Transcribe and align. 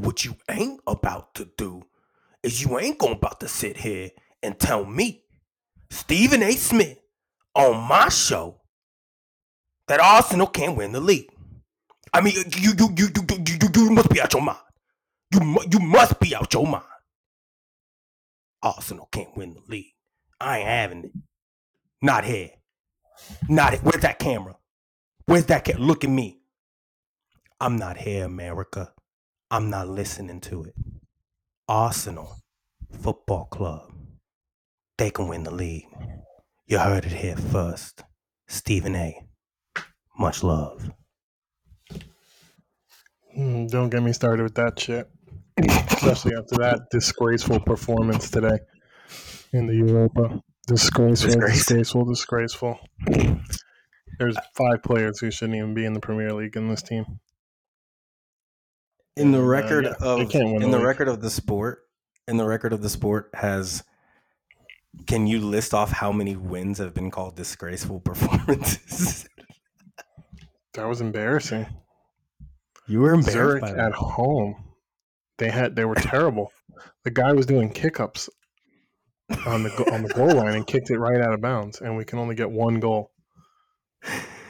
But 0.00 0.06
what 0.06 0.24
you 0.24 0.34
ain't 0.48 0.80
about 0.86 1.34
to 1.34 1.50
do 1.58 1.82
is 2.42 2.62
you 2.62 2.78
ain't 2.78 2.98
going 2.98 3.12
about 3.12 3.38
to 3.40 3.48
sit 3.48 3.76
here 3.76 4.08
and 4.42 4.58
tell 4.58 4.86
me, 4.86 5.24
Stephen 5.90 6.42
A. 6.42 6.52
Smith, 6.52 6.98
on 7.54 7.86
my 7.86 8.08
show, 8.08 8.62
that 9.88 10.00
Arsenal 10.00 10.46
can't 10.46 10.74
win 10.74 10.92
the 10.92 11.00
league. 11.00 11.28
I 12.14 12.22
mean, 12.22 12.32
you 12.34 12.72
you 12.78 12.88
you 12.96 13.08
you 13.14 13.26
you, 13.28 13.58
you, 13.60 13.68
you 13.74 13.90
must 13.90 14.08
be 14.08 14.22
out 14.22 14.32
your 14.32 14.40
mind. 14.40 14.58
You 15.34 15.58
you 15.70 15.80
must 15.80 16.18
be 16.18 16.34
out 16.34 16.54
your 16.54 16.66
mind. 16.66 16.84
Arsenal 18.62 19.06
can't 19.12 19.36
win 19.36 19.52
the 19.52 19.60
league. 19.68 19.92
I 20.40 20.60
ain't 20.60 20.68
having 20.68 21.04
it. 21.04 21.12
Not 22.00 22.24
here. 22.24 22.52
Not 23.50 23.74
it. 23.74 23.80
Where's 23.80 24.00
that 24.00 24.18
camera? 24.18 24.56
Where's 25.26 25.44
that 25.46 25.64
camera? 25.64 25.82
Look 25.82 26.04
at 26.04 26.10
me. 26.10 26.40
I'm 27.60 27.76
not 27.76 27.98
here, 27.98 28.24
America. 28.24 28.94
I'm 29.50 29.70
not 29.70 29.88
listening 29.88 30.40
to 30.42 30.64
it. 30.64 30.74
Arsenal 31.68 32.36
Football 32.92 33.46
Club. 33.46 33.92
They 34.98 35.10
can 35.10 35.28
win 35.28 35.44
the 35.44 35.50
league. 35.54 35.86
You 36.66 36.78
heard 36.78 37.04
it 37.04 37.12
here 37.12 37.36
first. 37.36 38.02
Stephen 38.46 38.94
A. 38.94 39.26
Much 40.18 40.42
love. 40.42 40.90
Hmm, 43.34 43.66
Don't 43.66 43.90
get 43.90 44.02
me 44.02 44.12
started 44.12 44.42
with 44.42 44.54
that 44.56 44.78
shit. 44.78 45.08
Especially 45.58 46.32
after 46.36 46.56
that 46.58 46.80
disgraceful 46.90 47.60
performance 47.60 48.30
today 48.30 48.58
in 49.52 49.66
the 49.66 49.74
Europa. 49.74 50.40
Disgraceful, 50.66 51.28
Disgrace. 51.28 51.58
disgraceful, 51.66 52.04
disgraceful. 52.04 52.78
There's 54.18 54.36
five 54.54 54.82
players 54.82 55.18
who 55.20 55.30
shouldn't 55.30 55.56
even 55.56 55.74
be 55.74 55.84
in 55.84 55.92
the 55.92 56.00
Premier 56.00 56.32
League 56.32 56.56
in 56.56 56.68
this 56.68 56.82
team. 56.82 57.04
In 59.16 59.32
the 59.32 59.38
And, 59.38 59.46
uh, 59.46 59.46
record 59.46 59.84
yeah, 59.84 59.94
of 60.00 60.20
in 60.60 60.70
the 60.70 60.78
league. 60.78 60.86
record 60.86 61.08
of 61.08 61.20
the 61.20 61.30
sport 61.30 61.82
in 62.28 62.36
the 62.36 62.44
record 62.46 62.72
of 62.72 62.82
the 62.82 62.88
sport 62.88 63.30
has 63.34 63.82
can 65.06 65.26
you 65.26 65.40
list 65.40 65.72
off 65.74 65.90
how 65.92 66.12
many 66.12 66.36
wins 66.36 66.78
have 66.78 66.94
been 66.94 67.10
called 67.10 67.36
disgraceful 67.36 68.00
performances 68.04 69.26
That 70.74 70.86
was 70.88 71.00
embarrassing. 71.00 71.66
you 72.86 73.00
were 73.00 73.12
embarrassed 73.14 73.32
Zurich 73.32 73.64
at 73.64 73.76
that 73.76 73.92
home. 73.92 74.64
They 75.38 75.50
had 75.50 75.74
they 75.76 75.84
were 75.84 75.94
terrible. 75.94 76.52
The 77.04 77.10
guy 77.10 77.32
was 77.32 77.46
doing 77.46 77.72
kickups 77.72 78.28
on 79.46 79.62
the 79.64 79.70
on 79.92 80.02
the 80.02 80.08
goal 80.14 80.34
line 80.34 80.54
and 80.54 80.66
kicked 80.66 80.90
it 80.90 80.98
right 80.98 81.20
out 81.20 81.32
of 81.32 81.40
bounds, 81.40 81.80
and 81.80 81.96
we 81.96 82.04
can 82.04 82.18
only 82.18 82.34
get 82.34 82.50
one 82.50 82.78
goal. 82.80 83.10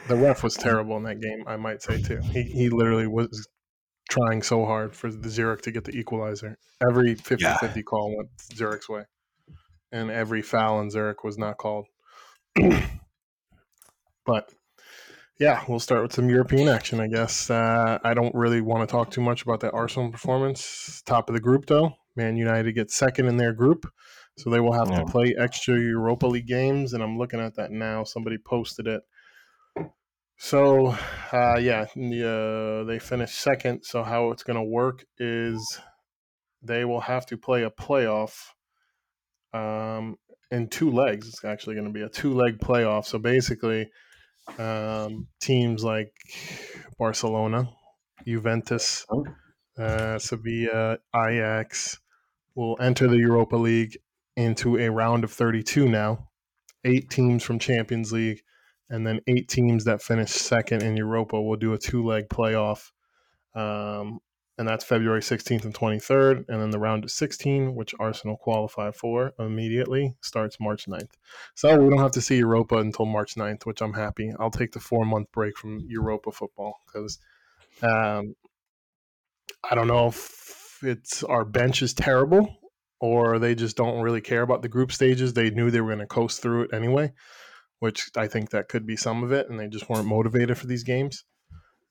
The 0.07 0.15
ref 0.15 0.43
was 0.43 0.55
terrible 0.55 0.97
in 0.97 1.03
that 1.03 1.21
game, 1.21 1.43
I 1.47 1.55
might 1.55 1.81
say 1.81 2.01
too. 2.01 2.19
He 2.31 2.43
he 2.43 2.69
literally 2.69 3.07
was 3.07 3.47
trying 4.11 4.43
so 4.43 4.65
hard 4.65 4.95
for 4.95 5.09
the 5.09 5.29
Zurich 5.29 5.61
to 5.63 5.71
get 5.71 5.85
the 5.85 5.97
equalizer. 5.97 6.57
Every 6.87 7.15
50-50 7.15 7.83
call 7.85 8.15
went 8.15 8.29
Zurich's 8.53 8.89
way, 8.89 9.03
and 9.91 10.11
every 10.11 10.41
foul 10.41 10.77
on 10.77 10.89
Zurich 10.91 11.23
was 11.23 11.37
not 11.37 11.57
called. 11.57 11.87
but 14.25 14.53
yeah, 15.39 15.63
we'll 15.67 15.79
start 15.79 16.03
with 16.03 16.13
some 16.13 16.29
European 16.29 16.67
action, 16.67 16.99
I 16.99 17.07
guess. 17.07 17.49
Uh, 17.49 17.97
I 18.03 18.13
don't 18.13 18.35
really 18.35 18.61
want 18.61 18.87
to 18.87 18.91
talk 18.91 19.09
too 19.09 19.21
much 19.21 19.41
about 19.41 19.61
that 19.61 19.73
Arsenal 19.73 20.11
performance. 20.11 21.01
Top 21.05 21.29
of 21.29 21.33
the 21.33 21.41
group, 21.41 21.65
though. 21.65 21.93
Man 22.15 22.35
United 22.35 22.73
gets 22.73 22.95
second 22.95 23.27
in 23.27 23.37
their 23.37 23.53
group, 23.53 23.85
so 24.37 24.49
they 24.49 24.59
will 24.59 24.73
have 24.73 24.89
Yeah. 24.91 24.99
to 24.99 25.05
play 25.05 25.33
extra 25.39 25.79
Europa 25.79 26.27
League 26.27 26.45
games. 26.47 26.93
And 26.93 27.01
I'm 27.01 27.17
looking 27.17 27.39
at 27.39 27.55
that 27.55 27.71
now. 27.71 28.03
Somebody 28.03 28.37
posted 28.37 28.85
it. 28.85 29.01
So, 30.43 30.97
uh, 31.31 31.59
yeah, 31.59 31.85
the, 31.95 32.81
uh, 32.81 32.83
they 32.85 32.97
finished 32.97 33.35
second. 33.35 33.83
So, 33.83 34.01
how 34.01 34.31
it's 34.31 34.41
going 34.41 34.57
to 34.57 34.63
work 34.63 35.05
is 35.19 35.79
they 36.63 36.83
will 36.83 37.01
have 37.01 37.27
to 37.27 37.37
play 37.37 37.61
a 37.61 37.69
playoff 37.69 38.33
um, 39.53 40.15
in 40.49 40.67
two 40.67 40.89
legs. 40.89 41.27
It's 41.27 41.45
actually 41.45 41.75
going 41.75 41.85
to 41.85 41.93
be 41.93 42.01
a 42.01 42.09
two 42.09 42.33
leg 42.33 42.57
playoff. 42.57 43.05
So, 43.05 43.19
basically, 43.19 43.91
um, 44.57 45.27
teams 45.39 45.83
like 45.83 46.11
Barcelona, 46.97 47.69
Juventus, 48.25 49.05
uh, 49.77 50.17
Sevilla, 50.17 50.97
Ajax 51.15 51.99
will 52.55 52.77
enter 52.81 53.07
the 53.07 53.17
Europa 53.17 53.57
League 53.57 53.95
into 54.35 54.79
a 54.79 54.89
round 54.89 55.23
of 55.23 55.31
32 55.31 55.87
now. 55.87 56.29
Eight 56.83 57.11
teams 57.11 57.43
from 57.43 57.59
Champions 57.59 58.11
League, 58.11 58.41
and 58.91 59.07
then 59.07 59.21
eight 59.27 59.47
teams 59.47 59.85
that 59.85 60.01
finish 60.01 60.29
second 60.29 60.83
in 60.83 60.97
Europa 60.97 61.41
will 61.41 61.55
do 61.55 61.73
a 61.73 61.77
two 61.77 62.05
leg 62.05 62.27
playoff. 62.29 62.91
Um, 63.55 64.19
and 64.57 64.67
that's 64.67 64.83
February 64.83 65.21
16th 65.21 65.63
and 65.63 65.73
23rd. 65.73 66.45
And 66.49 66.61
then 66.61 66.69
the 66.69 66.77
round 66.77 67.05
of 67.05 67.09
16, 67.09 67.73
which 67.73 67.95
Arsenal 67.99 68.37
qualify 68.37 68.91
for 68.91 69.31
immediately, 69.39 70.13
starts 70.21 70.59
March 70.59 70.85
9th. 70.85 71.13
So 71.55 71.75
we 71.79 71.89
don't 71.89 71.99
have 71.99 72.11
to 72.11 72.21
see 72.21 72.37
Europa 72.37 72.75
until 72.75 73.05
March 73.05 73.35
9th, 73.35 73.65
which 73.65 73.81
I'm 73.81 73.93
happy. 73.93 74.31
I'll 74.39 74.51
take 74.51 74.73
the 74.73 74.79
four 74.79 75.05
month 75.05 75.31
break 75.31 75.57
from 75.57 75.79
Europa 75.87 76.31
football 76.31 76.79
because 76.85 77.17
um, 77.81 78.35
I 79.67 79.73
don't 79.73 79.87
know 79.87 80.07
if 80.07 80.79
it's 80.83 81.23
our 81.23 81.45
bench 81.45 81.81
is 81.81 81.93
terrible 81.93 82.57
or 82.99 83.39
they 83.39 83.55
just 83.55 83.77
don't 83.77 84.01
really 84.01 84.21
care 84.21 84.41
about 84.41 84.61
the 84.61 84.69
group 84.69 84.91
stages. 84.91 85.33
They 85.33 85.49
knew 85.49 85.71
they 85.71 85.81
were 85.81 85.89
going 85.89 85.99
to 85.99 86.05
coast 86.05 86.41
through 86.41 86.63
it 86.63 86.73
anyway, 86.73 87.13
which 87.81 88.11
I 88.15 88.27
think 88.27 88.51
that 88.51 88.69
could 88.69 88.85
be 88.85 88.95
some 88.95 89.23
of 89.23 89.31
it, 89.31 89.49
and 89.49 89.59
they 89.59 89.67
just 89.67 89.89
weren't 89.89 90.05
motivated 90.05 90.55
for 90.55 90.67
these 90.67 90.83
games. 90.83 91.25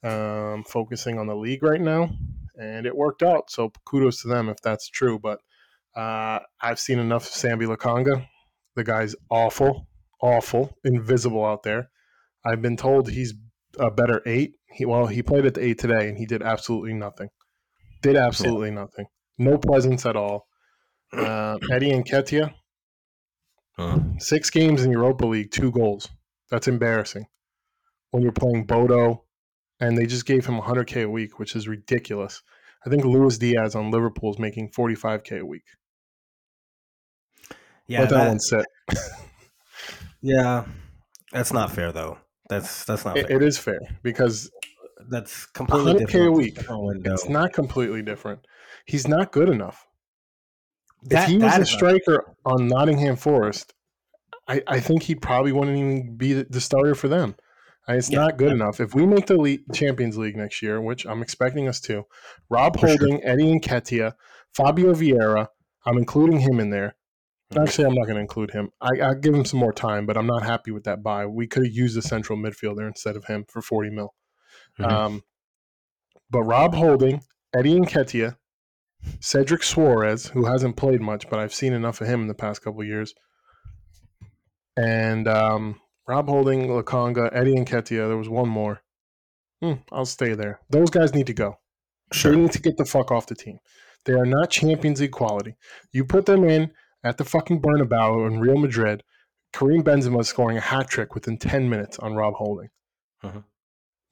Um, 0.05 0.62
focusing 0.62 1.19
on 1.19 1.27
the 1.27 1.34
league 1.34 1.65
right 1.65 1.81
now, 1.81 2.11
and 2.56 2.87
it 2.87 2.97
worked 2.97 3.25
out. 3.25 3.51
So 3.51 3.73
kudos 3.84 4.23
to 4.23 4.29
them 4.29 4.49
if 4.49 4.59
that's 4.62 4.89
true. 4.89 5.19
But 5.19 5.41
uh, 5.97 6.39
I've 6.61 6.79
seen 6.79 7.00
enough 7.00 7.27
of 7.27 7.33
Sambi 7.33 7.67
Lokonga. 7.67 8.25
The 8.77 8.84
guy's 8.84 9.17
awful, 9.31 9.89
awful, 10.23 10.79
invisible 10.84 11.45
out 11.45 11.65
there. 11.65 11.91
I've 12.45 12.62
been 12.62 12.77
told 12.77 13.11
he's 13.11 13.34
a 13.77 13.91
better 13.91 14.23
eight. 14.27 14.55
He 14.73 14.84
well, 14.84 15.09
he 15.09 15.25
played 15.25 15.45
at 15.45 15.55
the 15.55 15.65
eight 15.65 15.81
today, 15.81 16.09
and 16.09 16.17
he 16.17 16.25
did 16.25 16.41
absolutely 16.41 16.95
nothing. 16.95 17.31
Did 18.00 18.15
absolutely 18.15 18.71
nothing. 18.71 19.06
No 19.39 19.59
presence 19.59 20.06
at 20.06 20.15
all. 20.15 20.47
Uh, 21.12 21.59
Eddie 21.73 21.91
Nketiah, 21.91 22.55
Huh. 23.81 23.99
six 24.19 24.51
games 24.51 24.85
in 24.85 24.91
Europa 24.91 25.25
League, 25.27 25.51
two 25.51 25.71
goals. 25.73 26.09
That's 26.51 26.69
embarrassing. 26.69 27.27
When 28.11 28.23
you're 28.23 28.33
playing 28.33 28.65
Bodo, 28.67 29.25
and 29.79 29.97
they 29.97 30.07
just 30.07 30.27
gave 30.27 30.45
him 30.45 30.61
100k 30.61 31.05
a 31.05 31.09
week, 31.09 31.39
which 31.39 31.57
is 31.57 31.67
ridiculous. 31.69 32.43
I 32.85 32.91
think 32.91 33.05
Luis 33.05 33.39
Diaz 33.39 33.75
on 33.75 33.91
Liverpool 33.91 34.31
is 34.33 34.39
making 34.39 34.71
45k 34.73 35.41
a 35.41 35.47
week. 35.47 35.65
yeah 37.87 38.01
Let 38.01 38.11
that, 38.11 38.17
that- 38.17 38.29
one 38.29 38.41
sit. 38.41 38.67
yeah 40.23 40.65
that's 41.33 41.53
not 41.53 41.71
fair 41.73 41.93
though 41.93 42.19
that's 42.49 42.85
that's 42.85 43.05
not 43.07 43.17
It, 43.17 43.29
fair 43.29 43.37
it 43.37 43.43
is 43.43 43.57
fair 43.59 43.79
because 44.03 44.51
that's 45.09 45.47
completely 45.47 45.95
100K 45.95 45.99
different 45.99 46.27
a 46.27 46.33
week. 46.33 46.59
it's 47.07 47.29
not 47.29 47.53
completely 47.55 48.03
different. 48.03 48.41
He's 48.85 49.09
not 49.09 49.33
good 49.33 49.49
enough. 49.49 49.87
That- 51.05 51.25
if 51.25 51.28
he 51.31 51.38
was 51.38 51.59
a 51.59 51.65
striker 51.66 52.34
on 52.44 52.66
Nottingham 52.69 53.16
Forest, 53.16 53.75
I, 54.49 54.62
I 54.66 54.81
think 54.81 55.05
he 55.05 55.15
probably 55.15 55.53
wouldn't 55.53 55.77
even 55.78 56.16
be 56.16 56.33
the- 56.43 56.61
starter 56.61 56.94
for 56.94 57.09
them. 57.09 57.37
It's 57.88 58.11
Yeah. 58.11 58.21
not 58.21 58.37
good 58.37 58.53
enough. 58.53 58.78
If 58.81 58.94
we 58.94 59.05
make 59.06 59.27
the 59.27 59.37
Le- 59.37 59.59
Champions 59.75 60.16
League 60.16 60.37
next 60.37 60.62
year, 60.62 60.81
which 60.81 61.06
I'm 61.06 61.22
expecting 61.22 61.66
us 61.69 61.81
to, 61.83 62.05
Rob 62.49 62.78
For 62.78 62.87
sure. 62.88 62.99
Holding, 62.99 63.25
Eddie 63.25 63.59
Nketiah, 63.59 64.12
Fabio 64.55 64.93
Vieira, 64.94 65.49
I'm 65.84 65.97
including 65.99 66.41
him 66.41 66.61
in 66.61 66.71
there. 66.71 66.94
Actually, 67.59 67.87
I'm 67.87 67.94
not 67.94 68.05
going 68.05 68.15
to 68.15 68.21
include 68.21 68.53
him. 68.53 68.71
I, 68.81 69.00
I'll 69.03 69.15
give 69.17 69.34
him 69.34 69.44
some 69.44 69.59
more 69.59 69.72
time, 69.72 70.06
but 70.06 70.17
I'm 70.17 70.27
not 70.27 70.44
happy 70.44 70.71
with 70.71 70.84
that 70.84 71.03
buy. 71.03 71.27
We 71.27 71.49
could 71.49 71.65
have 71.65 71.72
used 71.75 71.97
a 71.99 72.03
central 72.03 72.38
midfielder 72.38 72.87
instead 72.87 73.17
of 73.17 73.25
him 73.25 73.44
for 73.49 73.61
40 73.61 73.91
mil. 73.91 74.15
Mhm. 74.78 74.88
Um, 74.88 75.22
but 76.31 76.43
Rob 76.43 76.75
Holding, 76.75 77.22
Eddie 77.53 77.77
Nketiah, 77.81 78.37
Cedric 79.21 79.62
Soares, 79.62 80.31
who 80.31 80.47
hasn't 80.47 80.76
played 80.76 81.00
much, 81.00 81.29
but 81.29 81.38
I've 81.38 81.55
seen 81.55 81.73
enough 81.73 82.00
of 82.00 82.06
him 82.06 82.23
in 82.23 82.29
the 82.29 82.35
past 82.35 82.62
couple 82.62 82.85
years, 82.85 83.14
and 84.76 85.26
um, 85.29 85.81
Rob 86.06 86.29
Holding, 86.29 86.69
Lokonga, 86.69 87.31
Eddie 87.32 87.55
Nketiah. 87.55 88.08
There 88.08 88.17
was 88.17 88.29
one 88.29 88.49
more. 88.49 88.82
Hmm, 89.62 89.75
I'll 89.93 90.06
stay 90.06 90.35
there. 90.35 90.61
Those 90.70 90.91
guys 90.91 91.14
need 91.14 91.26
to 91.26 91.35
go. 91.35 91.58
Sure. 92.12 92.32
They 92.32 92.38
need 92.38 92.52
to 92.52 92.62
get 92.62 92.76
the 92.76 92.85
fuck 92.85 93.11
off 93.11 93.26
the 93.26 93.35
team. 93.35 93.58
They 94.05 94.14
are 94.14 94.26
not 94.26 94.50
Champions 94.50 95.00
League 95.00 95.12
quality. 95.12 95.56
You 95.93 96.05
put 96.05 96.26
them 96.26 96.44
in 96.44 96.73
at 97.05 97.19
the 97.19 97.25
fucking 97.25 97.61
Bernabeu 97.61 98.26
in 98.26 98.41
Real 98.41 98.56
Madrid. 98.56 99.02
Karim 99.52 99.82
Benzema 99.82 100.20
is 100.20 100.29
scoring 100.29 100.56
a 100.56 100.61
hat 100.61 100.88
trick 100.88 101.14
within 101.14 101.37
10 101.37 101.69
minutes 101.69 101.99
on 101.99 102.14
Rob 102.14 102.35
Holding. 102.35 102.70
M- 103.23 103.44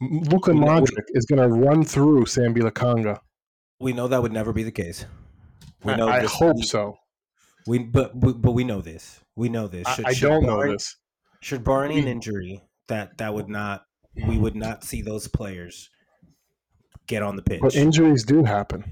Luka 0.00 0.50
Modric 0.50 1.06
is 1.14 1.26
going 1.26 1.40
to 1.40 1.48
run 1.48 1.84
through 1.84 2.24
Sambi 2.24 2.58
Lokonga. 2.58 3.20
We 3.80 3.92
know 3.92 4.08
that 4.08 4.22
would 4.22 4.32
never 4.32 4.52
be 4.52 4.62
the 4.62 4.72
case 4.72 5.04
we 5.84 5.92
I, 5.92 5.96
know 5.96 6.08
I 6.08 6.20
this- 6.20 6.32
hope 6.32 6.56
we- 6.56 6.62
so. 6.62 6.96
we 7.66 7.78
but 7.78 8.16
we, 8.16 8.32
but 8.32 8.52
we 8.52 8.64
know 8.64 8.80
this 8.80 9.20
we 9.36 9.48
know 9.48 9.68
this 9.68 9.86
I, 9.86 9.94
Should- 9.94 10.06
I 10.06 10.12
should 10.12 10.28
don't 10.28 10.46
know 10.46 10.66
this. 10.66 10.96
Should 11.40 11.62
barring 11.62 11.96
an 11.96 12.08
injury, 12.08 12.62
that 12.88 13.18
that 13.18 13.32
would 13.32 13.48
not 13.48 13.82
we 14.26 14.36
would 14.38 14.56
not 14.56 14.82
see 14.82 15.02
those 15.02 15.28
players 15.28 15.88
get 17.06 17.22
on 17.22 17.36
the 17.36 17.42
pitch. 17.42 17.60
But 17.60 17.76
injuries 17.76 18.24
do 18.24 18.42
happen. 18.42 18.82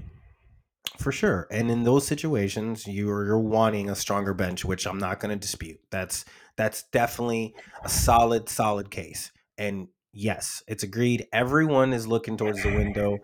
for 0.97 1.11
sure. 1.11 1.45
And 1.51 1.69
in 1.69 1.83
those 1.83 2.07
situations, 2.07 2.87
you're 2.87 3.25
you're 3.25 3.37
wanting 3.39 3.89
a 3.89 3.95
stronger 3.95 4.33
bench, 4.33 4.63
which 4.63 4.87
I'm 4.87 4.97
not 4.97 5.19
going 5.19 5.31
to 5.31 5.35
dispute. 5.39 5.79
That's 5.91 6.23
that's 6.55 6.83
definitely 6.93 7.53
a 7.83 7.89
solid 7.89 8.47
solid 8.47 8.89
case. 8.89 9.31
And 9.57 9.89
yes, 10.13 10.63
it's 10.69 10.83
agreed. 10.83 11.27
Everyone 11.33 11.91
is 11.91 12.07
looking 12.07 12.37
towards 12.37 12.63
the 12.63 12.73
window 12.73 13.17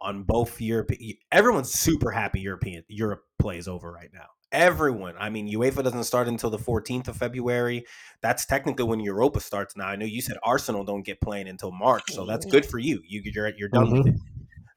on 0.00 0.22
both 0.22 0.60
Europe. 0.60 0.90
Everyone's 1.30 1.72
super 1.72 2.10
happy 2.10 2.40
European 2.40 2.84
Europe 2.88 3.22
plays 3.38 3.68
over 3.68 3.90
right 3.90 4.10
now. 4.12 4.26
Everyone. 4.52 5.14
I 5.18 5.30
mean, 5.30 5.48
UEFA 5.48 5.84
doesn't 5.84 6.04
start 6.04 6.26
until 6.26 6.50
the 6.50 6.58
14th 6.58 7.08
of 7.08 7.16
February. 7.16 7.84
That's 8.20 8.44
technically 8.44 8.84
when 8.84 8.98
Europa 8.98 9.40
starts 9.40 9.76
now. 9.76 9.86
I 9.86 9.96
know 9.96 10.06
you 10.06 10.20
said 10.20 10.38
Arsenal 10.42 10.84
don't 10.84 11.04
get 11.04 11.20
playing 11.20 11.48
until 11.48 11.70
March, 11.70 12.10
so 12.10 12.26
that's 12.26 12.46
good 12.46 12.66
for 12.66 12.78
you. 12.78 13.00
You 13.06 13.22
you're 13.24 13.52
you're 13.56 13.68
done 13.68 13.86
mm-hmm. 13.86 13.98
with 13.98 14.06
it. 14.08 14.20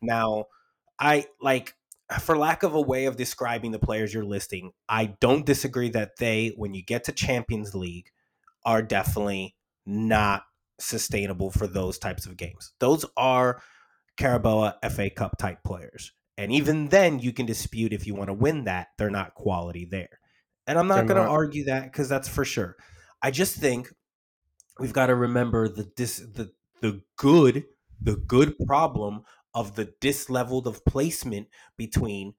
Now, 0.01 0.45
I 0.99 1.25
like 1.41 1.73
for 2.19 2.37
lack 2.37 2.63
of 2.63 2.75
a 2.75 2.81
way 2.81 3.05
of 3.05 3.15
describing 3.15 3.71
the 3.71 3.79
players 3.79 4.13
you're 4.13 4.25
listing, 4.25 4.71
I 4.87 5.15
don't 5.19 5.45
disagree 5.45 5.89
that 5.89 6.17
they, 6.17 6.53
when 6.55 6.73
you 6.73 6.83
get 6.83 7.05
to 7.05 7.11
Champions 7.11 7.73
League, 7.73 8.11
are 8.65 8.81
definitely 8.81 9.55
not 9.85 10.43
sustainable 10.79 11.51
for 11.51 11.67
those 11.67 11.97
types 11.97 12.25
of 12.25 12.37
games. 12.37 12.73
Those 12.79 13.05
are 13.17 13.61
Carabao 14.17 14.73
FA 14.89 15.09
Cup 15.09 15.37
type 15.37 15.63
players. 15.63 16.11
And 16.37 16.51
even 16.51 16.89
then, 16.89 17.19
you 17.19 17.31
can 17.31 17.45
dispute 17.45 17.93
if 17.93 18.07
you 18.07 18.15
want 18.15 18.29
to 18.29 18.33
win 18.33 18.63
that, 18.63 18.87
they're 18.97 19.09
not 19.09 19.35
quality 19.35 19.85
there. 19.85 20.19
And 20.65 20.79
I'm 20.79 20.87
not 20.87 21.07
going 21.07 21.21
to 21.21 21.29
argue 21.29 21.65
that 21.65 21.83
because 21.83 22.09
that's 22.09 22.27
for 22.27 22.45
sure. 22.45 22.77
I 23.21 23.31
just 23.31 23.57
think 23.57 23.93
we've 24.79 24.93
got 24.93 25.07
to 25.07 25.15
remember 25.15 25.67
the 25.67 25.83
dis, 25.83 26.17
the 26.17 26.51
the 26.81 27.01
good 27.15 27.65
the 28.01 28.15
good 28.15 28.55
problem 28.65 29.23
of 29.53 29.75
the 29.75 29.93
disleveled 30.01 30.67
of 30.67 30.83
placement 30.85 31.47
between 31.77 32.33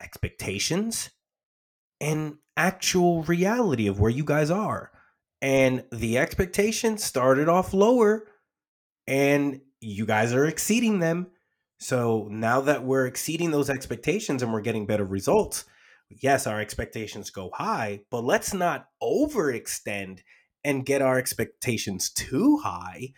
expectations 0.00 1.10
and 2.00 2.36
actual 2.56 3.22
reality 3.24 3.86
of 3.86 4.00
where 4.00 4.10
you 4.10 4.24
guys 4.24 4.50
are. 4.50 4.90
And 5.42 5.84
the 5.92 6.18
expectations 6.18 7.04
started 7.04 7.48
off 7.48 7.74
lower 7.74 8.26
and 9.06 9.60
you 9.80 10.06
guys 10.06 10.32
are 10.32 10.46
exceeding 10.46 11.00
them. 11.00 11.28
So 11.78 12.28
now 12.30 12.60
that 12.62 12.84
we're 12.84 13.06
exceeding 13.06 13.50
those 13.50 13.70
expectations 13.70 14.42
and 14.42 14.52
we're 14.52 14.60
getting 14.60 14.86
better 14.86 15.04
results, 15.04 15.64
yes, 16.10 16.46
our 16.46 16.60
expectations 16.60 17.30
go 17.30 17.50
high, 17.54 18.00
but 18.10 18.24
let's 18.24 18.52
not 18.52 18.88
overextend 19.02 20.20
and 20.64 20.84
get 20.84 21.02
our 21.02 21.18
expectations 21.18 22.10
too 22.10 22.58
high. 22.58 23.12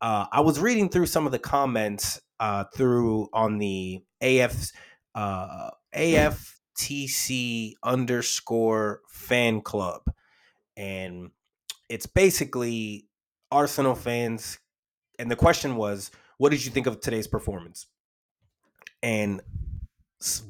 Uh, 0.00 0.26
I 0.30 0.40
was 0.40 0.60
reading 0.60 0.88
through 0.88 1.06
some 1.06 1.26
of 1.26 1.32
the 1.32 1.38
comments 1.38 2.20
uh, 2.40 2.64
through 2.74 3.28
on 3.32 3.58
the 3.58 4.02
AF 4.20 4.72
uh, 5.14 5.70
AFTC 5.94 7.74
underscore 7.84 9.00
fan 9.08 9.60
club, 9.60 10.02
and 10.76 11.30
it's 11.88 12.06
basically 12.06 13.06
Arsenal 13.50 13.94
fans. 13.94 14.58
And 15.22 15.30
the 15.30 15.36
question 15.36 15.76
was, 15.76 16.10
what 16.38 16.50
did 16.50 16.64
you 16.64 16.72
think 16.72 16.88
of 16.88 17.00
today's 17.00 17.28
performance? 17.28 17.86
And 19.04 19.40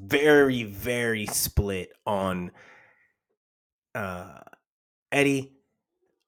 very, 0.03 0.63
very 0.63 1.27
split 1.27 1.93
on 2.07 2.53
uh, 3.95 4.41
Eddie. 5.13 5.53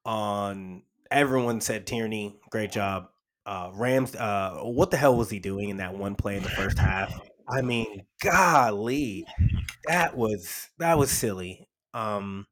On 0.05 0.83
everyone 1.11 1.63
said 1.63 1.87
Tierney, 1.87 2.39
great 2.51 2.71
job. 2.71 3.09
Uh, 3.47 3.71
Rams, 3.73 4.15
uh, 4.15 4.59
what 4.63 4.91
the 4.91 4.99
hell 4.99 5.17
was 5.17 5.31
he 5.31 5.39
doing 5.39 5.71
in 5.71 5.79
that 5.79 5.97
one 5.97 6.15
play 6.15 6.37
in 6.37 6.43
the 6.43 6.51
first 6.51 6.77
half? 6.77 7.19
I 7.49 7.63
mean, 7.63 8.05
golly, 8.23 9.27
that 9.87 10.15
was 10.15 10.69
that 10.79 10.99
was 10.99 11.11
silly. 11.11 11.67
Um, 11.95 12.47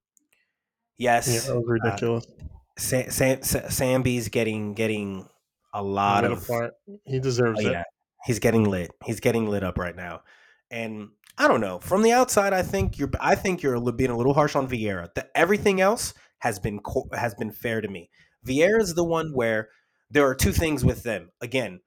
yes, 0.97 1.29
yeah, 1.29 1.53
that 1.53 1.61
was 1.61 1.69
uh, 1.69 1.71
ridiculous. 1.71 2.27
Uh, 2.27 2.44
Sam, 2.79 3.11
Sam, 3.11 3.41
Sambi's 3.43 4.31
getting 4.31 4.73
getting 4.73 5.29
a 5.72 5.82
lot 5.82 6.24
of. 6.24 6.42
Apart. 6.44 6.74
He 7.04 7.20
deserves 7.20 7.60
oh, 7.62 7.69
it. 7.69 7.72
Yeah, 7.72 7.84
he's 8.24 8.38
getting 8.38 8.64
lit. 8.64 8.90
He's 9.04 9.20
getting 9.20 9.48
lit 9.48 9.62
up 9.62 9.78
right 9.78 9.96
now, 9.96 10.20
and 10.70 11.08
I 11.38 11.48
don't 11.48 11.60
know. 11.60 11.78
From 11.78 12.02
the 12.02 12.12
outside, 12.12 12.52
I 12.52 12.62
think 12.62 12.98
you're. 12.98 13.10
I 13.20 13.34
think 13.34 13.62
you're 13.62 13.80
being 13.92 14.10
a 14.10 14.16
little 14.16 14.34
harsh 14.34 14.56
on 14.56 14.69
Vieira. 14.69 15.12
The, 15.14 15.28
everything 15.36 15.80
else 15.80 16.14
has 16.38 16.58
been 16.58 16.80
has 17.12 17.34
been 17.34 17.52
fair 17.52 17.80
to 17.80 17.88
me. 17.88 18.10
Vieira 18.46 18.80
is 18.80 18.94
the 18.94 19.04
one 19.04 19.32
where 19.32 19.69
there 20.10 20.26
are 20.26 20.34
two 20.34 20.52
things 20.52 20.84
with 20.84 21.02
them. 21.02 21.30
Again, 21.40 21.80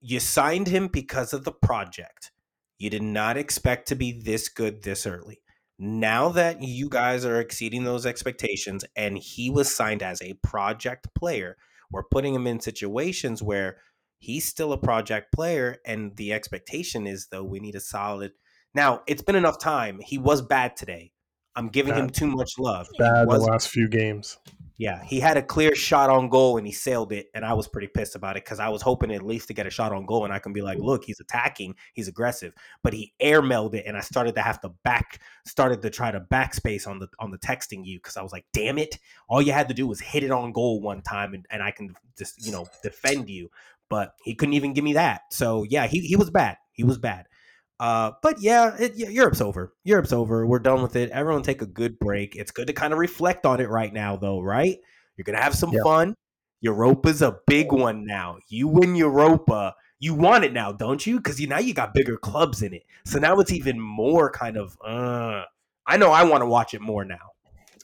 you 0.00 0.20
signed 0.20 0.68
him 0.68 0.88
because 0.88 1.32
of 1.32 1.44
the 1.44 1.52
project. 1.52 2.30
You 2.78 2.90
did 2.90 3.02
not 3.02 3.36
expect 3.36 3.88
to 3.88 3.94
be 3.94 4.12
this 4.12 4.48
good 4.48 4.82
this 4.82 5.06
early 5.06 5.40
now 5.78 6.28
that 6.30 6.62
you 6.62 6.88
guys 6.88 7.24
are 7.24 7.40
exceeding 7.40 7.84
those 7.84 8.06
expectations 8.06 8.84
and 8.96 9.18
he 9.18 9.50
was 9.50 9.74
signed 9.74 10.02
as 10.02 10.22
a 10.22 10.34
project 10.34 11.08
player, 11.14 11.56
we're 11.90 12.04
putting 12.10 12.34
him 12.34 12.46
in 12.46 12.60
situations 12.60 13.42
where 13.42 13.76
he's 14.18 14.44
still 14.44 14.72
a 14.72 14.78
project 14.78 15.32
player 15.32 15.78
and 15.84 16.16
the 16.16 16.32
expectation 16.32 17.06
is 17.06 17.28
though 17.30 17.44
we 17.44 17.60
need 17.60 17.74
a 17.74 17.80
solid 17.80 18.32
Now, 18.74 19.02
it's 19.06 19.22
been 19.22 19.36
enough 19.36 19.58
time. 19.58 20.00
He 20.00 20.18
was 20.18 20.42
bad 20.42 20.76
today. 20.76 21.12
I'm 21.56 21.68
giving 21.68 21.92
bad. 21.92 22.00
him 22.00 22.10
too 22.10 22.26
much 22.26 22.58
love. 22.58 22.88
Bad 22.98 23.28
the 23.28 23.38
last 23.38 23.68
few 23.68 23.88
games. 23.88 24.38
Yeah, 24.76 25.04
he 25.04 25.20
had 25.20 25.36
a 25.36 25.42
clear 25.42 25.72
shot 25.76 26.10
on 26.10 26.28
goal 26.28 26.56
and 26.56 26.66
he 26.66 26.72
sailed 26.72 27.12
it, 27.12 27.28
and 27.32 27.44
I 27.44 27.52
was 27.52 27.68
pretty 27.68 27.86
pissed 27.86 28.16
about 28.16 28.36
it 28.36 28.44
because 28.44 28.58
I 28.58 28.68
was 28.70 28.82
hoping 28.82 29.12
at 29.12 29.22
least 29.22 29.46
to 29.48 29.54
get 29.54 29.68
a 29.68 29.70
shot 29.70 29.92
on 29.92 30.04
goal 30.04 30.24
and 30.24 30.34
I 30.34 30.40
can 30.40 30.52
be 30.52 30.62
like, 30.62 30.78
look, 30.78 31.04
he's 31.04 31.20
attacking, 31.20 31.76
he's 31.92 32.08
aggressive, 32.08 32.52
but 32.82 32.92
he 32.92 33.12
airmailed 33.22 33.74
it, 33.74 33.84
and 33.86 33.96
I 33.96 34.00
started 34.00 34.34
to 34.34 34.42
have 34.42 34.60
to 34.62 34.70
back, 34.82 35.20
started 35.46 35.80
to 35.82 35.90
try 35.90 36.10
to 36.10 36.20
backspace 36.20 36.88
on 36.88 36.98
the 36.98 37.06
on 37.20 37.30
the 37.30 37.38
texting 37.38 37.86
you 37.86 37.98
because 37.98 38.16
I 38.16 38.22
was 38.22 38.32
like, 38.32 38.46
damn 38.52 38.78
it, 38.78 38.98
all 39.28 39.40
you 39.40 39.52
had 39.52 39.68
to 39.68 39.74
do 39.74 39.86
was 39.86 40.00
hit 40.00 40.24
it 40.24 40.32
on 40.32 40.50
goal 40.50 40.80
one 40.80 41.02
time, 41.02 41.34
and, 41.34 41.46
and 41.50 41.62
I 41.62 41.70
can 41.70 41.94
just 42.18 42.44
you 42.44 42.50
know 42.50 42.66
defend 42.82 43.30
you, 43.30 43.50
but 43.88 44.14
he 44.24 44.34
couldn't 44.34 44.54
even 44.54 44.72
give 44.72 44.82
me 44.82 44.94
that. 44.94 45.22
So 45.30 45.62
yeah, 45.62 45.86
he 45.86 46.00
he 46.00 46.16
was 46.16 46.30
bad, 46.30 46.56
he 46.72 46.82
was 46.82 46.98
bad. 46.98 47.26
Uh, 47.80 48.12
but 48.22 48.40
yeah, 48.40 48.76
it, 48.78 48.96
Europe's 48.96 49.40
over. 49.40 49.74
Europe's 49.82 50.12
over. 50.12 50.46
We're 50.46 50.60
done 50.60 50.82
with 50.82 50.96
it. 50.96 51.10
Everyone 51.10 51.42
take 51.42 51.62
a 51.62 51.66
good 51.66 51.98
break. 51.98 52.36
It's 52.36 52.50
good 52.50 52.68
to 52.68 52.72
kind 52.72 52.92
of 52.92 52.98
reflect 52.98 53.46
on 53.46 53.60
it 53.60 53.68
right 53.68 53.92
now, 53.92 54.16
though, 54.16 54.40
right? 54.40 54.78
You're 55.16 55.24
gonna 55.24 55.42
have 55.42 55.54
some 55.54 55.72
yep. 55.72 55.82
fun. 55.82 56.14
Europa's 56.60 57.20
a 57.20 57.38
big 57.46 57.72
one 57.72 58.06
now. 58.06 58.38
You 58.48 58.68
win 58.68 58.94
Europa, 58.94 59.74
you 59.98 60.14
want 60.14 60.44
it 60.44 60.52
now, 60.52 60.72
don't 60.72 61.04
you? 61.04 61.16
Because 61.16 61.40
you 61.40 61.46
now 61.46 61.58
you 61.58 61.74
got 61.74 61.94
bigger 61.94 62.16
clubs 62.16 62.62
in 62.62 62.74
it. 62.74 62.84
So 63.04 63.18
now 63.18 63.38
it's 63.40 63.52
even 63.52 63.78
more 63.80 64.30
kind 64.30 64.56
of. 64.56 64.76
Uh, 64.84 65.42
I 65.86 65.96
know 65.96 66.10
I 66.10 66.24
want 66.24 66.42
to 66.42 66.46
watch 66.46 66.74
it 66.74 66.80
more 66.80 67.04
now. 67.04 67.32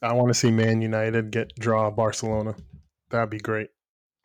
I 0.02 0.12
want 0.14 0.28
to 0.28 0.34
see 0.34 0.50
Man 0.50 0.80
United 0.80 1.30
get 1.30 1.54
draw 1.58 1.90
Barcelona. 1.90 2.54
That'd 3.10 3.30
be 3.30 3.38
great. 3.38 3.68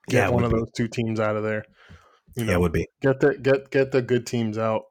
Get 0.08 0.18
yeah, 0.18 0.30
one 0.30 0.44
of 0.44 0.52
be. 0.52 0.60
those 0.60 0.72
two 0.76 0.88
teams 0.88 1.20
out 1.20 1.36
of 1.36 1.44
there. 1.44 1.66
You 2.36 2.46
know, 2.46 2.52
yeah, 2.52 2.58
it 2.58 2.62
would 2.62 2.72
be. 2.72 2.88
Get 3.02 3.20
the 3.20 3.36
get 3.36 3.72
get 3.72 3.92
the 3.92 4.02
good 4.02 4.26
teams 4.26 4.58
out 4.58 4.84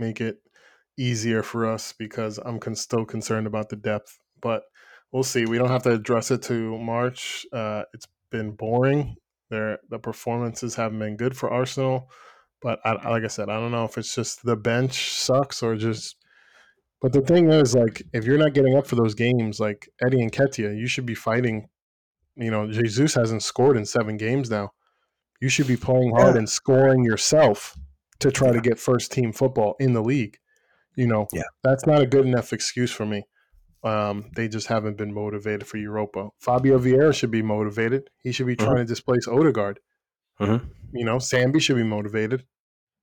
make 0.00 0.20
it 0.20 0.38
easier 0.98 1.42
for 1.42 1.66
us 1.66 1.94
because 1.98 2.38
I'm 2.38 2.58
con- 2.58 2.74
still 2.74 3.04
concerned 3.04 3.46
about 3.46 3.68
the 3.68 3.76
depth. 3.76 4.18
But 4.40 4.64
we'll 5.12 5.22
see. 5.22 5.44
We 5.44 5.58
don't 5.58 5.68
have 5.70 5.82
to 5.84 5.92
address 5.92 6.30
it 6.30 6.42
to 6.42 6.78
March. 6.78 7.46
Uh, 7.52 7.84
it's 7.94 8.06
been 8.30 8.52
boring. 8.52 9.16
There, 9.50 9.78
the 9.88 9.98
performances 9.98 10.74
haven't 10.74 10.98
been 10.98 11.16
good 11.16 11.36
for 11.36 11.50
Arsenal. 11.50 12.10
But 12.62 12.80
I, 12.84 12.92
like 13.08 13.24
I 13.24 13.28
said, 13.28 13.48
I 13.48 13.58
don't 13.58 13.72
know 13.72 13.84
if 13.84 13.96
it's 13.96 14.14
just 14.14 14.44
the 14.44 14.56
bench 14.56 15.12
sucks 15.12 15.62
or 15.62 15.76
just. 15.76 16.16
But 17.00 17.14
the 17.14 17.22
thing 17.22 17.50
is, 17.50 17.74
like, 17.74 18.02
if 18.12 18.24
you're 18.24 18.36
not 18.36 18.52
getting 18.52 18.76
up 18.76 18.86
for 18.86 18.96
those 18.96 19.14
games, 19.14 19.58
like 19.58 19.88
Eddie 20.04 20.18
Nketiah, 20.18 20.78
you 20.78 20.86
should 20.86 21.06
be 21.06 21.14
fighting. 21.14 21.68
You 22.36 22.50
know, 22.50 22.70
Jesus 22.70 23.14
hasn't 23.14 23.42
scored 23.42 23.76
in 23.76 23.86
seven 23.86 24.18
games 24.18 24.50
now. 24.50 24.70
You 25.40 25.48
should 25.48 25.66
be 25.66 25.76
playing 25.76 26.10
hard 26.10 26.34
yeah. 26.34 26.40
and 26.40 26.48
scoring 26.48 27.02
yourself 27.02 27.74
to 28.20 28.30
try 28.30 28.48
yeah. 28.48 28.54
to 28.54 28.60
get 28.60 28.78
first 28.78 29.12
team 29.12 29.32
football 29.32 29.74
in 29.80 29.92
the 29.92 30.02
league. 30.02 30.38
You 30.96 31.06
know, 31.06 31.26
yeah. 31.32 31.42
that's 31.62 31.86
not 31.86 32.02
a 32.02 32.06
good 32.06 32.26
enough 32.26 32.52
excuse 32.52 32.92
for 32.92 33.06
me. 33.06 33.24
Um, 33.82 34.30
they 34.36 34.48
just 34.48 34.66
haven't 34.66 34.98
been 34.98 35.14
motivated 35.14 35.66
for 35.66 35.78
Europa. 35.78 36.28
Fabio 36.38 36.78
Vieira 36.78 37.14
should 37.14 37.30
be 37.30 37.42
motivated. 37.42 38.10
He 38.22 38.32
should 38.32 38.46
be 38.46 38.56
mm-hmm. 38.56 38.66
trying 38.66 38.78
to 38.78 38.84
displace 38.84 39.26
Odegaard. 39.26 39.80
Mm-hmm. 40.38 40.66
You 40.92 41.04
know, 41.04 41.16
Sambi 41.16 41.60
should 41.60 41.76
be 41.76 41.82
motivated. 41.82 42.44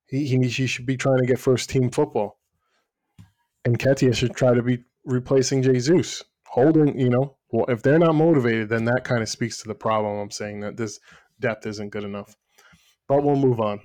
He, 0.05 0.27
he, 0.27 0.47
he 0.47 0.67
should 0.67 0.85
be 0.85 0.97
trying 0.97 1.19
to 1.19 1.25
get 1.25 1.39
first 1.39 1.69
team 1.69 1.89
football. 1.89 2.39
Nketiah 3.65 4.15
should 4.15 4.35
try 4.35 4.53
to 4.53 4.61
be 4.61 4.83
replacing 5.05 5.63
Jesus. 5.63 6.23
Holding, 6.45 6.97
you 6.99 7.09
know, 7.09 7.37
well, 7.51 7.65
if 7.67 7.81
they're 7.81 7.99
not 7.99 8.15
motivated, 8.15 8.69
then 8.69 8.85
that 8.85 9.03
kind 9.03 9.21
of 9.21 9.29
speaks 9.29 9.57
to 9.61 9.67
the 9.67 9.75
problem. 9.75 10.19
I'm 10.19 10.31
saying 10.31 10.61
that 10.61 10.77
this 10.77 10.99
depth 11.39 11.65
isn't 11.65 11.89
good 11.89 12.03
enough. 12.03 12.35
But 13.07 13.23
we'll 13.23 13.35
move 13.35 13.59
on 13.59 13.79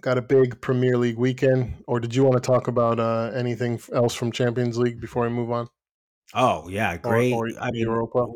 got 0.00 0.18
a 0.18 0.22
big 0.22 0.60
Premier 0.60 0.96
League 0.96 1.18
weekend, 1.18 1.82
or 1.86 2.00
did 2.00 2.14
you 2.14 2.24
want 2.24 2.42
to 2.42 2.46
talk 2.46 2.68
about 2.68 2.98
uh, 2.98 3.30
anything 3.34 3.80
else 3.92 4.14
from 4.14 4.32
Champions 4.32 4.78
League 4.78 5.00
before 5.00 5.24
we 5.24 5.28
move 5.30 5.50
on? 5.50 5.68
Oh 6.34 6.68
yeah, 6.68 6.96
great. 6.96 7.32
Or, 7.32 7.46
or 7.46 7.50
I 7.60 7.70
mean, 7.70 7.82
Europa. 7.82 8.26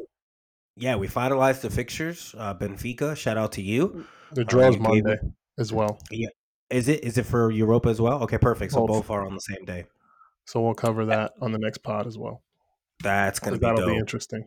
Yeah, 0.77 0.97
we 0.97 1.07
finalized 1.07 1.61
the 1.61 1.71
fixtures. 1.71 2.35
Uh, 2.37 2.55
Benfica, 2.55 3.17
shout 3.17 3.37
out 3.37 3.53
to 3.53 3.63
you. 3.63 4.05
The 4.33 4.45
draws 4.45 4.77
uh, 4.77 4.81
Monday 4.81 5.17
as 5.59 5.73
well. 5.73 5.99
Yeah, 6.11 6.29
Is 6.71 6.89
it 6.89 7.05
is 7.05 7.19
it 7.19 7.27
for 7.27 7.51
Europa 7.51 7.89
as 7.89 8.01
well? 8.01 8.23
Okay, 8.25 8.39
perfect. 8.39 8.73
So 8.73 8.81
Both. 8.81 8.89
both 8.89 9.11
are 9.11 9.27
on 9.27 9.35
the 9.35 9.41
same 9.41 9.65
day. 9.65 9.87
So 10.47 10.61
we'll 10.61 10.75
cover 10.75 11.07
that 11.07 11.33
on 11.41 11.53
the 11.53 11.59
next 11.59 11.79
pod 11.79 12.07
as 12.07 12.19
well. 12.19 12.43
That's 13.03 13.39
gonna 13.39 13.57
be 13.57 13.61
that'll 13.61 13.79
dope. 13.79 13.89
be 13.89 13.97
interesting. 13.97 14.45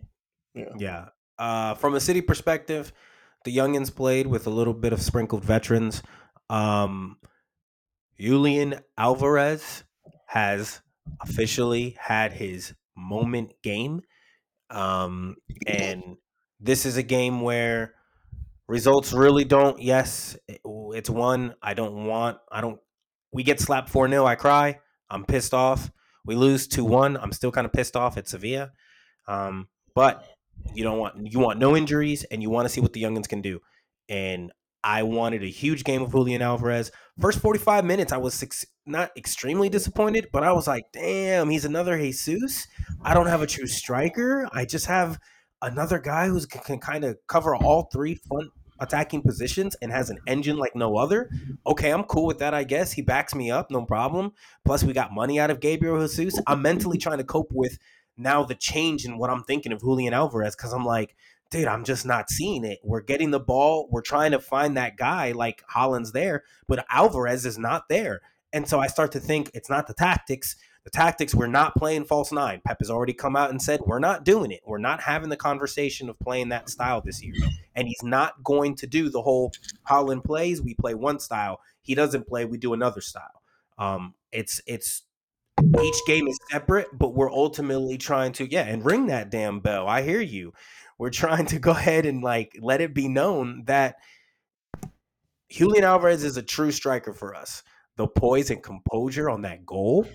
Yeah. 0.77 1.09
Uh, 1.39 1.75
from 1.75 1.93
a 1.95 1.99
city 1.99 2.21
perspective, 2.21 2.91
the 3.45 3.55
youngins 3.55 3.93
played 3.93 4.27
with 4.27 4.47
a 4.47 4.49
little 4.49 4.73
bit 4.73 4.91
of 4.91 5.01
sprinkled 5.01 5.45
veterans. 5.45 6.01
Um, 6.49 7.17
Julian 8.19 8.79
Alvarez 8.97 9.83
has 10.27 10.81
officially 11.21 11.95
had 11.99 12.33
his 12.33 12.73
moment 12.95 13.53
game. 13.61 14.01
Um, 14.69 15.35
and 15.65 16.17
this 16.59 16.85
is 16.85 16.97
a 16.97 17.03
game 17.03 17.41
where 17.41 17.93
results 18.67 19.13
really 19.13 19.45
don't. 19.45 19.81
Yes, 19.81 20.37
it's 20.47 21.09
one. 21.09 21.53
I 21.61 21.73
don't 21.73 22.05
want, 22.05 22.37
I 22.51 22.61
don't, 22.61 22.79
we 23.31 23.43
get 23.43 23.59
slapped 23.59 23.89
4 23.89 24.09
0. 24.09 24.25
I 24.25 24.35
cry. 24.35 24.79
I'm 25.09 25.25
pissed 25.25 25.53
off. 25.53 25.91
We 26.25 26.35
lose 26.35 26.67
2 26.67 26.83
1. 26.83 27.17
I'm 27.17 27.31
still 27.31 27.51
kind 27.51 27.65
of 27.65 27.71
pissed 27.71 27.95
off 27.95 28.17
at 28.17 28.27
Sevilla. 28.27 28.71
Um, 29.27 29.67
but 29.93 30.25
you 30.73 30.83
don't 30.83 30.97
want 30.97 31.15
you 31.31 31.39
want 31.39 31.59
no 31.59 31.75
injuries 31.75 32.23
and 32.25 32.41
you 32.41 32.49
want 32.49 32.65
to 32.65 32.69
see 32.69 32.81
what 32.81 32.93
the 32.93 33.01
youngins 33.01 33.27
can 33.27 33.41
do. 33.41 33.59
And 34.09 34.51
I 34.87 35.03
wanted 35.03 35.43
a 35.43 35.47
huge 35.47 35.83
game 35.83 36.01
of 36.01 36.11
Julian 36.11 36.41
Alvarez. 36.41 36.91
First 37.19 37.39
45 37.39 37.83
minutes, 37.83 38.13
I 38.13 38.17
was 38.17 38.65
not 38.85 39.11
extremely 39.17 39.67
disappointed, 39.67 40.29
but 40.31 40.43
I 40.43 40.53
was 40.53 40.65
like, 40.65 40.85
damn, 40.93 41.49
he's 41.49 41.65
another 41.65 41.97
Jesus. 41.97 42.65
I 43.01 43.13
don't 43.13 43.27
have 43.27 43.41
a 43.41 43.47
true 43.47 43.67
striker. 43.67 44.47
I 44.53 44.63
just 44.63 44.85
have 44.85 45.19
another 45.61 45.99
guy 45.99 46.29
who 46.29 46.39
can, 46.45 46.61
can 46.61 46.79
kind 46.79 47.03
of 47.03 47.17
cover 47.27 47.53
all 47.53 47.89
three 47.91 48.15
front 48.15 48.49
attacking 48.79 49.23
positions 49.23 49.75
and 49.81 49.91
has 49.91 50.09
an 50.09 50.19
engine 50.25 50.55
like 50.55 50.73
no 50.73 50.95
other. 50.95 51.29
Okay, 51.65 51.91
I'm 51.91 52.03
cool 52.05 52.25
with 52.25 52.39
that, 52.39 52.53
I 52.53 52.63
guess. 52.63 52.93
He 52.93 53.01
backs 53.01 53.35
me 53.35 53.51
up, 53.51 53.69
no 53.69 53.85
problem. 53.85 54.31
Plus, 54.63 54.85
we 54.85 54.93
got 54.93 55.11
money 55.11 55.37
out 55.37 55.51
of 55.51 55.59
Gabriel 55.59 55.99
Jesus. 56.07 56.39
I'm 56.47 56.61
mentally 56.61 56.97
trying 56.97 57.17
to 57.17 57.25
cope 57.25 57.51
with 57.51 57.77
now 58.15 58.45
the 58.45 58.55
change 58.55 59.03
in 59.03 59.17
what 59.17 59.31
I'm 59.31 59.43
thinking 59.43 59.73
of 59.73 59.81
Julian 59.81 60.13
Alvarez 60.13 60.55
because 60.55 60.71
I'm 60.71 60.85
like, 60.85 61.13
dude, 61.49 61.67
I'm 61.67 61.83
just 61.83 62.05
not 62.05 62.29
seeing 62.29 62.63
it. 62.63 62.79
We're 62.83 63.01
getting 63.01 63.31
the 63.31 63.39
ball, 63.39 63.87
we're 63.91 64.01
trying 64.01 64.31
to 64.31 64.39
find 64.39 64.77
that 64.77 64.97
guy 64.97 65.31
like 65.31 65.63
Haaland's 65.73 66.11
there, 66.11 66.43
but 66.67 66.85
Alvarez 66.89 67.45
is 67.45 67.57
not 67.57 67.89
there. 67.89 68.21
And 68.53 68.67
so 68.67 68.79
I 68.79 68.87
start 68.87 69.11
to 69.13 69.19
think 69.19 69.51
it's 69.53 69.69
not 69.69 69.87
the 69.87 69.93
tactics. 69.93 70.55
The 70.83 70.89
tactics, 70.91 71.35
we're 71.35 71.47
not 71.47 71.75
playing 71.75 72.05
false 72.05 72.31
nine. 72.31 72.61
Pep 72.65 72.77
has 72.79 72.89
already 72.89 73.11
come 73.11 73.35
out 73.35 73.49
and 73.49 73.61
said, 73.61 73.81
we're 73.81 73.99
not 73.99 74.23
doing 74.23 74.51
it. 74.51 74.61
We're 74.65 74.77
not 74.77 75.01
having 75.01 75.29
the 75.29 75.35
conversation 75.35 76.07
of 76.07 76.17
playing 76.19 76.49
that 76.49 76.69
style 76.69 77.01
this 77.01 77.21
year. 77.21 77.33
And 77.75 77.89
he's 77.89 78.03
not 78.03 78.41
going 78.43 78.75
to 78.75 78.87
do 78.87 79.09
the 79.09 79.21
whole 79.21 79.51
Holland 79.83 80.23
plays, 80.23 80.61
we 80.61 80.75
play 80.75 80.95
one 80.95 81.19
style. 81.19 81.59
He 81.81 81.93
doesn't 81.93 82.27
play, 82.27 82.45
we 82.45 82.57
do 82.57 82.73
another 82.73 83.01
style. 83.01 83.41
Um, 83.77 84.13
it's 84.31 84.61
it's 84.65 85.03
each 85.81 86.05
game 86.05 86.27
is 86.27 86.37
separate, 86.49 86.87
but 86.93 87.13
we're 87.13 87.31
ultimately 87.31 87.97
trying 87.97 88.31
to, 88.33 88.49
yeah, 88.49 88.63
and 88.63 88.85
ring 88.85 89.07
that 89.07 89.29
damn 89.29 89.59
bell. 89.59 89.87
I 89.87 90.01
hear 90.03 90.21
you. 90.21 90.53
We're 90.97 91.09
trying 91.09 91.45
to 91.47 91.59
go 91.59 91.71
ahead 91.71 92.05
and 92.05 92.23
like 92.23 92.57
let 92.61 92.81
it 92.81 92.93
be 92.93 93.07
known 93.07 93.63
that 93.65 93.97
Julian 95.49 95.83
Alvarez 95.83 96.23
is 96.23 96.37
a 96.37 96.41
true 96.41 96.71
striker 96.71 97.13
for 97.13 97.35
us. 97.35 97.63
The 97.95 98.07
poise 98.07 98.49
and 98.49 98.61
composure 98.61 99.29
on 99.29 99.41
that 99.43 99.65
goal. 99.65 100.05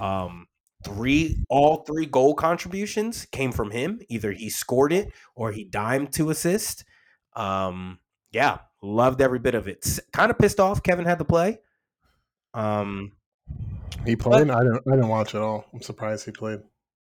Um, 0.00 0.46
three 0.84 1.36
all 1.48 1.84
three 1.84 2.06
goal 2.06 2.34
contributions 2.34 3.26
came 3.26 3.52
from 3.52 3.70
him. 3.70 4.00
Either 4.08 4.32
he 4.32 4.50
scored 4.50 4.92
it 4.92 5.12
or 5.34 5.52
he 5.52 5.64
dimed 5.64 6.12
to 6.14 6.30
assist. 6.30 6.84
Um, 7.34 7.98
yeah, 8.32 8.58
loved 8.82 9.20
every 9.20 9.38
bit 9.38 9.54
of 9.54 9.68
it. 9.68 9.86
Kind 10.12 10.30
of 10.30 10.38
pissed 10.38 10.60
off 10.60 10.82
Kevin 10.82 11.04
had 11.04 11.18
to 11.18 11.24
play. 11.24 11.58
Um, 12.54 13.12
He 14.06 14.16
played. 14.16 14.50
I 14.50 14.62
didn't. 14.62 14.82
I 14.86 14.96
didn't 14.96 15.08
watch 15.08 15.34
at 15.34 15.42
all. 15.42 15.66
I'm 15.72 15.82
surprised 15.82 16.24
he 16.24 16.32
played. 16.32 16.60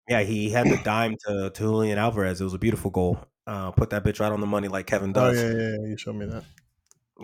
Yeah, 0.08 0.22
he 0.22 0.50
had 0.50 0.68
the 0.68 0.78
dime 0.78 1.16
to, 1.26 1.50
to 1.50 1.58
Julian 1.62 1.98
Alvarez. 1.98 2.40
It 2.40 2.44
was 2.44 2.54
a 2.54 2.58
beautiful 2.58 2.90
goal. 2.90 3.18
Uh, 3.46 3.70
put 3.72 3.90
that 3.90 4.04
bitch 4.04 4.20
right 4.20 4.32
on 4.32 4.40
the 4.40 4.46
money 4.46 4.68
like 4.68 4.86
Kevin 4.86 5.10
Oh 5.10 5.12
does. 5.32 5.40
yeah, 5.40 5.50
yeah, 5.50 5.68
yeah. 5.80 5.88
You 5.88 5.96
showed 5.96 6.16
me 6.16 6.26
that. 6.26 6.44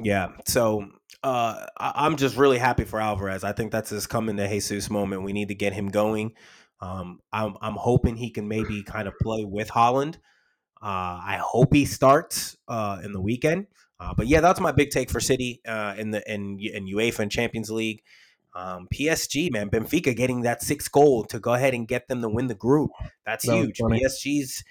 Yeah. 0.03 0.29
So 0.47 0.89
uh, 1.23 1.67
I- 1.79 1.93
I'm 1.97 2.17
just 2.17 2.37
really 2.37 2.59
happy 2.59 2.85
for 2.85 3.01
Alvarez. 3.01 3.45
I 3.45 3.53
think 3.53 3.73
that's 3.73 3.91
his 3.91 4.07
coming 4.07 4.37
to 4.37 4.49
Jesus 4.49 4.91
moment. 4.91 5.23
We 5.23 5.33
need 5.33 5.49
to 5.49 5.55
get 5.55 5.73
him 5.73 5.89
going. 5.89 6.35
Um, 6.81 7.21
I'm 7.33 7.57
I'm 7.61 7.75
hoping 7.75 8.17
he 8.17 8.31
can 8.31 8.47
maybe 8.47 8.83
kind 8.85 9.09
of 9.09 9.15
play 9.21 9.45
with 9.45 9.69
Haaland. 9.69 10.17
Uh, 10.81 11.19
I 11.25 11.41
hope 11.43 11.75
he 11.75 11.85
starts 11.85 12.57
uh, 12.69 13.01
in 13.03 13.13
the 13.13 13.21
weekend. 13.21 13.67
Uh, 13.99 14.15
but 14.17 14.29
yeah, 14.29 14.41
that's 14.41 14.61
my 14.61 14.71
big 14.71 14.91
take 14.91 15.11
for 15.11 15.19
City 15.19 15.61
uh, 15.67 15.95
in 15.99 16.13
the 16.13 16.23
in 16.33 16.59
in 16.61 16.87
UEFA 16.87 17.21
and 17.21 17.33
Champions 17.33 17.69
League. 17.71 18.03
Um, 18.59 18.89
PSG 18.93 19.53
man, 19.53 19.71
Benfica 19.71 20.17
getting 20.17 20.43
that 20.43 20.63
sixth 20.63 20.91
goal 20.91 21.25
to 21.27 21.39
go 21.39 21.55
ahead 21.55 21.75
and 21.75 21.87
get 21.87 22.09
them 22.09 22.21
to 22.23 22.29
win 22.29 22.49
the 22.49 22.57
group. 22.57 22.91
That's 23.25 23.47
That 23.47 23.55
huge. 23.55 23.79
funny. 23.79 24.03
PSG's 24.03 24.65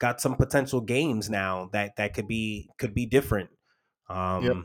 got 0.00 0.20
some 0.20 0.34
potential 0.34 0.80
games 0.80 1.30
now 1.30 1.68
that 1.72 1.92
that 1.96 2.14
could 2.14 2.26
be 2.26 2.68
could 2.78 2.94
be 2.94 3.06
different. 3.06 3.50
Um, 4.10 4.44
Yep. 4.44 4.56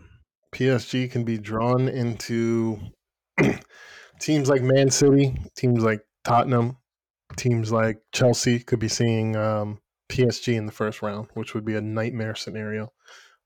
PSG 0.56 1.12
can 1.12 1.24
be 1.24 1.38
drawn 1.38 1.88
into 1.88 2.80
teams 4.20 4.50
like 4.50 4.62
Man 4.62 4.89
City, 4.89 5.36
teams 5.56 5.84
like 5.84 6.01
Tottenham, 6.24 6.77
teams 7.36 7.72
like 7.72 8.01
Chelsea 8.12 8.60
could 8.60 8.80
be 8.80 8.88
seeing 8.88 9.36
um, 9.36 9.80
PSG 10.10 10.56
in 10.56 10.65
the 10.65 10.72
first 10.72 11.01
round, 11.01 11.27
which 11.34 11.53
would 11.53 11.65
be 11.65 11.75
a 11.75 11.82
nightmare 11.82 12.36
scenario 12.36 12.92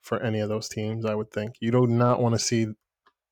for 0.01 0.21
any 0.21 0.39
of 0.39 0.49
those 0.49 0.69
teams. 0.69 1.05
I 1.05 1.15
would 1.15 1.31
think 1.31 1.55
you 1.59 1.71
do 1.71 1.85
not 1.87 2.21
want 2.21 2.35
to 2.35 2.39
see 2.39 2.67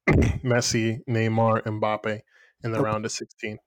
Messi, 0.09 0.99
Neymar, 1.09 1.63
Mbappe 1.63 2.19
in 2.63 2.71
the 2.71 2.81
round 2.81 3.05
of 3.05 3.11
sixteen. 3.11 3.57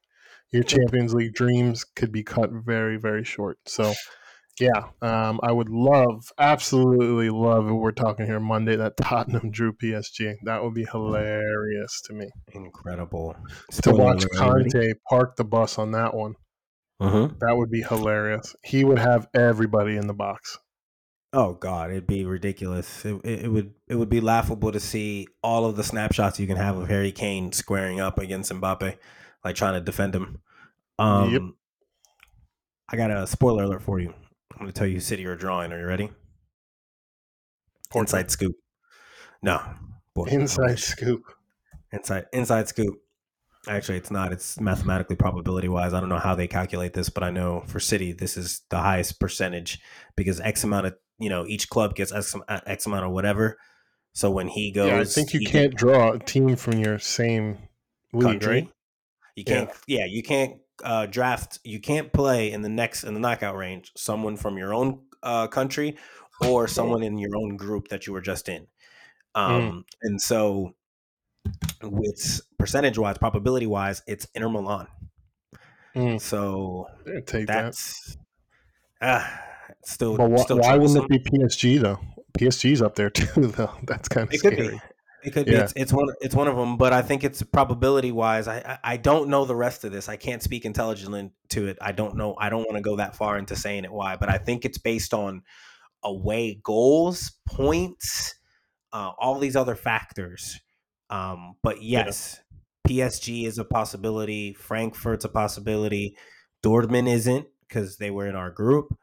Your 0.52 0.62
Champions 0.62 1.12
League 1.14 1.34
dreams 1.34 1.84
could 1.84 2.10
be 2.10 2.22
cut 2.22 2.50
very, 2.50 2.96
very 2.96 3.22
short. 3.22 3.58
So, 3.66 3.92
yeah, 4.58 4.84
um, 5.02 5.40
I 5.42 5.52
would 5.52 5.68
love, 5.68 6.32
absolutely 6.38 7.28
love 7.28 7.66
if 7.66 7.72
we're 7.74 7.92
talking 7.92 8.24
here 8.26 8.40
Monday 8.40 8.76
that 8.76 8.96
Tottenham 9.00 9.50
drew 9.50 9.72
PSG. 9.74 10.34
That 10.44 10.62
would 10.64 10.72
be 10.74 10.86
hilarious 10.90 12.00
to 12.06 12.14
me. 12.14 12.28
incredible. 12.54 13.36
To 13.82 13.92
watch 13.92 14.24
Conte 14.36 14.94
park 15.08 15.36
the 15.36 15.44
bus 15.44 15.78
on 15.78 15.92
that 15.92 16.14
one, 16.14 16.34
Mhm. 17.02 17.38
that 17.40 17.54
would 17.56 17.70
be 17.70 17.82
hilarious. 17.82 18.56
He 18.64 18.84
would 18.84 18.98
have 18.98 19.28
everybody 19.34 19.96
in 19.96 20.06
the 20.06 20.14
box. 20.14 20.58
Oh 21.32 21.52
God, 21.54 21.90
it'd 21.90 22.06
be 22.06 22.24
ridiculous. 22.24 23.04
It, 23.04 23.20
it, 23.24 23.44
it 23.44 23.48
would 23.48 23.74
it 23.86 23.96
would 23.96 24.08
be 24.08 24.20
laughable 24.20 24.72
to 24.72 24.80
see 24.80 25.26
all 25.42 25.66
of 25.66 25.76
the 25.76 25.84
snapshots 25.84 26.40
you 26.40 26.46
can 26.46 26.56
have 26.56 26.76
of 26.78 26.88
Harry 26.88 27.12
Kane 27.12 27.52
squaring 27.52 28.00
up 28.00 28.18
against 28.18 28.50
Mbappe, 28.50 28.96
like 29.44 29.54
trying 29.54 29.74
to 29.74 29.80
defend 29.80 30.14
him. 30.14 30.40
Um, 30.98 31.32
Yep. 31.32 31.42
I 32.90 32.96
got 32.96 33.10
a 33.10 33.26
spoiler 33.26 33.64
alert 33.64 33.82
for 33.82 34.00
you. 34.00 34.14
I'm 34.52 34.58
going 34.60 34.66
to 34.68 34.72
tell 34.72 34.86
you 34.86 34.98
City 35.00 35.26
are 35.26 35.36
drawing. 35.36 35.72
Are 35.72 35.78
you 35.78 35.86
ready? 35.86 36.10
Inside 37.94 38.30
scoop. 38.30 38.56
No. 39.42 39.60
Boy, 40.14 40.24
Inside 40.24 40.78
scoop. 40.78 41.24
Inside 41.92 42.26
inside 42.32 42.68
scoop. 42.68 43.00
Actually, 43.68 43.98
it's 43.98 44.10
not. 44.10 44.32
It's 44.32 44.58
mathematically 44.58 45.16
probability 45.16 45.68
wise. 45.68 45.92
I 45.92 46.00
don't 46.00 46.08
know 46.08 46.18
how 46.18 46.34
they 46.34 46.46
calculate 46.46 46.94
this, 46.94 47.10
but 47.10 47.22
I 47.22 47.30
know 47.30 47.64
for 47.66 47.80
City, 47.80 48.12
this 48.12 48.36
is 48.38 48.62
the 48.70 48.78
highest 48.78 49.20
percentage 49.20 49.78
because 50.16 50.40
X 50.40 50.64
amount 50.64 50.86
of 50.86 50.94
you 51.18 51.28
know 51.28 51.46
each 51.46 51.68
club 51.68 51.94
gets 51.94 52.12
X, 52.12 52.34
X 52.48 52.86
amount 52.86 53.04
or 53.04 53.10
whatever. 53.10 53.58
So 54.14 54.30
when 54.30 54.48
he 54.48 54.72
goes, 54.72 54.88
Yeah, 54.88 55.00
I 55.00 55.04
think 55.04 55.32
you 55.34 55.46
can't 55.46 55.74
draw 55.74 56.12
a 56.12 56.18
team 56.18 56.56
from 56.56 56.78
your 56.78 56.98
same 56.98 57.58
league, 58.12 58.40
country. 58.40 58.54
right? 58.62 58.68
You 59.36 59.44
can't. 59.44 59.70
Yeah, 59.86 60.06
you 60.08 60.22
can't 60.22 60.58
uh, 60.82 61.06
draft. 61.06 61.60
You 61.62 61.80
can't 61.80 62.12
play 62.12 62.50
in 62.50 62.62
the 62.62 62.68
next 62.68 63.04
in 63.04 63.14
the 63.14 63.20
knockout 63.20 63.56
range 63.56 63.92
someone 63.96 64.36
from 64.36 64.58
your 64.58 64.74
own 64.74 65.02
uh, 65.22 65.46
country 65.46 65.96
or 66.40 66.66
someone 66.78 67.02
in 67.02 67.18
your 67.18 67.36
own 67.36 67.56
group 67.56 67.88
that 67.88 68.06
you 68.06 68.12
were 68.12 68.20
just 68.20 68.48
in. 68.48 68.66
Um, 69.34 69.84
And 70.02 70.20
so, 70.20 70.74
with 71.82 72.40
percentage 72.58 72.98
wise, 72.98 73.18
probability 73.18 73.66
wise, 73.66 74.02
it's 74.08 74.26
Inter 74.34 74.48
Milan. 74.48 74.88
Mm. 75.94 76.20
So 76.20 76.86
Yeah, 77.06 77.20
Take 77.26 77.46
that. 77.46 77.64
that's 77.64 78.16
ah, 79.00 79.42
still. 79.84 80.16
But 80.16 80.30
why, 80.30 80.42
still 80.42 80.58
why 80.58 80.76
wouldn't 80.76 81.10
it 81.10 81.24
be 81.24 81.38
PSG 81.38 81.80
though? 81.80 82.00
PSG's 82.38 82.82
up 82.82 82.94
there 82.94 83.10
too, 83.10 83.46
though. 83.48 83.72
That's 83.84 84.08
kind 84.08 84.28
of 84.28 84.34
It 84.34 84.40
could 84.40 84.52
scary. 84.54 84.68
be. 84.70 84.80
It 85.24 85.32
could 85.32 85.46
be. 85.46 85.52
Yeah. 85.52 85.64
It's, 85.64 85.72
it's 85.76 85.92
one. 85.92 86.08
It's 86.20 86.34
one 86.34 86.46
of 86.48 86.56
them. 86.56 86.76
But 86.76 86.92
I 86.92 87.02
think 87.02 87.24
it's 87.24 87.42
probability 87.42 88.12
wise. 88.12 88.46
I, 88.46 88.58
I 88.58 88.92
I 88.92 88.96
don't 88.96 89.28
know 89.28 89.44
the 89.44 89.56
rest 89.56 89.84
of 89.84 89.92
this. 89.92 90.08
I 90.08 90.16
can't 90.16 90.42
speak 90.42 90.64
intelligently 90.64 91.30
to 91.50 91.66
it. 91.66 91.78
I 91.80 91.92
don't 91.92 92.16
know. 92.16 92.36
I 92.38 92.50
don't 92.50 92.64
want 92.64 92.76
to 92.76 92.82
go 92.82 92.96
that 92.96 93.16
far 93.16 93.36
into 93.38 93.56
saying 93.56 93.84
it 93.84 93.92
why. 93.92 94.16
But 94.16 94.30
I 94.30 94.38
think 94.38 94.64
it's 94.64 94.78
based 94.78 95.12
on 95.14 95.42
away 96.04 96.60
goals, 96.62 97.32
points, 97.46 98.34
uh, 98.92 99.10
all 99.18 99.38
these 99.38 99.56
other 99.56 99.74
factors. 99.74 100.60
Um, 101.10 101.56
but 101.62 101.82
yes, 101.82 102.40
PSG 102.86 103.44
is 103.46 103.58
a 103.58 103.64
possibility. 103.64 104.54
Frankfurt's 104.54 105.24
a 105.24 105.28
possibility. 105.28 106.16
Dortmund 106.62 107.08
isn't 107.08 107.46
because 107.66 107.96
they 107.96 108.10
were 108.10 108.26
in 108.26 108.36
our 108.36 108.50
group. 108.50 108.96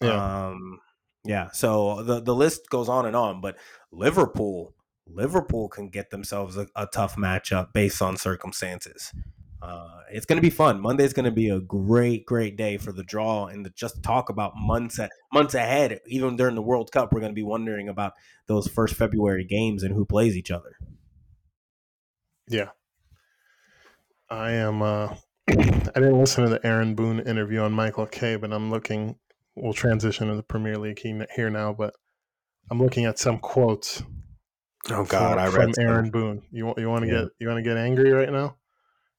Yeah. 0.00 0.46
Um, 0.48 0.80
yeah. 1.24 1.50
So 1.52 2.02
the 2.02 2.20
the 2.20 2.34
list 2.34 2.68
goes 2.70 2.88
on 2.88 3.06
and 3.06 3.16
on. 3.16 3.40
But 3.40 3.56
Liverpool 3.92 4.74
Liverpool 5.06 5.68
can 5.68 5.88
get 5.88 6.10
themselves 6.10 6.56
a, 6.56 6.66
a 6.76 6.86
tough 6.86 7.16
matchup 7.16 7.72
based 7.72 8.00
on 8.02 8.16
circumstances. 8.16 9.12
Uh, 9.64 10.00
it's 10.10 10.26
going 10.26 10.36
to 10.36 10.42
be 10.42 10.50
fun. 10.50 10.78
Monday's 10.78 11.14
going 11.14 11.24
to 11.24 11.30
be 11.30 11.48
a 11.48 11.58
great, 11.58 12.26
great 12.26 12.54
day 12.54 12.76
for 12.76 12.92
the 12.92 13.02
draw 13.02 13.46
and 13.46 13.64
to 13.64 13.70
just 13.70 14.02
talk 14.02 14.28
about 14.28 14.52
months 14.54 14.98
at, 14.98 15.10
months 15.32 15.54
ahead. 15.54 16.00
Even 16.06 16.36
during 16.36 16.54
the 16.54 16.62
World 16.62 16.92
Cup, 16.92 17.12
we're 17.12 17.20
going 17.20 17.32
to 17.32 17.34
be 17.34 17.42
wondering 17.42 17.88
about 17.88 18.12
those 18.46 18.68
first 18.68 18.94
February 18.94 19.44
games 19.44 19.82
and 19.82 19.94
who 19.94 20.04
plays 20.04 20.36
each 20.36 20.50
other. 20.50 20.76
Yeah, 22.46 22.70
I 24.28 24.52
am. 24.52 24.82
Uh, 24.82 25.14
I 25.48 25.54
didn't 25.94 26.18
listen 26.18 26.44
to 26.44 26.50
the 26.50 26.66
Aaron 26.66 26.94
Boone 26.94 27.20
interview 27.20 27.60
on 27.60 27.72
Michael 27.72 28.06
Kay, 28.06 28.36
but 28.36 28.52
I'm 28.52 28.70
looking. 28.70 29.16
We'll 29.56 29.72
transition 29.72 30.28
to 30.28 30.34
the 30.34 30.42
Premier 30.42 30.76
League 30.76 31.00
here 31.00 31.50
now, 31.50 31.72
but 31.72 31.94
I'm 32.70 32.82
looking 32.82 33.04
at 33.04 33.18
some 33.18 33.38
quotes. 33.38 34.02
Oh 34.90 35.04
God, 35.04 35.34
from, 35.34 35.38
I 35.38 35.46
read 35.46 35.74
from 35.74 35.84
Aaron 35.84 36.10
Boone. 36.10 36.42
You 36.50 36.66
want 36.66 36.78
you 36.78 36.90
want 36.90 37.04
to 37.04 37.10
yeah. 37.10 37.20
get 37.22 37.28
you 37.38 37.48
want 37.48 37.58
to 37.58 37.62
get 37.62 37.76
angry 37.76 38.12
right 38.12 38.30
now? 38.30 38.56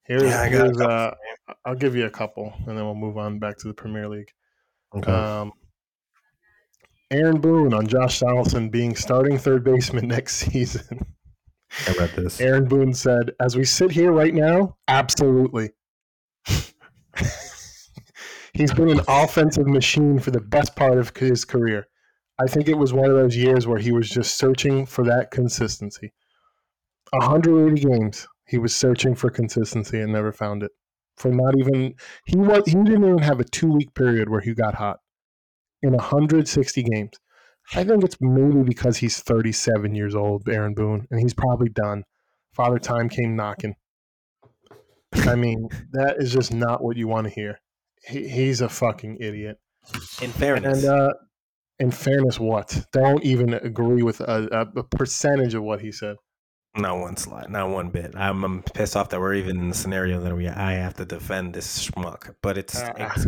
Here's, 0.04 0.24
yeah, 0.24 0.48
here's 0.48 0.80
uh, 0.80 1.16
I'll 1.66 1.76
give 1.76 1.96
you 1.96 2.06
a 2.06 2.12
couple, 2.12 2.54
and 2.68 2.78
then 2.78 2.86
we'll 2.86 2.94
move 2.96 3.18
on 3.18 3.40
back 3.40 3.58
to 3.60 3.68
the 3.68 3.74
Premier 3.74 4.08
League. 4.08 4.30
Okay. 4.96 5.12
Um, 5.12 5.52
Aaron 7.12 7.40
Boone 7.40 7.74
on 7.74 7.88
Josh 7.88 8.20
Donaldson 8.20 8.70
being 8.70 8.96
starting 8.96 9.38
third 9.38 9.64
baseman 9.64 10.08
next 10.10 10.36
season. 10.36 11.00
I 11.88 11.94
read 11.94 12.12
this. 12.16 12.40
Aaron 12.40 12.68
Boone 12.68 12.94
said, 12.94 13.32
"As 13.40 13.56
we 13.56 13.64
sit 13.64 13.92
here 13.92 14.12
right 14.12 14.34
now, 14.34 14.78
absolutely." 14.88 15.72
He's 18.56 18.74
been 18.74 18.88
an 18.88 19.02
offensive 19.10 19.68
machine 19.68 20.18
for 20.18 20.32
the 20.32 20.40
best 20.40 20.78
part 20.78 20.98
of 20.98 21.12
his 21.18 21.44
career. 21.44 21.88
I 22.40 22.48
think 22.48 22.70
it 22.70 22.78
was 22.78 22.94
one 22.94 23.10
of 23.10 23.18
those 23.18 23.36
years 23.36 23.68
where 23.68 23.80
he 23.80 23.92
was 23.92 24.10
just 24.10 24.38
searching 24.38 24.86
for 24.86 25.04
that 25.04 25.30
consistency. 25.30 26.14
180 27.12 27.82
games, 27.82 28.26
he 28.48 28.58
was 28.58 28.74
searching 28.74 29.14
for 29.14 29.30
consistency 29.30 30.00
and 30.00 30.14
never 30.14 30.32
found 30.32 30.64
it. 30.64 30.72
For 31.18 31.32
not 31.32 31.58
even 31.58 31.96
he 32.26 32.38
was 32.38 32.64
he 32.66 32.76
didn't 32.76 33.04
even 33.04 33.18
have 33.18 33.42
a 33.42 33.44
two 33.44 33.74
week 33.74 33.94
period 33.94 34.30
where 34.30 34.40
he 34.40 34.54
got 34.54 34.76
hot 34.76 35.00
in 35.82 35.92
160 35.92 36.84
games. 36.84 37.20
I 37.74 37.84
think 37.84 38.06
it's 38.06 38.18
maybe 38.22 38.64
because 38.64 38.96
he's 38.98 39.20
37 39.20 39.96
years 39.96 40.16
old, 40.16 40.48
Aaron 40.48 40.74
Boone, 40.74 41.08
and 41.12 41.20
he's 41.20 41.34
probably 41.34 41.68
done. 41.68 42.06
Father 42.54 42.80
Time 42.80 43.10
came 43.10 43.36
knocking. 43.36 43.76
I 45.14 45.36
mean, 45.36 45.68
that 45.92 46.16
is 46.20 46.32
just 46.32 46.54
not 46.54 46.82
what 46.82 46.96
you 46.96 47.10
want 47.10 47.28
to 47.28 47.34
hear. 47.34 47.60
He, 48.08 48.28
he's 48.28 48.62
a 48.62 48.70
fucking 48.70 49.18
idiot. 49.20 49.58
In 50.22 50.32
fairness, 50.32 50.84
and 50.84 50.92
uh, 50.92 51.14
in 51.80 51.92
fairness, 51.92 52.40
what? 52.40 52.86
Don't 52.92 53.24
even 53.24 53.54
agree 53.54 54.02
with 54.02 54.20
a, 54.22 54.68
a 54.76 54.84
percentage 54.84 55.54
of 55.54 55.64
what 55.64 55.82
he 55.82 55.92
said. 55.92 56.16
Not 56.78 57.00
one 57.00 57.16
slide, 57.18 57.50
not 57.50 57.70
one 57.70 57.90
bit. 57.90 58.14
I'm, 58.16 58.44
I'm, 58.44 58.64
pissed 58.64 58.98
off 58.98 59.10
that 59.10 59.20
we're 59.20 59.36
even 59.36 59.58
in 59.58 59.70
the 59.70 59.76
scenario 59.76 60.20
that 60.22 60.36
we 60.36 60.50
I 60.50 60.74
have 60.74 60.96
to 60.96 61.06
defend 61.06 61.54
this 61.54 61.88
schmuck. 61.88 62.36
But 62.42 62.58
it's, 62.58 62.82
uh, 62.82 62.92
it's 62.98 63.26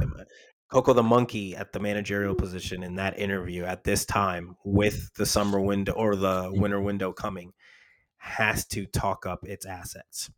Coco 0.70 0.92
the 0.92 1.04
monkey 1.04 1.56
at 1.56 1.72
the 1.72 1.80
managerial 1.80 2.36
position 2.36 2.84
in 2.84 2.96
that 2.96 3.18
interview 3.18 3.64
at 3.64 3.86
this 3.86 4.06
time 4.06 4.58
with 4.66 5.14
the 5.16 5.26
summer 5.26 5.62
window 5.62 5.94
or 5.94 6.18
the 6.18 6.50
winter 6.52 6.82
window 6.82 7.14
coming 7.14 7.54
has 8.18 8.66
to 8.68 8.86
talk 8.86 9.26
up 9.26 9.46
its 9.46 9.66
assets. 9.66 10.30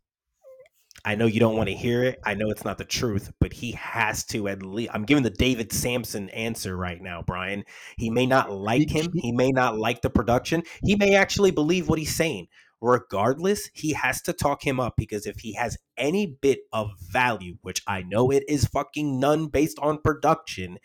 I 1.04 1.14
know 1.14 1.26
you 1.26 1.40
don't 1.40 1.56
want 1.56 1.68
to 1.68 1.74
hear 1.74 2.04
it. 2.04 2.20
I 2.24 2.34
know 2.34 2.50
it's 2.50 2.64
not 2.64 2.78
the 2.78 2.84
truth, 2.84 3.32
but 3.40 3.52
he 3.54 3.72
has 3.72 4.24
to 4.26 4.48
at 4.48 4.62
least. 4.62 4.90
I'm 4.92 5.04
giving 5.04 5.22
the 5.24 5.30
David 5.30 5.72
Samson 5.72 6.28
answer 6.30 6.76
right 6.76 7.00
now, 7.00 7.22
Brian. 7.26 7.64
He 7.96 8.10
may 8.10 8.26
not 8.26 8.50
like 8.52 8.90
him. 8.90 9.10
He 9.14 9.32
may 9.32 9.50
not 9.50 9.78
like 9.78 10.02
the 10.02 10.10
production. 10.10 10.62
He 10.84 10.96
may 10.96 11.14
actually 11.14 11.52
believe 11.52 11.88
what 11.88 11.98
he's 11.98 12.14
saying 12.14 12.48
regardless, 12.80 13.68
he 13.74 13.92
has 13.92 14.22
to 14.22 14.32
talk 14.32 14.66
him 14.66 14.80
up 14.80 14.94
because 14.96 15.26
if 15.26 15.40
he 15.40 15.54
has 15.54 15.76
any 15.96 16.26
bit 16.26 16.60
of 16.72 16.90
value, 16.98 17.56
which 17.62 17.82
I 17.86 18.02
know 18.02 18.30
it 18.30 18.44
is 18.48 18.64
fucking 18.66 19.20
none 19.20 19.48
based 19.48 19.78
on 19.80 20.00
production, 20.00 20.78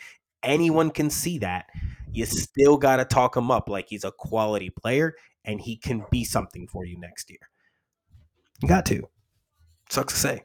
anyone 0.44 0.92
can 0.92 1.10
see 1.10 1.38
that. 1.40 1.66
You 2.12 2.26
still 2.26 2.78
got 2.78 2.98
to 2.98 3.06
talk 3.06 3.36
him 3.36 3.52
up 3.52 3.70
like 3.70 3.88
he's 3.90 4.04
a 4.04 4.12
quality 4.12 4.70
player 4.70 5.16
and 5.44 5.62
he 5.62 5.78
can 5.78 6.06
be 6.12 6.24
something 6.24 6.68
for 6.68 6.86
you 6.86 7.00
next 7.00 7.30
year. 7.30 7.40
You 8.62 8.70
got 8.70 8.86
to. 8.88 9.08
Sucks 9.90 10.14
to 10.14 10.20
say. 10.20 10.44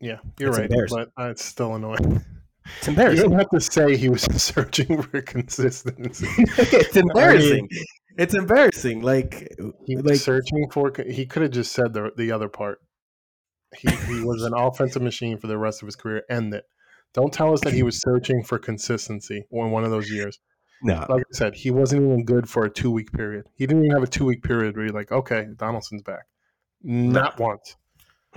Yeah, 0.00 0.18
you're 0.38 0.50
it's 0.50 0.58
right, 0.58 1.10
but 1.16 1.22
uh, 1.22 1.30
it's 1.30 1.44
still 1.44 1.74
annoying. 1.74 2.24
It's 2.78 2.88
embarrassing. 2.88 3.16
You 3.16 3.30
don't 3.30 3.38
have 3.38 3.50
to 3.50 3.60
say 3.60 3.96
he 3.96 4.08
was 4.08 4.22
searching 4.42 5.02
for 5.02 5.20
consistency. 5.22 6.26
it's 6.38 6.96
embarrassing. 6.96 7.68
I 7.70 7.74
mean, 7.74 7.84
it's 8.16 8.34
embarrassing. 8.34 9.02
Like 9.02 9.48
he 9.86 9.96
was 9.96 10.04
like, 10.04 10.16
searching 10.16 10.70
for. 10.70 10.92
He 11.08 11.26
could 11.26 11.42
have 11.42 11.50
just 11.50 11.72
said 11.72 11.92
the 11.92 12.12
the 12.16 12.30
other 12.30 12.48
part. 12.48 12.78
He 13.76 13.90
he 13.90 14.22
was 14.22 14.42
an 14.42 14.54
offensive 14.54 15.02
machine 15.02 15.38
for 15.38 15.46
the 15.46 15.58
rest 15.58 15.82
of 15.82 15.86
his 15.86 15.96
career. 15.96 16.22
End 16.30 16.54
it. 16.54 16.64
Don't 17.14 17.32
tell 17.32 17.52
us 17.52 17.60
that 17.62 17.72
he 17.72 17.82
was 17.82 18.00
searching 18.00 18.44
for 18.44 18.58
consistency 18.58 19.44
in 19.50 19.70
one 19.70 19.84
of 19.84 19.90
those 19.90 20.10
years. 20.10 20.38
No, 20.82 21.04
like 21.08 21.22
I 21.22 21.32
said, 21.32 21.54
he 21.54 21.70
wasn't 21.70 22.02
even 22.02 22.24
good 22.24 22.48
for 22.48 22.64
a 22.64 22.70
two 22.70 22.90
week 22.90 23.12
period. 23.12 23.46
He 23.54 23.66
didn't 23.66 23.84
even 23.84 23.96
have 23.96 24.04
a 24.04 24.10
two 24.10 24.24
week 24.24 24.42
period 24.42 24.76
where 24.76 24.86
you're 24.86 24.94
like, 24.94 25.10
okay, 25.10 25.46
Donaldson's 25.56 26.02
back. 26.02 26.26
Not 26.82 27.38
no. 27.38 27.46
once. 27.46 27.76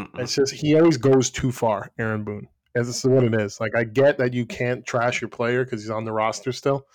Mm-mm. 0.02 0.20
It's 0.20 0.36
just 0.36 0.54
he 0.54 0.78
always 0.78 0.98
goes 0.98 1.30
too 1.30 1.52
far, 1.52 1.92
Aaron 2.00 2.24
Boone. 2.24 2.48
And 2.74 2.86
this 2.86 2.98
is 2.98 3.06
what 3.06 3.24
it 3.24 3.34
is. 3.34 3.60
Like 3.60 3.76
I 3.76 3.84
get 3.84 4.18
that 4.18 4.34
you 4.34 4.46
can't 4.46 4.86
trash 4.86 5.22
your 5.22 5.30
player 5.30 5.64
because 5.64 5.82
he's 5.82 5.90
on 5.90 6.06
the 6.06 6.14
roster 6.14 6.52
still, 6.52 6.88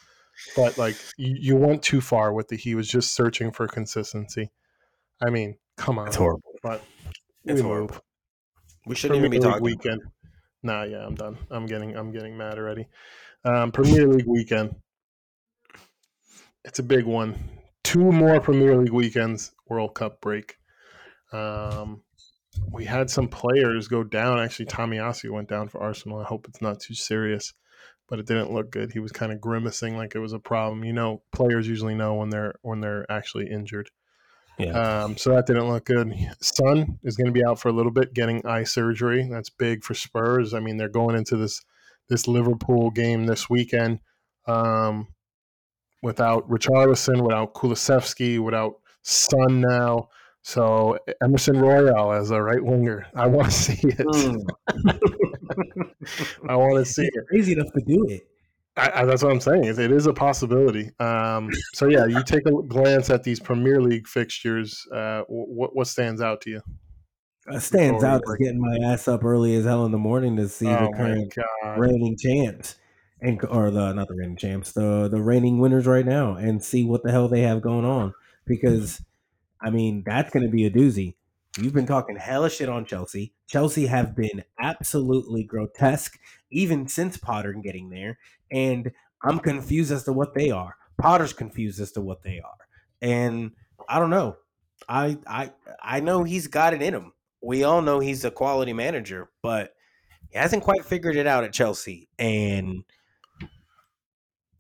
but 0.57 0.79
like 0.79 0.97
you, 1.16 1.37
you 1.38 1.57
went 1.57 1.83
too 1.83 2.01
far 2.01 2.33
with 2.33 2.49
the 2.49 2.57
he 2.57 2.75
was 2.75 2.88
just 2.88 3.12
searching 3.12 3.53
for 3.53 3.66
consistency. 3.66 4.51
I 5.25 5.31
mean, 5.31 5.57
come 5.77 5.99
on, 5.99 6.09
it's 6.09 6.16
horrible. 6.16 6.53
But 6.62 6.83
it's 7.45 7.61
we 7.61 7.66
horrible. 7.66 7.95
Move. 7.95 8.03
We 8.87 8.95
shouldn't 8.95 9.21
Premier 9.21 9.37
even 9.37 9.40
be 9.40 9.45
talking 9.45 9.62
weekend. 9.62 10.03
Nah, 10.62 10.85
yeah, 10.85 11.07
I'm 11.07 11.14
done. 11.14 11.37
I'm 11.51 11.66
getting 11.66 11.95
I'm 11.97 12.11
getting 12.11 12.37
mad 12.37 12.59
already. 12.59 12.88
Um, 13.45 13.71
Premier 13.71 14.09
League 14.09 14.27
weekend. 14.27 14.75
It's 16.64 16.79
a 16.79 16.83
big 16.83 17.05
one. 17.05 17.38
Two 17.85 18.11
more 18.11 18.40
Premier 18.40 18.77
League 18.77 18.92
weekends. 18.92 19.53
World 19.69 19.95
Cup 19.95 20.21
break. 20.21 20.57
Um, 21.33 22.03
we 22.71 22.85
had 22.85 23.11
some 23.11 23.29
players 23.29 23.88
go 23.88 24.05
down. 24.05 24.38
Actually, 24.38 24.66
Tommy 24.66 24.97
Tomiyasu 24.99 25.31
went 25.31 25.49
down 25.49 25.69
for 25.69 25.83
Arsenal. 25.83 26.19
I 26.19 26.25
hope 26.25 26.47
it's 26.49 26.62
not 26.62 26.81
too 26.81 26.95
serious 26.95 27.53
but 28.09 28.19
it 28.19 28.27
didn't 28.27 28.53
look 28.53 28.71
good. 28.71 28.92
He 28.92 28.99
was 28.99 29.12
kind 29.12 29.33
of 29.33 29.40
grimacing 29.40 29.97
like 29.97 30.14
it 30.14 30.21
was 30.21 30.33
a 30.33 30.38
problem. 30.38 30.85
You 30.85 30.92
know, 30.92 31.23
players 31.33 31.69
usually 31.69 31.95
know 31.95 32.14
when 32.14 32.31
they're 32.31 32.55
when 32.62 32.81
they're 32.81 33.11
actually 33.11 33.51
injured. 33.51 33.90
Yeah. 34.59 35.03
Um, 35.03 35.16
so 35.16 35.35
that 35.35 35.47
didn't 35.47 35.69
look 35.69 35.85
good. 35.85 36.14
Son 36.40 36.99
is 37.03 37.16
going 37.16 37.27
to 37.27 37.33
be 37.33 37.45
out 37.45 37.61
for 37.61 37.69
a 37.69 37.73
little 37.73 37.92
bit, 37.92 38.14
getting 38.14 38.47
eye 38.47 38.64
surgery. 38.64 39.29
That's 39.31 39.51
big 39.51 39.85
for 39.85 39.95
Spurs. 39.95 40.55
I 40.55 40.61
mean, 40.61 40.77
they're 40.77 40.88
going 40.88 41.16
into 41.16 41.37
this 41.37 41.62
this 42.09 42.29
Liverpool 42.29 42.90
game 42.90 43.27
this 43.27 43.51
weekend 43.51 43.99
um, 44.47 45.09
without 46.03 46.49
Richarlison, 46.49 47.23
without 47.23 47.55
Kulusevski, 47.55 48.38
without 48.38 48.77
Son 49.03 49.61
now. 49.61 50.09
So 50.47 50.97
Emerson 51.21 51.59
Royal 51.59 52.13
as 52.13 52.31
a 52.31 52.41
right 52.41 52.63
winger, 52.63 53.05
I 53.17 53.27
want 53.27 53.49
to 53.49 53.53
see 53.63 53.89
it. 53.89 53.99
Mm. 53.99 54.45
I 56.49 56.55
want 56.55 56.77
to 56.77 56.85
see 56.85 57.03
it's 57.05 57.17
it. 57.17 57.27
Crazy 57.27 57.53
enough 57.55 57.73
to 57.73 57.81
do 57.81 58.07
it. 58.09 58.29
I, 58.77 59.03
I, 59.03 59.05
that's 59.07 59.25
what 59.25 59.33
I'm 59.33 59.41
saying. 59.41 59.65
It, 59.65 59.77
it 59.81 59.91
is 59.91 60.07
a 60.07 60.13
possibility. 60.13 60.93
Um, 61.01 61.51
so 61.75 61.89
yeah, 61.89 62.07
you 62.07 62.23
take 62.23 62.47
a 62.47 62.53
glance 62.63 63.11
at 63.11 63.25
these 63.25 63.41
Premier 63.41 63.81
League 63.83 64.07
fixtures. 64.07 64.87
Uh, 64.93 65.23
what 65.27 65.75
what 65.75 65.89
stands 65.89 66.21
out 66.21 66.43
to 66.43 66.51
you? 66.51 66.63
What 67.47 67.61
stands 67.61 68.05
out 68.05 68.23
is 68.25 68.37
getting 68.37 68.61
my 68.61 68.93
ass 68.93 69.09
up 69.09 69.25
early 69.25 69.57
as 69.57 69.65
hell 69.65 69.85
in 69.85 69.91
the 69.91 69.99
morning 69.99 70.37
to 70.37 70.49
see 70.49 70.69
oh 70.69 70.87
the 70.87 70.97
current 70.97 71.35
reigning 71.77 72.17
champs 72.17 72.77
and 73.21 73.45
or 73.47 73.73
the 73.73 73.93
not 73.95 74.07
the 74.07 74.15
reigning 74.15 74.37
champs, 74.37 74.71
the 74.71 75.09
the 75.09 75.21
reigning 75.21 75.59
winners 75.59 75.89
right 75.89 76.07
now, 76.07 76.37
and 76.37 76.63
see 76.63 76.85
what 76.85 77.03
the 77.03 77.11
hell 77.11 77.27
they 77.27 77.41
have 77.41 77.63
going 77.63 77.85
on 77.85 78.15
because 78.47 79.01
I 79.61 79.71
mean, 79.71 80.03
that's 80.05 80.31
going 80.31 80.45
to 80.45 80.51
be 80.51 80.66
a 80.66 80.71
doozy. 80.71 81.14
You've 81.59 81.73
been 81.73 81.87
talking 81.87 82.16
hella 82.16 82.51
shit 82.51 82.69
on 82.69 82.85
Chelsea. 82.85 83.33
Chelsea 83.47 83.87
have 83.87 84.14
been 84.14 84.45
absolutely 84.61 85.42
grotesque 85.42 86.19
even 86.51 86.87
since 86.87 87.16
Potter 87.16 87.53
getting 87.55 87.88
there, 87.88 88.19
and 88.51 88.92
I'm 89.23 89.38
confused 89.38 89.90
as 89.90 90.05
to 90.05 90.12
what 90.12 90.35
they 90.35 90.51
are. 90.51 90.77
Potter's 90.99 91.33
confused 91.33 91.81
as 91.81 91.92
to 91.92 92.01
what 92.03 92.23
they 92.23 92.40
are, 92.40 92.66
and 93.01 93.53
I 93.88 93.99
don't 93.99 94.11
know. 94.11 94.37
I 94.88 95.19
I 95.27 95.53
I 95.83 96.01
know 96.01 96.25
he's 96.25 96.47
got 96.47 96.75
it 96.75 96.83
in 96.83 96.95
him. 96.95 97.12
We 97.42 97.64
all 97.64 97.81
know 97.81 98.01
he's 98.01 98.25
a 98.25 98.31
quality 98.31 98.73
manager, 98.73 99.31
but 99.42 99.75
he 100.31 100.38
hasn't 100.38 100.62
quite 100.62 100.85
figured 100.85 101.16
it 101.16 101.27
out 101.27 101.45
at 101.45 101.53
Chelsea, 101.53 102.09
and 102.19 102.85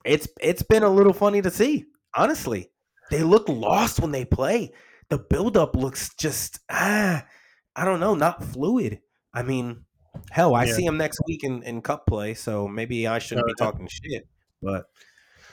it's 0.04 0.28
it's 0.40 0.62
been 0.62 0.82
a 0.82 0.88
little 0.88 1.12
funny 1.12 1.42
to 1.42 1.50
see. 1.50 1.84
Honestly, 2.14 2.70
they 3.10 3.22
look 3.22 3.48
lost 3.48 4.00
when 4.00 4.12
they 4.12 4.24
play 4.24 4.72
the 5.08 5.18
buildup 5.18 5.76
looks 5.76 6.14
just 6.14 6.60
ah, 6.70 7.24
I 7.74 7.84
don't 7.84 8.00
know, 8.00 8.14
not 8.14 8.42
fluid. 8.42 9.00
I 9.32 9.42
mean, 9.42 9.84
hell, 10.30 10.54
I 10.54 10.64
yeah. 10.64 10.74
see 10.74 10.84
him 10.84 10.96
next 10.96 11.20
week 11.26 11.44
in, 11.44 11.62
in 11.62 11.82
cup 11.82 12.06
play, 12.06 12.34
so 12.34 12.66
maybe 12.66 13.06
I 13.06 13.18
shouldn't 13.18 13.44
uh, 13.44 13.48
be 13.48 13.54
talking 13.58 13.88
shit, 13.88 14.26
but 14.62 14.86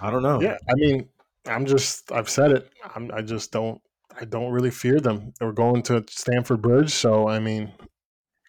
I 0.02 0.10
don't 0.12 0.24
know. 0.24 0.42
Yeah, 0.42 0.58
I 0.70 0.74
mean, 0.76 1.10
I'm 1.48 1.66
just 1.66 2.12
I've 2.12 2.30
said 2.30 2.52
it. 2.52 2.70
I'm, 2.96 3.12
I 3.14 3.22
just 3.22 3.52
don't 3.52 3.82
I 4.20 4.26
don't 4.26 4.52
really 4.52 4.72
fear 4.72 5.00
them. 5.00 5.34
We're 5.42 5.52
going 5.52 5.84
to 5.84 6.04
Stamford 6.10 6.62
Bridge, 6.62 6.94
so 6.94 7.28
I 7.28 7.40
mean, 7.40 7.74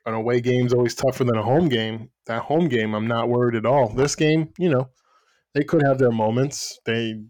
an 0.07 0.15
away 0.15 0.41
game's 0.41 0.73
always 0.73 0.95
tougher 0.95 1.25
than 1.25 1.37
a 1.37 1.43
home 1.43 1.69
game. 1.69 2.11
That 2.27 2.43
home 2.43 2.69
game, 2.69 2.95
I'm 2.95 3.07
not 3.07 3.29
worried 3.29 3.57
at 3.57 3.67
all. 3.67 3.89
This 3.89 4.15
game, 4.15 4.53
you 4.59 4.69
know, 4.69 4.89
they 5.55 5.65
could 5.65 5.83
have 5.83 5.99
their 5.99 6.11
moments. 6.11 6.79
They, 6.85 7.23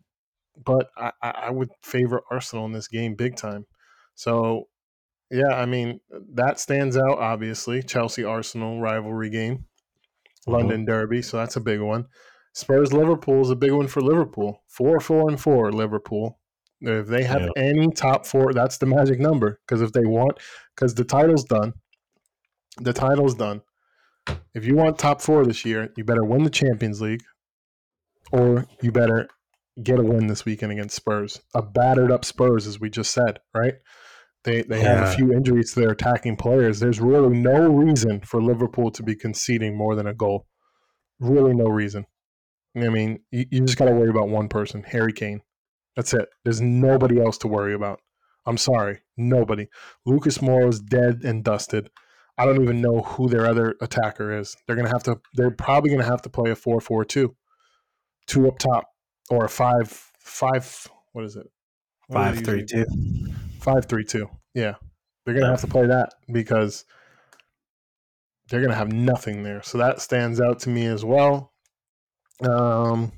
but 0.62 0.90
I, 0.96 1.12
I 1.22 1.50
would 1.50 1.70
favor 1.82 2.22
Arsenal 2.30 2.66
in 2.66 2.72
this 2.72 2.88
game 2.88 3.14
big 3.14 3.36
time. 3.36 3.66
So, 4.14 4.68
yeah, 5.30 5.54
I 5.54 5.66
mean 5.66 6.00
that 6.34 6.60
stands 6.60 6.96
out. 6.96 7.18
Obviously, 7.18 7.82
Chelsea 7.82 8.24
Arsenal 8.24 8.80
rivalry 8.80 9.30
game, 9.30 9.66
London 10.46 10.82
mm-hmm. 10.82 10.86
Derby. 10.86 11.22
So 11.22 11.36
that's 11.36 11.56
a 11.56 11.60
big 11.60 11.80
one. 11.80 12.06
Spurs 12.52 12.92
Liverpool 12.92 13.42
is 13.42 13.50
a 13.50 13.56
big 13.56 13.72
one 13.72 13.88
for 13.88 14.00
Liverpool. 14.00 14.62
Four, 14.68 15.00
four, 15.00 15.28
and 15.28 15.40
four 15.40 15.72
Liverpool. 15.72 16.38
If 16.80 17.06
they 17.08 17.24
have 17.24 17.42
yeah. 17.42 17.62
any 17.62 17.90
top 17.90 18.26
four, 18.26 18.52
that's 18.52 18.78
the 18.78 18.86
magic 18.86 19.18
number. 19.18 19.58
Because 19.66 19.82
if 19.82 19.92
they 19.92 20.04
want, 20.04 20.38
because 20.74 20.94
the 20.94 21.04
title's 21.04 21.44
done, 21.44 21.72
the 22.80 22.92
title's 22.92 23.34
done. 23.34 23.62
If 24.54 24.64
you 24.66 24.76
want 24.76 24.98
top 24.98 25.20
four 25.20 25.44
this 25.44 25.64
year, 25.64 25.92
you 25.96 26.04
better 26.04 26.24
win 26.24 26.44
the 26.44 26.50
Champions 26.50 27.00
League, 27.00 27.22
or 28.32 28.66
you 28.80 28.92
better 28.92 29.28
get 29.82 29.98
a 29.98 30.02
win 30.02 30.26
this 30.26 30.44
weekend 30.44 30.72
against 30.72 30.96
Spurs. 30.96 31.40
A 31.54 31.62
battered 31.62 32.12
up 32.12 32.24
Spurs, 32.24 32.66
as 32.66 32.80
we 32.80 32.90
just 32.90 33.12
said, 33.12 33.40
right? 33.54 33.74
They 34.44 34.62
they 34.62 34.82
yeah. 34.82 35.00
have 35.00 35.08
a 35.08 35.16
few 35.16 35.32
injuries 35.32 35.72
to 35.72 35.80
their 35.80 35.90
attacking 35.90 36.36
players. 36.36 36.78
There's 36.78 37.00
really 37.00 37.36
no 37.36 37.68
reason 37.72 38.20
for 38.20 38.42
Liverpool 38.42 38.90
to 38.92 39.02
be 39.02 39.16
conceding 39.16 39.76
more 39.76 39.94
than 39.94 40.06
a 40.06 40.14
goal. 40.14 40.46
Really, 41.18 41.54
no 41.54 41.64
reason. 41.64 42.06
I 42.76 42.88
mean, 42.88 43.20
you, 43.30 43.46
you 43.50 43.60
just 43.60 43.78
got 43.78 43.86
to 43.86 43.92
worry 43.92 44.10
about 44.10 44.28
one 44.28 44.48
person, 44.48 44.82
Harry 44.82 45.12
Kane. 45.12 45.40
That's 45.96 46.12
it. 46.12 46.28
There's 46.44 46.60
nobody 46.60 47.20
else 47.20 47.38
to 47.38 47.48
worry 47.48 47.72
about. 47.72 48.00
I'm 48.46 48.58
sorry, 48.58 49.00
nobody. 49.16 49.68
Lucas 50.04 50.38
Moura 50.38 50.68
is 50.68 50.80
dead 50.80 51.22
and 51.24 51.42
dusted. 51.42 51.88
I 52.36 52.44
don't 52.44 52.62
even 52.62 52.80
know 52.80 53.00
who 53.00 53.28
their 53.28 53.46
other 53.46 53.76
attacker 53.80 54.36
is. 54.36 54.56
They're 54.66 54.76
gonna 54.76 54.88
have 54.90 55.04
to. 55.04 55.20
They're 55.34 55.52
probably 55.52 55.90
gonna 55.90 56.04
have 56.04 56.22
to 56.22 56.28
play 56.28 56.50
a 56.50 56.56
four-four-two, 56.56 57.34
two 58.26 58.48
up 58.48 58.58
top, 58.58 58.88
or 59.30 59.44
a 59.44 59.48
five 59.48 59.90
five. 60.18 60.86
What 61.12 61.24
is 61.24 61.36
it? 61.36 61.46
What 62.08 62.18
five 62.18 62.44
three 62.44 62.64
two. 62.64 62.84
Five 63.60 63.86
three 63.86 64.04
two. 64.04 64.28
Yeah, 64.54 64.74
they're 65.24 65.34
gonna 65.34 65.50
have 65.50 65.60
to 65.62 65.66
play 65.66 65.86
that 65.86 66.14
because 66.32 66.84
they're 68.48 68.60
gonna 68.60 68.74
have 68.74 68.92
nothing 68.92 69.42
there. 69.42 69.62
So 69.62 69.78
that 69.78 70.00
stands 70.00 70.40
out 70.40 70.60
to 70.60 70.70
me 70.70 70.86
as 70.86 71.04
well. 71.04 71.52
Um, 72.42 73.12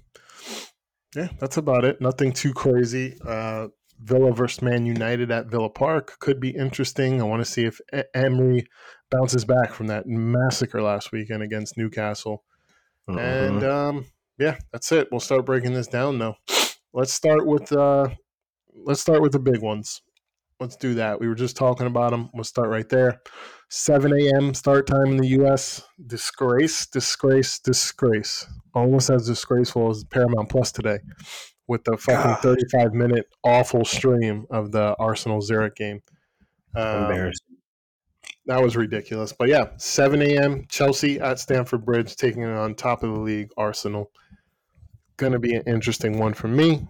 yeah, 1.15 1.29
that's 1.41 1.57
about 1.57 1.85
it. 1.85 2.01
Nothing 2.01 2.33
too 2.33 2.53
crazy. 2.53 3.17
Uh, 3.27 3.69
Villa 3.99 4.33
versus 4.33 4.63
Man 4.63 4.85
United 4.85 5.31
at 5.31 5.47
Villa 5.47 5.71
Park 5.71 6.19
could 6.21 6.39
be 6.39 6.51
interesting. 6.51 7.21
I 7.21 7.25
want 7.25 7.45
to 7.45 7.51
see 7.51 7.65
if 7.65 7.81
Emery 8.15 8.67
bounces 9.11 9.45
back 9.45 9.73
from 9.73 9.87
that 9.87 10.07
massacre 10.07 10.83
last 10.83 11.13
weekend 11.13 11.43
against 11.43 11.79
Newcastle. 11.79 12.45
Uh-huh. 13.09 13.19
And 13.19 13.65
um, 13.65 14.07
yeah, 14.39 14.57
that's 14.73 14.91
it. 14.93 15.09
We'll 15.11 15.21
start 15.21 15.47
breaking 15.47 15.75
this 15.75 15.87
down 15.87 16.19
though. 16.19 16.37
Let's 16.93 17.13
start 17.13 17.47
with 17.47 17.73
uh, 17.73 18.09
let's 18.75 19.01
start 19.01 19.23
with 19.23 19.33
the 19.33 19.39
big 19.39 19.61
ones. 19.63 20.03
Let's 20.59 20.77
do 20.77 20.95
that. 20.95 21.21
We 21.21 21.29
were 21.29 21.35
just 21.35 21.57
talking 21.57 21.87
about 21.87 22.13
them. 22.13 22.31
We'll 22.33 22.45
start 22.45 22.71
right 22.71 22.89
there. 22.89 23.21
7 23.69 24.13
a.m. 24.13 24.55
start 24.55 24.87
time 24.87 25.07
in 25.07 25.17
the 25.19 25.29
U.S. 25.29 25.83
Disgrace, 26.07 26.87
disgrace, 26.87 27.59
disgrace. 27.59 28.47
Almost 28.75 29.11
as 29.11 29.27
disgraceful 29.27 29.91
as 29.91 30.05
Paramount 30.05 30.49
Plus 30.49 30.73
today 30.73 30.99
with 31.69 31.85
the 31.85 31.97
fucking 31.97 32.33
God. 32.33 32.41
35 32.41 32.95
minute 32.95 33.27
awful 33.45 33.85
stream 33.85 34.47
of 34.51 34.73
the 34.73 34.97
Arsenal 34.99 35.43
Zurich 35.43 35.75
game. 35.75 36.03
Um, 36.75 37.05
Embarrassing. 37.05 37.57
That 38.47 38.63
was 38.63 38.77
ridiculous. 38.77 39.33
But 39.33 39.49
yeah, 39.49 39.71
7 39.77 40.23
a.m. 40.23 40.67
Chelsea 40.69 41.19
at 41.21 41.41
Stamford 41.41 41.85
Bridge 41.85 42.15
taking 42.17 42.43
it 42.43 42.57
on 42.57 42.75
top 42.75 43.03
of 43.03 43.13
the 43.13 43.21
league, 43.21 43.51
Arsenal. 43.57 44.11
Going 45.17 45.33
to 45.33 45.39
be 45.39 45.55
an 45.55 45.63
interesting 45.67 46.19
one 46.19 46.35
for 46.35 46.49
me. 46.49 46.87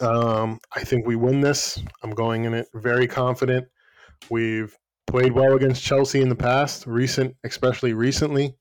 Um, 0.00 0.60
I 0.74 0.84
think 0.84 1.06
we 1.06 1.16
win 1.16 1.40
this. 1.40 1.82
I'm 2.02 2.10
going 2.10 2.44
in 2.44 2.54
it 2.54 2.68
very 2.74 3.06
confident. 3.06 3.66
We've 4.30 4.76
played 5.06 5.32
well 5.32 5.54
against 5.54 5.82
Chelsea 5.82 6.20
in 6.20 6.28
the 6.28 6.36
past, 6.36 6.86
recent, 6.86 7.34
especially 7.44 7.94
recently, 7.94 8.54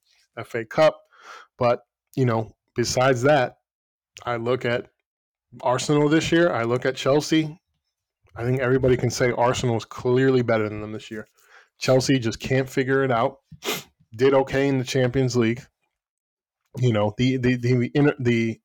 FA 0.45 0.63
Cup. 0.63 1.01
But, 1.57 1.81
you 2.15 2.25
know, 2.25 2.51
besides 2.75 3.21
that, 3.23 3.57
I 4.25 4.37
look 4.37 4.63
at 4.63 4.87
Arsenal 5.61 6.07
this 6.07 6.31
year. 6.31 6.51
I 6.51 6.63
look 6.63 6.85
at 6.85 6.95
Chelsea. 6.95 7.59
I 8.35 8.43
think 8.43 8.59
everybody 8.59 8.97
can 8.97 9.09
say 9.09 9.31
Arsenal 9.31 9.77
is 9.77 9.85
clearly 9.85 10.41
better 10.41 10.69
than 10.69 10.81
them 10.81 10.91
this 10.91 11.09
year. 11.09 11.27
Chelsea 11.77 12.19
just 12.19 12.39
can't 12.39 12.69
figure 12.69 13.03
it 13.03 13.11
out. 13.11 13.39
Did 14.15 14.33
okay 14.33 14.67
in 14.67 14.77
the 14.77 14.83
Champions 14.83 15.35
League. 15.35 15.61
You 16.77 16.93
know 16.93 17.13
the 17.17 17.37
the 17.37 17.55
the 17.55 18.13
the, 18.19 18.59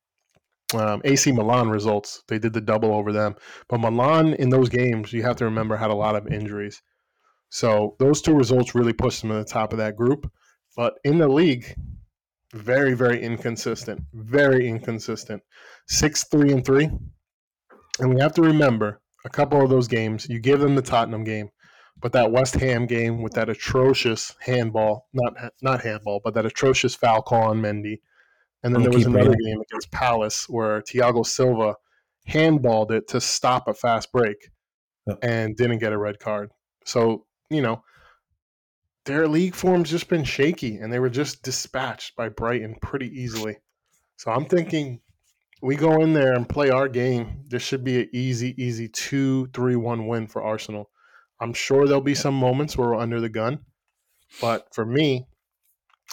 um, 0.75 1.01
AC 1.05 1.33
Milan 1.33 1.68
results. 1.68 2.23
They 2.29 2.38
did 2.38 2.53
the 2.53 2.61
double 2.61 2.92
over 2.94 3.12
them, 3.12 3.37
but 3.68 3.79
Milan 3.79 4.35
in 4.35 4.51
those 4.51 4.68
games 4.68 5.12
you 5.12 5.23
have 5.23 5.37
to 5.37 5.44
remember 5.44 5.77
had 5.77 5.90
a 5.90 5.94
lot 5.94 6.16
of 6.16 6.27
injuries. 6.29 6.83
So 7.51 7.96
those 7.99 8.23
two 8.23 8.35
results 8.35 8.75
really 8.75 8.92
pushed 8.92 9.23
them 9.23 9.31
to 9.31 9.37
the 9.37 9.44
top 9.44 9.73
of 9.73 9.79
that 9.79 9.96
group. 9.96 10.31
But 10.77 10.94
in 11.05 11.18
the 11.18 11.29
league, 11.29 11.75
very 12.53 12.94
very 12.94 13.20
inconsistent. 13.20 14.03
Very 14.12 14.68
inconsistent. 14.68 15.42
Six 15.88 16.25
three 16.25 16.53
and 16.53 16.64
three, 16.64 16.90
and 17.99 18.14
we 18.14 18.20
have 18.20 18.35
to 18.35 18.42
remember 18.42 19.01
a 19.25 19.29
couple 19.29 19.62
of 19.62 19.70
those 19.70 19.88
games. 19.88 20.29
You 20.29 20.38
give 20.38 20.61
them 20.61 20.75
the 20.75 20.83
Tottenham 20.83 21.25
game 21.25 21.51
but 22.00 22.12
that 22.12 22.32
West 22.32 22.54
Ham 22.54 22.86
game 22.86 23.22
with 23.22 23.34
that 23.34 23.48
atrocious 23.48 24.34
handball, 24.40 25.08
not 25.12 25.34
not 25.62 25.82
handball, 25.82 26.20
but 26.22 26.34
that 26.34 26.46
atrocious 26.46 26.94
foul 26.94 27.22
call 27.22 27.50
on 27.50 27.60
Mendy. 27.60 28.00
And 28.62 28.74
then 28.74 28.82
there 28.82 28.92
was 28.92 29.06
another 29.06 29.30
reading. 29.30 29.46
game 29.46 29.60
against 29.60 29.90
Palace 29.90 30.48
where 30.48 30.82
Thiago 30.82 31.24
Silva 31.24 31.76
handballed 32.28 32.90
it 32.90 33.08
to 33.08 33.20
stop 33.20 33.68
a 33.68 33.74
fast 33.74 34.12
break 34.12 34.50
and 35.22 35.56
didn't 35.56 35.78
get 35.78 35.92
a 35.92 35.98
red 35.98 36.18
card. 36.18 36.50
So, 36.84 37.26
you 37.48 37.62
know, 37.62 37.82
their 39.06 39.26
league 39.26 39.54
form's 39.54 39.90
just 39.90 40.08
been 40.08 40.24
shaky 40.24 40.76
and 40.76 40.92
they 40.92 40.98
were 40.98 41.10
just 41.10 41.42
dispatched 41.42 42.16
by 42.16 42.28
Brighton 42.28 42.76
pretty 42.82 43.08
easily. 43.08 43.56
So 44.16 44.30
I'm 44.30 44.44
thinking 44.44 45.00
we 45.62 45.76
go 45.76 46.02
in 46.02 46.12
there 46.12 46.34
and 46.34 46.48
play 46.48 46.70
our 46.70 46.88
game. 46.88 47.44
This 47.48 47.62
should 47.62 47.82
be 47.82 48.02
an 48.02 48.10
easy, 48.12 48.54
easy 48.62 48.88
2 48.88 49.48
3 49.54 49.76
1 49.76 50.06
win 50.06 50.26
for 50.26 50.42
Arsenal. 50.42 50.90
I'm 51.40 51.53
sure 51.53 51.87
there'll 51.87 52.03
be 52.03 52.14
some 52.14 52.35
moments 52.35 52.76
where 52.76 52.88
we're 52.88 52.96
under 52.96 53.20
the 53.20 53.29
gun, 53.29 53.61
but 54.40 54.68
for 54.74 54.85
me, 54.85 55.26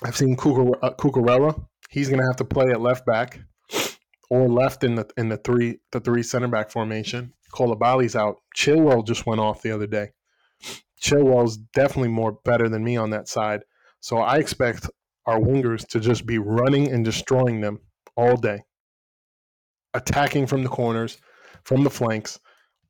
I've 0.03 0.15
seen 0.15 0.33
uh, 0.33 0.35
Cucurella. 0.37 1.65
He's 1.89 2.09
going 2.09 2.19
to 2.19 2.27
have 2.27 2.37
to 2.37 2.45
play 2.45 2.69
at 2.71 2.81
left 2.81 3.05
back 3.05 3.39
or 4.29 4.47
left 4.47 4.83
in 4.83 4.95
the 4.95 5.07
in 5.17 5.29
the 5.29 5.37
three 5.37 5.79
the 5.91 5.99
three 5.99 6.23
center 6.23 6.47
back 6.47 6.69
formation. 6.69 7.33
Koulibaly's 7.53 8.15
out. 8.15 8.37
Chilwell 8.55 9.05
just 9.05 9.25
went 9.25 9.41
off 9.41 9.61
the 9.61 9.71
other 9.71 9.87
day. 9.87 10.11
Chilwell's 11.01 11.57
definitely 11.57 12.09
more 12.09 12.33
better 12.43 12.69
than 12.69 12.83
me 12.83 12.97
on 12.97 13.09
that 13.11 13.27
side. 13.27 13.61
So 13.99 14.17
I 14.17 14.37
expect 14.37 14.89
our 15.25 15.39
wingers 15.39 15.87
to 15.89 15.99
just 15.99 16.25
be 16.25 16.37
running 16.37 16.91
and 16.91 17.03
destroying 17.03 17.61
them 17.61 17.79
all 18.15 18.37
day, 18.37 18.63
attacking 19.93 20.47
from 20.47 20.63
the 20.63 20.69
corners, 20.69 21.17
from 21.63 21.83
the 21.83 21.89
flanks, 21.89 22.39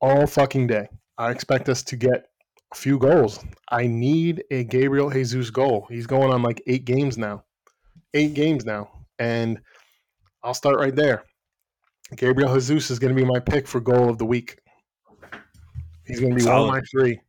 all 0.02 0.28
fucking 0.28 0.68
day. 0.68 0.88
I 1.18 1.32
expect 1.32 1.70
us 1.70 1.84
to 1.84 1.96
get 1.96 2.28
a 2.72 2.76
few 2.76 3.00
goals. 3.00 3.44
I 3.70 3.88
need 3.88 4.44
a 4.52 4.64
Gabriel 4.64 5.10
Jesus 5.10 5.50
goal. 5.50 5.88
He's 5.90 6.08
going 6.08 6.32
on 6.32 6.42
like 6.44 6.62
eight 6.68 6.86
games 6.86 7.18
now. 7.18 7.44
Eight 8.14 8.34
games 8.34 8.66
now. 8.66 8.90
And 9.20 9.60
I'll 10.44 10.54
start 10.54 10.78
right 10.78 10.96
there. 10.96 11.24
Gabriel 12.16 12.54
Jesus 12.54 12.92
is 12.92 13.00
going 13.00 13.16
to 13.16 13.22
be 13.22 13.28
my 13.28 13.40
pick 13.40 13.68
for 13.68 13.80
goal 13.80 14.10
of 14.10 14.18
the 14.18 14.26
week. 14.26 14.60
He's 16.06 16.20
going 16.20 16.32
to 16.32 16.36
be 16.36 16.42
Solid. 16.42 16.68
one 16.68 16.70
of 16.70 16.76
my 16.76 16.88
three. 16.90 17.20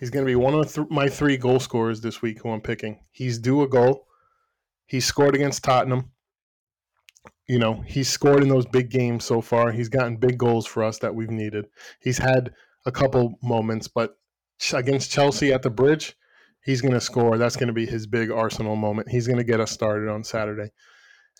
He's 0.00 0.10
going 0.10 0.24
to 0.24 0.30
be 0.30 0.36
one 0.36 0.54
of 0.54 0.72
th- 0.72 0.88
my 0.90 1.08
three 1.08 1.36
goal 1.36 1.60
scorers 1.60 2.00
this 2.00 2.20
week 2.20 2.40
who 2.42 2.50
I'm 2.50 2.60
picking. 2.60 3.00
He's 3.12 3.38
due 3.38 3.62
a 3.62 3.68
goal. 3.68 4.06
He 4.86 5.00
scored 5.00 5.34
against 5.34 5.64
Tottenham. 5.64 6.10
You 7.48 7.58
know, 7.60 7.82
he's 7.86 8.08
scored 8.08 8.42
in 8.42 8.48
those 8.48 8.66
big 8.66 8.90
games 8.90 9.24
so 9.24 9.40
far. 9.40 9.70
He's 9.70 9.88
gotten 9.88 10.16
big 10.16 10.36
goals 10.36 10.66
for 10.66 10.82
us 10.82 10.98
that 10.98 11.14
we've 11.14 11.30
needed. 11.30 11.66
He's 12.00 12.18
had 12.18 12.52
a 12.86 12.92
couple 12.92 13.38
moments, 13.42 13.88
but 13.88 14.16
against 14.72 15.10
Chelsea 15.10 15.52
at 15.52 15.62
the 15.62 15.70
bridge, 15.70 16.16
he's 16.64 16.80
going 16.80 16.94
to 16.94 17.00
score. 17.00 17.36
That's 17.36 17.56
going 17.56 17.66
to 17.66 17.74
be 17.74 17.84
his 17.84 18.06
big 18.06 18.30
Arsenal 18.30 18.76
moment. 18.76 19.10
He's 19.10 19.26
going 19.26 19.38
to 19.38 19.44
get 19.44 19.60
us 19.60 19.70
started 19.70 20.08
on 20.08 20.24
Saturday. 20.24 20.70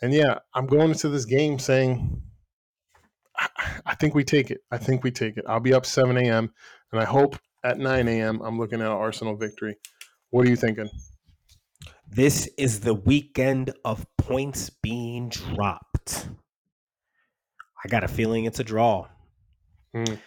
And 0.03 0.13
yeah, 0.13 0.41
I'm 0.55 0.67
going 0.67 0.91
into 0.91 1.09
this 1.09 1.25
game 1.25 1.59
saying, 1.59 2.23
I, 3.39 3.49
I 3.87 3.95
think 3.95 4.15
we 4.15 4.25
take 4.25 4.51
it. 4.51 4.61
I 4.71 4.79
think 4.79 5.05
we 5.05 5.11
take 5.11 5.37
it. 5.37 5.45
I'll 5.49 5.61
be 5.61 5.73
up 5.73 5.87
7 5.87 6.17
a.m. 6.19 6.53
and 6.93 7.01
I 7.01 7.05
hope 7.05 7.39
at 7.65 7.79
9 7.79 8.09
a.m. 8.09 8.41
I'm 8.43 8.59
looking 8.59 8.81
at 8.81 8.87
an 8.87 8.93
Arsenal 8.93 9.37
victory. 9.37 9.77
What 10.31 10.47
are 10.47 10.51
you 10.51 10.57
thinking? 10.57 10.91
This 12.09 12.49
is 12.59 12.81
the 12.81 12.95
weekend 12.95 13.73
of 13.85 14.07
points 14.19 14.71
being 14.71 15.29
dropped. 15.29 16.29
I 17.85 17.89
got 17.89 18.05
a 18.05 18.09
feeling 18.09 18.45
it's 18.45 18.61
a 18.61 18.65
draw. 18.65 19.07
Mm. 19.95 20.19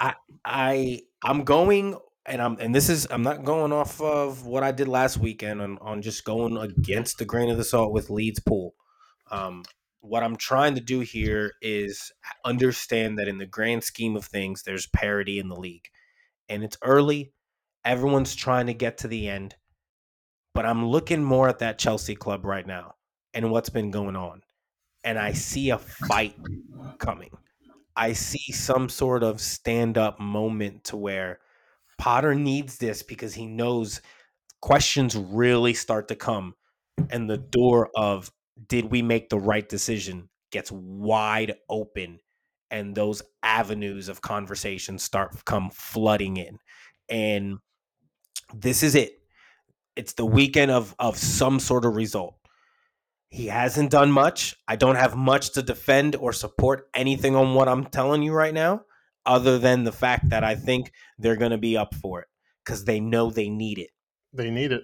I 0.00 0.14
I 0.44 1.02
I'm 1.22 1.44
going 1.44 1.96
and 2.26 2.42
I'm 2.42 2.58
and 2.60 2.74
this 2.74 2.88
is 2.88 3.06
I'm 3.10 3.22
not 3.22 3.44
going 3.44 3.72
off 3.72 4.00
of 4.00 4.46
what 4.46 4.62
I 4.62 4.72
did 4.72 4.88
last 4.88 5.18
weekend 5.18 5.60
on 5.60 5.78
on 5.78 6.02
just 6.02 6.24
going 6.24 6.56
against 6.56 7.18
the 7.18 7.24
grain 7.24 7.50
of 7.50 7.56
the 7.56 7.64
salt 7.64 7.92
with 7.92 8.10
Leeds 8.10 8.40
pool. 8.40 8.74
Um, 9.30 9.64
what 10.00 10.22
I'm 10.22 10.36
trying 10.36 10.74
to 10.76 10.80
do 10.80 11.00
here 11.00 11.54
is 11.60 12.12
understand 12.44 13.18
that 13.18 13.28
in 13.28 13.38
the 13.38 13.46
grand 13.46 13.82
scheme 13.82 14.16
of 14.16 14.24
things, 14.24 14.62
there's 14.62 14.86
parity 14.86 15.38
in 15.38 15.48
the 15.48 15.56
league, 15.58 15.88
and 16.48 16.62
it's 16.62 16.76
early. 16.82 17.32
Everyone's 17.84 18.34
trying 18.34 18.66
to 18.66 18.74
get 18.74 18.98
to 18.98 19.08
the 19.08 19.28
end, 19.28 19.54
but 20.54 20.66
I'm 20.66 20.86
looking 20.86 21.22
more 21.24 21.48
at 21.48 21.60
that 21.60 21.78
Chelsea 21.78 22.14
club 22.14 22.44
right 22.44 22.66
now 22.66 22.94
and 23.32 23.50
what's 23.50 23.70
been 23.70 23.90
going 23.90 24.16
on, 24.16 24.42
and 25.02 25.18
I 25.18 25.32
see 25.32 25.70
a 25.70 25.78
fight 25.78 26.36
coming. 26.98 27.30
I 27.98 28.12
see 28.12 28.52
some 28.52 28.88
sort 28.88 29.24
of 29.24 29.40
stand 29.40 29.98
up 29.98 30.20
moment 30.20 30.84
to 30.84 30.96
where 30.96 31.40
Potter 31.98 32.34
needs 32.34 32.78
this 32.78 33.02
because 33.02 33.34
he 33.34 33.44
knows 33.44 34.00
questions 34.60 35.16
really 35.16 35.74
start 35.74 36.06
to 36.08 36.14
come 36.14 36.54
and 37.10 37.28
the 37.28 37.38
door 37.38 37.90
of 37.96 38.30
did 38.68 38.90
we 38.92 39.02
make 39.02 39.28
the 39.28 39.38
right 39.38 39.68
decision 39.68 40.28
gets 40.52 40.70
wide 40.72 41.56
open 41.68 42.20
and 42.70 42.94
those 42.94 43.20
avenues 43.42 44.08
of 44.08 44.22
conversation 44.22 44.98
start 44.98 45.44
come 45.44 45.70
flooding 45.70 46.36
in. 46.36 46.58
And 47.08 47.58
this 48.54 48.82
is 48.82 48.94
it. 48.94 49.20
It's 49.96 50.12
the 50.12 50.26
weekend 50.26 50.70
of 50.70 50.94
of 51.00 51.16
some 51.18 51.58
sort 51.58 51.84
of 51.84 51.96
result 51.96 52.37
he 53.28 53.46
hasn't 53.46 53.90
done 53.90 54.10
much 54.10 54.56
i 54.66 54.76
don't 54.76 54.96
have 54.96 55.16
much 55.16 55.52
to 55.52 55.62
defend 55.62 56.16
or 56.16 56.32
support 56.32 56.88
anything 56.94 57.36
on 57.36 57.54
what 57.54 57.68
i'm 57.68 57.84
telling 57.86 58.22
you 58.22 58.32
right 58.32 58.54
now 58.54 58.82
other 59.26 59.58
than 59.58 59.84
the 59.84 59.92
fact 59.92 60.28
that 60.30 60.44
i 60.44 60.54
think 60.54 60.92
they're 61.18 61.36
going 61.36 61.50
to 61.50 61.58
be 61.58 61.76
up 61.76 61.94
for 61.94 62.20
it 62.20 62.28
because 62.64 62.84
they 62.84 63.00
know 63.00 63.30
they 63.30 63.48
need 63.48 63.78
it 63.78 63.90
They 64.32 64.50
need 64.50 64.72
it. 64.72 64.82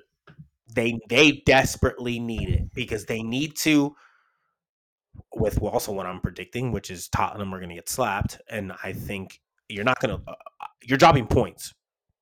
they 0.75 1.01
they 1.09 1.43
desperately 1.47 2.19
need 2.19 2.49
it 2.49 2.75
because 2.75 3.07
they 3.07 3.23
need 3.23 3.57
to 3.59 3.95
with 5.35 5.61
also 5.63 5.93
what 5.93 6.07
I'm 6.07 6.21
predicting, 6.21 6.73
which 6.73 6.91
is 6.91 7.09
Tottenham 7.09 7.55
are 7.55 7.59
going 7.59 7.69
to 7.69 7.75
get 7.75 7.89
slapped, 7.89 8.41
and 8.49 8.73
I 8.83 8.93
think 8.93 9.41
you're 9.69 9.85
not 9.85 10.01
going 10.01 10.17
to 10.19 10.31
uh, 10.31 10.35
you're 10.83 10.99
dropping 10.99 11.27
points, 11.27 11.73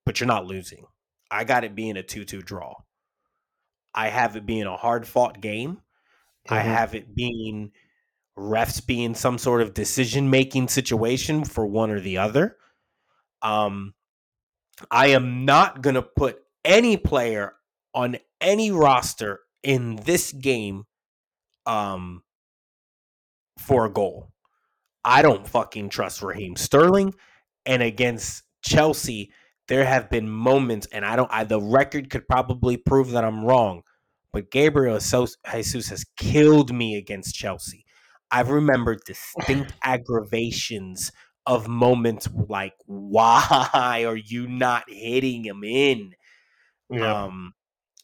but 0.05 0.19
you're 0.19 0.27
not 0.27 0.45
losing. 0.45 0.85
I 1.31 1.43
got 1.43 1.63
it 1.63 1.75
being 1.75 1.97
a 1.97 2.03
two-two 2.03 2.41
draw. 2.41 2.75
I 3.95 4.09
have 4.09 4.35
it 4.35 4.45
being 4.45 4.63
a 4.63 4.77
hard-fought 4.77 5.41
game. 5.41 5.81
I 6.49 6.61
Mhm. 6.61 6.63
have 6.63 6.95
it 6.95 7.15
being 7.15 7.71
refs 8.37 8.85
being 8.85 9.15
some 9.15 9.37
sort 9.37 9.61
of 9.61 9.73
decision-making 9.73 10.67
situation 10.67 11.45
for 11.45 11.65
one 11.67 11.91
or 11.91 11.99
the 11.99 12.17
other. 12.17 12.57
Um, 13.41 13.95
I 14.91 15.07
am 15.07 15.45
not 15.45 15.81
going 15.81 15.95
to 15.95 16.01
put 16.01 16.43
any 16.65 16.97
player 16.97 17.55
on 17.93 18.17
any 18.41 18.71
roster 18.71 19.41
in 19.63 19.97
this 19.97 20.31
game 20.33 20.85
um 21.65 22.23
for 23.59 23.85
a 23.85 23.89
goal. 23.89 24.31
I 25.05 25.21
don't 25.21 25.47
fucking 25.47 25.89
trust 25.89 26.21
Raheem 26.21 26.55
Sterling 26.55 27.13
and 27.65 27.83
against 27.83 28.43
Chelsea 28.63 29.31
there 29.67 29.85
have 29.85 30.09
been 30.09 30.29
moments 30.29 30.87
and 30.91 31.05
I 31.05 31.15
don't 31.15 31.31
I 31.31 31.43
the 31.43 31.61
record 31.61 32.09
could 32.09 32.27
probably 32.27 32.77
prove 32.77 33.11
that 33.11 33.23
I'm 33.25 33.45
wrong 33.45 33.83
but 34.33 34.51
Gabriel 34.51 34.99
Jesus 34.99 35.89
has 35.89 36.05
killed 36.17 36.73
me 36.73 36.97
against 36.97 37.35
Chelsea. 37.35 37.85
I've 38.31 38.49
remembered 38.49 39.01
distinct 39.05 39.73
aggravations 39.83 41.11
of 41.45 41.67
moments 41.67 42.27
like 42.49 42.73
why 42.85 44.03
are 44.05 44.15
you 44.15 44.47
not 44.47 44.85
hitting 44.87 45.45
him 45.45 45.63
in 45.63 46.13
Yeah. 46.89 47.25
um, 47.25 47.53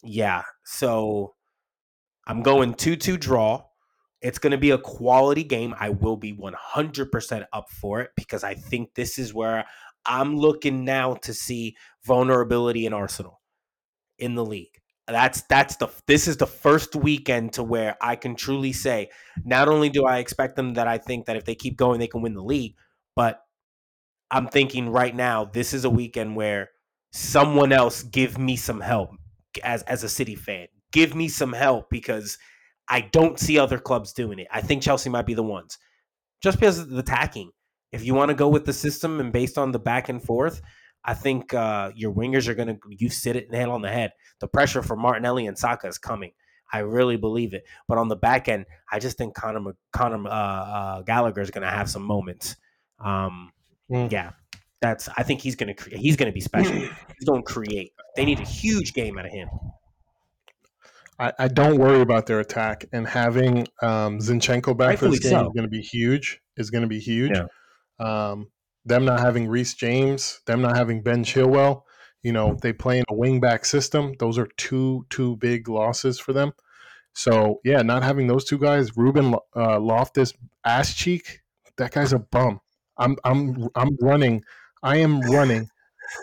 yeah. 0.02 0.42
So 0.64 1.34
I'm 2.26 2.42
going 2.42 2.74
2 2.74 2.96
2 2.96 3.16
draw. 3.18 3.64
It's 4.22 4.38
going 4.38 4.52
to 4.52 4.58
be 4.58 4.70
a 4.70 4.78
quality 4.78 5.44
game. 5.44 5.74
I 5.78 5.88
will 5.90 6.16
be 6.16 6.34
100% 6.34 7.46
up 7.52 7.70
for 7.70 8.02
it 8.02 8.10
because 8.16 8.44
I 8.44 8.54
think 8.54 8.94
this 8.94 9.18
is 9.18 9.32
where 9.32 9.64
I'm 10.04 10.36
looking 10.36 10.84
now 10.84 11.14
to 11.22 11.32
see 11.32 11.76
vulnerability 12.04 12.84
in 12.84 12.92
Arsenal 12.92 13.40
in 14.18 14.34
the 14.34 14.44
league. 14.44 14.80
That's 15.08 15.42
that's 15.42 15.76
the 15.76 15.88
this 16.06 16.28
is 16.28 16.36
the 16.36 16.46
first 16.46 16.94
weekend 16.94 17.54
to 17.54 17.64
where 17.64 17.96
I 18.00 18.14
can 18.16 18.36
truly 18.36 18.72
say 18.72 19.10
not 19.44 19.68
only 19.68 19.88
do 19.88 20.04
I 20.04 20.18
expect 20.18 20.54
them 20.54 20.74
that 20.74 20.86
I 20.86 20.98
think 20.98 21.26
that 21.26 21.36
if 21.36 21.44
they 21.44 21.56
keep 21.56 21.76
going 21.76 21.98
they 21.98 22.06
can 22.06 22.22
win 22.22 22.34
the 22.34 22.44
league, 22.44 22.76
but 23.16 23.40
I'm 24.30 24.46
thinking 24.46 24.88
right 24.90 25.14
now 25.14 25.44
this 25.46 25.74
is 25.74 25.84
a 25.84 25.90
weekend 25.90 26.36
where 26.36 26.70
someone 27.12 27.72
else 27.72 28.04
give 28.04 28.38
me 28.38 28.56
some 28.56 28.80
help 28.80 29.10
as 29.64 29.82
as 29.84 30.04
a 30.04 30.08
City 30.08 30.36
fan. 30.36 30.68
Give 30.92 31.14
me 31.14 31.28
some 31.28 31.52
help 31.52 31.90
because 31.90 32.38
I 32.88 33.00
don't 33.00 33.38
see 33.38 33.58
other 33.58 33.78
clubs 33.78 34.12
doing 34.12 34.38
it. 34.38 34.48
I 34.50 34.60
think 34.60 34.82
Chelsea 34.82 35.10
might 35.10 35.26
be 35.26 35.34
the 35.34 35.42
ones. 35.42 35.78
Just 36.42 36.58
because 36.58 36.78
of 36.78 36.90
the 36.90 36.98
attacking. 36.98 37.50
If 37.92 38.04
you 38.04 38.14
want 38.14 38.28
to 38.28 38.34
go 38.34 38.48
with 38.48 38.64
the 38.66 38.72
system 38.72 39.18
and 39.18 39.32
based 39.32 39.58
on 39.58 39.72
the 39.72 39.78
back 39.78 40.08
and 40.08 40.22
forth, 40.22 40.62
I 41.04 41.14
think 41.14 41.52
uh, 41.54 41.90
your 41.94 42.12
wingers 42.12 42.46
are 42.46 42.54
going 42.54 42.68
to 42.68 42.78
you 42.88 43.08
sit 43.08 43.36
it 43.36 43.50
nail 43.50 43.72
on 43.72 43.82
the 43.82 43.88
head. 43.88 44.12
The 44.40 44.48
pressure 44.48 44.82
for 44.82 44.96
Martinelli 44.96 45.46
and 45.46 45.56
Saka 45.56 45.86
is 45.86 45.98
coming. 45.98 46.32
I 46.72 46.78
really 46.80 47.16
believe 47.16 47.52
it. 47.54 47.64
But 47.88 47.98
on 47.98 48.08
the 48.08 48.16
back 48.16 48.48
end, 48.48 48.66
I 48.90 48.98
just 48.98 49.18
think 49.18 49.34
Conor 49.34 49.72
Conor 49.92 50.28
uh, 50.28 50.30
uh, 50.30 51.02
Gallagher 51.02 51.40
is 51.40 51.50
going 51.50 51.64
to 51.64 51.70
have 51.70 51.88
some 51.90 52.02
moments. 52.02 52.56
Um, 53.04 53.52
Mm. 53.90 54.10
yeah, 54.12 54.30
that's. 54.80 55.08
I 55.16 55.24
think 55.24 55.40
he's 55.40 55.56
going 55.56 55.66
to 55.66 55.74
create. 55.74 55.98
He's 56.00 56.16
going 56.16 56.28
to 56.30 56.32
be 56.32 56.40
special. 56.40 56.72
he's 56.74 57.26
going 57.26 57.42
to 57.42 57.52
create. 57.52 57.92
They 58.14 58.24
need 58.24 58.38
a 58.38 58.44
huge 58.44 58.94
game 58.94 59.18
out 59.18 59.26
of 59.26 59.32
him. 59.32 59.48
I, 61.18 61.32
I 61.38 61.48
don't 61.48 61.76
worry 61.78 62.00
about 62.00 62.26
their 62.26 62.40
attack 62.40 62.86
and 62.92 63.06
having 63.06 63.66
um, 63.82 64.18
Zinchenko 64.18 64.76
back 64.76 64.98
for 64.98 65.06
Rightfully 65.06 65.10
this 65.18 65.20
game 65.24 65.30
so. 65.32 65.40
is 65.40 65.52
going 65.54 65.64
to 65.64 65.68
be 65.68 65.80
huge. 65.82 66.40
Is 66.56 66.70
going 66.70 66.82
to 66.82 66.88
be 66.88 67.00
huge. 67.00 67.32
Yeah. 67.34 67.46
Um, 67.98 68.46
them 68.84 69.04
not 69.04 69.20
having 69.20 69.48
Reece 69.48 69.74
James, 69.74 70.40
them 70.46 70.62
not 70.62 70.76
having 70.76 71.02
Ben 71.02 71.24
Chilwell. 71.24 71.82
You 72.22 72.32
know 72.32 72.56
they 72.60 72.72
play 72.72 72.98
in 72.98 73.04
a 73.08 73.14
wing 73.14 73.40
back 73.40 73.64
system. 73.64 74.14
Those 74.18 74.38
are 74.38 74.48
two 74.56 75.06
two 75.10 75.36
big 75.36 75.68
losses 75.68 76.18
for 76.20 76.32
them. 76.32 76.52
So 77.14 77.60
yeah, 77.64 77.82
not 77.82 78.02
having 78.02 78.26
those 78.26 78.44
two 78.44 78.58
guys, 78.58 78.96
Ruben 78.96 79.34
uh, 79.56 79.80
Loftus 79.80 80.32
ass 80.64 80.94
cheek, 80.94 81.40
that 81.76 81.92
guy's 81.92 82.12
a 82.12 82.18
bum. 82.18 82.60
I'm 82.98 83.16
I'm 83.24 83.68
I'm 83.74 83.96
running. 84.00 84.44
I 84.82 84.96
am 84.98 85.20
running 85.22 85.68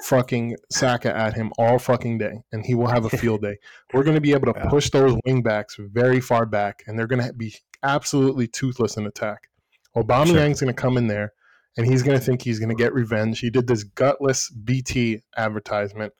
fucking 0.04 0.56
Saka 0.72 1.16
at 1.16 1.34
him 1.34 1.52
all 1.58 1.80
fucking 1.80 2.18
day, 2.18 2.44
and 2.52 2.66
he 2.66 2.76
will 2.76 2.88
have 2.88 3.06
a 3.06 3.10
field 3.10 3.42
day. 3.42 3.58
We're 3.94 4.04
going 4.04 4.16
to 4.16 4.22
be 4.22 4.34
able 4.34 4.52
to 4.54 4.60
Yeah. 4.64 4.70
push 4.70 4.90
those 4.90 5.16
wing 5.26 5.42
backs 5.44 5.78
very 5.80 6.20
far 6.20 6.46
back, 6.46 6.84
and 6.88 6.98
they're 6.98 7.08
going 7.08 7.26
to 7.26 7.34
be 7.34 7.56
absolutely 7.84 8.48
toothless 8.48 8.98
in 8.98 9.06
attack. 9.06 9.50
Aubameyang's 9.96 10.60
going 10.62 10.74
to 10.74 10.80
come 10.80 10.98
in 10.98 11.08
there, 11.08 11.34
and 11.78 11.86
he's 11.86 12.04
going 12.04 12.18
to 12.18 12.24
think 12.24 12.42
he's 12.42 12.60
going 12.60 12.70
to 12.70 12.76
get 12.76 12.94
revenge. 12.94 13.40
He 13.40 13.50
did 13.50 13.68
this 13.68 13.84
gutless 13.84 14.50
BT 14.50 15.22
advertisement 15.36 16.14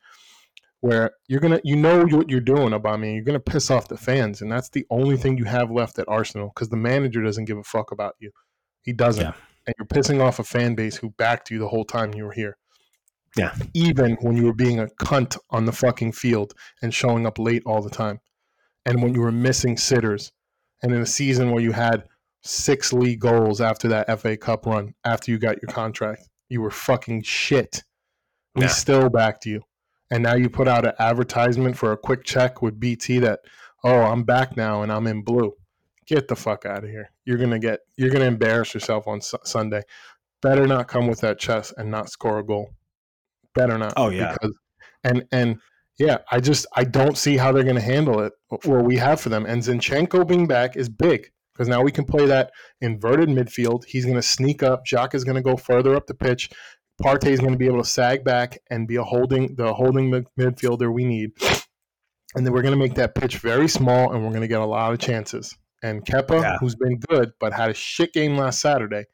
where 0.82 1.12
you're 1.28 1.40
gonna, 1.40 1.60
you 1.64 1.76
know 1.76 2.06
what 2.06 2.30
you're 2.30 2.40
doing, 2.40 2.70
Aubameyang. 2.70 3.16
You're 3.16 3.24
going 3.24 3.34
to 3.34 3.52
piss 3.52 3.72
off 3.72 3.88
the 3.88 3.98
fans, 3.98 4.42
and 4.42 4.52
that's 4.52 4.70
the 4.70 4.86
only 4.92 5.18
thing 5.18 5.38
you 5.38 5.46
have 5.46 5.72
left 5.72 5.98
at 6.00 6.08
Arsenal 6.08 6.52
because 6.54 6.70
the 6.70 6.78
manager 6.78 7.24
doesn't 7.24 7.46
give 7.46 7.58
a 7.58 7.64
fuck 7.64 7.92
about 7.92 8.16
you. 8.20 8.32
He 8.84 8.94
doesn't, 8.94 9.24
Yeah. 9.24 9.34
and 9.66 9.76
you're 9.78 9.88
pissing 9.88 10.22
off 10.22 10.40
a 10.40 10.44
fan 10.44 10.76
base 10.76 10.96
who 10.98 11.10
backed 11.10 11.50
you 11.50 11.58
the 11.60 11.68
whole 11.68 11.84
time 11.84 12.14
you 12.14 12.26
were 12.26 12.32
here 12.32 12.58
Yeah. 13.36 13.56
even 13.74 14.18
when 14.22 14.38
you 14.38 14.46
were 14.46 14.54
being 14.54 14.80
a 14.80 14.86
cunt 14.86 15.38
on 15.50 15.66
the 15.66 15.72
fucking 15.74 16.12
field 16.14 16.54
and 16.82 16.94
showing 16.94 17.26
up 17.26 17.40
late 17.40 17.64
all 17.66 17.82
the 17.82 17.90
time. 17.90 18.20
And 18.86 19.02
when 19.04 19.14
you 19.14 19.22
were 19.22 19.32
missing 19.32 19.76
sitters. 19.78 20.32
And 20.84 20.94
in 20.94 21.02
a 21.02 21.06
season 21.08 21.50
where 21.50 21.62
you 21.62 21.72
had 21.72 22.04
six 22.44 22.94
league 22.94 23.20
goals 23.20 23.62
after 23.62 23.88
that 23.90 24.20
FA 24.20 24.38
Cup 24.38 24.66
run, 24.66 24.94
after 25.04 25.32
you 25.32 25.38
got 25.38 25.62
your 25.62 25.72
contract, 25.72 26.28
you 26.50 26.62
were 26.62 26.72
fucking 26.72 27.24
shit. 27.24 27.84
We 28.56 28.68
still 28.68 29.10
backed 29.10 29.46
you. 29.46 29.62
And 30.10 30.24
now 30.24 30.36
you 30.36 30.50
put 30.50 30.68
out 30.68 30.86
an 30.86 30.94
advertisement 31.00 31.78
for 31.78 31.92
a 31.92 31.98
quick 31.98 32.24
check 32.24 32.62
with 32.62 32.80
BT 32.80 33.20
that, 33.20 33.42
oh, 33.84 34.02
I'm 34.02 34.24
back 34.24 34.58
now 34.58 34.82
and 34.82 34.92
I'm 34.92 35.06
in 35.06 35.22
blue. 35.22 35.54
Get 36.08 36.28
the 36.28 36.36
fuck 36.36 36.66
out 36.66 36.84
of 36.84 36.90
here. 36.90 37.12
You're 37.26 37.38
gonna 37.38 37.60
get 37.60 37.82
you're 37.98 38.10
gonna 38.10 38.26
embarrass 38.26 38.74
yourself 38.74 39.08
on 39.08 39.20
Su- 39.20 39.38
Sunday. 39.44 39.82
Better 40.42 40.66
not 40.66 40.88
come 40.88 41.08
with 41.08 41.20
that 41.20 41.38
chest 41.38 41.74
and 41.76 41.92
not 41.92 42.10
score 42.10 42.40
a 42.40 42.46
goal. 42.46 42.70
Better 43.54 43.78
not. 43.78 43.94
Oh, 43.98 44.10
yeah. 44.10 44.32
Because 44.32 44.56
and 45.04 45.26
and 45.34 45.60
yeah, 46.00 46.20
I 46.32 46.40
just 46.40 46.66
I 46.78 46.86
don't 46.86 47.18
see 47.18 47.36
how 47.36 47.52
they're 47.52 47.66
gonna 47.66 47.82
handle 47.82 48.22
it. 48.22 48.32
What 48.48 48.86
we 48.86 48.96
have 48.96 49.20
for 49.20 49.28
them 49.28 49.46
and 49.46 49.62
Zinchenko 49.62 50.26
being 50.26 50.48
back 50.48 50.78
is 50.78 50.88
big 50.88 51.30
because 51.58 51.68
now 51.68 51.82
we 51.82 51.92
can 51.92 52.06
play 52.06 52.26
that 52.28 52.52
inverted 52.82 53.30
midfield. 53.30 53.84
He's 53.86 54.06
gonna 54.06 54.22
sneak 54.22 54.62
up. 54.62 54.86
Xhaka 54.86 55.16
is 55.16 55.24
gonna 55.24 55.42
go 55.42 55.56
further 55.58 55.96
up 55.96 56.06
the 56.08 56.14
pitch. 56.14 56.50
Partey 57.02 57.28
is 57.28 57.40
going 57.40 57.52
to 57.52 57.60
be 57.60 57.68
able 57.68 57.78
to 57.84 57.88
sag 57.88 58.24
back 58.24 58.58
and 58.72 58.88
be 58.88 58.96
a 58.96 59.04
holding 59.04 59.54
the 59.56 59.72
holding 59.72 60.10
mid- 60.10 60.26
midfielder 60.40 60.92
we 60.92 61.06
need. 61.06 61.30
And 62.36 62.44
then 62.44 62.54
we're 62.54 62.64
going 62.64 62.74
to 62.74 62.80
make 62.80 62.96
that 62.96 63.14
pitch 63.14 63.38
very 63.38 63.68
small, 63.68 64.12
and 64.12 64.24
we're 64.24 64.32
going 64.32 64.42
to 64.42 64.48
get 64.48 64.62
a 64.62 64.66
lot 64.66 64.92
of 64.94 64.98
chances. 65.00 65.56
And 65.84 66.04
Kepa, 66.04 66.42
Yeah. 66.42 66.58
who's 66.60 66.74
been 66.74 66.98
good 66.98 67.34
but 67.40 67.54
had 67.54 67.70
a 67.70 67.74
shit 67.76 68.14
game 68.14 68.36
last 68.36 68.60
Saturday, 68.62 69.06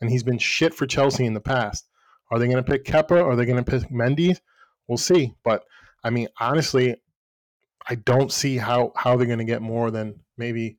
and 0.00 0.10
he's 0.10 0.24
been 0.24 0.38
shit 0.38 0.74
for 0.74 0.84
Chelsea 0.84 1.26
in 1.26 1.34
the 1.34 1.40
past. 1.40 1.88
Are 2.32 2.40
they 2.40 2.46
going 2.48 2.62
to 2.62 2.68
pick 2.68 2.84
Kepa? 2.84 3.22
Are 3.24 3.36
they 3.36 3.46
going 3.46 3.62
to 3.64 3.70
pick 3.70 3.88
Mendy? 3.88 4.36
We'll 4.88 4.98
see. 4.98 5.32
But 5.44 5.62
I 6.02 6.10
mean, 6.10 6.26
honestly, 6.40 6.96
I 7.88 7.94
don't 7.94 8.32
see 8.32 8.56
how 8.56 8.92
how 8.96 9.16
they're 9.16 9.26
going 9.28 9.38
to 9.38 9.44
get 9.44 9.62
more 9.62 9.92
than 9.92 10.20
maybe 10.36 10.76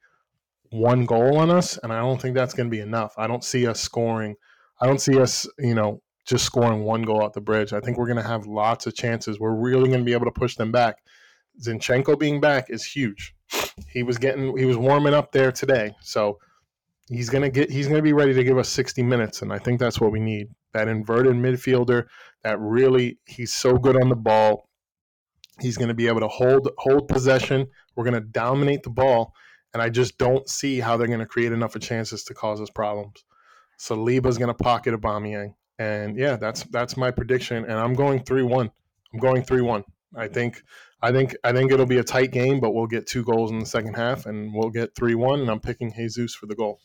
one 0.72 1.06
goal 1.06 1.38
on 1.38 1.50
us, 1.50 1.78
and 1.82 1.92
I 1.92 2.00
don't 2.00 2.22
think 2.22 2.36
that's 2.36 2.54
going 2.54 2.70
to 2.70 2.76
be 2.76 2.82
enough. 2.82 3.14
I 3.18 3.28
don't 3.28 3.44
see 3.44 3.68
us 3.68 3.80
scoring. 3.80 4.36
I 4.82 4.88
don't 4.88 5.02
see 5.02 5.20
us, 5.20 5.48
you 5.58 5.74
know, 5.76 6.02
just 6.26 6.46
scoring 6.46 6.84
one 6.84 7.02
goal 7.02 7.24
out 7.24 7.34
the 7.34 7.42
bridge. 7.42 7.74
I 7.74 7.80
think 7.80 7.98
we're 7.98 8.08
going 8.08 8.22
to 8.22 8.28
have 8.28 8.46
lots 8.46 8.86
of 8.88 8.96
chances. 8.96 9.40
We're 9.40 9.56
really 9.56 9.88
going 9.88 10.02
to 10.02 10.06
be 10.06 10.14
able 10.14 10.26
to 10.26 10.32
push 10.32 10.56
them 10.56 10.72
back. 10.72 10.98
Zinchenko 11.62 12.18
being 12.18 12.40
back 12.40 12.68
is 12.70 12.86
huge. 12.86 13.34
He 13.92 14.04
was 14.04 14.18
getting 14.18 14.56
he 14.58 14.66
was 14.66 14.78
warming 14.78 15.14
up 15.14 15.32
there 15.32 15.52
today, 15.52 15.96
so 16.02 16.38
he's 17.10 17.30
gonna 17.30 17.50
get 17.50 17.72
he's 17.72 17.88
gonna 17.88 18.02
be 18.02 18.14
ready 18.14 18.34
to 18.34 18.44
give 18.44 18.58
us 18.58 18.70
60 18.70 19.04
minutes, 19.04 19.42
and 19.42 19.52
I 19.52 19.58
think 19.58 19.80
that's 19.80 20.00
what 20.00 20.12
we 20.12 20.20
need. 20.20 20.48
That 20.74 20.88
inverted 20.88 21.34
midfielder 21.34 22.06
that 22.44 22.60
really 22.60 23.20
he's 23.26 23.54
so 23.54 23.78
good 23.78 24.02
on 24.02 24.10
the 24.10 24.16
ball. 24.16 24.70
He's 25.60 25.78
gonna 25.78 25.94
be 25.94 26.08
able 26.08 26.22
to 26.22 26.28
hold 26.28 26.70
hold 26.78 27.08
possession. 27.08 27.68
We're 27.96 28.06
gonna 28.06 28.22
dominate 28.22 28.84
the 28.84 28.92
ball, 28.92 29.34
and 29.74 29.82
I 29.82 29.90
just 29.90 30.18
don't 30.18 30.48
see 30.50 30.80
how 30.80 30.98
they're 30.98 31.08
gonna 31.08 31.26
create 31.26 31.52
enough 31.52 31.76
of 31.76 31.82
chances 31.82 32.24
to 32.26 32.34
cause 32.34 32.62
us 32.62 32.70
problems. 32.70 33.24
Saliba's 33.80 34.38
gonna 34.38 34.54
pocket 34.54 34.94
Aubameyang, 34.94 35.54
and 35.78 36.18
yeah, 36.18 36.36
that's 36.36 36.64
that's 36.66 36.98
my 36.98 37.12
prediction, 37.12 37.64
and 37.66 37.74
I'm 37.74 37.94
going 37.94 38.24
three 38.24 38.44
one. 38.44 38.72
I'm 39.14 39.20
going 39.20 39.44
three 39.44 39.62
one. 39.62 39.84
I 40.16 40.28
think 40.28 40.64
I 41.02 41.12
think 41.12 41.36
I 41.44 41.54
think 41.54 41.72
it'll 41.72 41.86
be 41.86 42.00
a 42.00 42.04
tight 42.04 42.32
game, 42.32 42.60
but 42.60 42.72
we'll 42.72 42.88
get 42.88 43.08
two 43.08 43.24
goals 43.24 43.52
in 43.52 43.60
the 43.60 43.66
second 43.66 43.94
half, 43.96 44.26
and 44.26 44.54
we'll 44.54 44.70
get 44.70 44.96
three 44.96 45.16
one. 45.16 45.40
And 45.40 45.50
I'm 45.50 45.60
picking 45.60 45.94
Jesus 45.94 46.36
for 46.36 46.46
the 46.46 46.56
goal. 46.56 46.80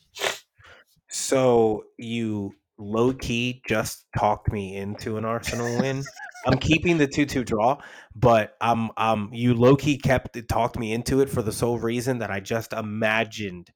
So 1.09 1.85
you 1.97 2.55
low 2.77 3.13
key 3.13 3.61
just 3.67 4.05
talked 4.17 4.51
me 4.51 4.75
into 4.75 5.17
an 5.17 5.25
Arsenal 5.25 5.79
win. 5.79 6.03
I'm 6.45 6.59
keeping 6.59 6.97
the 6.97 7.07
two 7.07 7.25
two 7.25 7.43
draw, 7.43 7.77
but 8.15 8.55
um 8.61 8.91
um 8.97 9.29
you 9.33 9.53
low 9.53 9.75
key 9.75 9.97
kept 9.97 10.37
it 10.37 10.47
talked 10.47 10.77
me 10.77 10.93
into 10.93 11.21
it 11.21 11.29
for 11.29 11.41
the 11.41 11.51
sole 11.51 11.79
reason 11.79 12.19
that 12.19 12.31
I 12.31 12.39
just 12.39 12.73
imagined 12.73 13.71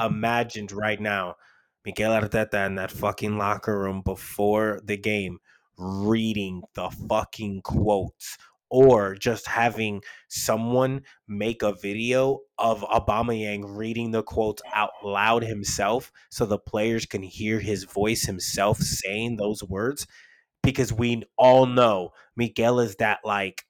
imagined 0.00 0.72
right 0.72 1.00
now 1.00 1.36
Miguel 1.84 2.12
Arteta 2.12 2.66
in 2.66 2.76
that 2.76 2.92
fucking 2.92 3.36
locker 3.36 3.78
room 3.78 4.02
before 4.04 4.80
the 4.84 4.96
game 4.96 5.38
reading 5.76 6.62
the 6.74 6.90
fucking 7.08 7.62
quotes 7.62 8.38
or 8.70 9.14
just 9.14 9.46
having 9.48 10.00
someone 10.28 11.02
make 11.28 11.62
a 11.62 11.74
video 11.74 12.40
of 12.56 12.80
Aubameyang 12.82 13.76
reading 13.76 14.12
the 14.12 14.22
quotes 14.22 14.62
out 14.74 14.92
loud 15.02 15.42
himself 15.42 16.10
so 16.30 16.46
the 16.46 16.58
players 16.58 17.04
can 17.04 17.22
hear 17.22 17.60
his 17.60 17.84
voice 17.84 18.24
himself 18.24 18.78
saying 18.78 19.36
those 19.36 19.62
words 19.62 20.06
because 20.62 20.92
we 20.92 21.22
all 21.36 21.66
know 21.66 22.10
Miguel 22.36 22.80
is 22.80 22.96
that 22.96 23.20
like 23.24 23.62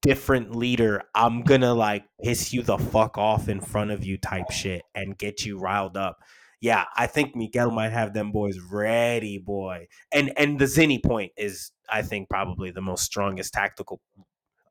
different 0.00 0.54
leader 0.54 1.02
I'm 1.14 1.42
to 1.42 1.72
like 1.74 2.04
piss 2.22 2.52
you 2.52 2.62
the 2.62 2.78
fuck 2.78 3.18
off 3.18 3.48
in 3.48 3.60
front 3.60 3.90
of 3.90 4.04
you 4.04 4.16
type 4.16 4.50
shit 4.50 4.82
and 4.94 5.18
get 5.18 5.44
you 5.44 5.58
riled 5.58 5.96
up 5.96 6.18
yeah, 6.60 6.86
I 6.96 7.06
think 7.06 7.36
Miguel 7.36 7.70
might 7.70 7.92
have 7.92 8.12
them 8.12 8.32
boys 8.32 8.58
ready, 8.58 9.38
boy. 9.38 9.86
And 10.10 10.32
and 10.36 10.58
the 10.58 10.64
Zinni 10.64 11.02
point 11.02 11.32
is, 11.36 11.70
I 11.88 12.02
think, 12.02 12.28
probably 12.28 12.70
the 12.70 12.80
most 12.80 13.04
strongest 13.04 13.52
tactical 13.52 14.00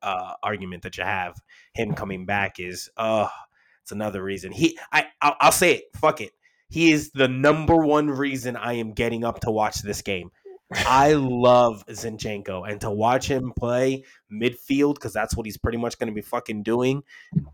uh, 0.02 0.34
argument 0.42 0.82
that 0.82 0.98
you 0.98 1.04
have. 1.04 1.40
Him 1.72 1.94
coming 1.94 2.26
back 2.26 2.60
is, 2.60 2.90
uh, 2.96 3.28
it's 3.82 3.92
another 3.92 4.22
reason. 4.22 4.52
He, 4.52 4.78
I, 4.92 5.06
I'll, 5.22 5.36
I'll 5.40 5.52
say 5.52 5.74
it. 5.76 5.84
Fuck 5.96 6.20
it. 6.20 6.32
He 6.68 6.92
is 6.92 7.12
the 7.12 7.28
number 7.28 7.76
one 7.76 8.10
reason 8.10 8.54
I 8.54 8.74
am 8.74 8.92
getting 8.92 9.24
up 9.24 9.40
to 9.40 9.50
watch 9.50 9.80
this 9.80 10.02
game. 10.02 10.30
I 10.72 11.14
love 11.14 11.84
Zinchenko 11.86 12.70
and 12.70 12.80
to 12.82 12.90
watch 12.90 13.30
him 13.30 13.52
play 13.58 14.04
midfield 14.32 14.94
because 14.94 15.12
that's 15.12 15.36
what 15.36 15.46
he's 15.46 15.56
pretty 15.56 15.78
much 15.78 15.98
going 15.98 16.08
to 16.08 16.14
be 16.14 16.20
fucking 16.20 16.62
doing, 16.62 17.02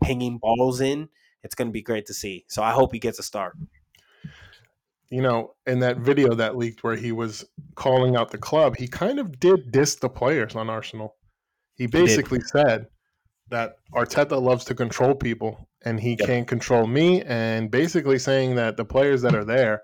pinging 0.03 0.37
balls 0.37 0.81
in. 0.81 1.09
It's 1.43 1.55
going 1.55 1.67
to 1.69 1.73
be 1.73 1.81
great 1.81 2.07
to 2.07 2.13
see. 2.13 2.45
So 2.47 2.61
I 2.61 2.71
hope 2.71 2.91
he 2.91 2.99
gets 2.99 3.19
a 3.19 3.23
start 3.23 3.55
you 5.09 5.21
know, 5.21 5.53
in 5.65 5.79
that 5.79 5.97
video 5.97 6.33
that 6.33 6.57
leaked 6.57 6.83
where 6.83 6.95
he 6.95 7.11
was 7.11 7.45
calling 7.75 8.15
out 8.15 8.31
the 8.31 8.37
club, 8.37 8.75
he 8.75 8.87
kind 8.87 9.19
of 9.19 9.39
did 9.39 9.71
diss 9.71 9.95
the 9.95 10.09
players 10.09 10.55
on 10.55 10.69
Arsenal. 10.69 11.15
He 11.75 11.87
basically 11.87 12.39
he 12.39 12.45
said 12.45 12.87
that 13.49 13.75
Arteta 13.93 14.41
loves 14.41 14.65
to 14.65 14.75
control 14.75 15.13
people 15.13 15.69
and 15.83 15.99
he 15.99 16.11
yep. 16.11 16.27
can't 16.27 16.47
control 16.47 16.87
me, 16.87 17.21
and 17.21 17.69
basically 17.69 18.17
saying 18.17 18.55
that 18.55 18.75
the 18.75 18.85
players 18.85 19.21
that 19.21 19.35
are 19.35 19.45
there, 19.45 19.83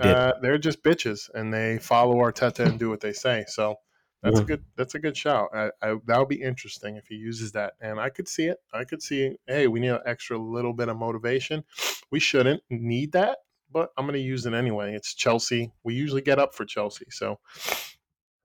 uh, 0.00 0.34
they're 0.42 0.58
just 0.58 0.82
bitches 0.82 1.30
and 1.34 1.52
they 1.52 1.78
follow 1.78 2.16
Arteta 2.16 2.66
and 2.66 2.78
do 2.78 2.90
what 2.90 3.00
they 3.00 3.12
say. 3.12 3.44
So 3.48 3.76
that's 4.22 4.36
mm-hmm. 4.36 4.42
a 4.42 4.46
good 4.46 4.64
that's 4.76 4.94
a 4.94 4.98
good 4.98 5.16
shout. 5.16 5.48
I, 5.54 5.70
I, 5.80 5.94
that 6.06 6.18
would 6.18 6.28
be 6.28 6.42
interesting 6.42 6.96
if 6.96 7.06
he 7.06 7.14
uses 7.14 7.52
that, 7.52 7.74
and 7.80 8.00
I 8.00 8.08
could 8.10 8.28
see 8.28 8.46
it. 8.46 8.58
I 8.72 8.84
could 8.84 9.02
see, 9.02 9.36
hey, 9.46 9.68
we 9.68 9.80
need 9.80 9.90
an 9.90 10.00
extra 10.06 10.36
little 10.36 10.72
bit 10.72 10.88
of 10.88 10.96
motivation. 10.96 11.64
We 12.10 12.18
shouldn't 12.18 12.62
need 12.68 13.12
that, 13.12 13.38
but 13.70 13.90
I'm 13.96 14.06
going 14.06 14.14
to 14.14 14.20
use 14.20 14.44
it 14.44 14.54
anyway. 14.54 14.94
It's 14.94 15.14
Chelsea. 15.14 15.72
We 15.84 15.94
usually 15.94 16.22
get 16.22 16.38
up 16.38 16.54
for 16.54 16.64
Chelsea, 16.64 17.06
so 17.10 17.38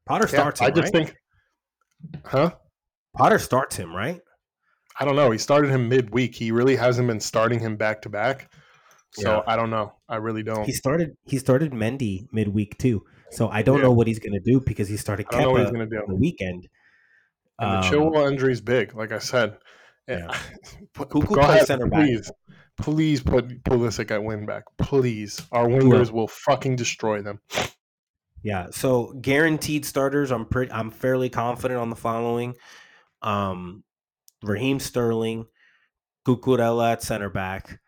Potter 0.06 0.28
starts. 0.28 0.62
Him, 0.62 0.68
I 0.68 0.70
just 0.70 0.94
right? 0.94 1.08
think, 1.08 1.18
huh? 2.26 2.52
Potter 3.18 3.40
starts 3.40 3.76
him, 3.76 3.96
right? 3.96 4.22
I 5.00 5.06
don't 5.06 5.16
know. 5.16 5.32
He 5.32 5.40
started 5.40 5.72
him 5.72 5.90
midweek. 5.90 6.36
He 6.36 6.52
really 6.52 6.76
hasn't 6.76 7.08
been 7.08 7.20
starting 7.20 7.60
him 7.60 7.78
back 7.78 8.04
to 8.04 8.10
back. 8.10 8.54
So 9.14 9.32
yeah. 9.32 9.42
I 9.46 9.56
don't 9.56 9.70
know. 9.70 9.94
I 10.10 10.18
really 10.18 10.44
don't. 10.44 10.66
He 10.66 10.72
started. 10.72 11.16
He 11.26 11.38
started 11.38 11.72
Mendy 11.72 12.28
midweek 12.32 12.78
too. 12.78 13.06
So 13.32 13.50
I 13.50 13.62
don't 13.62 13.78
yeah. 13.78 13.84
know 13.84 13.92
what 13.92 14.08
he's 14.08 14.20
going 14.20 14.34
to 14.34 14.40
do 14.40 14.60
because 14.60 14.88
he 14.88 14.98
started 14.98 15.28
Kepa 15.28 15.36
I 15.36 15.42
don't 15.42 15.48
know 15.48 15.52
what 15.52 15.62
he's 15.62 15.72
going 15.72 15.90
to 15.90 15.96
do 15.96 16.04
the 16.08 16.16
weekend. 16.16 16.68
And 17.60 17.70
um, 17.70 17.82
the 17.82 17.88
Chilwell 17.88 18.32
injury 18.32 18.52
is 18.52 18.62
big. 18.62 18.96
Like 18.96 19.12
I 19.12 19.20
said, 19.20 19.58
yeah. 20.08 20.36
Cuckoo 20.96 21.22
plays 21.26 21.38
ahead, 21.38 21.68
center 21.68 21.90
please. 21.90 22.28
back. 22.28 22.58
Please 22.78 23.22
put 23.22 23.64
Pulisic 23.64 24.10
at 24.12 24.24
wing 24.24 24.46
back. 24.46 24.64
Please. 24.78 25.42
Our 25.52 25.68
wingers 25.68 26.12
will 26.12 26.28
fucking 26.28 26.76
destroy 26.76 27.22
them. 27.22 27.40
Yeah. 28.44 28.68
So 28.72 29.14
guaranteed 29.22 29.86
starters, 29.86 30.32
I'm 30.32 30.46
pretty 30.46 30.72
I'm 30.72 30.90
fairly 30.92 31.30
confident 31.30 31.80
on 31.80 31.90
the 31.90 31.96
following. 31.96 32.56
Um 33.22 33.84
Raheem 34.44 34.80
Sterling, 34.80 35.46
Cucurella 36.28 36.94
at 36.94 37.04
center 37.04 37.30
back. 37.30 37.80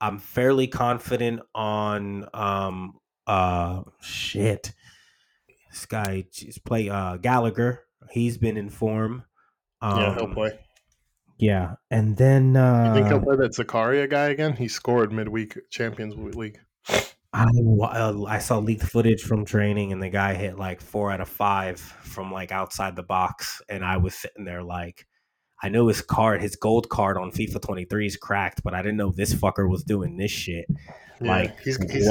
I'm 0.00 0.18
fairly 0.18 0.66
confident 0.66 1.40
on 1.54 2.26
um 2.34 2.98
uh 3.26 3.82
shit. 4.00 4.72
This 5.70 5.86
guy 5.86 6.24
just 6.32 6.64
play 6.64 6.88
uh 6.88 7.16
Gallagher. 7.16 7.84
He's 8.10 8.38
been 8.38 8.56
in 8.56 8.70
form. 8.70 9.24
Um, 9.82 10.00
yeah, 10.00 10.14
he'll 10.14 10.24
um, 10.24 10.34
play. 10.34 10.58
Yeah, 11.38 11.76
and 11.90 12.16
then 12.18 12.54
uh, 12.54 12.88
you 12.88 12.94
think 12.94 13.06
he'll 13.06 13.22
play 13.22 13.36
that 13.36 13.52
Zakaria 13.52 14.08
guy 14.08 14.28
again? 14.28 14.54
He 14.54 14.68
scored 14.68 15.10
midweek 15.10 15.58
Champions 15.70 16.14
League. 16.36 16.58
I 17.32 17.46
I 18.28 18.38
saw 18.38 18.58
leaked 18.58 18.82
footage 18.82 19.22
from 19.22 19.46
training, 19.46 19.92
and 19.92 20.02
the 20.02 20.10
guy 20.10 20.34
hit 20.34 20.58
like 20.58 20.82
four 20.82 21.10
out 21.10 21.22
of 21.22 21.28
five 21.28 21.80
from 21.80 22.30
like 22.30 22.52
outside 22.52 22.94
the 22.94 23.02
box, 23.02 23.62
and 23.70 23.84
I 23.84 23.96
was 23.96 24.14
sitting 24.14 24.44
there 24.44 24.62
like, 24.62 25.06
I 25.62 25.68
know 25.68 25.88
his 25.88 26.00
card, 26.00 26.40
his 26.40 26.56
gold 26.56 26.88
card 26.88 27.18
on 27.18 27.30
FIFA 27.30 27.60
23 27.60 28.06
is 28.06 28.16
cracked, 28.16 28.62
but 28.62 28.74
I 28.74 28.82
didn't 28.82 28.96
know 28.96 29.12
this 29.12 29.34
fucker 29.34 29.68
was 29.68 29.84
doing 29.84 30.16
this 30.16 30.30
shit. 30.30 30.66
Yeah, 31.20 31.28
like 31.28 31.60
he's, 31.60 31.76
he's? 31.90 32.08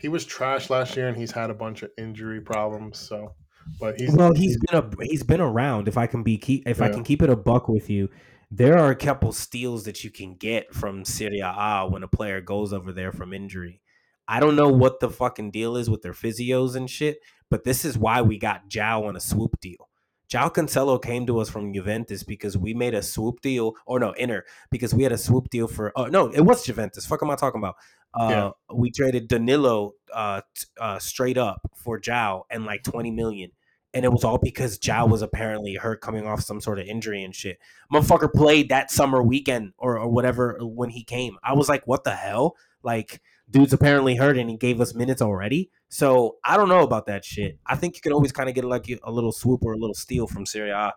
He 0.00 0.08
was 0.08 0.24
trash 0.24 0.68
last 0.68 0.96
year, 0.96 1.08
and 1.08 1.16
he's 1.16 1.30
had 1.30 1.50
a 1.50 1.54
bunch 1.54 1.82
of 1.82 1.90
injury 1.96 2.40
problems. 2.40 2.98
So, 2.98 3.34
but 3.80 4.00
he's 4.00 4.12
well, 4.12 4.34
he's, 4.34 4.58
been 4.58 4.78
a 4.78 5.04
he's 5.04 5.22
been 5.22 5.40
around. 5.40 5.86
If 5.86 5.96
I 5.96 6.06
can 6.06 6.22
be 6.22 6.38
keep 6.38 6.68
if 6.68 6.78
yeah. 6.78 6.86
I 6.86 6.88
can 6.88 7.04
keep 7.04 7.22
it 7.22 7.30
a 7.30 7.36
buck 7.36 7.68
with 7.68 7.88
you, 7.88 8.10
there 8.50 8.78
are 8.78 8.90
a 8.90 8.96
couple 8.96 9.32
steals 9.32 9.84
that 9.84 10.02
you 10.04 10.10
can 10.10 10.34
get 10.34 10.74
from 10.74 11.04
Serie 11.04 11.40
A 11.40 11.86
when 11.88 12.02
a 12.02 12.08
player 12.08 12.40
goes 12.40 12.72
over 12.72 12.92
there 12.92 13.12
from 13.12 13.32
injury. 13.32 13.80
I 14.28 14.40
don't 14.40 14.56
know 14.56 14.68
what 14.68 14.98
the 14.98 15.08
fucking 15.08 15.52
deal 15.52 15.76
is 15.76 15.88
with 15.88 16.02
their 16.02 16.12
physios 16.12 16.74
and 16.74 16.90
shit, 16.90 17.20
but 17.48 17.62
this 17.62 17.84
is 17.84 17.96
why 17.96 18.22
we 18.22 18.38
got 18.38 18.68
João 18.68 19.06
on 19.06 19.16
a 19.16 19.20
swoop 19.20 19.60
deal. 19.60 19.88
João 20.28 20.52
Cancelo 20.52 21.00
came 21.00 21.26
to 21.26 21.38
us 21.38 21.48
from 21.48 21.72
Juventus 21.72 22.22
because 22.22 22.56
we 22.56 22.74
made 22.74 22.94
a 22.94 23.02
swoop 23.02 23.40
deal, 23.40 23.74
or 23.86 24.00
no, 24.00 24.12
Inter, 24.12 24.44
because 24.70 24.92
we 24.92 25.02
had 25.02 25.12
a 25.12 25.18
swoop 25.18 25.50
deal 25.50 25.68
for. 25.68 25.92
Oh 25.96 26.06
no, 26.06 26.28
it 26.28 26.40
was 26.40 26.64
Juventus. 26.64 27.06
Fuck 27.06 27.22
am 27.22 27.30
I 27.30 27.36
talking 27.36 27.60
about? 27.60 27.76
Uh, 28.12 28.28
yeah. 28.30 28.50
We 28.74 28.90
traded 28.90 29.28
Danilo 29.28 29.92
uh, 30.12 30.40
uh, 30.80 30.98
straight 30.98 31.38
up 31.38 31.60
for 31.74 32.00
João 32.00 32.42
and 32.50 32.64
like 32.64 32.82
twenty 32.82 33.10
million 33.10 33.50
and 33.96 34.04
it 34.04 34.12
was 34.12 34.24
all 34.24 34.36
because 34.36 34.78
João 34.78 35.08
was 35.08 35.22
apparently 35.22 35.74
hurt 35.74 36.02
coming 36.02 36.26
off 36.26 36.42
some 36.42 36.60
sort 36.60 36.78
of 36.78 36.86
injury 36.86 37.22
and 37.22 37.34
shit. 37.34 37.58
Motherfucker 37.90 38.30
played 38.30 38.68
that 38.68 38.90
summer 38.90 39.22
weekend 39.22 39.72
or, 39.78 39.98
or 39.98 40.08
whatever 40.08 40.58
when 40.60 40.90
he 40.90 41.02
came. 41.02 41.38
I 41.42 41.54
was 41.54 41.70
like, 41.70 41.86
what 41.86 42.04
the 42.04 42.14
hell? 42.14 42.56
Like, 42.82 43.22
dude's 43.48 43.72
apparently 43.72 44.16
hurt 44.16 44.36
and 44.36 44.50
he 44.50 44.58
gave 44.58 44.82
us 44.82 44.94
minutes 44.94 45.22
already. 45.22 45.70
So 45.88 46.36
I 46.44 46.56
don't 46.56 46.68
know 46.68 46.82
about 46.82 47.06
that 47.06 47.24
shit. 47.24 47.58
I 47.66 47.76
think 47.76 47.96
you 47.96 48.00
can 48.00 48.12
always 48.12 48.32
kind 48.32 48.48
of 48.48 48.54
get 48.54 48.64
like 48.64 48.86
a 49.02 49.10
little 49.10 49.32
swoop 49.32 49.64
or 49.64 49.72
a 49.72 49.78
little 49.78 49.94
steal 49.94 50.26
from 50.26 50.46
Serie 50.46 50.70
A. 50.70 50.92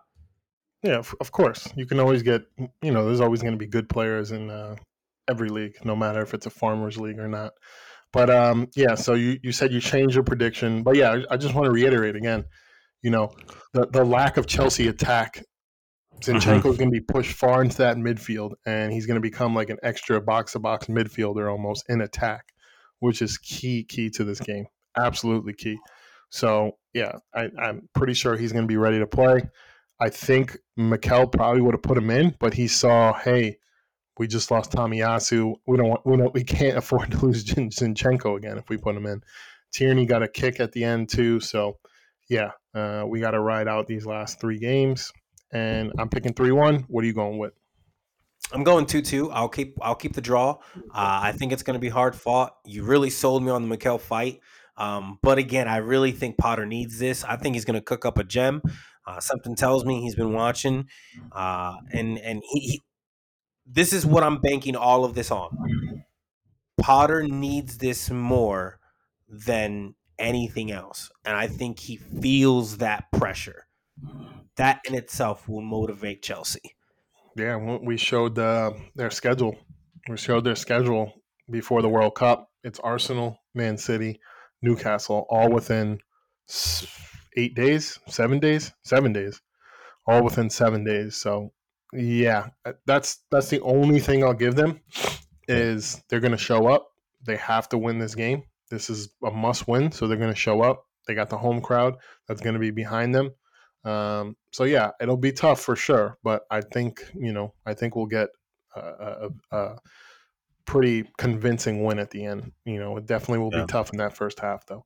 Yeah, 0.82 1.02
of 1.20 1.32
course. 1.32 1.68
You 1.76 1.86
can 1.86 2.00
always 2.00 2.22
get, 2.22 2.42
you 2.82 2.90
know, 2.90 3.04
there's 3.04 3.20
always 3.20 3.42
going 3.42 3.52
to 3.52 3.58
be 3.58 3.66
good 3.66 3.88
players 3.88 4.32
in 4.32 4.50
uh, 4.50 4.76
every 5.28 5.50
league, 5.50 5.74
no 5.84 5.94
matter 5.94 6.22
if 6.22 6.32
it's 6.34 6.46
a 6.46 6.50
farmers 6.50 6.96
league 6.96 7.18
or 7.18 7.28
not. 7.28 7.52
But 8.12 8.30
um, 8.30 8.68
yeah. 8.74 8.94
So 8.94 9.14
you 9.14 9.38
you 9.42 9.52
said 9.52 9.72
you 9.72 9.80
changed 9.80 10.14
your 10.14 10.24
prediction, 10.24 10.82
but 10.82 10.96
yeah, 10.96 11.12
I, 11.12 11.34
I 11.34 11.36
just 11.36 11.54
want 11.54 11.66
to 11.66 11.70
reiterate 11.70 12.16
again. 12.16 12.44
You 13.02 13.10
know, 13.10 13.30
the 13.72 13.86
the 13.86 14.04
lack 14.04 14.36
of 14.36 14.46
Chelsea 14.46 14.88
attack. 14.88 15.44
Zinchenko 16.20 16.66
is 16.66 16.76
going 16.76 16.90
to 16.90 17.00
be 17.00 17.00
pushed 17.00 17.32
far 17.32 17.62
into 17.62 17.78
that 17.78 17.96
midfield, 17.96 18.52
and 18.66 18.92
he's 18.92 19.06
going 19.06 19.14
to 19.14 19.22
become 19.22 19.54
like 19.54 19.70
an 19.70 19.78
extra 19.82 20.20
box 20.20 20.52
to 20.52 20.58
box 20.58 20.86
midfielder 20.86 21.50
almost 21.50 21.84
in 21.88 22.02
attack, 22.02 22.44
which 22.98 23.22
is 23.22 23.38
key 23.38 23.84
key 23.84 24.10
to 24.10 24.24
this 24.24 24.40
game. 24.40 24.66
Absolutely 24.96 25.54
key. 25.54 25.78
So 26.30 26.76
yeah, 26.94 27.12
I, 27.34 27.48
I'm 27.60 27.88
pretty 27.94 28.14
sure 28.14 28.36
he's 28.36 28.52
going 28.52 28.64
to 28.64 28.68
be 28.68 28.76
ready 28.76 28.98
to 28.98 29.06
play. 29.06 29.42
I 30.00 30.08
think 30.08 30.56
Mikel 30.76 31.26
probably 31.26 31.60
would 31.60 31.74
have 31.74 31.82
put 31.82 31.98
him 31.98 32.10
in, 32.10 32.34
but 32.40 32.54
he 32.54 32.68
saw, 32.68 33.12
hey, 33.12 33.58
we 34.18 34.26
just 34.26 34.50
lost 34.50 34.72
Tomiyasu. 34.72 35.54
We 35.66 35.76
don't 35.76 35.88
want, 35.88 36.06
we 36.06 36.16
don't, 36.16 36.34
we 36.34 36.44
can't 36.44 36.76
afford 36.78 37.10
to 37.10 37.26
lose 37.26 37.44
Zinchenko 37.44 38.36
again 38.36 38.58
if 38.58 38.68
we 38.68 38.76
put 38.76 38.96
him 38.96 39.06
in. 39.06 39.22
Tierney 39.72 40.06
got 40.06 40.22
a 40.22 40.28
kick 40.28 40.58
at 40.60 40.72
the 40.72 40.84
end 40.84 41.08
too, 41.08 41.38
so 41.40 41.78
yeah, 42.28 42.52
uh, 42.74 43.04
we 43.06 43.20
got 43.20 43.32
to 43.32 43.40
ride 43.40 43.68
out 43.68 43.86
these 43.86 44.06
last 44.06 44.40
three 44.40 44.58
games. 44.58 45.12
And 45.52 45.92
I'm 45.98 46.08
picking 46.08 46.32
three 46.32 46.52
one. 46.52 46.84
What 46.88 47.02
are 47.02 47.06
you 47.06 47.12
going 47.12 47.38
with? 47.38 47.52
I'm 48.52 48.62
going 48.64 48.86
two 48.86 49.02
two. 49.02 49.30
I'll 49.32 49.48
keep 49.48 49.76
I'll 49.82 49.96
keep 49.96 50.14
the 50.14 50.20
draw. 50.20 50.58
Uh, 50.76 51.20
I 51.22 51.32
think 51.32 51.52
it's 51.52 51.64
going 51.64 51.74
to 51.74 51.80
be 51.80 51.88
hard 51.88 52.14
fought. 52.14 52.56
You 52.64 52.84
really 52.84 53.10
sold 53.10 53.42
me 53.42 53.50
on 53.50 53.62
the 53.62 53.68
Mikel 53.68 53.98
fight. 53.98 54.40
Um, 54.80 55.18
but 55.22 55.36
again, 55.36 55.68
I 55.68 55.76
really 55.76 56.10
think 56.10 56.38
Potter 56.38 56.64
needs 56.64 56.98
this. 56.98 57.22
I 57.22 57.36
think 57.36 57.54
he's 57.54 57.66
going 57.66 57.78
to 57.78 57.84
cook 57.84 58.06
up 58.06 58.18
a 58.18 58.24
gem. 58.24 58.62
Uh, 59.06 59.20
something 59.20 59.54
tells 59.54 59.84
me 59.84 60.00
he's 60.00 60.14
been 60.14 60.32
watching, 60.32 60.86
uh, 61.32 61.74
and 61.92 62.18
and 62.18 62.42
he, 62.50 62.60
he, 62.60 62.82
this 63.66 63.92
is 63.92 64.06
what 64.06 64.22
I'm 64.22 64.40
banking 64.40 64.76
all 64.76 65.04
of 65.04 65.14
this 65.14 65.30
on. 65.30 66.04
Potter 66.80 67.22
needs 67.22 67.78
this 67.78 68.10
more 68.10 68.78
than 69.28 69.94
anything 70.18 70.70
else, 70.72 71.10
and 71.24 71.36
I 71.36 71.46
think 71.46 71.78
he 71.80 71.96
feels 71.96 72.78
that 72.78 73.04
pressure. 73.12 73.66
That 74.56 74.80
in 74.86 74.94
itself 74.94 75.48
will 75.48 75.62
motivate 75.62 76.22
Chelsea. 76.22 76.74
Yeah, 77.36 77.56
we 77.56 77.96
showed 77.96 78.38
uh, 78.38 78.72
their 78.94 79.10
schedule. 79.10 79.56
We 80.08 80.16
showed 80.16 80.44
their 80.44 80.56
schedule 80.56 81.12
before 81.50 81.82
the 81.82 81.88
World 81.88 82.14
Cup. 82.14 82.50
It's 82.64 82.78
Arsenal, 82.80 83.38
Man 83.54 83.76
City, 83.76 84.20
Newcastle, 84.62 85.26
all 85.30 85.50
within 85.50 86.00
eight 87.36 87.54
days, 87.54 87.98
seven 88.08 88.38
days, 88.38 88.72
seven 88.84 89.12
days, 89.12 89.40
all 90.06 90.22
within 90.22 90.50
seven 90.50 90.84
days. 90.84 91.16
So, 91.16 91.52
yeah, 91.92 92.48
uh, 92.64 92.72
that's 92.86 93.24
that's 93.30 93.48
the 93.48 93.60
only 93.60 94.00
thing 94.00 94.22
I'll 94.22 94.34
give 94.34 94.54
them 94.54 94.80
is 95.48 96.02
they're 96.08 96.20
going 96.20 96.32
to 96.32 96.38
show 96.38 96.68
up. 96.68 96.88
They 97.24 97.36
have 97.36 97.68
to 97.70 97.78
win 97.78 97.98
this 97.98 98.14
game. 98.14 98.44
This 98.70 98.88
is 98.88 99.08
a 99.24 99.30
must 99.30 99.66
win, 99.66 99.90
so 99.92 100.06
they're 100.06 100.16
going 100.16 100.32
to 100.32 100.38
show 100.38 100.62
up. 100.62 100.86
They 101.06 101.14
got 101.14 101.28
the 101.28 101.38
home 101.38 101.60
crowd 101.60 101.96
that's 102.28 102.40
going 102.40 102.54
to 102.54 102.60
be 102.60 102.70
behind 102.70 103.14
them. 103.14 103.30
Um, 103.84 104.36
so 104.52 104.64
yeah, 104.64 104.90
it'll 105.00 105.16
be 105.16 105.32
tough 105.32 105.60
for 105.60 105.74
sure, 105.74 106.18
but 106.22 106.42
I 106.50 106.60
think 106.60 107.02
you 107.14 107.32
know 107.32 107.54
I 107.66 107.74
think 107.74 107.96
we'll 107.96 108.06
get 108.06 108.28
a, 108.76 108.80
a, 108.80 109.56
a 109.56 109.76
pretty 110.70 111.04
convincing 111.18 111.82
win 111.82 111.98
at 111.98 112.10
the 112.10 112.24
end. 112.24 112.52
You 112.64 112.78
know, 112.78 112.96
it 112.96 113.04
definitely 113.04 113.40
will 113.40 113.50
yeah. 113.52 113.62
be 113.62 113.66
tough 113.66 113.90
in 113.90 113.98
that 113.98 114.16
first 114.16 114.38
half 114.38 114.66
though. 114.66 114.84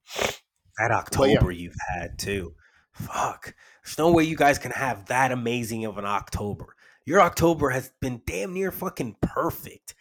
That 0.79 0.91
October 0.91 1.51
yeah. 1.51 1.63
you've 1.63 1.77
had 1.95 2.19
too. 2.19 2.55
Fuck. 2.95 3.55
There's 3.85 3.99
no 3.99 4.11
way 4.11 4.25
you 4.25 4.35
guys 4.35 4.59
can 4.59 4.71
have 4.71 5.07
that 5.07 5.31
amazing 5.31 5.85
of 5.85 5.99
an 5.99 6.07
October. 6.07 6.75
Your 7.05 7.21
October 7.21 7.69
has 7.69 7.93
been 8.01 8.23
damn 8.27 8.55
near 8.55 8.71
fucking 8.71 9.17
perfect. 9.21 9.95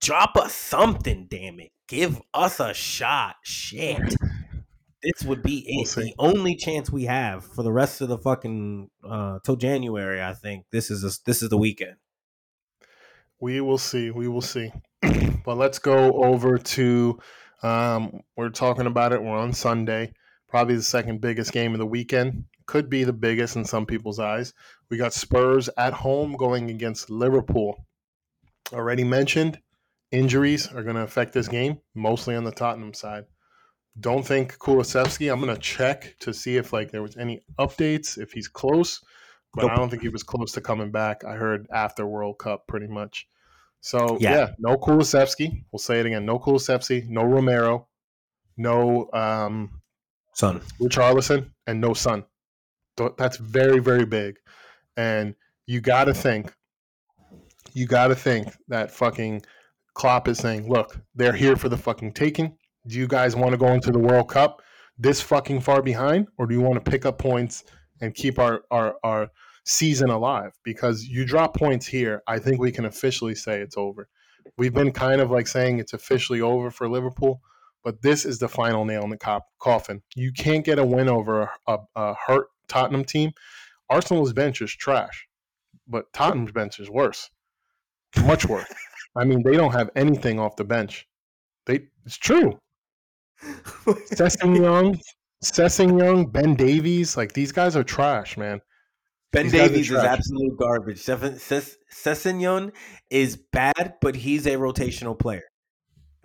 Drop 0.00 0.36
us 0.36 0.54
something, 0.54 1.26
damn 1.28 1.58
it. 1.58 1.72
Give 1.88 2.22
us 2.32 2.60
a 2.60 2.72
shot. 2.72 3.34
Shit. 3.42 4.14
This 5.02 5.24
would 5.24 5.42
be 5.42 5.64
we'll 5.68 5.82
it. 5.82 6.10
The 6.10 6.14
only 6.16 6.54
chance 6.54 6.90
we 6.90 7.06
have 7.06 7.44
for 7.44 7.64
the 7.64 7.72
rest 7.72 8.00
of 8.00 8.08
the 8.08 8.18
fucking 8.18 8.88
uh 9.02 9.40
till 9.44 9.56
January, 9.56 10.22
I 10.22 10.32
think. 10.32 10.66
This 10.70 10.92
is 10.92 11.02
a, 11.02 11.10
this 11.26 11.42
is 11.42 11.48
the 11.48 11.58
weekend. 11.58 11.96
We 13.40 13.60
will 13.60 13.78
see. 13.78 14.12
We 14.12 14.28
will 14.28 14.40
see. 14.40 14.70
But 15.44 15.56
let's 15.56 15.78
go 15.78 16.24
over 16.24 16.58
to 16.58 17.18
um, 17.62 18.20
we're 18.36 18.50
talking 18.50 18.86
about 18.86 19.12
it. 19.12 19.22
We're 19.22 19.38
on 19.38 19.52
Sunday, 19.52 20.12
probably 20.48 20.76
the 20.76 20.82
second 20.82 21.20
biggest 21.20 21.52
game 21.52 21.72
of 21.72 21.78
the 21.78 21.86
weekend. 21.86 22.44
Could 22.66 22.90
be 22.90 23.04
the 23.04 23.12
biggest 23.12 23.56
in 23.56 23.64
some 23.64 23.86
people's 23.86 24.18
eyes. 24.18 24.52
We 24.90 24.96
got 24.96 25.14
Spurs 25.14 25.70
at 25.76 25.92
home 25.92 26.36
going 26.36 26.70
against 26.70 27.10
Liverpool. 27.10 27.86
Already 28.72 29.04
mentioned, 29.04 29.60
injuries 30.10 30.72
are 30.72 30.82
going 30.82 30.96
to 30.96 31.02
affect 31.02 31.32
this 31.32 31.48
game, 31.48 31.78
mostly 31.94 32.34
on 32.34 32.44
the 32.44 32.52
Tottenham 32.52 32.94
side. 32.94 33.24
Don't 33.98 34.26
think 34.26 34.58
Kulusevski. 34.58 35.32
I'm 35.32 35.40
going 35.40 35.54
to 35.54 35.60
check 35.60 36.16
to 36.20 36.34
see 36.34 36.56
if 36.56 36.72
like 36.72 36.90
there 36.90 37.02
was 37.02 37.16
any 37.16 37.40
updates, 37.58 38.18
if 38.18 38.32
he's 38.32 38.48
close, 38.48 39.00
but 39.54 39.62
nope. 39.62 39.72
I 39.72 39.76
don't 39.76 39.88
think 39.88 40.02
he 40.02 40.08
was 40.08 40.22
close 40.22 40.52
to 40.52 40.60
coming 40.60 40.90
back. 40.90 41.24
I 41.24 41.34
heard 41.34 41.66
after 41.72 42.06
World 42.06 42.38
Cup, 42.38 42.66
pretty 42.66 42.88
much. 42.88 43.26
So 43.84 44.16
yeah, 44.18 44.34
yeah 44.34 44.50
no 44.58 44.78
Kulusevski. 44.78 45.62
We'll 45.70 45.78
say 45.78 46.00
it 46.00 46.06
again. 46.06 46.24
No 46.24 46.38
Kulusevski. 46.38 47.06
No 47.06 47.22
Romero. 47.22 47.86
No 48.56 49.10
um, 49.12 49.82
Son. 50.32 50.62
Richarlison 50.80 51.50
and 51.66 51.82
no 51.82 51.92
Son. 51.92 52.24
That's 53.18 53.36
very 53.36 53.80
very 53.80 54.06
big, 54.06 54.36
and 54.96 55.34
you 55.66 55.82
got 55.82 56.04
to 56.04 56.14
think. 56.14 56.54
You 57.74 57.86
got 57.86 58.06
to 58.06 58.14
think 58.14 58.56
that 58.68 58.90
fucking 58.90 59.42
Klopp 59.92 60.28
is 60.28 60.38
saying, 60.38 60.66
"Look, 60.66 60.98
they're 61.14 61.34
here 61.34 61.54
for 61.54 61.68
the 61.68 61.76
fucking 61.76 62.14
taking. 62.14 62.56
Do 62.86 62.96
you 62.96 63.06
guys 63.06 63.36
want 63.36 63.50
to 63.50 63.58
go 63.58 63.68
into 63.68 63.90
the 63.90 63.98
World 63.98 64.30
Cup 64.30 64.62
this 64.96 65.20
fucking 65.20 65.60
far 65.60 65.82
behind, 65.82 66.28
or 66.38 66.46
do 66.46 66.54
you 66.54 66.62
want 66.62 66.82
to 66.82 66.90
pick 66.90 67.04
up 67.04 67.18
points 67.18 67.64
and 68.00 68.14
keep 68.14 68.38
our 68.38 68.62
our 68.70 68.94
our 69.04 69.28
season 69.64 70.10
alive 70.10 70.52
because 70.62 71.04
you 71.04 71.24
drop 71.24 71.56
points 71.56 71.86
here, 71.86 72.22
I 72.26 72.38
think 72.38 72.60
we 72.60 72.72
can 72.72 72.84
officially 72.84 73.34
say 73.34 73.60
it's 73.60 73.76
over. 73.76 74.08
We've 74.56 74.74
been 74.74 74.92
kind 74.92 75.20
of 75.20 75.30
like 75.30 75.46
saying 75.46 75.78
it's 75.78 75.94
officially 75.94 76.40
over 76.40 76.70
for 76.70 76.88
Liverpool, 76.88 77.40
but 77.82 78.02
this 78.02 78.24
is 78.24 78.38
the 78.38 78.48
final 78.48 78.84
nail 78.84 79.02
in 79.02 79.10
the 79.10 79.16
cop- 79.16 79.48
coffin. 79.58 80.02
You 80.14 80.32
can't 80.32 80.64
get 80.64 80.78
a 80.78 80.84
win 80.84 81.08
over 81.08 81.42
a, 81.42 81.50
a, 81.66 81.78
a 81.96 82.14
hurt 82.14 82.48
Tottenham 82.68 83.04
team. 83.04 83.32
Arsenal's 83.90 84.32
bench 84.32 84.60
is 84.60 84.72
trash, 84.72 85.26
but 85.88 86.12
Tottenham's 86.12 86.52
bench 86.52 86.78
is 86.78 86.90
worse, 86.90 87.30
much 88.24 88.46
worse. 88.46 88.72
I 89.16 89.24
mean, 89.24 89.42
they 89.42 89.56
don't 89.56 89.72
have 89.72 89.90
anything 89.96 90.38
off 90.38 90.56
the 90.56 90.64
bench. 90.64 91.06
They 91.66 91.86
it's 92.04 92.16
true. 92.16 92.58
Sessegnon, 93.86 95.00
Sessing 95.42 95.98
Young, 95.98 96.26
Ben 96.26 96.54
Davies, 96.54 97.16
like 97.16 97.32
these 97.32 97.52
guys 97.52 97.76
are 97.76 97.84
trash, 97.84 98.36
man. 98.36 98.60
Ben 99.34 99.50
Davies 99.50 99.90
is 99.90 99.98
absolute 99.98 100.56
garbage. 100.56 101.02
Sessegnon 101.02 102.72
is 103.10 103.36
bad, 103.36 103.94
but 104.00 104.14
he's 104.14 104.46
a 104.46 104.52
rotational 104.52 105.18
player. 105.18 105.44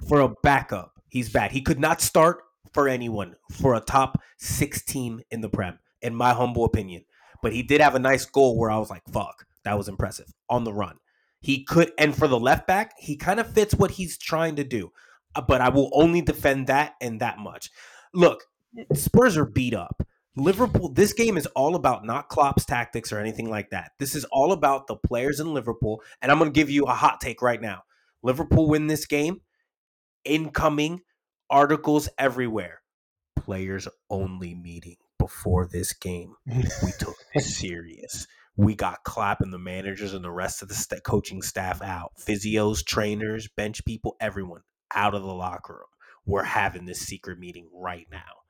For 0.08 0.22
a 0.22 0.34
backup, 0.44 0.94
he's 1.10 1.30
bad. 1.30 1.52
He 1.52 1.62
could 1.62 1.80
not 1.80 2.02
start 2.02 2.44
for 2.74 2.88
anyone 2.88 3.36
for 3.52 3.74
a 3.76 3.82
top 3.82 4.22
six 4.38 4.84
team 4.84 5.22
in 5.32 5.42
the 5.42 5.50
Prem, 5.50 5.80
in 6.02 6.14
my 6.14 6.34
humble 6.34 6.64
opinion. 6.66 7.04
But 7.42 7.54
he 7.54 7.64
did 7.64 7.82
have 7.82 7.96
a 7.96 8.00
nice 8.00 8.26
goal 8.26 8.58
where 8.58 8.70
I 8.70 8.78
was 8.78 8.90
like, 8.90 9.04
fuck, 9.12 9.46
that 9.64 9.78
was 9.78 9.88
impressive 9.88 10.28
on 10.50 10.64
the 10.64 10.74
run. 10.74 10.98
He 11.42 11.64
could, 11.64 11.92
and 11.98 12.16
for 12.16 12.28
the 12.28 12.40
left 12.40 12.68
back, 12.68 12.94
he 13.00 13.16
kind 13.16 13.40
of 13.40 13.52
fits 13.52 13.74
what 13.74 13.92
he's 13.92 14.18
trying 14.18 14.56
to 14.58 14.64
do. 14.64 14.92
Uh, 15.36 15.42
but 15.42 15.62
I 15.62 15.70
will 15.70 15.90
only 15.94 16.22
defend 16.22 16.68
that 16.68 16.96
and 17.02 17.22
that 17.22 17.40
much. 17.40 17.70
Look, 18.14 18.44
Spurs 18.94 19.38
are 19.38 19.46
beat 19.46 19.74
up. 19.74 20.04
Liverpool, 20.40 20.90
this 20.90 21.14
game 21.14 21.38
is 21.38 21.46
all 21.48 21.76
about 21.76 22.06
not 22.06 22.30
Klopp's 22.30 22.66
tactics 22.66 23.12
or 23.12 23.20
anything 23.20 23.50
like 23.50 23.70
that. 23.72 23.92
This 24.00 24.16
is 24.16 24.26
all 24.26 24.52
about 24.52 24.88
the 24.88 24.96
players 24.96 25.40
in 25.40 25.54
Liverpool. 25.54 26.02
And 26.22 26.32
I'm 26.32 26.40
going 26.40 26.52
to 26.52 26.60
give 26.60 26.70
you 26.70 26.86
a 26.86 26.94
hot 26.94 27.22
take 27.22 27.42
right 27.42 27.62
now. 27.62 27.84
Liverpool 28.24 28.68
win 28.68 28.88
this 28.88 29.06
game. 29.06 29.42
Incoming 30.26 31.02
articles 31.50 32.10
everywhere. 32.18 32.82
Players 33.36 33.88
only 34.10 34.54
meeting 34.56 34.98
before 35.18 35.68
this 35.68 35.94
game. 35.94 36.36
We 36.48 36.92
took 37.00 37.16
this 37.34 37.58
serious. 37.58 38.28
We 38.56 38.76
got 38.76 39.04
Klopp 39.06 39.40
and 39.42 39.54
the 39.54 39.60
managers 39.60 40.14
and 40.14 40.24
the 40.24 40.32
rest 40.32 40.62
of 40.62 40.68
the 40.68 40.74
st- 40.74 41.04
coaching 41.04 41.42
staff 41.42 41.82
out. 41.82 42.12
Physios, 42.20 42.86
trainers, 42.86 43.48
bench 43.48 43.86
people, 43.86 44.18
everyone 44.20 44.62
out 44.94 45.16
of 45.16 45.22
the 45.22 45.34
locker 45.34 45.74
room. 45.74 45.84
We're 46.26 46.44
having 46.44 46.86
this 46.86 47.00
secret 47.00 47.40
meeting 47.40 47.70
right 47.74 48.08
now. 48.12 48.44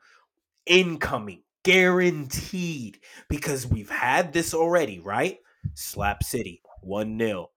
Incoming 0.66 1.44
guaranteed 1.64 3.00
because 3.28 3.68
we've 3.68 3.90
had 3.90 4.34
this 4.34 4.54
already, 4.54 5.00
right? 5.00 5.40
Slap 5.74 6.24
City, 6.24 6.62
1 6.82 7.18
0. 7.20 7.50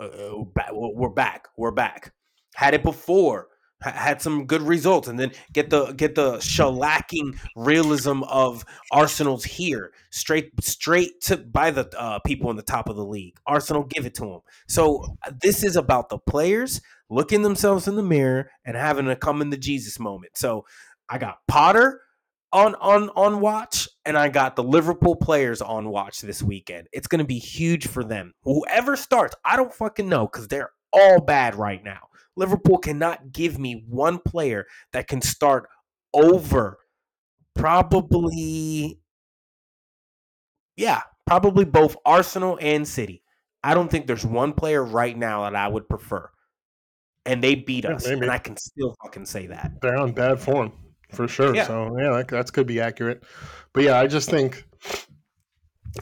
Uh, 0.00 0.04
uh 0.04 0.44
we're 0.72 1.08
back. 1.08 1.48
We're 1.56 1.70
back. 1.70 2.12
Had 2.54 2.74
it 2.74 2.82
before. 2.82 3.48
had 3.80 4.20
some 4.20 4.46
good 4.46 4.62
results 4.62 5.06
and 5.06 5.20
then 5.20 5.30
get 5.52 5.70
the 5.70 5.92
get 5.92 6.16
the 6.16 6.32
shellacking 6.38 7.38
realism 7.54 8.24
of 8.24 8.64
Arsenal's 8.90 9.44
here 9.44 9.92
straight 10.10 10.50
straight 10.60 11.20
to 11.20 11.36
by 11.36 11.70
the 11.70 11.88
uh, 11.96 12.18
people 12.26 12.50
in 12.50 12.56
the 12.56 12.62
top 12.62 12.88
of 12.88 12.96
the 12.96 13.04
league. 13.04 13.38
Arsenal 13.46 13.84
give 13.84 14.04
it 14.04 14.14
to 14.14 14.22
them. 14.22 14.40
So 14.66 15.16
this 15.40 15.62
is 15.62 15.76
about 15.76 16.08
the 16.08 16.18
players 16.18 16.80
looking 17.08 17.42
themselves 17.42 17.86
in 17.86 17.94
the 17.94 18.02
mirror 18.02 18.50
and 18.64 18.76
having 18.76 19.08
a 19.08 19.16
come 19.16 19.40
in 19.40 19.50
the 19.50 19.56
Jesus 19.56 19.98
moment. 20.00 20.36
So 20.36 20.64
I 21.08 21.18
got 21.18 21.38
Potter 21.46 22.00
on 22.52 22.74
on 22.76 23.10
on 23.10 23.40
watch 23.40 23.88
and 24.04 24.16
I 24.16 24.28
got 24.28 24.56
the 24.56 24.62
Liverpool 24.62 25.14
players 25.16 25.60
on 25.60 25.88
watch 25.88 26.20
this 26.20 26.42
weekend. 26.42 26.88
It's 26.92 27.06
going 27.06 27.18
to 27.18 27.26
be 27.26 27.38
huge 27.38 27.86
for 27.86 28.04
them. 28.04 28.32
Whoever 28.42 28.96
starts, 28.96 29.34
I 29.44 29.56
don't 29.56 29.72
fucking 29.72 30.08
know 30.08 30.26
cuz 30.26 30.48
they're 30.48 30.70
all 30.92 31.20
bad 31.20 31.54
right 31.54 31.82
now. 31.82 32.08
Liverpool 32.36 32.78
cannot 32.78 33.32
give 33.32 33.58
me 33.58 33.84
one 33.88 34.18
player 34.18 34.66
that 34.92 35.08
can 35.08 35.20
start 35.20 35.68
over 36.14 36.78
probably 37.54 39.00
yeah, 40.76 41.02
probably 41.26 41.64
both 41.64 41.96
Arsenal 42.06 42.58
and 42.60 42.86
City. 42.86 43.22
I 43.64 43.74
don't 43.74 43.90
think 43.90 44.06
there's 44.06 44.24
one 44.24 44.52
player 44.52 44.82
right 44.82 45.16
now 45.16 45.42
that 45.42 45.56
I 45.56 45.66
would 45.66 45.88
prefer. 45.88 46.30
And 47.26 47.42
they 47.42 47.56
beat 47.56 47.84
us, 47.84 48.06
yeah, 48.06 48.12
and 48.12 48.30
I 48.30 48.38
can 48.38 48.56
still 48.56 48.94
fucking 49.02 49.26
say 49.26 49.48
that. 49.48 49.72
They're 49.82 49.98
on 49.98 50.12
bad 50.12 50.40
form 50.40 50.72
for 51.10 51.28
sure. 51.28 51.54
Yeah. 51.54 51.66
So 51.66 51.96
yeah, 51.98 52.10
that, 52.16 52.28
that's 52.28 52.50
could 52.50 52.66
be 52.66 52.80
accurate. 52.80 53.22
But 53.72 53.84
yeah, 53.84 53.98
I 53.98 54.06
just 54.06 54.30
think 54.30 54.64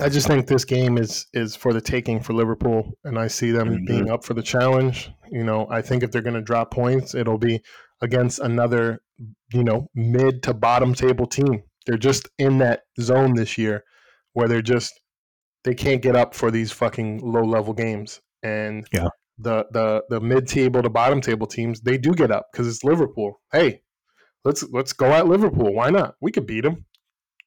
I 0.00 0.08
just 0.08 0.26
think 0.26 0.46
this 0.46 0.64
game 0.64 0.98
is 0.98 1.26
is 1.32 1.56
for 1.56 1.72
the 1.72 1.80
taking 1.80 2.20
for 2.20 2.32
Liverpool, 2.32 2.92
and 3.04 3.18
I 3.18 3.28
see 3.28 3.50
them 3.50 3.68
mm-hmm. 3.68 3.84
being 3.84 4.10
up 4.10 4.24
for 4.24 4.34
the 4.34 4.42
challenge. 4.42 5.10
You 5.30 5.44
know, 5.44 5.66
I 5.70 5.82
think 5.82 6.02
if 6.02 6.10
they're 6.10 6.22
going 6.22 6.34
to 6.34 6.42
drop 6.42 6.70
points, 6.70 7.14
it'll 7.14 7.38
be 7.38 7.60
against 8.02 8.40
another, 8.40 9.00
you 9.52 9.64
know, 9.64 9.88
mid 9.94 10.42
to 10.44 10.54
bottom 10.54 10.94
table 10.94 11.26
team. 11.26 11.62
They're 11.86 11.96
just 11.96 12.28
in 12.38 12.58
that 12.58 12.82
zone 13.00 13.34
this 13.34 13.56
year 13.56 13.84
where 14.32 14.48
they're 14.48 14.60
just 14.60 15.00
they 15.64 15.74
can't 15.74 16.02
get 16.02 16.14
up 16.14 16.34
for 16.34 16.50
these 16.50 16.72
fucking 16.72 17.20
low 17.20 17.44
level 17.44 17.72
games, 17.72 18.20
and 18.42 18.86
yeah. 18.92 19.08
the 19.38 19.66
the 19.70 20.02
the 20.10 20.20
mid 20.20 20.46
table 20.46 20.82
to 20.82 20.90
bottom 20.90 21.20
table 21.20 21.46
teams 21.46 21.80
they 21.80 21.96
do 21.96 22.12
get 22.12 22.30
up 22.30 22.46
because 22.52 22.68
it's 22.68 22.84
Liverpool. 22.84 23.40
Hey, 23.50 23.82
let's 24.46 24.64
let's 24.70 24.92
go 24.92 25.06
at 25.06 25.26
Liverpool. 25.26 25.74
Why 25.74 25.90
not? 25.90 26.14
We 26.20 26.30
could 26.30 26.46
beat 26.46 26.62
them. 26.62 26.86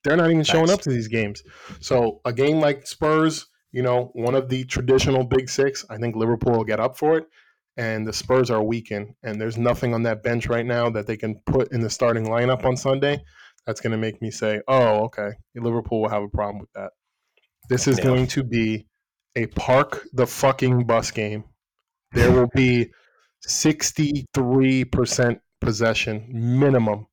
They're 0.03 0.17
not 0.17 0.29
even 0.29 0.43
showing 0.43 0.69
up 0.69 0.81
to 0.81 0.89
these 0.89 1.07
games. 1.07 1.41
So 1.81 2.21
a 2.23 2.31
game 2.31 2.59
like 2.59 2.85
Spurs, 2.85 3.47
you 3.71 3.81
know, 3.81 4.11
one 4.13 4.35
of 4.35 4.49
the 4.49 4.63
traditional 4.65 5.23
big 5.25 5.49
six, 5.49 5.85
I 5.89 5.97
think 5.97 6.15
Liverpool 6.15 6.53
will 6.53 6.63
get 6.63 6.79
up 6.79 6.97
for 6.97 7.17
it. 7.17 7.25
And 7.75 8.05
the 8.05 8.13
Spurs 8.13 8.49
are 8.49 8.61
weakened, 8.61 9.15
and 9.23 9.39
there's 9.39 9.57
nothing 9.57 9.93
on 9.93 10.03
that 10.03 10.21
bench 10.21 10.47
right 10.47 10.65
now 10.65 10.89
that 10.89 11.07
they 11.07 11.15
can 11.15 11.35
put 11.45 11.71
in 11.71 11.79
the 11.79 11.89
starting 11.89 12.25
lineup 12.25 12.65
on 12.65 12.75
Sunday. 12.75 13.23
That's 13.65 13.79
going 13.79 13.91
to 13.91 13.97
make 13.97 14.21
me 14.21 14.31
say, 14.31 14.61
"Oh, 14.67 15.05
okay, 15.05 15.29
Liverpool 15.55 16.01
will 16.01 16.09
have 16.09 16.23
a 16.23 16.27
problem 16.27 16.59
with 16.59 16.71
that." 16.73 16.91
This 17.69 17.87
is 17.87 17.97
yeah. 17.99 18.05
going 18.05 18.27
to 18.27 18.43
be 18.43 18.85
a 19.35 19.45
park 19.47 20.07
the 20.11 20.27
fucking 20.27 20.87
bus 20.87 21.11
game. 21.11 21.45
There 22.11 22.31
will 22.31 22.49
be 22.53 22.91
63% 23.47 25.39
possession 25.59 26.25
minimum 26.29 27.07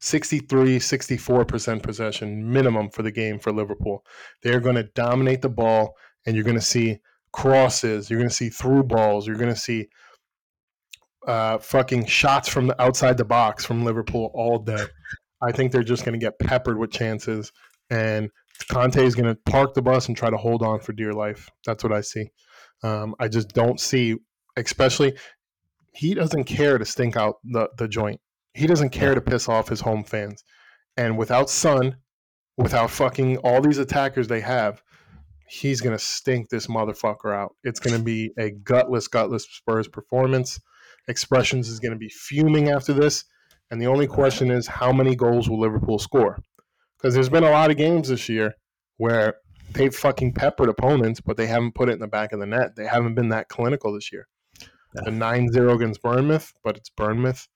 63, 0.00 0.78
64% 0.78 1.82
possession 1.82 2.50
minimum 2.50 2.88
for 2.88 3.02
the 3.02 3.12
game 3.12 3.38
for 3.38 3.52
Liverpool. 3.52 4.04
They're 4.42 4.60
going 4.60 4.76
to 4.76 4.84
dominate 4.94 5.42
the 5.42 5.50
ball, 5.50 5.94
and 6.24 6.34
you're 6.34 6.44
going 6.44 6.56
to 6.56 6.62
see 6.62 7.00
crosses, 7.32 8.08
you're 8.08 8.18
going 8.18 8.30
to 8.30 8.34
see 8.34 8.48
through 8.48 8.84
balls, 8.84 9.26
you're 9.26 9.36
going 9.36 9.52
to 9.52 9.60
see 9.60 9.88
uh, 11.26 11.58
fucking 11.58 12.06
shots 12.06 12.48
from 12.48 12.66
the 12.66 12.82
outside 12.82 13.18
the 13.18 13.24
box 13.24 13.64
from 13.64 13.84
Liverpool 13.84 14.30
all 14.34 14.58
day. 14.58 14.84
I 15.42 15.52
think 15.52 15.72
they're 15.72 15.82
just 15.82 16.04
going 16.04 16.18
to 16.18 16.24
get 16.24 16.38
peppered 16.38 16.78
with 16.78 16.90
chances, 16.90 17.52
and 17.90 18.30
Conte 18.70 19.04
is 19.04 19.14
going 19.14 19.34
to 19.34 19.40
park 19.50 19.74
the 19.74 19.82
bus 19.82 20.08
and 20.08 20.16
try 20.16 20.30
to 20.30 20.36
hold 20.36 20.62
on 20.62 20.80
for 20.80 20.92
dear 20.92 21.12
life. 21.12 21.50
That's 21.66 21.84
what 21.84 21.92
I 21.92 22.00
see. 22.00 22.30
Um, 22.82 23.14
I 23.18 23.28
just 23.28 23.48
don't 23.50 23.80
see, 23.80 24.16
especially, 24.56 25.14
he 25.92 26.14
doesn't 26.14 26.44
care 26.44 26.78
to 26.78 26.84
stink 26.84 27.16
out 27.16 27.36
the, 27.44 27.68
the 27.78 27.88
joint. 27.88 28.20
He 28.54 28.66
doesn't 28.66 28.90
care 28.90 29.14
to 29.14 29.20
piss 29.20 29.48
off 29.48 29.68
his 29.68 29.80
home 29.80 30.04
fans. 30.04 30.44
And 30.96 31.16
without 31.16 31.50
Son, 31.50 31.96
without 32.56 32.90
fucking 32.90 33.38
all 33.38 33.60
these 33.60 33.78
attackers 33.78 34.28
they 34.28 34.40
have, 34.40 34.82
he's 35.48 35.80
gonna 35.80 35.98
stink 35.98 36.48
this 36.48 36.66
motherfucker 36.66 37.34
out. 37.34 37.54
It's 37.64 37.80
gonna 37.80 38.02
be 38.02 38.32
a 38.38 38.50
gutless, 38.50 39.08
gutless 39.08 39.44
Spurs 39.44 39.88
performance. 39.88 40.60
Expressions 41.08 41.68
is 41.68 41.80
gonna 41.80 41.96
be 41.96 42.08
fuming 42.08 42.68
after 42.68 42.92
this. 42.92 43.24
And 43.70 43.80
the 43.80 43.86
only 43.86 44.06
question 44.06 44.50
is 44.50 44.66
how 44.66 44.92
many 44.92 45.14
goals 45.14 45.48
will 45.48 45.60
Liverpool 45.60 45.98
score? 45.98 46.38
Because 46.98 47.14
there's 47.14 47.28
been 47.28 47.44
a 47.44 47.50
lot 47.50 47.70
of 47.70 47.76
games 47.76 48.08
this 48.08 48.28
year 48.28 48.54
where 48.96 49.34
they've 49.72 49.94
fucking 49.94 50.34
peppered 50.34 50.68
opponents, 50.68 51.20
but 51.20 51.36
they 51.36 51.46
haven't 51.46 51.74
put 51.74 51.88
it 51.88 51.92
in 51.92 51.98
the 52.00 52.08
back 52.08 52.32
of 52.32 52.40
the 52.40 52.46
net. 52.46 52.76
They 52.76 52.86
haven't 52.86 53.14
been 53.14 53.28
that 53.30 53.48
clinical 53.48 53.92
this 53.94 54.12
year. 54.12 54.26
Yeah. 54.94 55.02
The 55.04 55.10
9 55.10 55.52
0 55.52 55.74
against 55.74 56.02
Bournemouth, 56.02 56.52
but 56.64 56.76
it's 56.76 56.90
Bournemouth. 56.90 57.46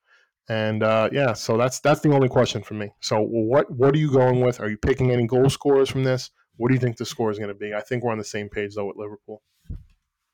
And 0.48 0.82
uh, 0.82 1.08
yeah, 1.10 1.32
so 1.32 1.56
that's 1.56 1.80
that's 1.80 2.00
the 2.00 2.12
only 2.12 2.28
question 2.28 2.62
for 2.62 2.74
me. 2.74 2.90
So 3.00 3.20
what 3.22 3.70
what 3.70 3.94
are 3.94 3.98
you 3.98 4.12
going 4.12 4.40
with? 4.40 4.60
Are 4.60 4.68
you 4.68 4.76
picking 4.76 5.10
any 5.10 5.26
goal 5.26 5.48
scorers 5.48 5.88
from 5.88 6.04
this? 6.04 6.30
What 6.56 6.68
do 6.68 6.74
you 6.74 6.80
think 6.80 6.96
the 6.96 7.06
score 7.06 7.30
is 7.30 7.38
going 7.38 7.48
to 7.48 7.54
be? 7.54 7.72
I 7.74 7.80
think 7.80 8.04
we're 8.04 8.12
on 8.12 8.18
the 8.18 8.24
same 8.24 8.48
page 8.48 8.74
though 8.74 8.86
with 8.86 8.96
Liverpool. 8.96 9.42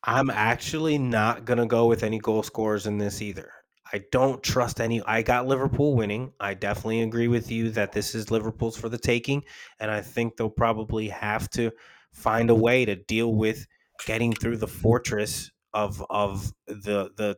I'm 0.02 0.30
actually 0.30 0.98
not 0.98 1.44
going 1.44 1.58
to 1.58 1.66
go 1.66 1.86
with 1.86 2.02
any 2.02 2.18
goal 2.18 2.42
scorers 2.42 2.86
in 2.86 2.98
this 2.98 3.22
either. 3.22 3.52
I 3.92 4.02
don't 4.12 4.42
trust 4.42 4.80
any. 4.80 5.02
I 5.02 5.22
got 5.22 5.46
Liverpool 5.46 5.94
winning. 5.94 6.32
I 6.40 6.54
definitely 6.54 7.02
agree 7.02 7.28
with 7.28 7.50
you 7.50 7.70
that 7.70 7.92
this 7.92 8.14
is 8.14 8.30
Liverpool's 8.30 8.76
for 8.76 8.88
the 8.88 8.98
taking, 8.98 9.42
and 9.78 9.90
I 9.90 10.00
think 10.00 10.36
they'll 10.36 10.48
probably 10.48 11.08
have 11.08 11.50
to 11.50 11.72
find 12.12 12.50
a 12.50 12.54
way 12.54 12.84
to 12.84 12.96
deal 12.96 13.34
with 13.34 13.66
getting 14.06 14.32
through 14.32 14.56
the 14.56 14.68
fortress 14.68 15.50
of 15.72 16.04
of 16.10 16.52
the 16.66 17.10
the 17.16 17.36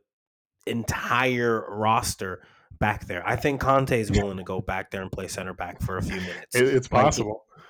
entire 0.66 1.64
roster 1.68 2.42
back 2.78 3.06
there. 3.06 3.26
I 3.26 3.36
think 3.36 3.60
Conte 3.60 3.98
is 3.98 4.10
willing 4.10 4.38
to 4.38 4.42
go 4.42 4.60
back 4.60 4.90
there 4.90 5.02
and 5.02 5.10
play 5.10 5.28
center 5.28 5.54
back 5.54 5.80
for 5.80 5.98
a 5.98 6.02
few 6.02 6.16
minutes. 6.16 6.54
it's 6.54 6.88
possible. 6.88 7.44
Like, 7.56 7.66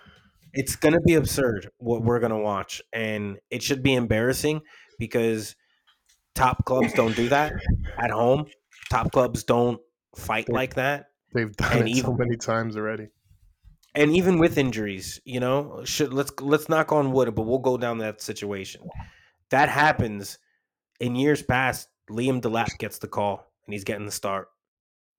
it's 0.54 0.76
going 0.76 0.94
to 0.94 1.00
be 1.00 1.14
absurd 1.14 1.70
what 1.78 2.02
we're 2.02 2.20
going 2.20 2.32
to 2.32 2.38
watch, 2.38 2.82
and 2.92 3.38
it 3.50 3.62
should 3.62 3.82
be 3.82 3.94
embarrassing 3.94 4.60
because 4.98 5.56
top 6.34 6.64
clubs 6.64 6.92
don't 6.92 7.16
do 7.16 7.28
that 7.30 7.52
at 7.98 8.10
home. 8.10 8.46
Top 8.90 9.12
clubs 9.12 9.44
don't 9.44 9.80
fight 10.16 10.46
they, 10.46 10.52
like 10.52 10.74
that. 10.74 11.06
They've 11.34 11.54
done 11.54 11.78
and 11.78 11.88
it 11.88 11.92
even, 11.92 12.04
so 12.04 12.12
many 12.12 12.36
times 12.36 12.76
already. 12.76 13.08
And 13.94 14.14
even 14.14 14.38
with 14.38 14.58
injuries, 14.58 15.20
you 15.24 15.40
know, 15.40 15.82
should 15.84 16.12
let's 16.12 16.32
let's 16.40 16.68
knock 16.68 16.92
on 16.92 17.12
wood, 17.12 17.34
but 17.34 17.42
we'll 17.42 17.58
go 17.58 17.76
down 17.76 17.98
that 17.98 18.20
situation. 18.20 18.82
That 19.50 19.68
happens 19.68 20.38
in 21.02 21.16
years 21.16 21.42
past. 21.42 21.88
Liam 22.08 22.40
Delap 22.40 22.78
gets 22.78 22.98
the 22.98 23.08
call, 23.08 23.46
and 23.66 23.74
he's 23.74 23.84
getting 23.84 24.06
the 24.06 24.12
start. 24.12 24.48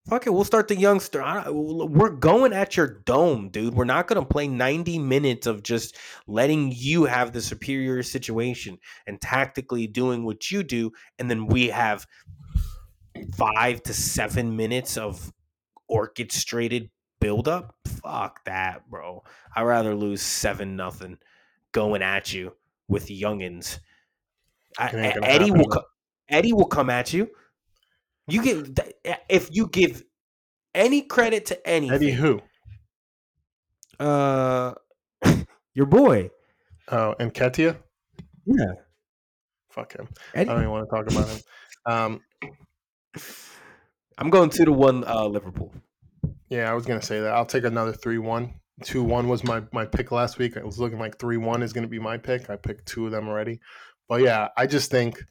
Fuck 0.10 0.28
it, 0.28 0.32
we'll 0.32 0.44
start 0.44 0.68
the 0.68 0.76
youngster. 0.76 1.24
We're 1.50 2.10
going 2.10 2.52
at 2.52 2.76
your 2.76 2.88
dome, 3.06 3.50
dude. 3.50 3.74
We're 3.74 3.86
not 3.86 4.08
going 4.08 4.22
to 4.22 4.28
play 4.28 4.48
90 4.48 5.00
minutes 5.00 5.48
of 5.48 5.64
just 5.64 5.96
letting 6.28 6.74
you 6.76 7.06
have 7.06 7.32
the 7.32 7.42
superior 7.42 8.04
situation 8.04 8.80
and 9.08 9.22
tactically 9.22 9.88
doing 9.88 10.26
what 10.26 10.52
you 10.52 10.62
do. 10.62 10.92
And 11.20 11.30
then 11.30 11.48
we 11.48 11.70
have 11.70 12.06
five 13.36 13.82
to 13.84 13.94
seven 13.94 14.58
minutes 14.58 14.98
of 14.98 15.32
orchestrated 15.88 16.90
buildup. 17.22 17.74
Fuck 17.86 18.44
that, 18.44 18.90
bro. 18.90 19.24
I'd 19.56 19.64
rather 19.64 19.96
lose 19.96 20.22
seven 20.22 20.76
nothing 20.76 21.18
going 21.72 22.02
at 22.02 22.34
you 22.34 22.54
with 22.90 23.08
youngins. 23.08 23.80
I, 24.78 24.88
Eddie 25.24 25.52
will 25.52 25.68
co- 25.68 25.86
Eddie 26.30 26.54
will 26.54 26.66
come 26.66 26.90
at 26.90 27.14
you. 27.14 27.30
You 28.28 28.44
give 28.44 28.72
if 29.30 29.50
you 29.52 29.68
give 29.68 30.04
any 30.74 31.02
credit 31.02 31.46
to 31.48 31.68
any 31.68 31.92
Eddie 31.92 32.12
who? 32.12 32.42
Uh, 34.00 34.74
your 35.74 35.86
boy. 35.86 36.30
Oh, 36.90 37.16
Nketiah. 37.20 37.78
Yeah. 38.46 38.74
Fuck 39.70 39.94
him. 39.94 40.08
Eddie. 40.34 40.50
I 40.50 40.54
don't 40.54 40.64
even 40.64 40.72
want 40.72 40.90
to 40.90 40.96
talk 40.96 41.12
about 41.12 41.30
him. 41.30 41.42
Um, 41.86 42.22
I'm 44.18 44.30
going 44.30 44.50
two 44.50 44.66
to 44.66 44.72
one 44.72 45.04
uh, 45.06 45.26
Liverpool. 45.26 45.74
Yeah, 46.50 46.70
I 46.70 46.74
was 46.74 46.86
gonna 46.86 47.02
say 47.02 47.20
that. 47.20 47.34
I'll 47.34 47.46
take 47.46 47.64
another 47.64 47.94
three 47.94 48.20
one. 48.20 48.54
Two 48.84 49.04
one 49.04 49.28
was 49.28 49.44
my 49.44 49.64
my 49.72 49.86
pick 49.86 50.12
last 50.12 50.38
week. 50.38 50.56
It 50.56 50.66
was 50.66 50.80
looking 50.80 51.00
like 51.00 51.18
three 51.18 51.38
one 51.38 51.64
is 51.64 51.74
gonna 51.74 51.88
be 51.88 52.00
my 52.00 52.18
pick. 52.18 52.50
I 52.50 52.56
picked 52.56 52.88
two 52.88 53.06
of 53.06 53.12
them 53.12 53.28
already. 53.28 53.60
But 54.08 54.22
yeah, 54.22 54.50
I 54.58 54.68
just 54.68 54.92
think 54.92 55.24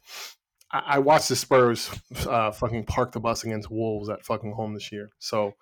I, 0.71 0.99
watched 0.99 1.29
the 1.29 1.35
Spurs 1.35 1.89
uh, 2.27 2.51
fucking 2.51 2.85
park 2.85 3.11
the 3.11 3.19
bus 3.19 3.43
against 3.43 3.69
Wolves 3.69 4.09
at 4.09 4.25
fucking 4.25 4.53
home 4.53 4.73
this 4.73 4.91
year. 4.91 5.09
So 5.19 5.53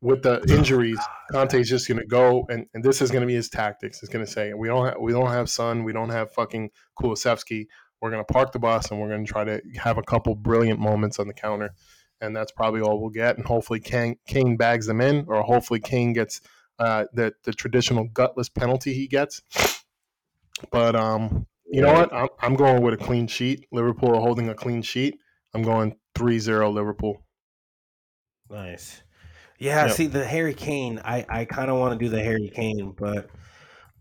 with 0.00 0.22
the 0.22 0.42
injuries, 0.48 1.00
Conte's 1.32 1.68
just 1.68 1.88
gonna 1.88 2.06
go 2.06 2.46
and, 2.48 2.66
and 2.74 2.84
this 2.84 3.02
is 3.02 3.10
gonna 3.10 3.26
be 3.26 3.34
his 3.34 3.48
tactics. 3.48 4.00
He's 4.00 4.08
gonna 4.08 4.26
say 4.26 4.54
we 4.54 4.68
don't 4.68 4.86
have, 4.86 4.96
we 5.00 5.12
don't 5.12 5.30
have 5.30 5.50
Son, 5.50 5.82
we 5.84 5.92
don't 5.92 6.10
have 6.10 6.32
fucking 6.32 6.70
Kulusevski. 7.00 7.66
We're 8.00 8.10
gonna 8.10 8.24
park 8.24 8.52
the 8.52 8.58
bus 8.58 8.90
and 8.90 9.00
we're 9.00 9.08
gonna 9.08 9.24
try 9.24 9.44
to 9.44 9.60
have 9.82 9.98
a 9.98 10.02
couple 10.02 10.34
brilliant 10.36 10.78
moments 10.78 11.18
on 11.18 11.26
the 11.26 11.34
counter. 11.34 11.74
and 12.20 12.34
that's 12.34 12.52
probably 12.52 12.80
all 12.80 13.00
we'll 13.00 13.10
get. 13.10 13.36
And 13.36 13.46
hopefully, 13.46 13.80
Kane, 13.80 14.16
Kane 14.26 14.56
bags 14.56 14.86
them 14.86 15.00
in, 15.00 15.24
or 15.28 15.42
hopefully, 15.42 15.80
Kane 15.80 16.12
gets 16.12 16.40
uh, 16.78 17.04
the 17.12 17.32
the 17.44 17.52
traditional 17.52 18.04
gutless 18.04 18.48
penalty 18.48 18.94
he 18.94 19.06
gets. 19.06 19.42
But 20.70 20.96
um, 20.96 21.46
you 21.70 21.82
know 21.82 21.92
what? 21.92 22.12
I'm, 22.12 22.28
I'm 22.40 22.54
going 22.54 22.82
with 22.82 22.94
a 22.94 22.96
clean 22.96 23.26
sheet. 23.26 23.66
Liverpool 23.72 24.14
are 24.14 24.20
holding 24.20 24.48
a 24.48 24.54
clean 24.54 24.82
sheet. 24.82 25.18
I'm 25.54 25.62
going 25.62 25.96
3-0 26.16 26.72
Liverpool. 26.72 27.24
Nice. 28.50 29.02
Yeah, 29.58 29.86
Yep. 29.86 29.96
see 29.96 30.06
the 30.06 30.24
Harry 30.24 30.54
Kane. 30.54 31.00
I 31.04 31.24
I 31.28 31.44
kind 31.46 31.70
of 31.70 31.78
want 31.78 31.98
to 31.98 32.04
do 32.04 32.10
the 32.10 32.22
Harry 32.22 32.50
Kane, 32.54 32.92
but 32.96 33.30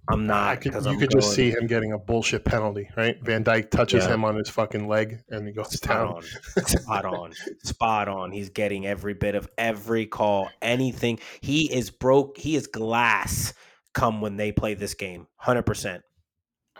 I'm 0.09 0.27
not 0.27 0.61
could, 0.61 0.63
because 0.73 0.85
you 0.85 0.91
I'm 0.91 0.99
could 0.99 1.09
just 1.09 1.33
see 1.33 1.49
him 1.49 1.65
getting 1.65 1.93
a 1.93 1.97
bullshit 1.97 2.43
penalty, 2.45 2.89
right? 2.95 3.17
Van 3.23 3.43
Dijk 3.43 3.71
touches 3.71 4.05
Yeah. 4.05 4.13
him 4.13 4.25
on 4.25 4.35
his 4.35 4.49
fucking 4.49 4.87
leg 4.87 5.19
and 5.29 5.47
he 5.47 5.53
goes 5.53 5.79
down. 5.79 6.17
on, 6.17 6.23
spot 6.65 7.05
on, 7.05 7.33
spot 7.63 8.07
on. 8.07 8.31
He's 8.31 8.49
getting 8.49 8.85
every 8.85 9.13
bit 9.15 9.33
of 9.33 9.49
every 9.57 10.05
call, 10.05 10.49
anything. 10.61 11.19
He 11.41 11.73
is 11.73 11.89
broke. 11.89 12.37
He 12.37 12.55
is 12.55 12.67
glass. 12.67 13.53
Come 13.93 14.19
when 14.21 14.35
they 14.35 14.51
play 14.51 14.73
this 14.73 14.93
game, 14.93 15.25
hundred 15.37 15.63
percent. 15.65 16.03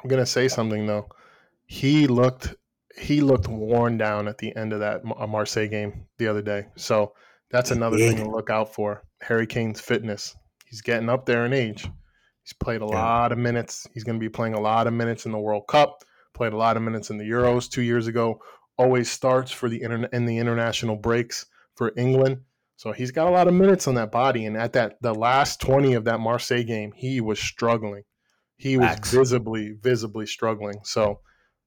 I'm 0.05 0.09
gonna 0.09 0.25
say 0.27 0.47
something 0.47 0.85
though. 0.85 1.09
He 1.65 2.05
looked 2.05 2.53
he 2.95 3.21
looked 3.21 3.47
worn 3.47 3.97
down 3.97 4.27
at 4.27 4.37
the 4.37 4.55
end 4.55 4.71
of 4.71 4.81
that 4.81 5.03
Marseille 5.03 5.67
game 5.67 6.05
the 6.19 6.27
other 6.27 6.43
day. 6.43 6.67
So 6.75 7.13
that's 7.49 7.71
another 7.71 7.97
did. 7.97 8.15
thing 8.15 8.23
to 8.23 8.29
look 8.29 8.51
out 8.51 8.71
for. 8.75 9.03
Harry 9.19 9.47
Kane's 9.47 9.81
fitness. 9.81 10.35
He's 10.63 10.81
getting 10.81 11.09
up 11.09 11.25
there 11.25 11.43
in 11.47 11.53
age. 11.53 11.89
He's 12.43 12.53
played 12.53 12.83
a 12.83 12.85
Yeah. 12.85 13.03
lot 13.03 13.31
of 13.31 13.39
minutes. 13.39 13.87
He's 13.95 14.03
going 14.03 14.17
to 14.17 14.23
be 14.23 14.29
playing 14.29 14.53
a 14.53 14.59
lot 14.59 14.85
of 14.85 14.93
minutes 14.93 15.25
in 15.25 15.31
the 15.31 15.39
World 15.39 15.65
Cup. 15.67 16.03
Played 16.33 16.53
a 16.53 16.57
lot 16.57 16.77
of 16.77 16.83
minutes 16.83 17.09
in 17.09 17.17
the 17.17 17.23
Euros 17.27 17.67
two 17.67 17.81
years 17.81 18.05
ago. 18.05 18.39
Always 18.77 19.09
starts 19.09 19.51
for 19.51 19.67
the 19.69 19.81
internet 19.81 20.13
in 20.13 20.27
the 20.27 20.37
international 20.37 20.95
breaks 20.97 21.47
for 21.73 21.91
England. 21.97 22.41
So 22.75 22.91
he's 22.91 23.09
got 23.11 23.25
a 23.27 23.31
lot 23.31 23.47
of 23.47 23.55
minutes 23.55 23.87
on 23.87 23.95
that 23.95 24.11
body. 24.11 24.45
And 24.45 24.55
at 24.55 24.73
that 24.73 24.97
the 25.01 25.15
last 25.15 25.59
twenty 25.59 25.95
of 25.95 26.03
that 26.05 26.19
Marseille 26.19 26.63
game, 26.63 26.91
he 26.95 27.19
was 27.21 27.39
struggling. 27.39 28.03
He 28.57 28.77
was 28.77 28.97
visibly, 29.09 29.73
visibly 29.81 30.25
struggling. 30.25 30.79
So, 30.83 31.19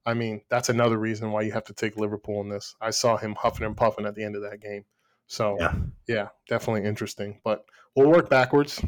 I 0.07 0.14
mean, 0.14 0.41
that's 0.49 0.68
another 0.68 0.99
reason 0.99 1.32
why 1.32 1.43
you 1.43 1.53
have 1.53 1.64
to 1.64 1.74
take 1.74 1.97
Liverpool 1.97 2.41
in 2.41 2.49
this. 2.49 2.74
I 2.80 2.91
saw 2.91 3.16
him 3.16 3.34
huffing 3.34 3.66
and 3.66 3.76
puffing 3.76 4.07
at 4.07 4.14
the 4.14 4.24
end 4.24 4.36
of 4.36 4.43
that 4.43 4.61
game. 4.61 4.84
So, 5.26 5.57
Yeah. 5.61 5.74
yeah, 6.07 6.28
definitely 6.49 6.89
interesting. 6.89 7.41
But 7.45 7.64
we'll 7.95 8.11
work 8.11 8.30
backwards. 8.30 8.82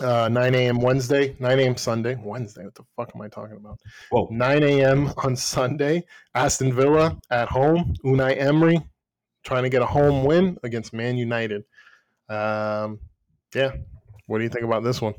Uh, 0.00 0.28
9 0.28 0.54
a.m. 0.54 0.80
Wednesday, 0.80 1.36
9 1.40 1.58
a.m. 1.58 1.76
Sunday. 1.76 2.16
Wednesday, 2.22 2.64
what 2.64 2.74
the 2.74 2.84
fuck 2.96 3.10
am 3.14 3.20
I 3.22 3.28
talking 3.28 3.56
about? 3.56 3.78
Whoa, 4.10 4.28
9 4.30 4.62
a.m. 4.62 5.12
on 5.24 5.36
Sunday. 5.36 6.04
Aston 6.34 6.72
Villa 6.72 7.18
at 7.30 7.48
home. 7.48 7.94
Unai 8.04 8.38
Emery 8.38 8.78
trying 9.42 9.62
to 9.64 9.68
get 9.68 9.82
a 9.82 9.86
home 9.86 10.24
win 10.24 10.56
against 10.62 10.92
Man 10.92 11.16
United. 11.16 11.64
Um, 12.28 13.00
yeah. 13.54 13.72
What 14.26 14.38
do 14.38 14.44
you 14.44 14.50
think 14.50 14.64
about 14.64 14.84
this 14.84 15.00
one? 15.02 15.14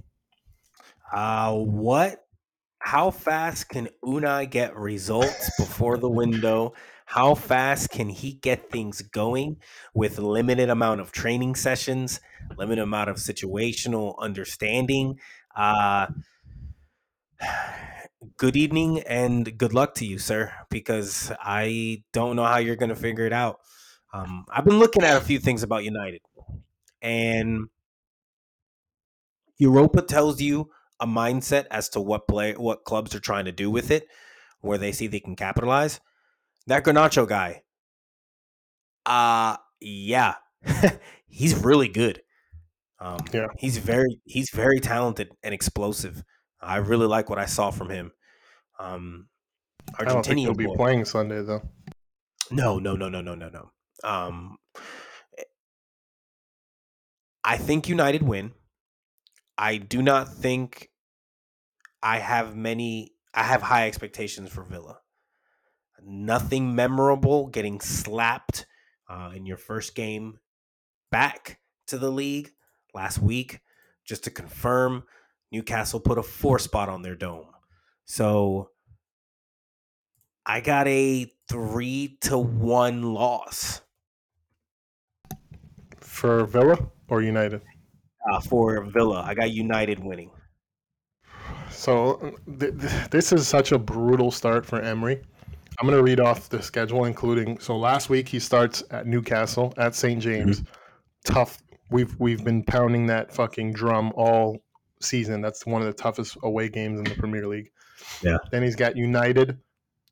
Uh, 1.11 1.53
what? 1.53 2.25
How 2.79 3.11
fast 3.11 3.69
can 3.69 3.89
Unai 4.03 4.49
get 4.49 4.75
results 4.75 5.51
before 5.57 5.97
the 5.97 6.09
window? 6.09 6.73
How 7.05 7.35
fast 7.35 7.89
can 7.89 8.09
he 8.09 8.33
get 8.33 8.71
things 8.71 9.01
going 9.01 9.57
with 9.93 10.17
limited 10.17 10.69
amount 10.69 11.01
of 11.01 11.11
training 11.11 11.55
sessions, 11.55 12.21
limited 12.57 12.81
amount 12.81 13.09
of 13.09 13.17
situational 13.17 14.17
understanding? 14.17 15.19
Uh, 15.55 16.07
good 18.37 18.55
evening 18.55 19.01
and 19.01 19.57
good 19.57 19.73
luck 19.73 19.93
to 19.95 20.05
you, 20.05 20.17
sir, 20.17 20.51
because 20.69 21.31
I 21.39 22.03
don't 22.13 22.35
know 22.35 22.45
how 22.45 22.57
you're 22.57 22.75
going 22.77 22.89
to 22.89 22.95
figure 22.95 23.25
it 23.25 23.33
out. 23.33 23.59
Um, 24.13 24.45
I've 24.49 24.65
been 24.65 24.79
looking 24.79 25.03
at 25.03 25.17
a 25.17 25.21
few 25.21 25.39
things 25.39 25.63
about 25.63 25.83
United, 25.83 26.21
and 27.01 27.67
Europa 29.57 30.01
tells 30.01 30.41
you 30.41 30.71
a 31.01 31.05
mindset 31.07 31.65
as 31.71 31.89
to 31.89 31.99
what 31.99 32.27
play 32.27 32.53
what 32.53 32.85
clubs 32.85 33.13
are 33.15 33.19
trying 33.19 33.45
to 33.45 33.51
do 33.51 33.69
with 33.69 33.91
it, 33.91 34.07
where 34.61 34.77
they 34.77 34.91
see 34.93 35.07
they 35.07 35.19
can 35.19 35.35
capitalize. 35.35 35.99
That 36.67 36.83
Garnacho 36.85 37.27
guy, 37.27 37.63
uh 39.05 39.57
yeah, 39.79 40.35
he's 41.27 41.55
really 41.55 41.87
good. 41.89 42.21
Um, 42.99 43.17
Yeah. 43.33 43.47
he's 43.57 43.79
very 43.79 44.21
he's 44.25 44.51
very 44.51 44.79
talented 44.79 45.31
and 45.43 45.53
explosive. 45.53 46.23
I 46.61 46.77
really 46.77 47.07
like 47.07 47.29
what 47.29 47.39
I 47.39 47.47
saw 47.47 47.71
from 47.71 47.89
him. 47.89 48.11
Um, 48.79 49.27
I 49.97 50.05
don't 50.05 50.23
think 50.23 50.41
he'll 50.41 50.53
Argentinian 50.53 50.57
be 50.57 50.65
boy. 50.65 50.75
playing 50.75 51.05
Sunday 51.05 51.41
though. 51.41 51.67
No, 52.51 52.77
no, 52.77 52.95
no, 52.95 53.09
no, 53.09 53.21
no, 53.21 53.33
no, 53.33 53.49
no. 53.49 53.71
Um, 54.03 54.57
I 57.43 57.57
think 57.57 57.89
United 57.89 58.21
win. 58.21 58.51
I 59.57 59.77
do 59.77 60.01
not 60.03 60.31
think 60.31 60.90
I 62.03 62.19
have 62.19 62.55
many. 62.55 63.13
I 63.33 63.43
have 63.43 63.61
high 63.61 63.87
expectations 63.87 64.49
for 64.49 64.63
Villa. 64.63 64.99
Nothing 66.03 66.75
memorable. 66.75 67.47
Getting 67.47 67.79
slapped 67.79 68.65
uh, 69.09 69.31
in 69.35 69.45
your 69.45 69.57
first 69.57 69.95
game 69.95 70.39
back 71.11 71.59
to 71.87 71.97
the 71.97 72.11
league 72.11 72.51
last 72.93 73.19
week. 73.19 73.59
Just 74.05 74.23
to 74.25 74.31
confirm, 74.31 75.03
Newcastle 75.51 75.99
put 75.99 76.17
a 76.17 76.23
four 76.23 76.59
spot 76.59 76.89
on 76.89 77.01
their 77.03 77.15
dome. 77.15 77.47
So 78.05 78.71
I 80.45 80.59
got 80.61 80.87
a 80.87 81.31
three 81.47 82.17
to 82.21 82.37
one 82.37 83.03
loss 83.13 83.81
For 85.99 86.45
Villa 86.45 86.77
or 87.07 87.21
United? 87.21 87.61
uh, 88.31 88.39
for 88.41 88.83
Villa. 88.85 89.21
I 89.25 89.33
got 89.33 89.51
United 89.51 89.99
winning. 89.99 90.31
So 91.71 92.35
th- 92.59 92.79
th- 92.79 93.09
this 93.09 93.31
is 93.31 93.47
such 93.47 93.71
a 93.71 93.79
brutal 93.79 94.31
start 94.31 94.65
for 94.65 94.81
Emery. 94.81 95.21
I'm 95.79 95.87
going 95.87 95.97
to 95.97 96.03
read 96.03 96.19
off 96.19 96.49
the 96.49 96.61
schedule, 96.61 97.05
including 97.05 97.59
so 97.59 97.77
last 97.77 98.09
week 98.09 98.27
he 98.27 98.39
starts 98.39 98.83
at 98.91 99.07
Newcastle 99.07 99.73
at 99.77 99.95
St 99.95 100.21
James. 100.21 100.63
Tough. 101.25 101.61
We've 101.89 102.17
we've 102.19 102.43
been 102.43 102.63
pounding 102.63 103.07
that 103.07 103.33
fucking 103.33 103.73
drum 103.73 104.13
all 104.15 104.61
season. 105.01 105.41
That's 105.41 105.65
one 105.65 105.81
of 105.81 105.87
the 105.87 105.93
toughest 105.93 106.37
away 106.43 106.69
games 106.69 106.99
in 106.99 107.05
the 107.05 107.15
Premier 107.15 107.47
League. 107.47 107.71
Yeah. 108.21 108.37
Then 108.51 108.63
he's 108.63 108.75
got 108.75 108.95
United 108.95 109.57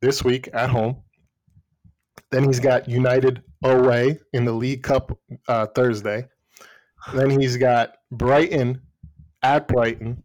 this 0.02 0.24
week 0.24 0.50
at 0.54 0.70
home. 0.70 1.04
Then 2.32 2.46
he's 2.46 2.60
got 2.60 2.88
United 2.88 3.44
away 3.64 4.20
in 4.34 4.46
the 4.46 4.52
League 4.52 4.84
Cup 4.84 5.18
uh, 5.48 5.68
Thursday. 5.68 6.26
Then 7.14 7.30
he's 7.40 7.58
got 7.58 7.94
Brighton 8.12 8.82
at 9.42 9.68
Brighton 9.68 10.24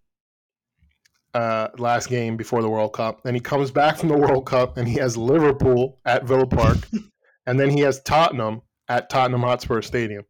uh, 1.35 1.69
last 1.79 2.09
game 2.09 2.37
before 2.37 2.63
the 2.63 2.71
World 2.71 2.93
Cup. 2.93 3.23
Then 3.23 3.35
he 3.35 3.41
comes 3.41 3.71
back 3.71 3.97
from 3.97 4.09
the 4.09 4.17
World 4.17 4.47
Cup 4.47 4.77
and 4.77 4.89
he 4.89 4.95
has 4.95 5.17
Liverpool 5.17 5.99
at 6.05 6.25
Villa 6.25 6.47
Park, 6.47 6.79
and 7.47 7.59
then 7.59 7.71
he 7.71 7.81
has 7.81 8.01
Tottenham 8.03 8.63
at 8.89 9.11
Tottenham 9.11 9.43
Hotspur 9.43 9.83
Stadium. 9.83 10.25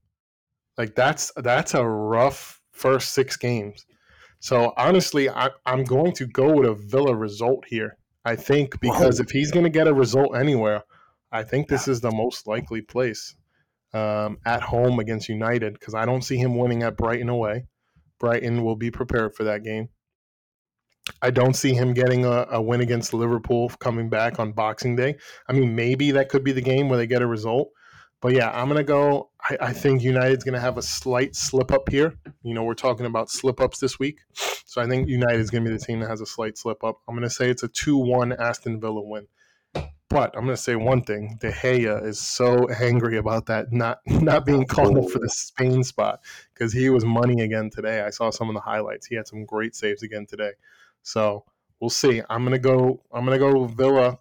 Like 0.76 0.94
that's 0.94 1.30
that's 1.36 1.74
a 1.74 1.86
rough 1.86 2.60
first 2.72 3.12
six 3.12 3.36
games. 3.36 3.86
So 4.40 4.72
honestly, 4.76 5.30
I, 5.30 5.50
I'm 5.64 5.84
going 5.84 6.12
to 6.12 6.26
go 6.26 6.52
with 6.52 6.68
a 6.68 6.74
Villa 6.74 7.14
result 7.14 7.64
here. 7.66 7.96
I 8.24 8.36
think 8.36 8.80
because 8.80 9.18
Whoa. 9.18 9.24
if 9.24 9.30
he's 9.30 9.50
going 9.50 9.64
to 9.64 9.70
get 9.70 9.86
a 9.86 9.94
result 9.94 10.36
anywhere, 10.36 10.82
I 11.30 11.42
think 11.42 11.68
this 11.68 11.88
is 11.88 12.00
the 12.00 12.10
most 12.10 12.46
likely 12.46 12.80
place 12.80 13.34
um, 13.92 14.38
at 14.44 14.62
home 14.62 14.98
against 14.98 15.28
United 15.28 15.74
because 15.74 15.94
I 15.94 16.04
don't 16.04 16.22
see 16.22 16.36
him 16.36 16.56
winning 16.56 16.82
at 16.82 16.96
Brighton 16.96 17.28
away. 17.28 17.66
Brighton 18.18 18.64
will 18.64 18.76
be 18.76 18.90
prepared 18.90 19.34
for 19.34 19.44
that 19.44 19.62
game. 19.62 19.88
I 21.20 21.30
don't 21.30 21.54
see 21.54 21.74
him 21.74 21.92
getting 21.92 22.24
a, 22.24 22.46
a 22.50 22.62
win 22.62 22.80
against 22.80 23.12
Liverpool 23.12 23.68
coming 23.78 24.08
back 24.08 24.38
on 24.38 24.52
Boxing 24.52 24.96
Day. 24.96 25.16
I 25.48 25.52
mean, 25.52 25.74
maybe 25.74 26.10
that 26.12 26.28
could 26.28 26.44
be 26.44 26.52
the 26.52 26.62
game 26.62 26.88
where 26.88 26.98
they 26.98 27.06
get 27.06 27.22
a 27.22 27.26
result. 27.26 27.70
But 28.20 28.32
yeah, 28.32 28.50
I'm 28.50 28.68
going 28.68 28.78
to 28.78 28.84
go. 28.84 29.28
I, 29.42 29.58
I 29.60 29.72
think 29.74 30.02
United's 30.02 30.44
going 30.44 30.54
to 30.54 30.60
have 30.60 30.78
a 30.78 30.82
slight 30.82 31.36
slip 31.36 31.70
up 31.70 31.90
here. 31.90 32.14
You 32.42 32.54
know, 32.54 32.62
we're 32.64 32.72
talking 32.74 33.04
about 33.04 33.30
slip 33.30 33.60
ups 33.60 33.80
this 33.80 33.98
week. 33.98 34.20
So 34.64 34.80
I 34.80 34.86
think 34.86 35.08
United's 35.08 35.50
going 35.50 35.62
to 35.64 35.70
be 35.70 35.76
the 35.76 35.84
team 35.84 36.00
that 36.00 36.08
has 36.08 36.22
a 36.22 36.26
slight 36.26 36.56
slip 36.56 36.82
up. 36.82 37.00
I'm 37.06 37.14
going 37.14 37.28
to 37.28 37.34
say 37.34 37.50
it's 37.50 37.62
a 37.62 37.68
2 37.68 37.98
1 37.98 38.32
Aston 38.32 38.80
Villa 38.80 39.02
win. 39.02 39.26
But 40.08 40.36
I'm 40.36 40.44
going 40.44 40.56
to 40.56 40.62
say 40.62 40.76
one 40.76 41.02
thing: 41.02 41.38
De 41.40 41.50
Gea 41.50 42.04
is 42.04 42.20
so 42.20 42.68
angry 42.68 43.16
about 43.18 43.46
that 43.46 43.72
not 43.72 43.98
not 44.06 44.46
being 44.46 44.64
called 44.64 44.96
up 44.96 45.10
for 45.10 45.18
the 45.18 45.28
Spain 45.28 45.82
spot 45.82 46.20
because 46.52 46.72
he 46.72 46.88
was 46.88 47.04
money 47.04 47.42
again 47.42 47.68
today. 47.68 48.00
I 48.02 48.10
saw 48.10 48.30
some 48.30 48.48
of 48.48 48.54
the 48.54 48.60
highlights. 48.60 49.06
He 49.06 49.16
had 49.16 49.26
some 49.26 49.44
great 49.44 49.74
saves 49.74 50.02
again 50.02 50.24
today. 50.26 50.52
So 51.04 51.44
we'll 51.80 51.90
see. 51.90 52.20
I'm 52.28 52.42
gonna 52.42 52.58
go. 52.58 53.00
I'm 53.12 53.24
gonna 53.24 53.38
go 53.38 53.66
Villa. 53.66 54.18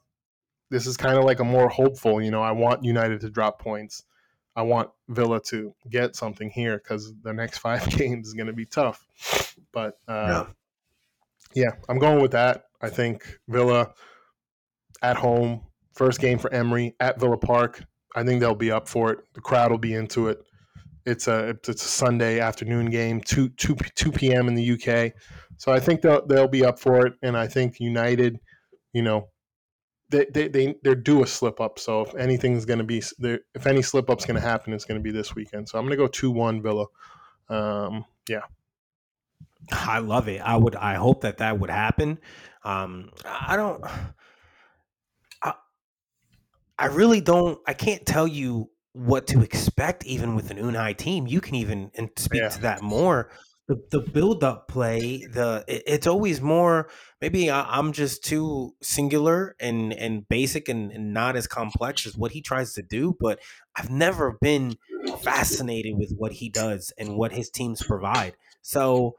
This 0.69 0.85
is 0.85 0.97
kind 0.97 1.17
of 1.17 1.23
like 1.23 1.39
a 1.39 1.43
more 1.43 1.69
hopeful. 1.69 2.21
You 2.21 2.29
know, 2.29 2.41
I 2.41 2.51
want 2.51 2.83
United 2.83 3.21
to 3.21 3.29
drop 3.29 3.59
points. 3.59 4.03
I 4.55 4.61
want 4.61 4.89
Villa 5.07 5.41
to 5.47 5.73
get 5.89 6.15
something 6.15 6.49
here 6.49 6.77
because 6.77 7.13
the 7.23 7.33
next 7.33 7.57
five 7.59 7.89
games 7.89 8.27
is 8.27 8.33
going 8.33 8.47
to 8.47 8.53
be 8.53 8.65
tough. 8.65 9.05
But 9.71 9.97
uh, 10.07 10.45
yeah, 11.55 11.71
I'm 11.89 11.99
going 11.99 12.21
with 12.21 12.31
that. 12.31 12.65
I 12.81 12.89
think 12.89 13.39
Villa 13.47 13.93
at 15.01 15.17
home, 15.17 15.61
first 15.93 16.19
game 16.19 16.37
for 16.37 16.51
Emery 16.53 16.95
at 16.99 17.19
Villa 17.19 17.37
Park. 17.37 17.83
I 18.15 18.23
think 18.23 18.39
they'll 18.39 18.55
be 18.55 18.71
up 18.71 18.87
for 18.87 19.11
it. 19.11 19.19
The 19.33 19.41
crowd 19.41 19.71
will 19.71 19.77
be 19.77 19.93
into 19.93 20.27
it. 20.27 20.39
It's 21.05 21.27
a 21.27 21.49
it's 21.49 21.69
a 21.69 21.87
Sunday 21.87 22.39
afternoon 22.39 22.89
game, 22.89 23.19
two 23.21 23.49
two 23.49 23.75
two 23.95 24.11
p.m. 24.11 24.47
in 24.47 24.55
the 24.55 24.71
UK. 24.71 25.13
So 25.57 25.71
I 25.71 25.79
think 25.79 26.01
they'll 26.01 26.25
they'll 26.25 26.47
be 26.47 26.65
up 26.65 26.79
for 26.79 27.05
it, 27.05 27.13
and 27.21 27.37
I 27.37 27.47
think 27.47 27.79
United, 27.79 28.39
you 28.91 29.01
know, 29.01 29.29
they 30.09 30.25
they, 30.33 30.47
they 30.47 30.75
they're 30.83 30.95
due 30.95 31.23
a 31.23 31.27
slip 31.27 31.61
up. 31.61 31.79
So 31.79 32.01
if 32.01 32.15
anything's 32.15 32.65
going 32.65 32.79
to 32.79 32.85
be 32.85 33.01
there, 33.19 33.39
if 33.55 33.65
any 33.67 33.81
slip 33.81 34.09
up's 34.09 34.25
going 34.25 34.35
to 34.35 34.41
happen, 34.47 34.73
it's 34.73 34.85
going 34.85 34.99
to 34.99 35.03
be 35.03 35.11
this 35.11 35.35
weekend. 35.35 35.69
So 35.69 35.77
I'm 35.77 35.85
going 35.85 35.91
to 35.91 35.97
go 35.97 36.07
two 36.07 36.31
one 36.31 36.61
Villa. 36.61 36.85
Um, 37.49 38.05
yeah, 38.27 38.41
I 39.71 39.99
love 39.99 40.27
it. 40.27 40.41
I 40.41 40.57
would. 40.57 40.75
I 40.75 40.95
hope 40.95 41.21
that 41.21 41.37
that 41.37 41.59
would 41.59 41.69
happen. 41.69 42.19
Um, 42.63 43.11
I 43.25 43.55
don't. 43.55 43.83
I, 45.41 45.53
I 46.77 46.85
really 46.87 47.21
don't. 47.21 47.59
I 47.67 47.73
can't 47.73 48.05
tell 48.05 48.27
you 48.27 48.69
what 48.93 49.27
to 49.27 49.41
expect, 49.41 50.05
even 50.05 50.35
with 50.35 50.51
an 50.51 50.57
Unai 50.57 50.95
team. 50.95 51.27
You 51.27 51.41
can 51.41 51.55
even 51.55 51.91
and 51.95 52.09
speak 52.17 52.41
Yeah. 52.41 52.49
to 52.49 52.61
that 52.61 52.81
more. 52.81 53.31
The 53.67 53.81
the 53.91 54.01
build 54.01 54.43
up 54.43 54.67
play. 54.67 55.25
The 55.25 55.63
it- 55.67 55.83
it's 55.87 56.07
always 56.07 56.41
more. 56.41 56.89
Maybe 57.21 57.49
I, 57.49 57.77
I'm 57.77 57.93
just 57.93 58.23
too 58.23 58.75
singular 58.81 59.55
and 59.59 59.93
and 59.93 60.27
basic 60.27 60.67
and, 60.67 60.91
and 60.91 61.13
not 61.13 61.37
as 61.37 61.47
complex 61.47 62.05
as 62.05 62.17
what 62.17 62.33
he 62.33 62.41
tries 62.41 62.73
to 62.73 62.81
do. 62.81 63.15
But 63.19 63.39
I've 63.77 63.89
never 63.89 64.37
been 64.41 64.75
fascinated 65.21 65.93
with 65.97 66.13
what 66.17 66.33
he 66.33 66.49
does 66.49 66.91
and 66.97 67.15
what 67.15 67.31
his 67.31 67.49
teams 67.49 67.81
provide. 67.81 68.35
So 68.61 69.15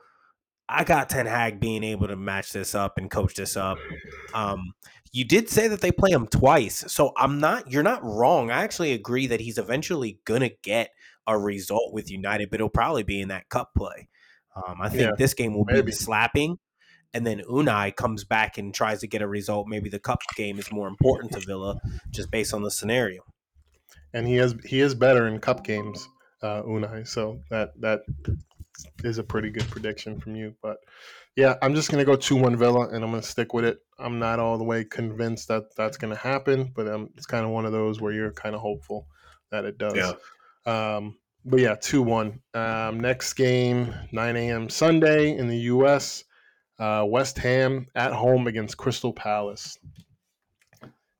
I 0.68 0.84
got 0.84 1.10
Ten 1.10 1.26
Hag 1.26 1.60
being 1.60 1.84
able 1.84 2.08
to 2.08 2.16
match 2.16 2.52
this 2.52 2.74
up 2.74 2.98
and 2.98 3.10
coach 3.10 3.34
this 3.34 3.56
up. 3.56 3.78
Um, 4.34 4.72
you 5.12 5.24
did 5.24 5.48
say 5.48 5.68
that 5.68 5.80
they 5.80 5.92
play 5.92 6.10
him 6.10 6.26
twice, 6.26 6.84
so 6.92 7.12
I'm 7.16 7.38
not. 7.38 7.70
You're 7.70 7.82
not 7.82 8.02
wrong. 8.02 8.50
I 8.50 8.62
actually 8.62 8.92
agree 8.92 9.26
that 9.28 9.40
he's 9.40 9.58
eventually 9.58 10.20
gonna 10.24 10.50
get 10.62 10.90
a 11.26 11.38
result 11.38 11.92
with 11.94 12.10
United, 12.10 12.50
but 12.50 12.56
it'll 12.56 12.68
probably 12.68 13.02
be 13.04 13.20
in 13.20 13.28
that 13.28 13.48
cup 13.48 13.70
play. 13.76 14.08
Um, 14.56 14.80
I 14.80 14.88
think 14.88 15.02
Yeah, 15.02 15.10
this 15.18 15.34
game 15.34 15.54
will 15.54 15.64
be 15.64 15.74
maybe. 15.74 15.90
the 15.90 15.96
slapping, 15.96 16.58
and 17.12 17.26
then 17.26 17.40
Unai 17.40 17.94
comes 17.94 18.24
back 18.24 18.58
and 18.58 18.72
tries 18.74 19.00
to 19.00 19.06
get 19.06 19.22
a 19.22 19.26
result. 19.28 19.66
Maybe 19.68 19.88
the 19.90 19.98
cup 19.98 20.20
game 20.36 20.58
is 20.58 20.70
more 20.72 20.88
important 20.88 21.32
to 21.32 21.40
Villa, 21.40 21.80
just 22.10 22.30
based 22.30 22.54
on 22.54 22.62
the 22.62 22.70
scenario. 22.70 23.22
and 24.12 24.26
he 24.28 24.36
is 24.38 24.54
he 24.64 24.80
is 24.80 24.94
better 24.94 25.26
in 25.26 25.40
cup 25.40 25.64
games, 25.64 26.08
uh, 26.42 26.62
Unai. 26.62 27.06
So 27.06 27.40
that 27.50 27.72
that 27.80 28.02
is 29.02 29.18
a 29.18 29.24
pretty 29.24 29.50
good 29.50 29.68
prediction 29.70 30.20
from 30.20 30.36
you. 30.36 30.54
But 30.62 30.78
yeah, 31.36 31.56
I'm 31.62 31.74
just 31.74 31.90
gonna 31.90 32.04
go 32.04 32.14
two 32.16 32.36
one 32.36 32.56
Villa, 32.56 32.88
and 32.88 33.04
I'm 33.04 33.10
gonna 33.10 33.22
stick 33.22 33.52
with 33.54 33.64
it. 33.64 33.78
I'm 33.98 34.18
not 34.20 34.38
all 34.38 34.56
the 34.58 34.64
way 34.64 34.84
convinced 34.84 35.48
that 35.48 35.74
that's 35.76 35.96
gonna 35.96 36.14
happen, 36.16 36.72
but 36.74 36.86
um, 36.86 37.10
it's 37.16 37.26
kind 37.26 37.44
of 37.44 37.50
one 37.50 37.66
of 37.66 37.72
those 37.72 38.00
where 38.00 38.12
you're 38.12 38.32
kind 38.32 38.54
of 38.54 38.60
hopeful 38.60 39.08
that 39.50 39.64
it 39.64 39.78
does. 39.78 39.94
Yeah. 39.96 40.12
Um, 40.66 41.18
but 41.44 41.60
yeah, 41.60 41.74
two 41.74 42.02
one. 42.02 42.40
Um, 42.54 43.00
next 43.00 43.34
game, 43.34 43.94
9 44.12 44.36
a.m. 44.36 44.68
Sunday 44.68 45.36
in 45.36 45.48
the 45.48 45.58
U.S. 45.58 46.24
Uh, 46.78 47.04
West 47.06 47.38
Ham 47.38 47.86
at 47.94 48.12
home 48.12 48.46
against 48.46 48.76
Crystal 48.76 49.12
Palace. 49.12 49.78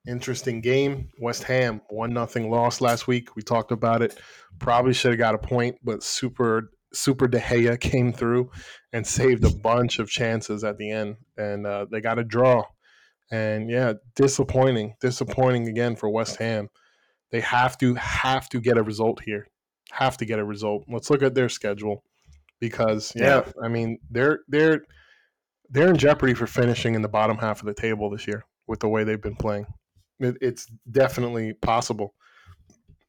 Interesting 0.06 0.60
game. 0.60 1.08
West 1.20 1.44
Ham 1.44 1.80
one 1.88 2.12
nothing 2.12 2.50
loss 2.50 2.80
last 2.80 3.06
week. 3.06 3.36
We 3.36 3.42
talked 3.42 3.72
about 3.72 4.02
it. 4.02 4.18
Probably 4.58 4.92
should 4.92 5.12
have 5.12 5.18
got 5.18 5.34
a 5.34 5.38
point, 5.38 5.76
but 5.82 6.02
super 6.02 6.70
super 6.92 7.26
De 7.26 7.40
Gea 7.40 7.78
came 7.80 8.12
through 8.12 8.50
and 8.92 9.06
saved 9.06 9.44
a 9.44 9.50
bunch 9.50 9.98
of 9.98 10.08
chances 10.08 10.62
at 10.64 10.78
the 10.78 10.90
end, 10.90 11.16
and 11.36 11.66
uh, 11.66 11.86
they 11.90 12.00
got 12.00 12.18
a 12.18 12.24
draw. 12.24 12.64
And 13.30 13.70
yeah, 13.70 13.94
disappointing, 14.14 14.94
disappointing 15.00 15.68
again 15.68 15.96
for 15.96 16.08
West 16.08 16.36
Ham. 16.36 16.68
They 17.30 17.40
have 17.40 17.76
to 17.78 17.94
have 17.94 18.48
to 18.50 18.60
get 18.60 18.78
a 18.78 18.82
result 18.82 19.22
here. 19.24 19.48
Have 19.92 20.16
to 20.18 20.24
get 20.24 20.38
a 20.38 20.44
result. 20.44 20.84
Let's 20.88 21.10
look 21.10 21.22
at 21.22 21.34
their 21.34 21.48
schedule 21.48 22.02
because 22.60 23.12
yeah, 23.14 23.44
I 23.62 23.68
mean 23.68 23.98
they're 24.10 24.40
they're 24.48 24.82
they're 25.70 25.88
in 25.88 25.96
jeopardy 25.96 26.34
for 26.34 26.46
finishing 26.46 26.94
in 26.94 27.02
the 27.02 27.08
bottom 27.08 27.38
half 27.38 27.60
of 27.60 27.66
the 27.66 27.74
table 27.74 28.10
this 28.10 28.26
year 28.26 28.44
with 28.66 28.80
the 28.80 28.88
way 28.88 29.04
they've 29.04 29.20
been 29.20 29.36
playing. 29.36 29.66
It, 30.20 30.36
it's 30.40 30.66
definitely 30.90 31.54
possible, 31.54 32.14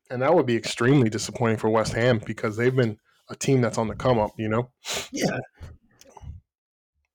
and 0.09 0.21
that 0.21 0.33
would 0.33 0.45
be 0.45 0.55
extremely 0.55 1.09
disappointing 1.09 1.57
for 1.57 1.69
West 1.69 1.93
Ham 1.93 2.21
because 2.25 2.57
they've 2.57 2.75
been 2.75 2.97
a 3.29 3.35
team 3.35 3.61
that's 3.61 3.77
on 3.77 3.87
the 3.87 3.95
come 3.95 4.19
up. 4.19 4.31
You 4.37 4.49
know, 4.49 4.71
Yeah, 5.11 5.39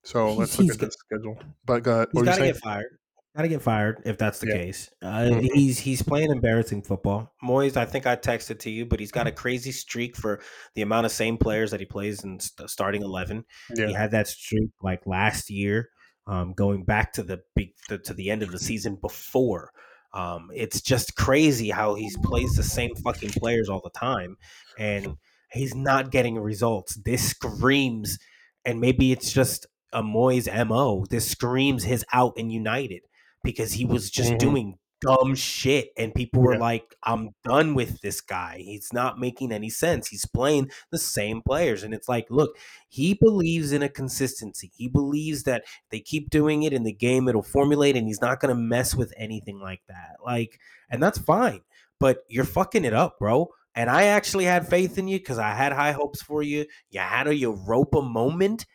so 0.02 0.34
let's 0.34 0.58
look 0.58 0.70
at 0.70 0.78
the 0.78 0.90
schedule. 0.90 1.38
But 1.64 1.86
uh, 1.86 2.06
he's 2.12 2.22
got 2.22 2.36
to 2.36 2.44
get 2.46 2.56
fired. 2.56 2.98
Got 3.36 3.42
to 3.42 3.48
get 3.48 3.62
fired 3.62 4.02
if 4.04 4.18
that's 4.18 4.40
the 4.40 4.48
Yeah. 4.48 4.54
case. 4.54 4.90
Uh, 5.00 5.06
Mhm. 5.30 5.48
He's 5.54 5.78
he's 5.78 6.02
playing 6.02 6.32
embarrassing 6.32 6.82
football. 6.82 7.32
Moyes, 7.42 7.76
I 7.76 7.84
think 7.84 8.04
I 8.06 8.16
texted 8.16 8.58
to 8.60 8.70
you, 8.70 8.84
but 8.86 8.98
he's 8.98 9.12
got 9.12 9.28
a 9.28 9.32
crazy 9.32 9.70
streak 9.70 10.16
for 10.16 10.40
the 10.74 10.82
amount 10.82 11.06
of 11.06 11.12
same 11.12 11.38
players 11.38 11.70
that 11.70 11.78
he 11.78 11.86
plays 11.86 12.24
in 12.24 12.40
st- 12.40 12.68
starting 12.68 13.02
eleven. 13.02 13.44
He 13.76 13.92
had 13.92 14.10
that 14.10 14.26
streak 14.26 14.70
like 14.82 15.06
last 15.06 15.48
year, 15.48 15.90
um, 16.26 16.54
going 16.54 16.84
back 16.84 17.12
to 17.14 17.22
the, 17.22 17.40
big, 17.54 17.68
the 17.88 17.98
to 17.98 18.14
the 18.14 18.30
end 18.30 18.42
of 18.42 18.50
the 18.50 18.58
season 18.58 18.96
before. 19.00 19.70
Um, 20.12 20.50
it's 20.52 20.80
just 20.80 21.14
crazy 21.14 21.70
how 21.70 21.94
he 21.94 22.10
plays 22.24 22.54
the 22.54 22.64
same 22.64 22.96
fucking 22.96 23.30
players 23.30 23.68
all 23.68 23.80
the 23.84 23.90
time, 23.96 24.38
and 24.76 25.14
he's 25.52 25.72
not 25.76 26.10
getting 26.10 26.36
results. 26.36 26.96
This 27.04 27.30
screams, 27.30 28.18
and 28.64 28.80
maybe 28.80 29.12
it's 29.12 29.32
just 29.32 29.68
a 29.92 30.02
Moyes 30.02 30.48
mo. 30.66 31.06
This 31.08 31.30
screams 31.30 31.84
his 31.84 32.04
out 32.12 32.32
in 32.36 32.50
United 32.50 33.02
because 33.42 33.72
he 33.72 33.84
was 33.84 34.10
just 34.10 34.32
Mhm. 34.32 34.38
doing 34.38 34.78
dumb 35.02 35.34
shit, 35.34 35.92
and 35.96 36.14
people 36.14 36.42
were 36.42 36.52
Yeah. 36.54 36.60
like, 36.60 36.94
"I'm 37.02 37.30
done 37.42 37.74
with 37.74 38.02
this 38.02 38.20
guy. 38.20 38.58
He's 38.58 38.92
not 38.92 39.18
making 39.18 39.50
any 39.50 39.70
sense. 39.70 40.08
He's 40.08 40.26
playing 40.26 40.70
the 40.90 40.98
same 40.98 41.40
players." 41.40 41.82
And 41.82 41.94
it's 41.94 42.06
like, 42.06 42.26
look, 42.28 42.58
he 42.86 43.14
believes 43.14 43.72
in 43.72 43.82
a 43.82 43.88
consistency. 43.88 44.70
He 44.76 44.88
believes 44.88 45.44
that 45.44 45.64
they 45.90 46.00
keep 46.00 46.28
doing 46.28 46.64
it 46.64 46.74
in 46.74 46.82
the 46.82 46.92
game, 46.92 47.28
it'll 47.28 47.42
formulate, 47.42 47.96
and 47.96 48.06
he's 48.06 48.20
not 48.20 48.40
going 48.40 48.54
to 48.54 48.60
mess 48.60 48.94
with 48.94 49.14
anything 49.16 49.58
like 49.58 49.80
that. 49.88 50.16
Like, 50.22 50.58
and 50.90 51.02
that's 51.02 51.18
fine. 51.18 51.62
But 51.98 52.18
you're 52.28 52.44
fucking 52.44 52.84
it 52.84 52.92
up, 52.92 53.18
bro. 53.18 53.48
And 53.74 53.88
I 53.88 54.04
actually 54.04 54.44
had 54.44 54.68
faith 54.68 54.98
in 54.98 55.08
you 55.08 55.18
because 55.18 55.38
I 55.38 55.54
had 55.54 55.72
high 55.72 55.92
hopes 55.92 56.20
for 56.20 56.42
you. 56.42 56.66
You 56.90 57.00
had 57.00 57.26
a 57.26 57.34
Europa 57.34 58.02
moment 58.02 58.66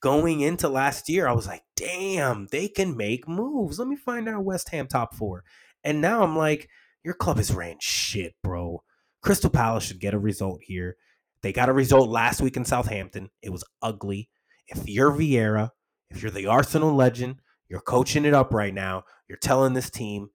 going 0.00 0.40
into 0.40 0.68
last 0.68 1.08
year. 1.08 1.28
I 1.28 1.32
was 1.32 1.46
like, 1.46 1.62
damn, 1.76 2.46
they 2.50 2.68
can 2.68 2.96
make 2.96 3.28
moves. 3.28 3.78
Let 3.78 3.88
me 3.88 3.96
find 3.96 4.28
out 4.28 4.44
West 4.44 4.70
Ham 4.70 4.86
top 4.86 5.14
four. 5.14 5.44
And 5.84 6.00
now 6.00 6.22
I'm 6.22 6.36
like, 6.36 6.68
your 7.04 7.14
club 7.14 7.38
is 7.38 7.54
ran 7.54 7.76
shit, 7.80 8.34
bro. 8.42 8.82
Crystal 9.22 9.50
Palace 9.50 9.84
should 9.84 10.00
get 10.00 10.14
a 10.14 10.18
result 10.18 10.60
here. 10.62 10.96
They 11.42 11.52
got 11.52 11.68
a 11.68 11.74
result 11.74 12.08
last 12.08 12.40
week 12.40 12.56
in 12.56 12.64
Southampton. 12.64 13.30
It 13.42 13.50
was 13.50 13.64
ugly. 13.80 14.28
If 14.66 14.88
you're 14.88 15.12
Vieira, 15.12 15.70
if 16.10 16.22
you're 16.22 16.30
the 16.30 16.46
Arsenal 16.46 16.94
legend, 16.94 17.40
you're 17.68 17.80
coaching 17.80 18.24
it 18.24 18.34
up 18.34 18.52
right 18.52 18.74
now. 18.74 19.04
You're 19.28 19.38
telling 19.38 19.72
this 19.72 19.90
team, 19.90 20.30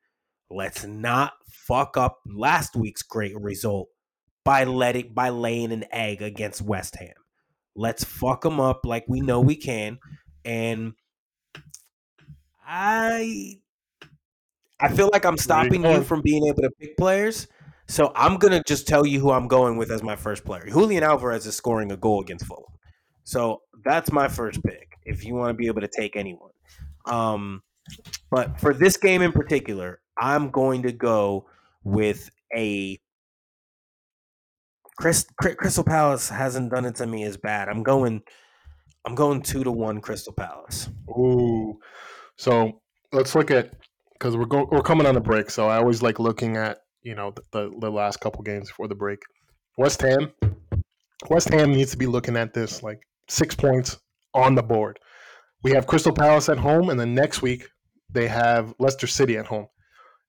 let's 0.50 0.86
not 0.86 1.34
fuck 1.48 1.98
up 1.98 2.20
last 2.26 2.76
week's 2.76 3.04
great 3.04 3.40
result 3.40 3.90
by 4.44 4.64
letting 4.64 5.14
by 5.14 5.30
laying 5.30 5.72
an 5.72 5.86
egg 5.92 6.22
against 6.22 6.62
West 6.62 6.96
Ham. 6.96 7.25
Let's 7.76 8.04
fuck 8.04 8.42
them 8.42 8.60
up 8.60 8.86
like 8.86 9.06
we 9.08 9.22
know 9.22 9.42
we 9.42 9.56
can. 9.56 10.00
And 10.44 10.94
I 12.66 13.60
I 14.80 14.94
feel 14.94 15.10
like 15.12 15.26
I'm 15.26 15.38
stopping 15.38 15.84
you 15.86 16.04
from 16.04 16.22
being 16.22 16.48
able 16.48 16.62
to 16.62 16.72
pick 16.80 16.98
players. 16.98 17.48
So 17.88 18.12
I'm 18.16 18.38
gonna 18.38 18.64
just 18.64 18.88
tell 18.88 19.06
you 19.06 19.20
who 19.20 19.32
I'm 19.32 19.48
going 19.48 19.78
with 19.78 19.92
as 19.92 20.04
my 20.04 20.16
first 20.16 20.46
player. 20.46 20.66
Julian 20.68 21.04
Alvarez 21.04 21.46
is 21.46 21.56
scoring 21.56 21.92
a 21.92 21.98
goal 21.98 22.22
against 22.22 22.46
Fulham. 22.46 22.64
So 23.24 23.62
that's 23.84 24.12
my 24.12 24.28
first 24.28 24.64
pick. 24.64 24.98
If 25.04 25.24
you 25.24 25.36
want 25.36 25.50
to 25.50 25.54
be 25.54 25.68
able 25.68 25.82
to 25.82 25.88
take 25.88 26.16
anyone. 26.16 26.52
Um, 27.06 27.62
but 28.32 28.60
for 28.60 28.74
this 28.74 28.98
game 28.98 29.22
in 29.22 29.32
particular, 29.32 30.00
I'm 30.18 30.50
going 30.50 30.84
to 30.84 30.92
go 30.92 31.46
with 31.84 32.30
a 32.56 33.00
Chris, 34.98 35.26
Crystal 35.38 35.84
Palace 35.84 36.30
hasn't 36.30 36.72
done 36.72 36.86
it 36.86 36.96
to 36.96 37.06
me 37.06 37.24
as 37.24 37.38
bad. 37.38 37.70
I'm 37.70 37.84
going 37.84 38.22
I'm 39.06 39.16
going 39.16 39.42
two 39.42 39.64
to 39.64 39.72
one 39.72 40.02
Crystal 40.02 40.34
Palace. 40.34 40.90
Ooh. 41.10 41.78
So 42.38 42.82
let's 43.12 43.36
look 43.36 43.52
at 43.52 43.72
because 44.14 44.36
we're 44.36 44.46
go, 44.46 44.68
we're 44.72 44.82
coming 44.82 45.06
on 45.06 45.16
a 45.16 45.22
break. 45.22 45.50
So 45.50 45.68
I 45.68 45.78
always 45.78 46.02
like 46.02 46.20
looking 46.20 46.58
at 46.58 46.80
you 47.04 47.16
know 47.16 47.32
the, 47.32 47.44
the, 47.52 47.72
the 47.82 47.92
last 47.92 48.20
couple 48.20 48.42
games 48.42 48.70
before 48.70 48.88
the 48.88 48.96
break. 48.96 49.20
West 49.78 50.02
Ham. 50.02 50.32
West 51.30 51.50
Ham 51.50 51.72
needs 51.72 51.92
to 51.92 51.98
be 51.98 52.06
looking 52.06 52.36
at 52.36 52.54
this 52.54 52.82
like 52.82 53.00
six 53.28 53.56
points 53.56 53.98
on 54.34 54.56
the 54.56 54.64
board. 54.64 55.00
We 55.64 55.72
have 55.72 55.88
Crystal 55.88 56.14
Palace 56.14 56.50
at 56.50 56.58
home, 56.58 56.90
and 56.90 57.00
then 57.00 57.14
next 57.14 57.42
week 57.42 57.68
they 58.12 58.28
have 58.28 58.74
Leicester 58.80 59.08
City 59.08 59.38
at 59.38 59.46
home. 59.46 59.68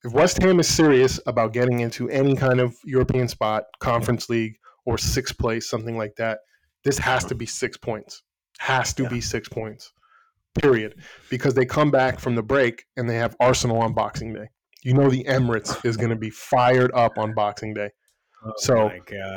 If 0.03 0.13
West 0.13 0.41
Ham 0.41 0.59
is 0.59 0.67
serious 0.67 1.19
about 1.25 1.53
getting 1.53 1.79
into 1.79 2.09
any 2.09 2.35
kind 2.35 2.59
of 2.59 2.75
European 2.85 3.27
spot, 3.27 3.63
Conference 3.79 4.29
League, 4.29 4.55
or 4.85 4.97
sixth 4.97 5.37
place, 5.37 5.69
something 5.69 5.97
like 5.97 6.15
that, 6.17 6.39
this 6.83 6.97
has 6.99 7.25
to 7.25 7.35
be 7.35 7.45
six 7.45 7.77
points. 7.77 8.23
Has 8.59 8.93
to 8.95 9.03
Yeah. 9.03 9.09
be 9.09 9.21
six 9.21 9.49
points 9.49 9.91
period 10.59 10.95
because 11.29 11.53
they 11.53 11.65
come 11.65 11.91
back 11.91 12.19
from 12.19 12.33
the 12.35 12.41
break 12.41 12.83
and 12.95 13.07
they 13.07 13.15
have 13.15 13.35
Arsenal 13.39 13.77
on 13.79 13.93
Boxing 13.93 14.33
Day. 14.33 14.47
You 14.83 14.93
know 14.93 15.09
the 15.09 15.23
Emirates 15.25 15.83
is 15.85 15.97
going 15.97 16.09
to 16.09 16.15
be 16.15 16.29
fired 16.31 16.91
up 16.95 17.17
on 17.17 17.33
Boxing 17.35 17.73
Day. 17.75 17.89
Oh 18.45 18.53
So. 18.57 18.89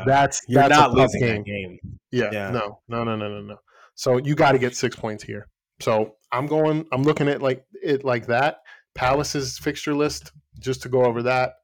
That's 0.06 0.40
you're 0.48 0.62
that's 0.62 0.70
not 0.74 0.92
losing 0.92 1.20
game. 1.20 1.42
game. 1.42 1.78
Yeah, 2.10 2.30
Yeah. 2.32 2.50
No, 2.50 2.80
no, 2.88 3.04
no, 3.04 3.16
no, 3.16 3.28
no, 3.28 3.40
no. 3.42 3.56
So 3.94 4.16
you 4.18 4.34
got 4.34 4.52
to 4.52 4.58
get 4.58 4.74
six 4.76 4.96
points 4.96 5.22
here. 5.24 5.46
So 5.80 6.14
I'm 6.32 6.46
going. 6.46 6.86
I'm 6.92 7.02
looking 7.02 7.28
at 7.28 7.42
like 7.42 7.64
it 7.82 8.04
like 8.04 8.26
that. 8.26 8.58
Palace's 8.94 9.58
fixture 9.58 9.94
list 9.94 10.32
just 10.60 10.82
to 10.82 10.88
go 10.88 11.04
over 11.04 11.24
that. 11.24 11.54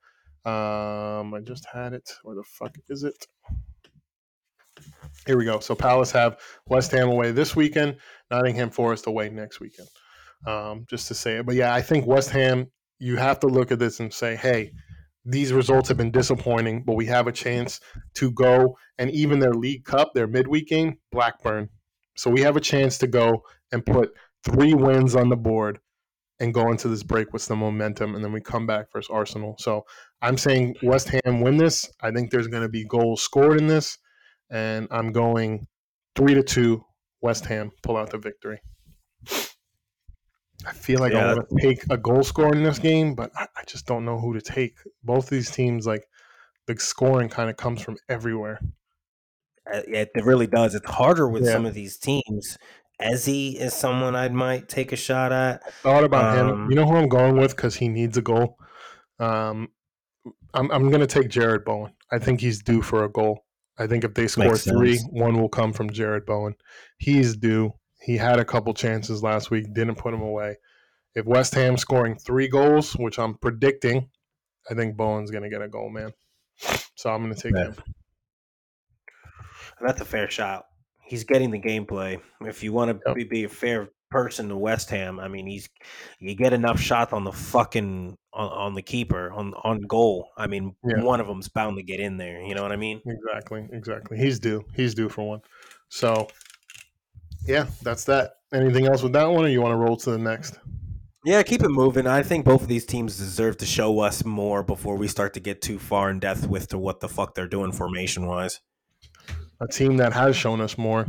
Um, 0.44 1.34
I 1.34 1.40
just 1.42 1.66
had 1.66 1.92
it. 1.92 2.09
Where 2.22 2.36
the 2.36 2.44
fuck 2.44 2.74
is 2.88 3.03
it? 3.03 3.26
Here 5.26 5.36
we 5.36 5.44
go. 5.44 5.61
So 5.61 5.74
Palace 5.74 6.12
have 6.12 6.38
West 6.66 6.92
Ham 6.92 7.09
away 7.09 7.32
this 7.32 7.57
weekend, 7.57 7.97
Nottingham 8.30 8.70
Forest 8.70 9.07
away 9.07 9.28
next 9.28 9.61
weekend. 9.61 9.88
Um, 10.47 10.84
just 10.88 11.09
to 11.09 11.14
say 11.14 11.38
it, 11.38 11.47
but 11.47 11.55
yeah, 11.55 11.74
I 11.74 11.82
think 11.82 12.07
West 12.07 12.30
Ham. 12.30 12.70
You 12.99 13.16
have 13.16 13.40
to 13.40 13.47
look 13.47 13.72
at 13.72 13.78
this 13.78 14.01
and 14.01 14.12
say, 14.12 14.36
hey, 14.36 14.72
these 15.26 15.53
results 15.53 15.88
have 15.88 15.99
been 15.99 16.12
disappointing, 16.12 16.82
but 16.86 16.94
we 16.94 17.05
have 17.07 17.26
a 17.26 17.32
chance 17.32 17.80
to 18.14 18.30
go 18.30 18.78
and 18.97 19.11
even 19.11 19.38
their 19.38 19.53
League 19.53 19.84
Cup, 19.84 20.14
their 20.14 20.26
midweek 20.26 20.68
game, 20.68 20.97
Blackburn. 21.12 21.68
So 22.16 22.30
we 22.30 22.40
have 22.42 22.57
a 22.57 22.61
chance 22.61 22.97
to 22.99 23.07
go 23.07 23.42
and 23.72 23.84
put 23.84 24.12
three 24.44 24.72
wins 24.72 25.14
on 25.14 25.28
the 25.28 25.36
board 25.36 25.80
and 26.41 26.53
go 26.53 26.70
into 26.70 26.89
this 26.89 27.03
break 27.03 27.32
with 27.32 27.43
some 27.43 27.59
momentum, 27.59 28.14
and 28.14 28.22
then 28.24 28.32
we 28.32 28.41
come 28.41 28.66
back 28.66 28.93
versus 28.93 29.11
Arsenal. 29.11 29.57
So 29.59 29.87
I'm 30.20 30.37
saying 30.37 30.76
West 30.82 31.09
Ham 31.09 31.41
win 31.41 31.57
this. 31.57 31.91
I 32.01 32.11
think 32.11 32.30
there's 32.30 32.49
going 32.49 32.62
to 32.62 32.68
be 32.68 32.84
goals 32.84 33.22
scored 33.22 33.59
in 33.59 33.66
this, 33.66 33.99
and 34.51 34.89
I'm 34.91 35.12
going 35.12 35.66
three 36.14 36.34
to 36.34 36.43
two. 36.43 36.84
West 37.22 37.47
Ham 37.47 37.72
pull 37.82 37.97
out 37.97 38.11
the 38.11 38.18
victory. 38.18 38.61
I 40.66 40.72
feel 40.72 41.01
like 41.01 41.12
I 41.12 41.16
Yeah. 41.16 41.34
want 41.34 41.49
to 41.49 41.57
take 41.61 41.84
a 41.91 41.97
goal 41.97 42.22
scorer 42.22 42.55
in 42.55 42.62
this 42.62 42.78
game, 42.78 43.14
but 43.14 43.30
I, 43.37 43.47
I 43.57 43.64
just 43.66 43.87
don't 43.87 44.05
know 44.05 44.18
who 44.18 44.34
to 44.34 44.41
take. 44.41 44.76
Both 45.03 45.24
of 45.24 45.30
these 45.30 45.51
teams, 45.51 45.87
like 45.87 46.09
the 46.66 46.78
scoring, 46.78 47.28
kind 47.28 47.51
of 47.51 47.57
comes 47.57 47.82
from 47.82 47.97
everywhere. 48.09 48.61
It, 49.66 50.11
it 50.14 50.24
really 50.24 50.47
does. 50.47 50.74
It's 50.74 50.89
harder 50.89 51.28
with 51.28 51.45
Yeah. 51.45 51.53
some 51.53 51.66
of 51.66 51.74
these 51.74 51.97
teams. 51.99 52.59
Ezzy 53.01 53.57
is 53.57 53.74
someone 53.74 54.16
I 54.16 54.28
might 54.28 54.68
take 54.68 54.92
a 54.92 54.97
shot 54.97 55.32
at. 55.32 55.72
thought 55.82 56.05
about 56.05 56.36
him. 56.38 56.49
Um, 56.49 56.70
You 56.70 56.76
know 56.76 56.86
who 56.86 56.97
I'm 56.97 57.09
going 57.09 57.36
with 57.36 57.55
because 57.55 57.76
he 57.76 57.88
needs 57.88 58.16
a 58.16 58.22
goal. 58.22 58.59
Um, 59.18 59.68
I'm 60.55 60.70
I'm 60.70 60.88
going 60.88 61.01
to 61.01 61.07
take 61.07 61.28
Jarrod 61.28 61.64
Bowen. 61.64 61.92
I 62.11 62.18
think 62.18 62.40
he's 62.40 62.62
due 62.62 62.82
for 62.82 63.05
a 63.05 63.11
goal. 63.11 63.44
I 63.78 63.86
think 63.86 64.05
if 64.05 64.14
they 64.14 64.26
score 64.26 64.57
three, 64.57 64.99
one 65.11 65.38
will 65.38 65.51
come 65.51 65.72
from 65.74 65.90
Jarrod 65.90 66.24
Bowen. 66.24 66.55
He's 66.97 67.36
due. 67.36 67.74
He 68.01 68.16
had 68.16 68.38
a 68.38 68.44
couple 68.44 68.72
chances 68.72 69.22
last 69.22 69.51
week, 69.51 69.72
didn't 69.74 69.97
put 69.97 70.12
them 70.12 70.22
away. 70.22 70.57
If 71.14 71.26
West 71.26 71.55
Ham 71.55 71.76
scoring 71.76 72.16
three 72.16 72.49
goals, 72.49 72.92
which 72.94 73.18
I'm 73.18 73.34
predicting, 73.34 74.09
I 74.70 74.74
think 74.74 74.97
Bowen's 74.97 75.30
going 75.30 75.42
to 75.44 75.51
get 75.51 75.62
a 75.62 75.68
goal, 75.68 75.90
man. 75.90 76.12
So 76.94 77.11
I'm 77.11 77.22
going 77.22 77.34
to 77.34 77.40
take 77.40 77.55
him. 77.55 77.74
That's 79.80 80.01
a 80.01 80.05
fair 80.05 80.30
shot. 80.30 80.66
He's 81.07 81.25
getting 81.25 81.51
the 81.51 81.61
gameplay. 81.61 82.21
If 82.43 82.63
you 82.63 82.73
want 82.73 82.91
to 82.91 83.01
Yep. 83.07 83.17
be, 83.17 83.25
be 83.25 83.45
a 83.45 83.49
fair 83.49 83.89
person 84.11 84.49
to 84.49 84.57
West 84.57 84.91
Ham, 84.91 85.19
I 85.21 85.29
mean, 85.29 85.47
he's 85.47 85.69
you 86.19 86.35
get 86.35 86.53
enough 86.53 86.81
shots 86.81 87.13
on 87.13 87.25
the 87.25 87.33
fucking 87.33 88.17
on, 88.33 88.49
on 88.49 88.75
the 88.75 88.83
keeper 88.83 89.33
on 89.33 89.55
on 89.63 89.81
goal. 89.83 90.29
I 90.37 90.47
mean, 90.47 90.75
Yeah. 90.85 91.03
one 91.03 91.21
of 91.21 91.27
them's 91.27 91.49
bound 91.49 91.77
to 91.77 91.83
get 91.83 92.01
in 92.01 92.17
there. 92.17 92.41
You 92.43 92.55
know 92.55 92.63
what 92.63 92.73
I 92.73 92.77
mean? 92.77 93.01
Exactly, 93.07 93.67
exactly. 93.73 94.19
He's 94.19 94.39
due. 94.39 94.65
He's 94.75 94.95
due 94.95 95.09
for 95.09 95.27
one. 95.29 95.41
So, 95.89 96.29
yeah, 97.47 97.67
that's 97.83 98.05
that. 98.05 98.33
Anything 98.53 98.87
else 98.87 99.03
with 99.03 99.13
that 99.13 99.27
one, 99.31 99.45
or 99.45 99.49
you 99.49 99.61
want 99.63 99.73
to 99.73 99.77
roll 99.77 99.97
to 99.97 100.11
the 100.11 100.19
next? 100.19 100.59
Yeah, 101.25 101.43
keep 101.43 101.63
it 101.63 101.69
moving. 101.71 102.07
I 102.07 102.23
think 102.23 102.45
both 102.45 102.63
of 102.63 102.69
these 102.69 102.87
teams 102.87 103.19
deserve 103.19 103.57
to 103.59 103.67
show 103.67 103.99
us 104.01 104.25
more 104.25 104.63
before 104.63 104.97
we 104.97 105.09
start 105.09 105.35
to 105.35 105.41
get 105.41 105.61
too 105.61 105.79
far 105.79 106.09
in 106.11 106.21
depth 106.21 106.47
with 106.47 106.69
to 106.69 106.79
what 106.79 107.01
the 107.01 107.09
fuck 107.09 107.35
they're 107.35 107.49
doing 107.49 107.73
formation 107.73 108.27
wise. 108.27 108.61
A 109.61 109.67
team 109.69 109.97
that 109.99 110.13
has 110.13 110.37
shown 110.37 110.61
us 110.61 110.77
more. 110.79 111.07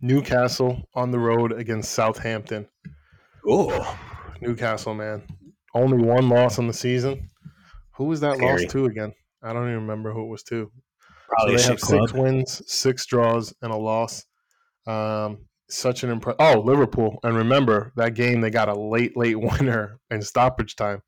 Newcastle 0.00 0.82
on 0.94 1.10
the 1.10 1.18
road 1.18 1.52
against 1.52 1.92
Southampton. 1.92 2.68
Oh, 3.48 3.98
Newcastle, 4.40 4.94
man. 4.94 5.22
Only 5.74 5.98
one 5.98 6.28
loss 6.28 6.58
on 6.58 6.66
the 6.66 6.72
season. 6.72 7.30
Who 7.96 8.04
was 8.04 8.20
that 8.20 8.36
Scary. 8.36 8.62
loss 8.62 8.72
to 8.72 8.84
again? 8.86 9.12
I 9.42 9.52
don't 9.52 9.68
even 9.68 9.82
remember 9.82 10.12
who 10.12 10.24
it 10.26 10.30
was 10.30 10.42
to. 10.44 10.70
probably 11.28 11.56
so 11.58 11.62
they 11.62 11.70
have 11.72 11.80
shit 11.80 11.88
six 11.88 12.12
club. 12.12 12.22
wins, 12.22 12.62
six 12.66 13.06
draws, 13.06 13.54
and 13.62 13.72
a 13.72 13.76
loss. 13.76 14.24
Um, 14.86 15.46
such 15.68 16.04
an 16.04 16.10
impress. 16.10 16.36
Oh, 16.38 16.60
Liverpool. 16.60 17.18
And 17.22 17.36
remember 17.36 17.92
that 17.96 18.14
game, 18.14 18.40
they 18.40 18.50
got 18.50 18.68
a 18.68 18.74
late, 18.78 19.16
late 19.16 19.38
winner 19.40 19.98
in 20.10 20.22
stoppage 20.22 20.76
time. 20.76 21.00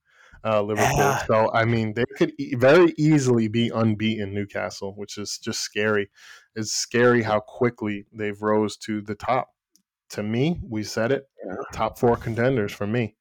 Uh, 0.45 0.63
Liverpool. 0.63 0.97
Yeah. 0.99 1.25
So 1.27 1.51
I 1.53 1.65
mean, 1.65 1.95
they 1.95 2.05
could 2.17 2.33
e- 2.39 2.55
very 2.55 2.95
easily 2.97 3.49
be 3.49 3.71
unbeaten. 3.75 4.33
Newcastle, 4.35 4.95
which 4.97 5.19
is 5.19 5.39
just 5.39 5.61
scary. 5.61 6.11
It's 6.55 6.73
scary 6.73 7.23
how 7.23 7.41
quickly 7.41 8.07
they've 8.13 8.41
rose 8.41 8.77
to 8.79 9.01
the 9.01 9.15
top. 9.15 9.49
To 10.11 10.23
me, 10.23 10.61
we 10.63 10.85
said 10.85 11.13
it. 11.13 11.29
Yeah. 11.45 11.57
Top 11.73 11.99
four 11.99 12.17
contenders 12.17 12.73
for 12.73 12.87
me. 12.87 13.17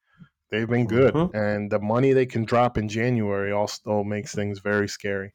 They've 0.50 0.68
been 0.68 0.86
good, 0.86 1.12
Mhm. 1.12 1.34
and 1.34 1.70
the 1.70 1.78
money 1.78 2.12
they 2.14 2.24
can 2.24 2.44
drop 2.46 2.78
in 2.78 2.88
January 2.88 3.52
also 3.52 4.02
makes 4.02 4.34
things 4.34 4.60
very 4.60 4.88
scary. 4.88 5.32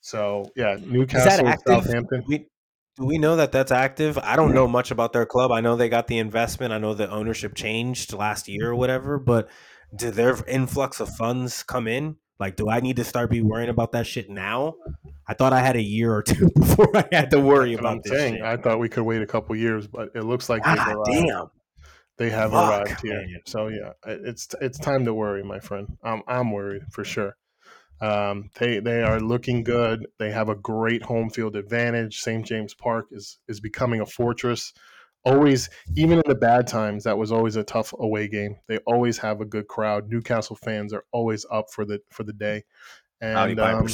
So 0.00 0.50
yeah, 0.56 0.76
Newcastle? 0.84 1.52
Southampton. 1.66 2.24
We, 2.26 2.48
do 2.96 3.04
we 3.06 3.18
know 3.18 3.36
that 3.36 3.52
that's 3.52 3.70
active? 3.70 4.18
I 4.18 4.34
don't 4.36 4.52
know 4.52 4.66
much 4.66 4.90
about 4.90 5.12
their 5.12 5.24
club. 5.26 5.52
I 5.52 5.60
know 5.60 5.76
they 5.76 5.88
got 5.88 6.08
the 6.08 6.18
investment. 6.18 6.72
I 6.72 6.78
know 6.78 6.92
the 6.92 7.08
ownership 7.08 7.54
changed 7.54 8.12
last 8.12 8.48
year 8.48 8.70
or 8.70 8.74
whatever. 8.74 9.18
But 9.18 9.48
did 9.94 10.14
their 10.14 10.36
influx 10.46 11.00
of 11.00 11.08
funds 11.16 11.62
come 11.62 11.86
in? 11.86 12.16
Like, 12.38 12.56
do 12.56 12.68
I 12.68 12.80
need 12.80 12.96
to 12.96 13.04
start 13.04 13.30
be 13.30 13.40
worrying 13.42 13.68
about 13.68 13.92
that 13.92 14.06
shit 14.06 14.28
now? 14.28 14.74
I 15.28 15.34
thought 15.34 15.52
I 15.52 15.60
had 15.60 15.76
a 15.76 15.82
year 15.82 16.12
or 16.12 16.22
two 16.22 16.50
before 16.56 16.90
I 16.96 17.06
had 17.12 17.30
to 17.30 17.40
worry 17.40 17.76
what 17.76 17.86
I'm 17.86 17.92
about 17.92 18.04
this 18.04 18.12
saying. 18.12 18.34
shit. 18.36 18.42
I 18.42 18.56
thought 18.56 18.80
we 18.80 18.88
could 18.88 19.04
wait 19.04 19.22
a 19.22 19.26
couple 19.26 19.54
years, 19.54 19.86
but 19.86 20.10
it 20.14 20.22
looks 20.24 20.48
like 20.48 20.64
they've 20.64 20.76
arrived. 20.78 21.06
damn. 21.26 21.50
they 22.16 22.30
have 22.30 22.50
Fuck, 22.50 22.86
arrived 22.88 23.00
here. 23.02 23.14
man. 23.20 23.40
So 23.46 23.68
yeah, 23.68 23.92
it's 24.06 24.48
it's 24.60 24.78
time 24.78 25.04
to 25.04 25.14
worry, 25.14 25.44
my 25.44 25.60
friend. 25.60 25.86
I'm 26.02 26.22
I'm 26.26 26.50
worried 26.50 26.82
for 26.90 27.04
sure. 27.04 27.36
Um, 28.00 28.50
they 28.58 28.80
they 28.80 29.02
are 29.02 29.20
looking 29.20 29.62
good. 29.62 30.06
They 30.18 30.32
have 30.32 30.48
a 30.48 30.56
great 30.56 31.02
home 31.04 31.30
field 31.30 31.54
advantage. 31.54 32.18
St. 32.18 32.44
James 32.44 32.74
Park 32.74 33.06
is 33.12 33.38
is 33.46 33.60
becoming 33.60 34.00
a 34.00 34.06
fortress. 34.06 34.72
Always, 35.24 35.70
even 35.94 36.18
in 36.18 36.24
the 36.26 36.34
bad 36.34 36.66
times, 36.66 37.04
that 37.04 37.16
was 37.16 37.30
always 37.30 37.56
a 37.56 37.62
tough 37.62 37.94
away 37.98 38.26
game. 38.26 38.56
They 38.66 38.78
always 38.78 39.18
have 39.18 39.40
a 39.40 39.44
good 39.44 39.68
crowd. 39.68 40.08
Newcastle 40.08 40.56
fans 40.56 40.92
are 40.92 41.04
always 41.12 41.46
up 41.50 41.70
for 41.70 41.84
the 41.84 42.00
for 42.10 42.24
the 42.24 42.32
day. 42.32 42.64
And 43.20 43.60
um, 43.60 43.86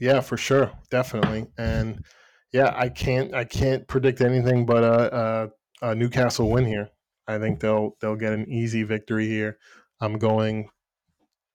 yeah, 0.00 0.20
for 0.20 0.36
sure, 0.36 0.72
definitely. 0.90 1.46
And 1.56 2.04
yeah, 2.52 2.72
I 2.76 2.88
can't 2.88 3.34
I 3.34 3.44
can't 3.44 3.86
predict 3.86 4.20
anything 4.20 4.66
but 4.66 4.82
a, 4.82 5.50
a, 5.82 5.90
a 5.90 5.94
Newcastle 5.94 6.50
win 6.50 6.64
here. 6.64 6.90
I 7.26 7.38
think 7.38 7.60
they'll 7.60 7.96
they'll 8.00 8.16
get 8.16 8.32
an 8.32 8.48
easy 8.48 8.82
victory 8.82 9.28
here. 9.28 9.58
I'm 10.00 10.18
going 10.18 10.70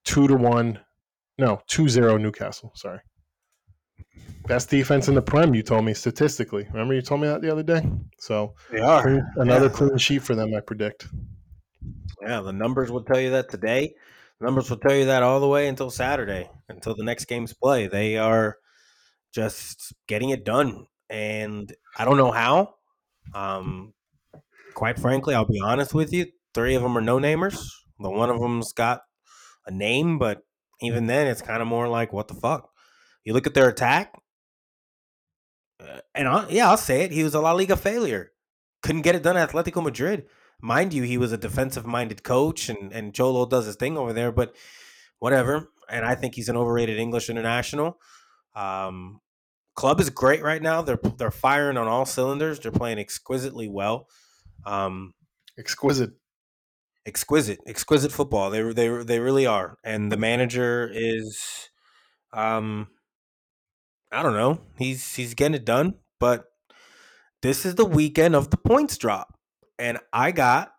two 0.06 0.28
to 0.28 0.36
one, 0.36 0.80
no 1.38 1.62
two 1.68 1.90
zero 1.90 2.18
Newcastle. 2.18 2.72
Sorry, 2.76 3.00
best 4.48 4.70
defense 4.70 5.08
in 5.08 5.16
the 5.16 5.22
Prem. 5.22 5.54
You 5.56 5.64
told 5.64 5.86
me 5.86 5.94
statistically. 5.94 6.68
Remember 6.72 6.94
you 6.94 7.02
told 7.02 7.22
me 7.22 7.28
that 7.28 7.42
the 7.42 7.52
other 7.52 7.64
day. 7.64 7.82
So 8.20 8.56
They 8.72 8.80
are. 8.80 9.08
another 9.38 9.68
Yeah. 9.68 9.72
clean 9.74 9.98
sheet 9.98 10.22
for 10.22 10.36
them. 10.36 10.54
I 10.56 10.60
predict. 10.60 11.08
Yeah, 12.22 12.42
the 12.42 12.54
numbers 12.54 12.92
will 12.92 13.04
tell 13.04 13.20
you 13.20 13.32
that 13.32 13.50
today. 13.50 13.94
The 14.40 14.46
numbers 14.46 14.70
will 14.70 14.78
tell 14.78 14.96
you 14.96 15.06
that 15.06 15.24
all 15.24 15.40
the 15.40 15.48
way 15.48 15.68
until 15.68 15.90
Saturday, 15.90 16.50
until 16.70 16.96
the 16.96 17.04
next 17.04 17.26
game's 17.26 17.54
play. 17.54 17.88
They 17.88 18.18
are 18.18 18.58
just 19.34 19.94
getting 20.08 20.30
it 20.30 20.44
done, 20.46 20.88
and 21.10 21.74
I 21.98 22.06
don't 22.06 22.18
know 22.18 22.32
how. 22.32 22.76
Um, 23.34 23.94
quite 24.74 25.00
frankly, 25.00 25.34
I'll 25.36 25.46
be 25.46 25.62
honest 25.62 25.94
with 25.94 26.14
you. 26.14 26.28
Three 26.54 26.76
of 26.76 26.84
them 26.84 26.98
are 26.98 27.02
no 27.02 27.20
namers. 27.20 27.66
The 28.00 28.10
one 28.10 28.30
of 28.30 28.40
them's 28.40 28.74
got 28.74 29.02
a 29.66 29.72
name, 29.72 30.18
but 30.20 30.42
even 30.82 31.08
then, 31.08 31.28
it's 31.28 31.42
kind 31.42 31.62
of 31.62 31.68
more 31.68 31.88
like 31.88 32.12
what 32.14 32.28
the 32.28 32.34
fuck. 32.36 32.70
You 33.26 33.34
look 33.34 33.48
at 33.48 33.54
their 33.54 33.70
attack, 33.70 34.14
uh, 35.80 36.00
and 36.16 36.28
I, 36.28 36.48
yeah, 36.50 36.70
I'll 36.70 36.78
say 36.78 37.02
it. 37.02 37.12
He 37.12 37.24
was 37.24 37.34
a 37.34 37.42
La 37.42 37.52
Liga 37.54 37.76
failure. 37.76 38.32
Couldn't 38.82 39.02
get 39.02 39.16
it 39.16 39.24
done 39.24 39.38
at 39.38 39.50
Atletico 39.50 39.84
Madrid 39.84 40.26
mind 40.62 40.94
you, 40.94 41.04
he 41.04 41.18
was 41.18 41.34
a 41.34 41.38
defensive 41.38 41.86
minded 41.86 42.24
coach 42.24 42.70
and, 42.70 42.94
and 42.94 43.14
Cholo 43.14 43.46
does 43.46 43.66
his 43.66 43.76
thing 43.76 43.98
over 43.98 44.14
there, 44.14 44.32
but 44.32 44.56
whatever. 45.20 45.70
And 45.90 46.06
I 46.06 46.16
think 46.16 46.36
he's 46.36 46.48
an 46.48 46.56
overrated 46.56 46.98
English 46.98 47.30
international. 47.30 48.00
Um, 48.56 49.20
club 49.76 50.00
is 50.00 50.10
great 50.10 50.42
right 50.42 50.62
now. 50.62 50.82
They're 50.82 51.00
they're 51.18 51.32
firing 51.32 51.76
on 51.78 51.88
all 51.88 52.06
cylinders. 52.06 52.60
They're 52.62 52.72
playing 52.72 52.98
exquisitely 53.00 53.68
well. 53.68 54.08
Um, 54.66 55.14
Exquisite. 55.58 56.12
exquisite, 57.06 57.60
exquisite 57.68 58.12
football. 58.12 58.50
They 58.50 58.62
they 58.74 58.88
they 59.04 59.20
really 59.20 59.46
are. 59.46 59.78
And 59.84 60.12
the 60.12 60.18
manager 60.18 60.90
is, 60.94 61.70
um, 62.34 62.88
I 64.14 64.22
don't 64.22 64.34
know. 64.34 64.60
He's 64.78 65.16
he's 65.16 65.34
getting 65.34 65.56
it 65.56 65.66
done. 65.66 65.96
But 66.20 66.46
this 67.42 67.66
is 67.66 67.76
the 67.76 67.86
weekend 67.86 68.36
of 68.36 68.50
the 68.52 68.58
points 68.58 68.98
drop, 68.98 69.38
and 69.80 69.98
I 70.14 70.32
got 70.32 70.72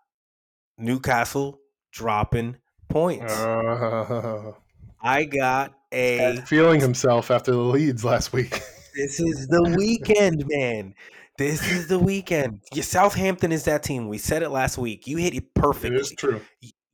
Newcastle 0.78 1.58
dropping 1.92 2.56
points. 2.88 3.32
Uh, 3.34 4.52
I 5.02 5.24
got 5.24 5.74
a. 5.92 6.36
feeling 6.46 6.80
himself 6.80 7.30
after 7.30 7.50
the 7.52 7.58
leads 7.58 8.04
last 8.04 8.32
week. 8.32 8.60
This 8.96 9.18
is 9.18 9.48
the 9.48 9.74
weekend, 9.76 10.44
man. 10.46 10.94
This 11.36 11.68
is 11.72 11.88
the 11.88 11.98
weekend. 11.98 12.60
Your 12.72 12.84
Southampton 12.84 13.50
is 13.50 13.64
that 13.64 13.82
team. 13.82 14.08
We 14.08 14.18
said 14.18 14.44
it 14.44 14.50
last 14.50 14.78
week. 14.78 15.08
You 15.08 15.16
hit 15.16 15.34
it 15.34 15.38
it 15.38 15.54
perfectly. 15.56 15.98
is 15.98 16.12
true. 16.12 16.40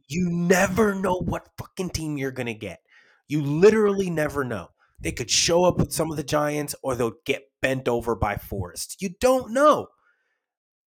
You 0.08 0.30
never 0.30 0.94
know 0.94 1.16
what 1.16 1.50
fucking 1.58 1.90
team 1.90 2.16
you're 2.16 2.30
gonna 2.30 2.54
get. 2.54 2.80
You 3.28 3.42
literally 3.42 4.08
never 4.08 4.44
know. 4.44 4.68
They 5.00 5.12
could 5.12 5.30
show 5.30 5.64
up 5.64 5.78
with 5.78 5.92
some 5.92 6.10
of 6.10 6.16
the 6.16 6.22
Giants, 6.22 6.74
or 6.82 6.94
they'll 6.94 7.14
get 7.24 7.42
bent 7.62 7.88
over 7.88 8.14
by 8.14 8.36
Forest. 8.36 9.00
You 9.00 9.10
don't 9.20 9.52
know. 9.52 9.88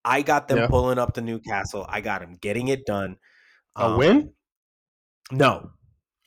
I 0.05 0.21
got 0.21 0.47
them 0.47 0.57
Yeah. 0.59 0.67
pulling 0.67 0.99
up 0.99 1.13
to 1.13 1.21
Newcastle. 1.21 1.85
I 1.89 2.01
got 2.01 2.21
them 2.21 2.35
getting 2.39 2.67
it 2.67 2.85
done. 2.85 3.17
A 3.75 3.85
Um, 3.85 3.97
win? 3.97 4.33
No, 5.31 5.71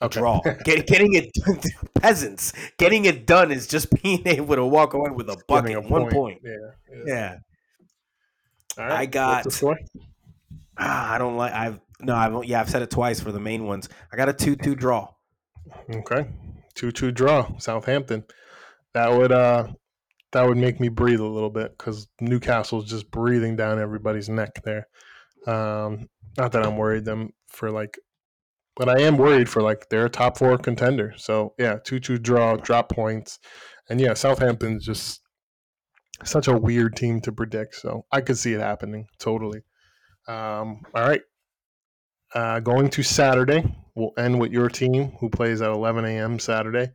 a 0.01 0.05
Okay. 0.05 0.19
draw. 0.19 0.41
Get, 0.65 0.87
getting 0.87 1.13
it 1.13 1.31
done. 1.33 1.59
peasants. 2.01 2.53
Getting 2.77 3.05
it 3.05 3.25
done 3.27 3.51
is 3.51 3.67
just 3.67 3.87
being 4.03 4.27
able 4.27 4.55
to 4.55 4.65
walk 4.65 4.93
away 4.93 5.11
with 5.11 5.29
a 5.29 5.37
bucket, 5.47 5.75
a 5.77 5.81
one 5.81 6.09
point. 6.09 6.41
Yeah. 6.43 6.51
yeah. 6.91 7.03
Yeah. 7.05 7.35
All 8.77 8.91
I 8.91 9.01
What's 9.03 9.13
got- 9.13 9.43
the 9.45 9.51
score? 9.51 9.79
Ah, 10.77 11.13
I 11.13 11.17
don't 11.17 11.37
like. 11.37 11.53
I've 11.53 11.79
no. 12.01 12.13
I've 12.15 12.45
yeah. 12.45 12.59
I've 12.61 12.69
said 12.69 12.81
it 12.83 12.91
twice 12.91 13.19
for 13.19 13.31
the 13.31 13.39
main 13.39 13.65
ones. 13.65 13.89
I 14.11 14.15
got 14.17 14.29
a 14.29 14.33
two-two 14.33 14.75
draw. 14.75 15.07
Okay. 15.91 16.27
2 16.77 16.91
2 16.91 17.11
draw, 17.11 17.57
Southampton. 17.57 18.23
That 18.93 19.11
would 19.11 19.31
uh 19.31 19.67
that 20.31 20.47
would 20.47 20.57
make 20.57 20.79
me 20.79 20.89
breathe 20.89 21.19
a 21.19 21.25
little 21.25 21.49
bit 21.49 21.77
because 21.77 22.07
Newcastle's 22.21 22.89
just 22.89 23.11
breathing 23.11 23.55
down 23.55 23.79
everybody's 23.79 24.29
neck 24.29 24.61
there. 24.63 24.87
Um 25.45 26.07
not 26.37 26.51
that 26.53 26.65
I'm 26.65 26.77
worried 26.77 27.05
them 27.05 27.33
for 27.47 27.71
like 27.71 27.97
but 28.77 28.87
I 28.87 29.01
am 29.01 29.17
worried 29.17 29.49
for 29.49 29.61
like 29.61 29.89
they're 29.89 30.05
a 30.05 30.09
top 30.09 30.37
four 30.37 30.57
contender. 30.57 31.13
So 31.17 31.53
yeah, 31.57 31.77
two 31.83 31.99
two 31.99 32.19
draw, 32.19 32.55
drop 32.55 32.89
points. 32.89 33.39
And 33.89 33.99
yeah, 33.99 34.13
Southampton's 34.13 34.85
just 34.85 35.21
such 36.23 36.47
a 36.47 36.57
weird 36.57 36.95
team 36.95 37.19
to 37.21 37.31
predict. 37.31 37.75
So 37.75 38.05
I 38.11 38.21
could 38.21 38.37
see 38.37 38.53
it 38.53 38.59
happening 38.59 39.07
totally. 39.19 39.61
Um, 40.27 40.81
all 40.93 41.07
right. 41.07 41.21
Uh, 42.35 42.59
going 42.59 42.89
to 42.89 43.01
Saturday, 43.01 43.63
we'll 43.97 44.13
end 44.17 44.39
with 44.39 44.51
your 44.51 44.69
team 44.69 45.11
who 45.19 45.29
plays 45.29 45.61
at 45.61 45.71
11 45.71 46.05
a.m. 46.05 46.39
Saturday, 46.39 46.91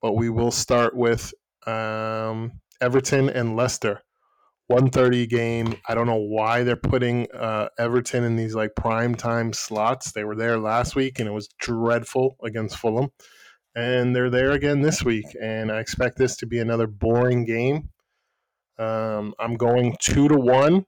but 0.00 0.12
we 0.12 0.28
will 0.28 0.50
start 0.50 0.94
with 0.94 1.32
um, 1.66 2.52
Everton 2.80 3.30
and 3.30 3.56
Leicester. 3.56 4.02
1:30 4.70 5.28
game. 5.28 5.74
I 5.86 5.94
don't 5.94 6.06
know 6.06 6.14
why 6.14 6.62
they're 6.62 6.76
putting 6.76 7.30
uh, 7.32 7.68
Everton 7.78 8.24
in 8.24 8.36
these 8.36 8.54
like 8.54 8.74
prime 8.74 9.14
time 9.14 9.52
slots. 9.52 10.12
They 10.12 10.24
were 10.24 10.36
there 10.36 10.58
last 10.58 10.94
week 10.94 11.18
and 11.18 11.28
it 11.28 11.32
was 11.32 11.48
dreadful 11.58 12.36
against 12.42 12.78
Fulham, 12.78 13.10
and 13.74 14.14
they're 14.14 14.30
there 14.30 14.52
again 14.52 14.80
this 14.80 15.04
week. 15.04 15.26
And 15.40 15.70
I 15.70 15.80
expect 15.80 16.16
this 16.16 16.36
to 16.38 16.46
be 16.46 16.58
another 16.58 16.86
boring 16.86 17.44
game. 17.44 17.90
Um, 18.78 19.34
I'm 19.38 19.56
going 19.56 19.96
two 20.00 20.28
to 20.28 20.36
one. 20.36 20.86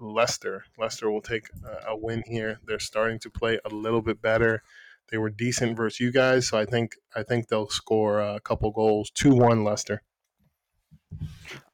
Leicester. 0.00 0.64
Leicester 0.78 1.10
will 1.10 1.20
take 1.20 1.48
a, 1.64 1.90
a 1.90 1.96
win 1.96 2.22
here. 2.26 2.60
They're 2.64 2.78
starting 2.78 3.18
to 3.20 3.30
play 3.30 3.58
a 3.64 3.74
little 3.74 4.00
bit 4.00 4.22
better. 4.22 4.62
They 5.10 5.18
were 5.18 5.30
decent 5.30 5.76
versus 5.76 6.00
you 6.00 6.12
guys, 6.12 6.48
so 6.48 6.58
I 6.58 6.64
think 6.66 6.96
I 7.14 7.22
think 7.22 7.48
they'll 7.48 7.68
score 7.68 8.20
a 8.20 8.40
couple 8.40 8.70
goals. 8.70 9.10
Two 9.10 9.34
one 9.34 9.64
Leicester. 9.64 10.02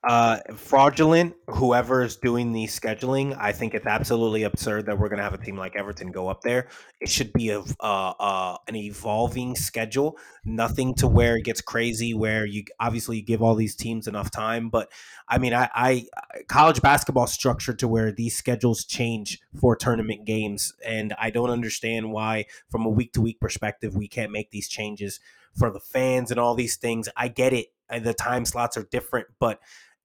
Uh, 0.07 0.39
fraudulent. 0.55 1.35
Whoever 1.49 2.03
is 2.03 2.17
doing 2.17 2.53
the 2.53 2.65
scheduling, 2.67 3.35
I 3.41 3.53
think 3.53 3.73
it's 3.73 3.87
absolutely 3.87 4.43
absurd 4.43 4.85
that 4.85 4.99
we're 4.99 5.09
going 5.09 5.17
to 5.17 5.23
have 5.23 5.33
a 5.33 5.39
team 5.39 5.57
like 5.57 5.77
Everton 5.77 6.11
go 6.11 6.29
up 6.29 6.43
there. 6.43 6.69
It 7.01 7.09
should 7.09 7.33
be 7.33 7.49
a 7.49 7.61
uh, 7.61 8.13
uh, 8.21 8.59
an 8.69 8.77
evolving 8.77 9.55
schedule. 9.57 10.19
Nothing 10.45 10.95
to 10.97 11.07
where 11.09 11.37
it 11.39 11.45
gets 11.45 11.63
crazy. 11.63 12.13
Where 12.13 12.45
you 12.45 12.65
obviously 12.79 13.23
give 13.23 13.41
all 13.43 13.55
these 13.55 13.75
teams 13.75 14.07
enough 14.07 14.31
time, 14.31 14.69
but 14.69 14.93
I 15.27 15.39
mean, 15.39 15.55
I, 15.55 15.71
I 15.75 16.07
college 16.49 16.83
basketball 16.83 17.27
structured 17.27 17.79
to 17.79 17.89
where 17.89 18.13
these 18.13 18.37
schedules 18.37 18.85
change 18.85 19.41
for 19.59 19.75
tournament 19.75 20.27
games, 20.27 20.75
and 20.85 21.15
I 21.19 21.31
don't 21.31 21.49
understand 21.51 22.13
why, 22.13 22.45
from 22.69 22.85
a 22.85 22.91
week 22.91 23.15
to 23.15 23.23
week 23.23 23.41
perspective, 23.41 23.97
we 23.97 24.09
can't 24.09 24.33
make 24.33 24.51
these 24.51 24.69
changes 24.69 25.19
for 25.57 25.71
the 25.71 25.81
fans 25.81 26.31
and 26.31 26.39
all 26.39 26.55
these 26.55 26.77
things. 26.77 27.09
I 27.17 27.29
get 27.29 27.55
it. 27.55 27.69
uh, 27.89 28.01
The 28.01 28.13
time 28.13 28.45
slots 28.45 28.77
are 28.77 28.83
different, 28.91 29.29
but 29.39 29.61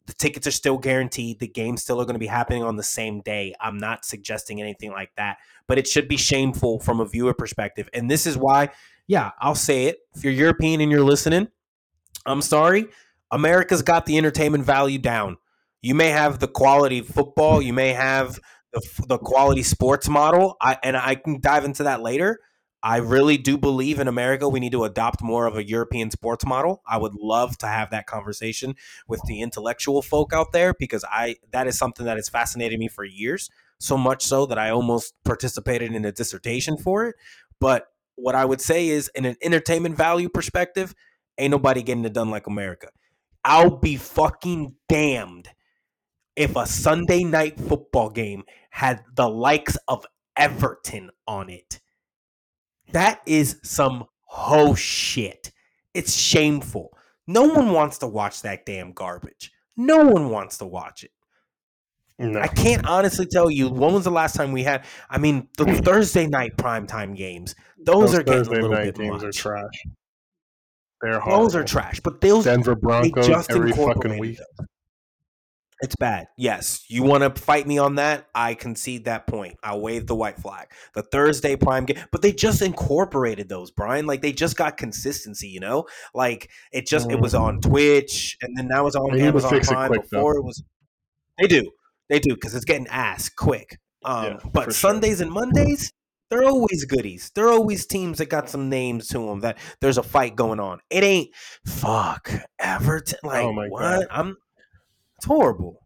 the 0.09 0.15
tickets 0.15 0.47
are 0.47 0.51
still 0.51 0.77
guaranteed. 0.77 1.39
The 1.39 1.47
games 1.47 1.83
still 1.83 2.01
are 2.01 2.05
going 2.05 2.15
to 2.15 2.19
be 2.19 2.27
happening 2.27 2.63
on 2.63 2.77
the 2.77 2.83
same 2.83 3.21
day. 3.21 3.53
I'm 3.61 3.77
not 3.77 4.05
suggesting 4.05 4.59
anything 4.59 4.91
like 4.91 5.11
that, 5.17 5.37
but 5.67 5.77
it 5.77 5.87
should 5.87 6.07
be 6.07 6.17
shameful 6.17 6.79
from 6.79 6.99
a 6.99 7.05
viewer 7.05 7.35
perspective. 7.35 7.87
And 7.93 8.09
this 8.09 8.25
is 8.25 8.35
why, 8.35 8.69
yeah, 9.05 9.31
I'll 9.39 9.53
say 9.53 9.85
it. 9.85 9.99
If 10.15 10.23
you're 10.23 10.33
European 10.33 10.81
and 10.81 10.91
you're 10.91 11.03
listening, 11.03 11.47
I'm 12.25 12.41
sorry. 12.41 12.87
America's 13.31 13.83
got 13.83 14.07
the 14.07 14.17
entertainment 14.17 14.63
value 14.63 14.97
down. 14.97 15.37
You 15.83 15.93
may 15.93 16.09
have 16.09 16.39
the 16.39 16.47
quality 16.47 17.01
football, 17.01 17.61
you 17.61 17.71
may 17.71 17.93
have 17.93 18.39
the, 18.73 18.81
the 19.07 19.17
quality 19.19 19.63
sports 19.63 20.09
model, 20.09 20.57
I, 20.59 20.77
and 20.83 20.97
I 20.97 21.15
can 21.15 21.39
dive 21.39 21.65
into 21.65 21.83
that 21.83 22.01
later. 22.01 22.39
I 22.81 22.97
really 22.97 23.37
do 23.37 23.57
believe 23.57 23.99
in 23.99 24.07
America 24.07 24.47
we 24.47 24.59
need 24.59 24.71
to 24.71 24.85
adopt 24.85 25.21
more 25.21 25.45
of 25.45 25.57
a 25.57 25.67
European 25.67 26.11
sports 26.11 26.45
model. 26.45 26.81
I 26.87 26.97
would 26.97 27.13
love 27.13 27.57
to 27.59 27.67
have 27.67 27.91
that 27.91 28.07
conversation 28.07 28.75
with 29.07 29.21
the 29.27 29.41
intellectual 29.41 30.01
folk 30.01 30.31
out 30.31 30.53
there 30.53 30.73
because 30.73 31.03
I 31.09 31.37
that 31.51 31.67
is 31.67 31.77
something 31.77 32.05
that 32.05 32.17
has 32.17 32.29
fascinated 32.29 32.79
me 32.79 32.87
for 32.87 33.03
years. 33.03 33.49
So 33.79 33.97
much 33.97 34.25
so 34.25 34.45
that 34.45 34.57
I 34.57 34.69
almost 34.69 35.13
participated 35.23 35.93
in 35.93 36.03
a 36.05 36.11
dissertation 36.11 36.77
for 36.77 37.05
it. 37.05 37.15
But 37.59 37.87
what 38.15 38.35
I 38.35 38.45
would 38.45 38.61
say 38.61 38.89
is, 38.89 39.09
in 39.15 39.25
an 39.25 39.37
entertainment 39.41 39.95
value 39.95 40.29
perspective, 40.29 40.93
ain't 41.37 41.51
nobody 41.51 41.81
getting 41.81 42.05
it 42.05 42.13
done 42.13 42.29
like 42.29 42.47
America. 42.47 42.89
I'll 43.43 43.77
be 43.77 43.95
fucking 43.95 44.75
damned 44.89 45.49
if 46.35 46.55
a 46.55 46.65
Sunday 46.65 47.23
night 47.23 47.59
football 47.59 48.09
game 48.09 48.43
had 48.71 49.03
the 49.15 49.29
likes 49.29 49.77
of 49.87 50.05
Everton 50.35 51.09
on 51.27 51.49
it. 51.49 51.79
That 52.91 53.21
is 53.25 53.59
some 53.63 54.05
ho 54.25 54.75
shit. 54.75 55.51
It's 55.93 56.15
shameful. 56.15 56.97
No 57.27 57.43
one 57.43 57.71
wants 57.71 57.99
to 57.99 58.07
watch 58.07 58.41
that 58.41 58.65
damn 58.65 58.91
garbage. 58.91 59.51
No 59.77 60.03
one 60.03 60.29
wants 60.29 60.57
to 60.59 60.65
watch 60.65 61.03
it. 61.03 61.11
No. 62.17 62.41
I 62.41 62.47
can't 62.47 62.85
honestly 62.85 63.25
tell 63.25 63.49
you 63.49 63.69
when 63.69 63.93
was 63.93 64.03
the 64.03 64.11
last 64.11 64.35
time 64.35 64.51
we 64.51 64.63
had. 64.63 64.83
I 65.09 65.17
mean, 65.17 65.47
the 65.57 65.65
Thursday 65.85 66.27
night 66.27 66.57
primetime 66.57 67.15
games. 67.15 67.55
Those, 67.81 68.13
are 68.13 68.23
getting 68.23 68.43
Thursday 68.43 68.57
a 68.57 68.61
little 68.61 68.75
night 68.75 68.95
bit 68.95 68.95
games 68.95 69.23
are 69.23 69.31
trash. 69.31 69.85
They're 71.01 71.19
horrible. 71.19 71.43
Those 71.43 71.55
are 71.55 71.63
trash, 71.63 72.01
but 72.01 72.19
those 72.19 72.43
Denver 72.43 72.75
Broncos 72.75 73.25
just 73.25 73.51
every 73.51 73.71
fucking 73.71 74.19
week. 74.19 74.37
those. 74.37 74.67
It's 75.81 75.95
bad. 75.95 76.27
Yes. 76.37 76.83
You 76.89 77.03
want 77.03 77.23
to 77.23 77.41
fight 77.41 77.65
me 77.65 77.77
on 77.77 77.95
that? 77.95 78.27
I 78.35 78.53
concede 78.53 79.05
that 79.05 79.27
point. 79.27 79.55
I'll 79.63 79.79
wave 79.79 80.07
the 80.07 80.15
white 80.15 80.37
flag. 80.37 80.67
The 80.93 81.03
Thursday 81.03 81.55
prime 81.55 81.85
game, 81.85 82.03
but 82.11 82.21
they 82.21 82.33
just 82.33 82.61
incorporated 82.61 83.47
those, 83.47 83.71
Brian. 83.71 84.05
Like 84.05 84.21
they 84.21 84.33
just 84.33 84.57
got 84.57 84.75
consistency, 84.75 85.47
you 85.47 85.61
know? 85.61 85.85
Like 86.13 86.49
it 86.73 86.85
just 86.85 87.09
it 87.09 87.19
was 87.21 87.33
on 87.33 87.61
Twitch 87.61 88.37
and 88.41 88.57
then 88.57 88.67
now 88.67 88.87
it's 88.87 88.95
on 88.95 89.09
Mm. 89.09 89.11
They 89.11 89.17
need 89.19 89.27
Amazon 89.27 89.51
fix 89.51 89.67
it 89.67 89.73
Prime 89.73 89.87
quick, 89.87 90.01
though. 90.11 90.17
before 90.17 90.37
it 90.37 90.43
was 90.43 90.63
They 91.39 91.47
do. 91.47 91.71
They 92.09 92.19
do 92.19 92.35
cuz 92.35 92.53
it's 92.53 92.65
getting 92.65 92.87
ass 92.87 93.29
quick. 93.29 93.79
Um 94.03 94.25
Yeah, 94.25 94.39
but 94.51 94.65
for 94.65 94.71
sure. 94.71 94.91
Sundays 94.91 95.21
and 95.21 95.31
Mondays 95.31 95.93
they're 96.29 96.43
always 96.45 96.85
goodies. 96.85 97.31
They're 97.33 97.49
always 97.49 97.85
teams 97.87 98.19
that 98.19 98.27
got 98.29 98.49
some 98.49 98.69
names 98.69 99.07
to 99.09 99.17
them 99.19 99.39
that 99.39 99.57
there's 99.81 99.97
a 99.97 100.03
fight 100.03 100.35
going 100.35 100.59
on. 100.59 100.79
It 100.89 101.03
ain't 101.03 101.29
fuck 101.65 102.29
Everton. 102.59 103.17
Like 103.23 103.45
Oh 103.45 103.53
my 103.53 103.67
what? 103.69 103.81
God. 103.81 104.05
I'm. 104.11 104.37
It's 105.19 105.25
horrible. 105.25 105.85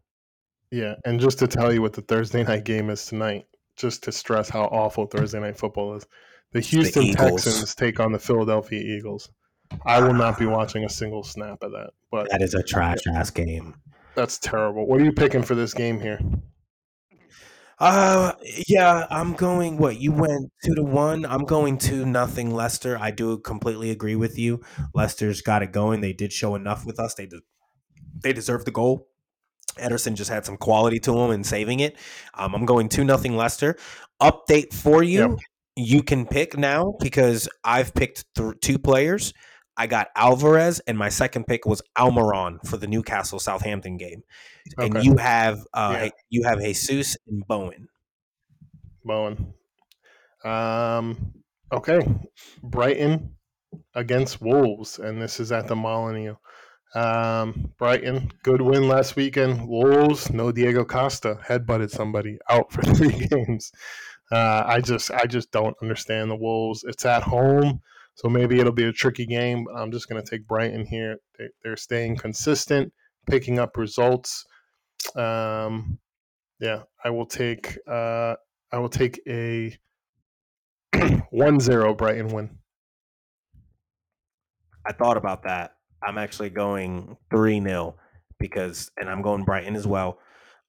Yeah, 0.70 0.94
and 1.04 1.18
just 1.18 1.40
to 1.40 1.48
tell 1.48 1.72
you 1.72 1.82
what 1.82 1.92
the 1.92 2.02
Thursday 2.02 2.44
night 2.44 2.64
game 2.64 2.88
is 2.88 3.04
tonight, 3.04 3.46
just 3.76 4.04
to 4.04 4.12
stress 4.12 4.48
how 4.48 4.66
awful 4.66 5.06
Thursday 5.06 5.40
night 5.40 5.58
football 5.58 5.96
is, 5.96 6.06
the 6.52 6.60
Houston 6.60 7.02
Eagles. 7.02 7.42
Texans 7.42 7.74
take 7.74 7.98
on 7.98 8.12
the 8.12 8.18
Philadelphia 8.20 8.80
Eagles. 8.80 9.28
I 9.84 10.00
will 10.00 10.14
not 10.14 10.38
be 10.38 10.46
watching 10.46 10.84
a 10.84 10.88
single 10.88 11.24
snap 11.24 11.58
of 11.62 11.72
that, 11.72 11.90
but 12.12 12.28
That 12.30 12.42
is 12.42 12.54
a 12.54 12.62
trash 12.62 12.98
ass 13.12 13.30
game. 13.30 13.74
that's 14.14 14.38
terrible. 14.38 14.86
What 14.86 15.00
are 15.00 15.04
you 15.04 15.10
picking 15.10 15.42
for 15.42 15.56
this 15.56 15.74
game 15.74 16.00
here? 16.00 16.20
Uh, 17.80 18.34
yeah, 18.68 19.04
I'm 19.10 19.32
going. 19.34 19.78
What 19.78 19.98
you 20.00 20.12
went 20.12 20.52
two 20.64 20.76
to 20.76 20.84
one? 20.84 21.26
I'm 21.26 21.44
going 21.44 21.76
to 21.78 22.06
nothing. 22.06 22.54
Leicester. 22.54 22.96
I 23.00 23.10
do 23.10 23.38
completely 23.38 23.90
agree 23.90 24.14
with 24.14 24.38
you. 24.38 24.60
Leicester's 24.94 25.42
got 25.42 25.64
it 25.64 25.72
going. 25.72 26.00
They 26.02 26.12
did 26.12 26.32
show 26.32 26.54
enough 26.54 26.86
with 26.86 27.00
us. 27.00 27.14
They 27.14 27.26
did. 27.26 27.40
They 28.22 28.32
deserve 28.32 28.64
the 28.64 28.70
goal. 28.70 29.08
Ederson 29.78 30.14
just 30.14 30.30
had 30.30 30.44
some 30.46 30.56
quality 30.56 30.98
to 31.00 31.16
him 31.18 31.30
and 31.30 31.44
saving 31.46 31.80
it. 31.80 31.96
Um, 32.34 32.54
I'm 32.54 32.64
going 32.64 32.88
two 32.88 33.04
nothing 33.04 33.36
Leicester. 33.36 33.76
Update 34.22 34.72
for 34.72 35.02
you. 35.02 35.20
Yep. 35.20 35.38
You 35.76 36.02
can 36.02 36.26
pick 36.26 36.56
now 36.56 36.94
because 37.00 37.48
I've 37.64 37.92
picked 37.94 38.24
th- 38.36 38.54
two 38.60 38.78
players. 38.78 39.32
I 39.76 39.88
got 39.88 40.06
Alvarez, 40.14 40.78
and 40.86 40.96
my 40.96 41.08
second 41.08 41.48
pick 41.48 41.66
was 41.66 41.82
Almiron 41.98 42.64
for 42.64 42.76
the 42.76 42.86
Newcastle 42.86 43.40
Southampton 43.40 43.96
game. 43.96 44.22
And 44.78 45.02
you 45.02 45.16
have 45.16 45.58
uh, 45.74 45.98
Yeah. 46.04 46.10
you 46.30 46.42
have 46.44 46.60
Jesus 46.62 47.16
and 47.26 47.44
Bowen. 47.48 47.88
Bowen. 49.04 49.52
Um, 50.44 51.32
Okay, 51.72 52.06
Brighton 52.62 53.34
against 53.94 54.40
Wolves, 54.40 55.00
and 55.00 55.20
this 55.20 55.40
is 55.40 55.50
at 55.50 55.66
the 55.66 55.74
Molineux. 55.74 56.36
Um, 56.94 57.72
Brighton, 57.76 58.30
good 58.44 58.60
win 58.60 58.86
last 58.86 59.16
weekend. 59.16 59.66
Wolves, 59.66 60.30
no 60.30 60.52
Diego 60.52 60.84
Costa, 60.84 61.38
headbutted 61.44 61.90
somebody 61.90 62.38
out 62.48 62.72
for 62.72 62.82
three 62.94 63.26
games. 63.26 63.72
Uh, 64.30 64.62
I 64.64 64.80
just, 64.80 65.10
I 65.10 65.26
just 65.26 65.50
don't 65.50 65.76
understand 65.82 66.30
the 66.30 66.36
Wolves. 66.36 66.84
It's 66.86 67.04
at 67.04 67.24
home, 67.24 67.80
so 68.14 68.28
maybe 68.28 68.60
it'll 68.60 68.72
be 68.72 68.84
a 68.84 68.92
tricky 68.92 69.26
game. 69.26 69.66
I'm 69.74 69.90
just 69.90 70.08
going 70.08 70.22
to 70.22 70.28
take 70.28 70.46
Brighton 70.46 70.86
here. 70.86 71.16
They, 71.36 71.48
they're 71.62 71.76
staying 71.76 72.16
consistent, 72.16 72.92
picking 73.28 73.58
up 73.58 73.76
results. 73.76 74.44
Um, 75.16 75.98
yeah, 76.60 76.82
I 77.04 77.10
will 77.10 77.26
take, 77.26 77.76
uh, 77.88 78.36
I 78.72 78.78
will 78.78 78.88
take 78.88 79.20
a 79.28 79.76
1-0 80.94 81.98
Brighton 81.98 82.28
win. 82.28 82.58
I 84.86 84.92
thought 84.92 85.16
about 85.16 85.42
that. 85.42 85.73
I'm 86.06 86.18
actually 86.18 86.50
going 86.50 87.16
3 87.30 87.60
0 87.60 87.96
because, 88.38 88.90
and 88.96 89.08
I'm 89.08 89.22
going 89.22 89.44
Brighton 89.44 89.76
as 89.76 89.86
well. 89.86 90.18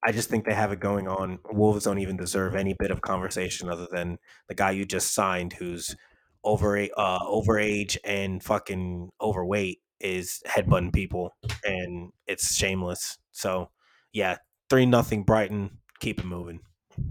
I 0.05 0.11
just 0.11 0.29
think 0.29 0.45
they 0.45 0.53
have 0.53 0.71
it 0.71 0.79
going 0.79 1.07
on. 1.07 1.39
Wolves 1.51 1.85
don't 1.85 1.99
even 1.99 2.15
deserve 2.15 2.55
any 2.55 2.75
bit 2.77 2.91
of 2.91 3.01
conversation 3.01 3.69
other 3.69 3.87
than 3.91 4.19
the 4.47 4.55
guy 4.55 4.71
you 4.71 4.85
just 4.85 5.13
signed 5.13 5.53
who's 5.53 5.95
over 6.43 6.77
uh 6.95 7.19
over 7.25 7.57
age 7.57 7.97
and 8.05 8.43
fucking 8.43 9.09
overweight 9.19 9.79
is 9.99 10.43
headbutting 10.47 10.93
people 10.93 11.31
and 11.63 12.11
it's 12.27 12.55
shameless. 12.55 13.17
So 13.31 13.71
yeah, 14.13 14.37
three 14.69 14.85
nothing 14.85 15.23
Brighton. 15.23 15.79
Keep 15.99 16.19
it 16.19 16.25
moving. 16.25 16.59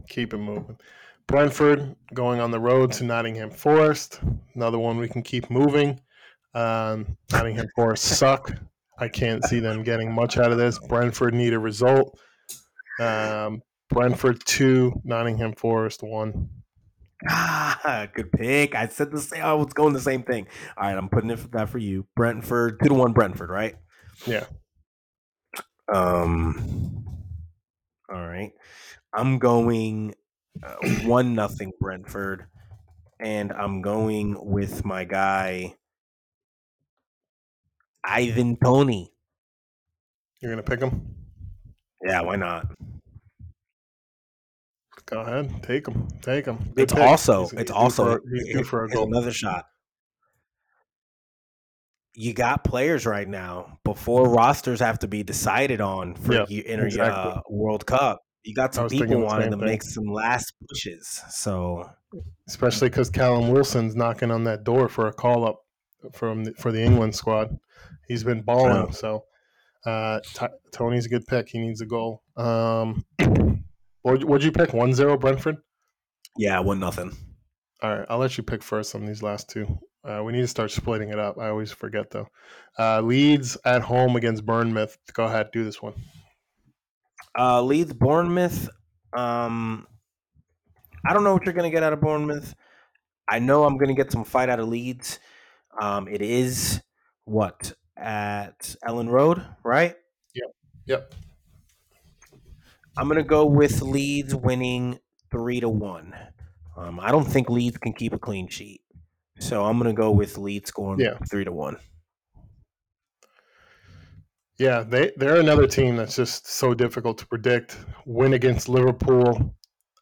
Keep 0.09 0.35
it 0.35 0.39
moving. 0.39 0.79
Brentford 1.27 1.97
going 2.13 2.41
on 2.41 2.51
the 2.51 2.61
road 2.61 2.93
to 2.93 3.05
Nottingham 3.05 3.51
Forest. 3.51 4.21
Another 4.55 4.79
one 4.79 4.99
we 4.99 5.09
can 5.09 5.23
keep 5.23 5.51
moving. 5.51 6.01
Um, 6.55 7.17
Nottingham 7.33 7.69
Forest 7.75 8.05
suck. 8.05 8.53
I 8.99 9.09
can't 9.09 9.45
see 9.45 9.59
them 9.59 9.83
getting 9.83 10.13
much 10.13 10.39
out 10.39 10.53
of 10.53 10.59
this. 10.59 10.79
Brentford 10.79 11.35
need 11.35 11.53
a 11.53 11.59
result. 11.59 12.19
Um, 13.01 13.63
Brentford 13.91 14.45
two, 14.47 15.01
Nottingham 15.05 15.55
Forest 15.55 16.03
one. 16.03 16.49
Ah, 17.29 18.07
good 18.15 18.31
pick. 18.33 18.75
I 18.75 18.87
said 18.87 19.11
the 19.11 19.21
same. 19.21 19.43
I 19.43 19.55
was 19.55 19.73
going 19.73 19.95
the 19.95 20.01
same 20.01 20.23
thing. 20.23 20.47
All 20.77 20.87
right, 20.87 20.97
I'm 20.97 21.09
putting 21.09 21.31
it 21.31 21.39
for 21.39 21.49
that 21.49 21.71
for 21.71 21.79
you. 21.79 22.07
Brentford 22.15 22.81
two 22.83 22.91
to 22.91 22.95
one. 22.95 23.13
Brentford, 23.13 23.51
right? 23.51 23.75
Yeah. 24.27 24.45
Um. 25.93 27.05
All 28.13 28.27
right. 28.27 28.53
I'm 29.13 29.39
going 29.39 30.15
uh, 30.63 30.75
one 31.05 31.35
nothing 31.35 31.73
Brentford, 31.81 32.47
and 33.19 33.53
I'm 33.53 33.81
going 33.81 34.37
with 34.39 34.85
my 34.85 35.05
guy 35.05 35.75
Ivan 38.07 38.57
Toney. 38.63 39.13
You're 40.41 40.53
gonna 40.53 40.63
pick 40.63 40.81
him. 40.81 41.15
Yeah, 42.05 42.21
why 42.23 42.37
not? 42.37 42.67
Go 45.07 45.21
ahead, 45.21 45.63
take 45.63 45.87
him, 45.87 46.09
take 46.23 46.47
him. 46.47 46.73
It's 46.77 46.95
also 46.95 47.49
it's 47.53 47.71
also 47.71 48.17
for, 48.17 48.23
he's 48.33 48.53
due 48.57 48.65
for 48.65 48.89
goal. 48.89 49.07
another 49.07 49.33
shot. 49.33 49.67
You 52.15 52.33
got 52.33 52.65
players 52.65 53.05
right 53.07 53.29
now 53.29 53.81
before 53.85 54.29
rosters 54.29 54.81
have 54.81 55.01
to 55.01 55.09
be 55.09 55.23
decided 55.23 55.81
on 55.81 56.15
for 56.15 56.33
Yeah, 56.35 56.45
you 56.49 56.63
enter 56.65 56.87
exactly. 56.87 57.33
uh, 57.33 57.41
World 57.51 57.87
Cup. 57.87 58.21
You 58.45 58.55
got 58.55 58.75
some 58.75 58.89
people 58.89 59.21
wanting 59.21 59.51
to 59.51 59.57
thing. 59.57 59.67
make 59.67 59.83
some 59.83 60.07
last 60.07 60.53
pushes. 60.69 61.23
So 61.31 61.89
especially 62.49 62.89
because 62.89 63.11
Callum 63.11 63.51
Wilson's 63.51 63.97
knocking 63.97 64.31
on 64.31 64.45
that 64.45 64.65
door 64.65 64.89
for 64.89 65.09
a 65.09 65.13
call 65.13 65.47
up 65.47 65.59
from 66.13 66.45
the, 66.45 66.53
for 66.55 66.71
the 66.71 66.83
England 66.83 67.15
squad. 67.15 67.59
He's 68.09 68.25
been 68.25 68.43
balling, 68.43 68.93
so 68.93 69.25
uh, 69.87 70.21
T- 70.35 70.47
Toney's 70.73 71.07
a 71.07 71.09
good 71.09 71.27
pick. 71.27 71.49
He 71.49 71.59
needs 71.59 71.81
a 71.81 71.87
goal. 71.87 72.23
Um, 72.37 73.05
what 74.03 74.25
would 74.25 74.45
you 74.45 74.53
pick? 74.53 74.71
1-0 74.71 75.21
Brentford. 75.21 75.57
yeah, 76.37 76.59
one 76.61 76.81
nothing. 76.81 77.17
All 77.83 77.97
right, 77.97 78.07
I'll 78.09 78.19
let 78.19 78.37
you 78.37 78.43
pick 78.45 78.63
first 78.63 78.95
on 78.95 79.05
these 79.07 79.23
last 79.23 79.49
two. 79.51 79.79
Uh, 80.05 80.23
we 80.23 80.33
need 80.33 80.43
to 80.43 80.47
start 80.47 80.71
splitting 80.71 81.09
it 81.11 81.19
up. 81.19 81.39
I 81.39 81.49
always 81.49 81.73
forget 81.73 82.11
though. 82.11 82.29
Uh, 82.79 83.01
Leeds 83.01 83.57
at 83.65 83.83
home 83.83 84.17
against 84.17 84.45
Bournemouth. 84.45 84.97
Go 85.15 85.25
ahead, 85.25 85.49
do 85.53 85.65
this 85.65 85.81
one. 85.81 85.95
Uh, 87.39 87.63
Leeds, 87.63 87.93
Bournemouth. 87.95 88.69
Um, 89.17 89.87
I 91.07 91.13
don't 91.13 91.25
know 91.25 91.33
what 91.33 91.45
you're 91.45 91.55
gonna 91.55 91.71
get 91.71 91.83
out 91.83 91.93
of 91.93 92.01
Bournemouth. 92.01 92.55
I 93.29 93.39
know 93.39 93.65
I'm 93.65 93.79
gonna 93.79 93.95
get 93.95 94.13
some 94.13 94.25
fight 94.25 94.49
out 94.51 94.61
of 94.61 94.69
Leeds. 94.69 95.19
Um, 95.81 96.07
it 96.09 96.21
is 96.23 96.81
what 97.25 97.73
at 97.97 98.75
Elland 98.87 99.11
Road, 99.11 99.45
right? 99.63 99.95
Yep. 100.35 100.51
Yep. 100.87 101.15
I'm 102.97 103.09
gonna 103.09 103.23
go 103.23 103.45
with 103.47 103.83
Leeds 103.83 104.35
winning 104.35 104.99
three 105.31 105.61
to 105.61 105.69
one. 105.69 106.15
Um, 106.77 106.99
I 107.01 107.11
don't 107.11 107.25
think 107.25 107.49
Leeds 107.51 107.79
can 107.79 107.93
keep 107.93 108.13
a 108.13 108.19
clean 108.19 108.49
sheet, 108.49 108.81
so 109.39 109.65
I'm 109.65 109.79
gonna 109.79 109.93
go 109.93 110.11
with 110.11 110.39
Leeds 110.39 110.69
scoring 110.69 111.01
Yeah. 111.01 111.19
three 111.31 111.45
to 111.45 111.53
one. 111.53 111.77
Yeah, 114.59 114.83
they 114.83 115.13
they're 115.17 115.41
another 115.41 115.67
team 115.67 115.97
that's 115.97 116.15
just 116.17 116.47
so 116.47 116.75
difficult 116.75 117.19
to 117.19 117.27
predict. 117.27 117.77
Win 118.07 118.35
against 118.35 118.69
Liverpool, 118.69 119.55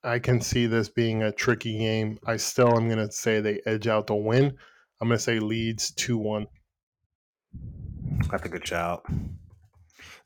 I 0.05 0.19
can 0.19 0.41
see 0.41 0.67
this 0.67 0.89
being 0.89 1.23
a 1.23 1.33
tricky 1.33 1.79
game. 1.79 2.19
I 2.27 2.37
still 2.37 2.77
am 2.77 2.89
going 2.89 2.99
to 3.07 3.11
say 3.13 3.41
they 3.41 3.61
edge 3.67 3.87
out 3.87 4.09
the 4.09 4.15
win. 4.17 4.53
I'm 5.01 5.09
going 5.09 5.17
to 5.19 5.23
say 5.23 5.39
Leeds 5.39 5.93
two 5.95 6.19
one. 6.19 6.47
That's 8.31 8.45
a 8.45 8.49
good 8.49 8.67
shout. 8.67 9.05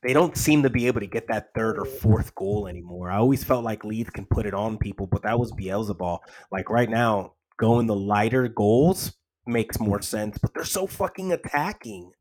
They 0.03 0.13
don't 0.13 0.37
seem 0.37 0.63
to 0.63 0.71
be 0.71 0.87
able 0.87 1.01
to 1.01 1.07
get 1.07 1.29
that 1.29 1.49
third 1.55 1.79
or 1.79 1.85
fourth 1.85 2.35
goal 2.35 2.69
anymore. 2.69 3.11
I 3.11 3.17
always 3.17 3.43
felt 3.43 3.65
like 3.65 3.85
Leeds 3.85 4.11
can 4.11 4.27
put 4.27 4.47
it 4.47 4.55
on 4.55 4.79
people, 4.79 5.07
but 5.07 5.23
that 5.23 5.39
was 5.39 5.53
Beelzebub. 5.53 6.21
Like 6.53 6.71
right 6.71 6.89
now, 6.89 7.35
going 7.57 7.87
the 7.87 7.97
lighter 7.97 8.49
goals 8.49 9.15
makes 9.47 9.81
more 9.81 10.03
sense, 10.03 10.39
but 10.39 10.53
they're 10.55 10.65
so 10.65 10.87
fucking 10.87 11.33
attacking. 11.33 12.13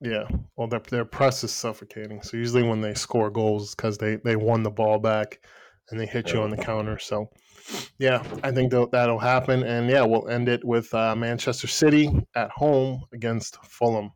Yeah, 0.00 0.28
well, 0.56 0.66
their 0.66 0.82
their 0.90 1.04
press 1.04 1.44
is 1.44 1.52
suffocating. 1.52 2.22
So 2.22 2.36
usually 2.36 2.64
when 2.64 2.80
they 2.80 2.94
score 2.94 3.30
goals, 3.30 3.74
because 3.74 3.98
they 3.98 4.16
they 4.16 4.36
won 4.36 4.64
the 4.64 4.70
ball 4.70 4.98
back 4.98 5.38
and 5.90 6.00
they 6.00 6.06
hit 6.06 6.32
you 6.32 6.42
on 6.42 6.50
the 6.50 6.56
counter. 6.56 6.98
So 6.98 7.30
yeah, 7.98 8.22
I 8.42 8.50
think 8.50 8.72
that 8.72 8.90
that'll 8.90 9.18
happen. 9.18 9.62
And 9.62 9.88
yeah, 9.88 10.02
we'll 10.02 10.28
end 10.28 10.48
it 10.48 10.64
with 10.64 10.92
uh, 10.92 11.14
Manchester 11.14 11.68
City 11.68 12.10
at 12.34 12.50
home 12.50 13.04
against 13.12 13.64
Fulham. 13.64 14.10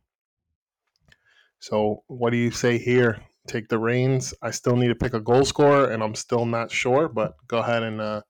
So 1.67 2.01
what 2.07 2.29
do 2.29 2.37
you 2.37 2.49
say 2.49 2.77
here? 2.77 3.21
Take 3.45 3.67
the 3.67 3.77
reins. 3.77 4.33
I 4.41 4.51
still 4.51 4.77
need 4.77 4.87
to 4.87 4.95
pick 4.95 5.13
a 5.13 5.19
goal 5.19 5.43
scorer, 5.43 5.91
and 5.91 6.01
I'm 6.01 6.15
still 6.15 6.45
not 6.45 6.71
sure. 6.71 7.09
But 7.09 7.35
go 7.45 7.57
ahead 7.57 7.83
and 7.83 7.99
uh, 7.99 8.21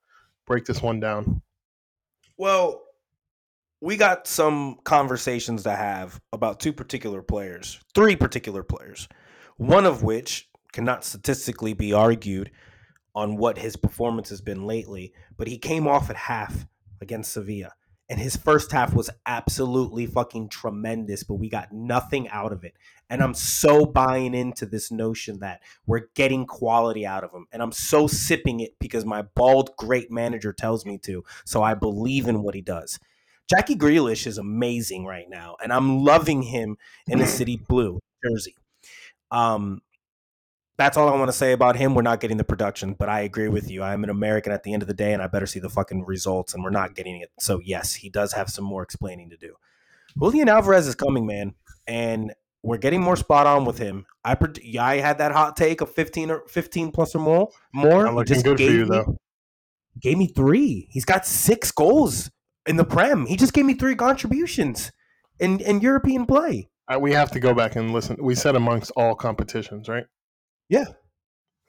break 0.44 0.64
this 0.64 0.82
one 0.82 0.98
down. 0.98 1.40
Well, 2.36 2.82
we 3.80 3.96
got 3.96 4.26
some 4.26 4.78
conversations 4.82 5.62
to 5.62 5.70
have 5.70 6.20
about 6.32 6.58
two 6.58 6.72
particular 6.72 7.22
players, 7.22 7.78
three 7.94 8.16
particular 8.16 8.64
players, 8.64 9.08
one 9.56 9.86
of 9.86 10.02
which 10.02 10.48
cannot 10.72 11.04
statistically 11.04 11.74
be 11.74 11.92
argued 11.92 12.50
on 13.14 13.36
what 13.36 13.58
his 13.58 13.76
performance 13.76 14.30
has 14.30 14.40
been 14.40 14.66
lately, 14.66 15.12
but 15.36 15.46
he 15.46 15.58
came 15.58 15.86
off 15.86 16.10
at 16.10 16.16
half 16.16 16.66
against 17.00 17.32
Sevilla. 17.32 17.72
And 18.10 18.18
his 18.18 18.36
first 18.36 18.72
half 18.72 18.94
was 18.94 19.10
absolutely 19.26 20.06
fucking 20.06 20.48
tremendous, 20.48 21.22
but 21.24 21.34
we 21.34 21.50
got 21.50 21.72
nothing 21.72 22.28
out 22.30 22.52
of 22.52 22.64
it. 22.64 22.74
And 23.10 23.22
I'm 23.22 23.34
so 23.34 23.86
buying 23.86 24.34
into 24.34 24.66
this 24.66 24.90
notion 24.90 25.38
that 25.40 25.60
we're 25.86 26.08
getting 26.14 26.44
quality 26.46 27.06
out 27.06 27.24
of 27.24 27.32
him. 27.32 27.46
And 27.52 27.62
I'm 27.62 27.72
so 27.72 28.06
sipping 28.06 28.60
it 28.60 28.78
because 28.78 29.04
my 29.04 29.22
bald, 29.22 29.76
great 29.76 30.10
manager 30.10 30.52
tells 30.52 30.84
me 30.84 30.98
to. 30.98 31.24
So 31.44 31.62
I 31.62 31.74
believe 31.74 32.28
in 32.28 32.42
what 32.42 32.54
he 32.54 32.60
does. 32.60 32.98
Jackie 33.48 33.76
Grealish 33.76 34.26
is 34.26 34.36
amazing 34.36 35.06
right 35.06 35.28
now, 35.28 35.56
and 35.62 35.72
I'm 35.72 36.04
loving 36.04 36.42
him 36.42 36.76
in 37.06 37.18
the 37.18 37.26
city 37.26 37.56
blue 37.68 37.98
jersey. 38.22 38.54
Um, 39.30 39.80
that's 40.76 40.96
all 40.96 41.08
I 41.08 41.16
want 41.16 41.28
to 41.28 41.36
say 41.36 41.52
about 41.52 41.76
him. 41.76 41.94
We're 41.94 42.02
not 42.02 42.20
getting 42.20 42.36
the 42.36 42.44
production, 42.44 42.92
but 42.92 43.08
I 43.08 43.20
agree 43.20 43.48
with 43.48 43.70
you. 43.70 43.82
I'm 43.82 44.04
an 44.04 44.10
American 44.10 44.52
at 44.52 44.62
the 44.62 44.72
end 44.72 44.82
of 44.82 44.86
the 44.86 44.94
day, 44.94 45.12
and 45.12 45.22
I 45.22 45.26
better 45.26 45.46
see 45.46 45.60
the 45.60 45.70
fucking 45.70 46.04
results, 46.04 46.54
and 46.54 46.62
we're 46.62 46.70
not 46.70 46.94
getting 46.94 47.20
it. 47.20 47.30
So 47.40 47.58
yes, 47.64 47.94
he 47.94 48.10
does 48.10 48.34
have 48.34 48.50
some 48.50 48.64
more 48.64 48.82
explaining 48.82 49.30
to 49.30 49.36
do. 49.36 49.54
Julian 50.18 50.48
Alvarez 50.48 50.86
is 50.86 50.94
coming, 50.94 51.26
man, 51.26 51.54
and 51.86 52.34
we're 52.62 52.78
getting 52.78 53.00
more 53.00 53.16
spot 53.16 53.46
on 53.46 53.64
with 53.64 53.78
him. 53.78 54.04
I 54.24 54.34
pred- 54.34 54.60
yeah, 54.62 54.84
I 54.84 54.96
had 54.98 55.18
that 55.18 55.32
hot 55.32 55.56
take 55.56 55.80
of 55.80 55.90
15 55.94 56.30
or 56.30 56.42
15 56.48 56.90
plus 56.92 57.14
or 57.14 57.20
more. 57.20 57.48
More. 57.72 58.06
I'm 58.06 58.14
looking 58.14 58.34
just 58.34 58.44
good 58.44 58.58
for 58.58 58.62
you, 58.64 58.84
me- 58.84 58.88
though. 58.88 59.16
Gave 60.00 60.18
me 60.18 60.28
three. 60.28 60.88
He's 60.90 61.04
got 61.04 61.26
six 61.26 61.70
goals 61.72 62.30
in 62.66 62.76
the 62.76 62.84
Prem. 62.84 63.26
He 63.26 63.36
just 63.36 63.52
gave 63.52 63.64
me 63.64 63.74
three 63.74 63.96
contributions 63.96 64.92
in 65.40 65.60
in 65.60 65.80
European 65.80 66.24
play. 66.26 66.68
Uh, 66.86 66.98
we 67.00 67.12
have 67.12 67.30
to 67.32 67.40
go 67.40 67.52
back 67.52 67.76
and 67.76 67.92
listen. 67.92 68.16
We 68.20 68.34
said 68.34 68.54
amongst 68.56 68.90
all 68.96 69.14
competitions, 69.14 69.88
right? 69.88 70.04
Yeah, 70.68 70.84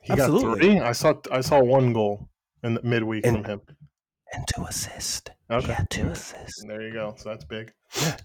He 0.01 0.15
got 0.15 0.39
three. 0.39 0.79
I 0.79 0.91
saw 0.91 1.13
I 1.31 1.41
saw 1.41 1.59
one 1.61 1.91
goal 1.93 2.29
in 2.63 2.75
the 2.75 2.81
midweek 2.83 3.25
And- 3.25 3.37
from 3.37 3.45
him. 3.45 3.61
and 4.33 4.45
two 4.47 4.63
assists. 4.63 5.29
Okay, 5.51 5.67
Yeah, 5.69 5.85
two 5.89 6.07
assists. 6.09 6.63
there 6.67 6.81
you 6.83 6.93
go. 6.93 7.15
So 7.17 7.29
that's 7.29 7.45
big. 7.45 7.73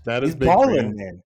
That 0.05 0.23
is 0.23 0.31
He's 0.31 0.37
big. 0.37 0.47
balling, 0.49 0.95
man. 0.97 1.23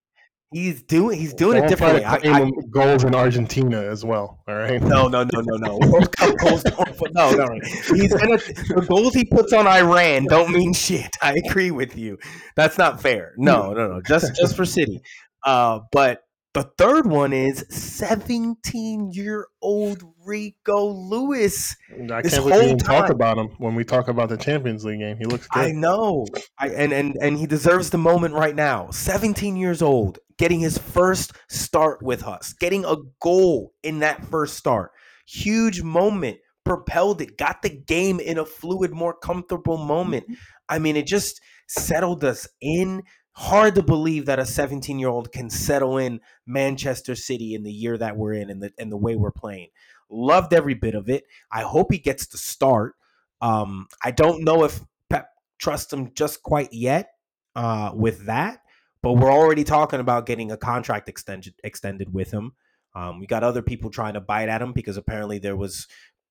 He's 0.51 0.83
doing 0.83 1.19
he's 1.19 1.35
doing 1.35 1.59
it 1.59 1.61
Don't 1.61 1.69
to 1.69 1.77
differently. 1.77 2.05
I, 2.07 2.19
claim 2.19 2.53
I, 2.59 2.63
goals 2.71 3.05
in 3.05 3.15
Argentina 3.15 3.83
as 3.83 4.03
well. 4.03 4.43
All 4.49 4.55
right. 4.55 4.81
no, 4.81 5.07
no, 5.07 5.23
no, 5.25 5.41
no, 5.41 5.57
no. 5.57 5.79
World 5.91 6.11
Cup 6.17 6.37
goals 6.39 6.63
don't 6.63 6.97
put- 6.97 7.13
no, 7.13 7.31
no, 7.33 7.45
no. 7.45 7.61
He's 7.95 8.15
gonna 8.15 8.39
the 8.39 8.87
goals 8.89 9.13
he 9.13 9.27
puts 9.27 9.53
on 9.53 9.67
Iran 9.67 10.25
don't 10.25 10.51
mean 10.51 10.73
shit. 10.73 11.11
I 11.21 11.35
agree 11.35 11.71
with 11.71 11.99
you. 11.99 12.19
That's 12.57 12.79
not 12.79 13.03
fair. 13.03 13.35
No, 13.37 13.75
no, 13.75 13.89
no. 13.89 14.01
Just 14.01 14.35
just 14.37 14.57
for 14.57 14.65
City. 14.65 15.03
Uh, 15.45 15.81
but 15.93 16.23
the 16.55 16.63
third 16.79 17.07
one 17.07 17.35
is 17.35 17.65
17 17.69 19.11
year 19.13 19.47
old 19.61 20.03
Rico 20.29 20.87
Lewis. 20.87 21.75
I 21.91 21.97
can't 21.97 22.23
believe 22.23 22.45
we 22.45 22.53
whole 22.53 22.61
didn't 22.61 22.85
talk 22.85 23.09
about 23.09 23.39
him 23.39 23.49
when 23.57 23.75
we 23.75 23.83
talk 23.83 24.09
about 24.09 24.29
the 24.29 24.37
Champions 24.37 24.85
League 24.85 25.01
game. 25.01 25.17
He 25.17 25.25
looks 25.25 25.49
good. 25.49 25.61
I 25.61 25.71
know. 25.73 26.27
I 26.59 26.69
and, 26.69 26.93
and 26.93 27.17
and 27.21 27.39
he 27.39 27.47
deserves 27.47 27.91
the 27.91 27.99
moment 27.99 28.35
right 28.35 28.55
now. 28.55 28.91
17 28.91 29.57
years 29.57 29.81
old, 29.81 30.19
getting 30.37 30.61
his 30.61 30.77
first 30.77 31.33
start 31.49 32.03
with 32.03 32.23
us, 32.25 32.53
getting 32.53 32.85
a 32.85 32.97
goal 33.21 33.73
in 33.83 34.01
that 34.01 34.27
first 34.27 34.59
start. 34.59 34.93
Huge 35.27 35.83
moment, 35.83 36.39
propelled 36.65 37.23
it, 37.23 37.39
got 37.39 37.63
the 37.63 37.71
game 37.71 38.21
in 38.21 38.37
a 38.37 38.45
fluid, 38.45 38.93
more 38.93 39.15
comfortable 39.15 39.79
moment. 39.79 40.25
Mm-hmm. 40.25 40.35
I 40.69 40.79
mean, 40.79 40.97
it 40.97 41.07
just 41.07 41.41
settled 41.67 42.23
us 42.23 42.47
in. 42.61 43.03
Hard 43.33 43.77
to 43.77 43.83
believe 43.83 44.27
that 44.27 44.41
a 44.41 44.45
17 44.45 44.99
year 44.99 45.09
old 45.09 45.33
can 45.33 45.49
settle 45.49 45.97
in 45.97 46.21
Manchester 46.45 47.15
City 47.15 47.55
in 47.55 47.63
the 47.63 47.73
year 47.73 47.97
that 47.97 48.17
we're 48.17 48.35
in 48.35 48.51
and 48.51 48.63
the 48.63 48.73
and 48.79 48.93
the 48.93 48.97
way 48.97 49.17
we're 49.17 49.31
playing. 49.31 49.69
Loved 50.11 50.55
every 50.55 50.75
bit 50.75 50.95
of 50.95 51.09
it. 51.09 51.25
I 51.51 51.63
hope 51.63 51.93
he 51.93 51.99
gets 51.99 52.27
to 52.29 52.39
start. 52.39 52.95
Um, 53.41 53.89
I 54.03 54.11
don't 54.11 54.45
know 54.45 54.65
if 54.65 54.81
Pep 55.11 55.29
trusts 55.59 55.93
him 55.93 56.13
just 56.15 56.43
quite 56.43 56.73
yet 56.73 57.11
uh, 57.55 57.93
with 57.95 58.27
that, 58.27 58.61
but 59.03 59.15
we're 59.15 59.33
already 59.33 59.65
talking 59.65 60.01
about 60.01 60.27
getting 60.27 60.51
a 60.51 60.57
contract 60.57 61.09
extension 61.09 61.55
extended 61.63 62.13
with 62.13 62.31
him. 62.31 62.53
Um, 62.95 63.21
we 63.21 63.27
got 63.27 63.45
other 63.45 63.63
people 63.63 63.91
trying 63.91 64.15
to 64.15 64.21
bite 64.21 64.49
at 64.49 64.63
him 64.63 64.73
because 64.73 64.97
apparently 64.97 65.39
there 65.39 65.57
was 65.57 65.87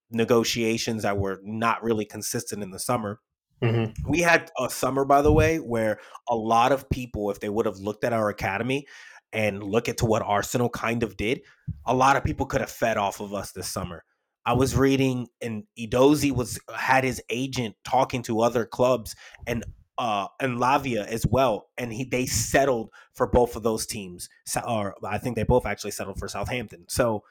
negotiations 0.09 1.03
that 1.03 1.17
were 1.17 1.39
not 1.43 1.83
really 1.83 2.05
consistent 2.05 2.63
in 2.63 2.71
the 2.71 2.79
summer. 2.79 3.19
Mhm. 3.61 3.95
We 4.07 4.19
had 4.21 4.51
a 4.59 4.69
summer, 4.69 5.03
by 5.03 5.21
the 5.21 5.33
way, 5.33 5.57
where 5.57 5.99
a 6.29 6.35
lot 6.35 6.71
of 6.71 6.89
people, 6.89 7.31
if 7.31 7.39
they 7.39 7.49
would 7.49 7.65
have 7.65 7.77
looked 7.77 8.03
at 8.03 8.13
our 8.13 8.29
academy 8.29 8.87
and 9.33 9.63
look 9.63 9.89
at 9.89 9.97
to 9.97 10.05
what 10.05 10.21
Arsenal 10.21 10.69
kind 10.69 11.03
of 11.03 11.17
did, 11.17 11.41
a 11.85 11.93
lot 11.93 12.15
of 12.15 12.23
people 12.23 12.45
could 12.45 12.61
have 12.61 12.71
fed 12.71 12.97
off 12.97 13.19
of 13.19 13.33
us 13.33 13.51
this 13.51 13.67
summer. 13.67 14.03
I 14.45 14.53
was 14.53 14.75
reading, 14.75 15.27
and 15.41 15.63
Edozie 15.77 16.31
was 16.31 16.59
had 16.73 17.03
his 17.03 17.21
agent 17.29 17.75
talking 17.83 18.23
to 18.23 18.39
other 18.41 18.65
clubs 18.65 19.15
and 19.45 19.63
uh 19.97 20.27
and 20.39 20.57
Lavia 20.57 21.05
as 21.05 21.25
well, 21.25 21.67
and 21.77 21.91
he 21.91 22.05
they 22.05 22.25
settled 22.25 22.89
for 23.13 23.27
both 23.27 23.55
of 23.55 23.63
those 23.63 23.85
teams. 23.85 24.29
So, 24.45 24.61
or 24.61 24.95
I 25.03 25.17
think 25.17 25.35
they 25.35 25.43
both 25.43 25.65
actually 25.65 25.91
settled 25.91 26.19
for 26.19 26.27
Southampton. 26.27 26.85
So 26.87 27.23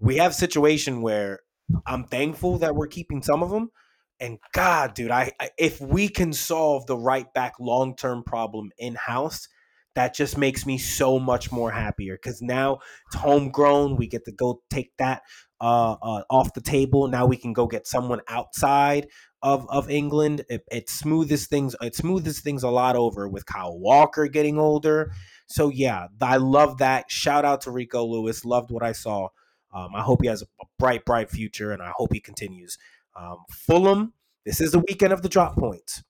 we 0.00 0.16
have 0.16 0.32
a 0.32 0.34
situation 0.34 1.02
where 1.02 1.40
I'm 1.86 2.04
thankful 2.04 2.58
that 2.58 2.74
we're 2.74 2.88
keeping 2.88 3.22
some 3.22 3.42
of 3.42 3.50
them. 3.50 3.70
And 4.18 4.38
God, 4.52 4.94
dude, 4.94 5.10
I, 5.10 5.32
I 5.40 5.50
if 5.58 5.80
we 5.80 6.08
can 6.08 6.32
solve 6.32 6.86
the 6.86 6.96
right 6.96 7.32
back 7.34 7.54
long 7.60 7.96
term 7.96 8.22
problem 8.22 8.70
in 8.78 8.94
house, 8.94 9.48
that 9.94 10.14
just 10.14 10.38
makes 10.38 10.64
me 10.66 10.78
so 10.78 11.18
much 11.18 11.52
more 11.52 11.70
happier 11.70 12.16
because 12.16 12.40
now 12.40 12.78
it's 13.06 13.16
homegrown. 13.16 13.96
We 13.96 14.06
get 14.06 14.24
to 14.24 14.32
go 14.32 14.62
take 14.70 14.92
that 14.98 15.22
uh, 15.60 15.96
uh, 16.02 16.22
off 16.30 16.54
the 16.54 16.60
table. 16.60 17.08
Now 17.08 17.26
we 17.26 17.36
can 17.36 17.52
go 17.52 17.66
get 17.66 17.86
someone 17.86 18.20
outside 18.28 19.08
of, 19.42 19.68
of 19.68 19.90
England. 19.90 20.44
It, 20.48 20.64
it 20.70 20.88
smoothes 20.88 21.46
things. 21.46 21.76
It 21.80 21.94
smoothes 21.94 22.40
things 22.40 22.62
a 22.62 22.70
lot 22.70 22.96
over 22.96 23.28
with 23.28 23.46
Kyle 23.46 23.78
Walker 23.78 24.26
getting 24.28 24.58
older. 24.58 25.12
So 25.46 25.68
yeah, 25.68 26.08
I 26.20 26.38
love 26.38 26.78
that. 26.78 27.10
Shout 27.10 27.44
out 27.44 27.60
to 27.62 27.70
Rico 27.70 28.04
Lewis. 28.04 28.44
Loved 28.44 28.70
what 28.70 28.82
I 28.82 28.92
saw. 28.92 29.28
Um, 29.74 29.94
I 29.94 30.02
hope 30.02 30.22
he 30.22 30.28
has 30.28 30.42
a 30.42 30.46
bright, 30.78 31.04
bright 31.04 31.30
future, 31.30 31.72
and 31.72 31.82
I 31.82 31.92
hope 31.96 32.12
he 32.12 32.20
continues. 32.20 32.78
Um, 33.16 33.38
Fulham. 33.50 34.14
This 34.44 34.60
is 34.60 34.72
the 34.72 34.80
weekend 34.80 35.12
of 35.12 35.22
the 35.22 35.28
drop 35.28 35.56
points, 35.56 36.02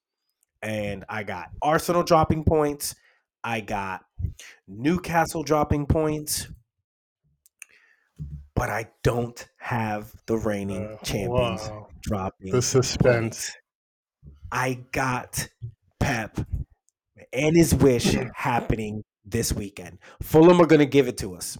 and 0.62 1.04
I 1.06 1.22
got 1.22 1.50
Arsenal 1.60 2.02
dropping 2.02 2.44
points. 2.44 2.94
I 3.44 3.60
got 3.60 4.04
Newcastle 4.68 5.42
dropping 5.42 5.86
points, 5.86 6.48
but 8.54 8.68
I 8.70 8.90
don't 9.02 9.48
have 9.58 10.12
the 10.26 10.36
reigning 10.38 10.86
Uh, 10.86 10.96
champions 11.04 11.68
wow. 11.68 11.88
dropping. 12.02 12.52
The 12.52 12.62
suspense. 12.62 13.02
points. 13.50 13.56
I 14.52 14.74
got 14.92 15.48
Pep 15.98 16.38
and 17.32 17.56
his 17.56 17.74
wish 17.74 18.14
happening 18.34 19.02
this 19.24 19.52
weekend. 19.52 19.98
Fulham 20.22 20.60
are 20.60 20.66
going 20.66 20.80
to 20.80 20.86
give 20.86 21.08
it 21.08 21.16
to 21.18 21.34
us. 21.34 21.58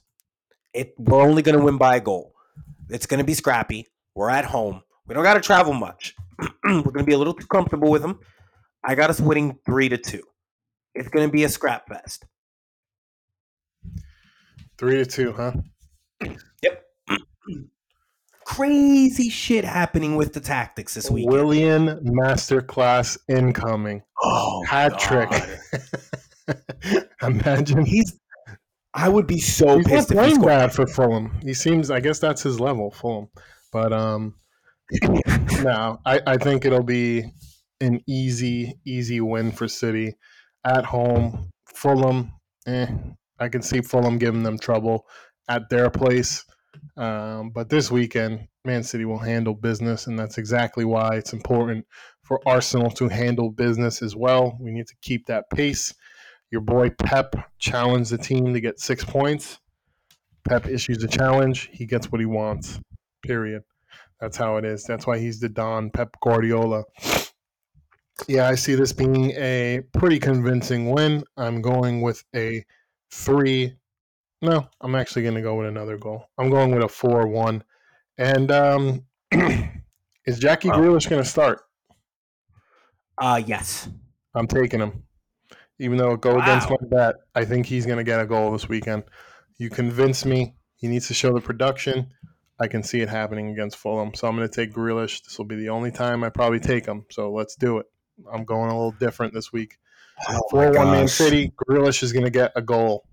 It 0.75 0.95
we're 0.99 1.21
only 1.23 1.43
going 1.43 1.59
to 1.59 1.65
win 1.65 1.79
by 1.79 1.97
a 1.97 2.01
goal. 2.01 2.35
It's 2.89 3.07
going 3.07 3.19
to 3.19 3.25
be 3.25 3.35
scrappy. 3.35 3.87
We're 4.15 4.31
at 4.31 4.45
home. 4.45 4.83
We 5.07 5.15
don't 5.15 5.25
got 5.25 5.35
to 5.35 5.41
travel 5.41 5.73
much. 5.73 6.15
we're 6.65 6.83
going 6.83 6.99
to 6.99 7.05
be 7.05 7.13
a 7.15 7.19
little 7.19 7.35
too 7.35 7.47
comfortable 7.47 7.91
with 7.91 8.03
them. 8.03 8.21
I 8.85 8.95
got 8.95 9.11
us 9.11 9.21
winning 9.21 9.59
three 9.65 9.89
to 9.89 9.97
two. 9.99 10.23
It's 10.95 11.09
going 11.09 11.27
to 11.27 11.33
be 11.33 11.45
a 11.45 11.49
scrap 11.49 11.89
fest. 11.89 12.25
Three 14.79 14.97
to 14.97 15.07
two, 15.07 15.33
huh? 15.33 15.53
Yep. 16.63 16.85
Crazy 18.45 19.31
shit 19.31 19.65
happening 19.65 20.17
with 20.17 20.33
the 20.35 20.41
tactics 20.41 20.95
this 20.95 21.11
week. 21.11 21.29
Willian 21.29 21.87
masterclass 22.05 23.17
incoming. 23.29 24.03
oh, 24.23 24.65
Hat 24.67 24.99
trick. 24.99 25.31
Imagine. 27.23 27.85
He's. 27.87 28.19
I 28.95 29.09
would 29.09 29.27
be 29.27 29.39
so 29.41 29.79
He's 29.79 29.87
pissed 29.87 30.11
playing 30.11 30.35
scored. 30.35 30.47
bad 30.49 30.73
for 30.75 30.87
Fulham. 30.87 31.39
He 31.43 31.55
seems. 31.55 31.91
I 31.91 32.01
guess 32.01 32.19
that's 32.19 32.43
his 32.43 32.61
level, 32.61 32.91
Fulham. 32.91 33.29
But 33.73 33.93
um, 33.93 34.35
no, 35.63 35.99
I, 36.05 36.21
I 36.27 36.37
think 36.37 36.65
it'll 36.67 36.83
be 36.83 37.25
an 37.81 38.03
easy, 38.07 38.79
easy 38.85 39.21
win 39.21 39.51
for 39.53 39.67
City 39.69 40.17
at 40.65 40.85
home. 40.85 41.51
Fulham, 41.67 42.33
eh, 42.67 42.87
I 43.39 43.49
can 43.49 43.63
see 43.63 43.81
Fulham 43.81 44.19
giving 44.19 44.43
them 44.43 44.59
trouble 44.59 45.07
at 45.49 45.69
their 45.69 45.91
place. 45.91 46.45
Um, 46.97 47.51
but 47.51 47.69
this 47.69 47.91
weekend, 47.91 48.49
Man 48.65 48.83
City 48.83 49.05
will 49.05 49.19
handle 49.19 49.55
business, 49.55 50.07
and 50.07 50.19
that's 50.19 50.39
exactly 50.39 50.85
why 50.85 51.17
it's 51.17 51.33
important 51.33 51.87
for 52.23 52.41
Arsenal 52.47 52.91
to 52.93 53.09
handle 53.09 53.51
business 53.51 54.03
as 54.03 54.15
well. 54.15 54.57
We 54.61 54.71
need 54.71 54.87
to 54.87 54.95
keep 55.03 55.27
that 55.27 55.51
pace. 55.51 55.93
Your 56.51 56.61
boy 56.61 56.91
Pep 56.91 57.35
challenged 57.59 58.11
the 58.11 58.19
team 58.19 58.53
to 58.53 58.61
get 58.61 58.79
six 58.79 59.05
points. 59.05 59.59
Pep 60.49 60.67
issues 60.67 61.03
a 61.03 61.09
challenge. 61.09 61.71
He 61.73 61.87
gets 61.87 62.13
what 62.13 62.21
he 62.21 62.27
wants. 62.27 62.79
Period. 63.23 63.63
That's 64.21 64.37
how 64.37 64.57
it 64.57 64.65
is. 64.65 64.85
That's 64.85 65.07
why 65.07 65.19
he's 65.19 65.41
the 65.41 65.49
Don 65.49 65.91
Pep 65.91 66.17
Guardiola. 66.23 66.85
Yeah, 68.29 68.49
I 68.49 68.55
see 68.55 68.75
this 68.75 68.93
being 68.93 69.31
a 69.33 69.83
pretty 69.93 70.19
convincing 70.19 70.91
win. 70.91 71.25
I'm 71.37 71.61
going 71.61 72.01
with 72.03 72.25
a 72.35 72.65
three. 73.11 73.77
No, 74.41 74.69
I'm 74.81 74.95
actually 74.95 75.23
going 75.23 75.35
to 75.35 75.43
go 75.43 75.57
with 75.57 75.69
another 75.69 75.97
goal. 75.99 76.27
I'm 76.39 76.51
going 76.51 76.73
with 76.75 76.83
a 76.83 76.89
four-one. 76.89 77.63
And 78.19 78.51
um, 78.51 79.05
is 80.27 80.39
Jackie 80.39 80.69
Wow. 80.69 80.79
Grealish 80.79 81.09
going 81.09 81.23
to 81.23 81.29
start? 81.29 81.61
Uh 83.19 83.41
yes. 83.45 83.89
I'm 84.35 84.47
taking 84.47 84.81
him. 84.81 85.05
Even 85.79 85.99
though 85.99 86.13
it 86.13 86.21
go 86.21 86.41
against 86.41 86.71
Wow. 86.71 86.79
my 86.81 86.89
bet, 86.89 87.15
I 87.35 87.45
think 87.45 87.67
he's 87.67 87.87
going 87.87 87.99
to 87.99 88.05
get 88.05 88.21
a 88.21 88.27
goal 88.27 88.53
this 88.53 88.69
weekend. 88.69 89.05
You 89.59 89.69
convince 89.71 90.25
me. 90.25 90.55
He 90.77 90.89
needs 90.89 91.09
to 91.09 91.15
show 91.15 91.33
the 91.33 91.41
production. 91.41 92.13
I 92.59 92.69
can 92.69 92.83
see 92.83 93.01
it 93.01 93.09
happening 93.09 93.51
against 93.51 93.77
Fulham. 93.77 94.15
So 94.15 94.27
I'm 94.29 94.37
going 94.37 94.49
to 94.49 94.55
take 94.55 94.73
Grealish. 94.75 95.25
This 95.25 95.39
will 95.39 95.45
be 95.45 95.57
the 95.57 95.69
only 95.69 95.91
time 95.91 96.25
I 96.25 96.31
probably 96.31 96.61
take 96.61 96.87
him. 96.87 97.05
So 97.11 97.33
let's 97.33 97.57
do 97.57 97.79
it. 97.79 97.87
I'm 98.33 98.45
going 98.45 98.71
a 98.71 98.75
little 98.75 98.93
different 98.93 99.35
this 99.35 99.53
week. 99.53 99.79
Oh, 100.29 100.41
4 100.51 100.73
1 100.73 100.91
Man. 100.91 101.09
City. 101.09 101.53
Grealish 101.69 102.03
is 102.03 102.13
going 102.13 102.25
to 102.25 102.31
get 102.31 102.53
a 102.55 102.63
goal. 102.63 103.05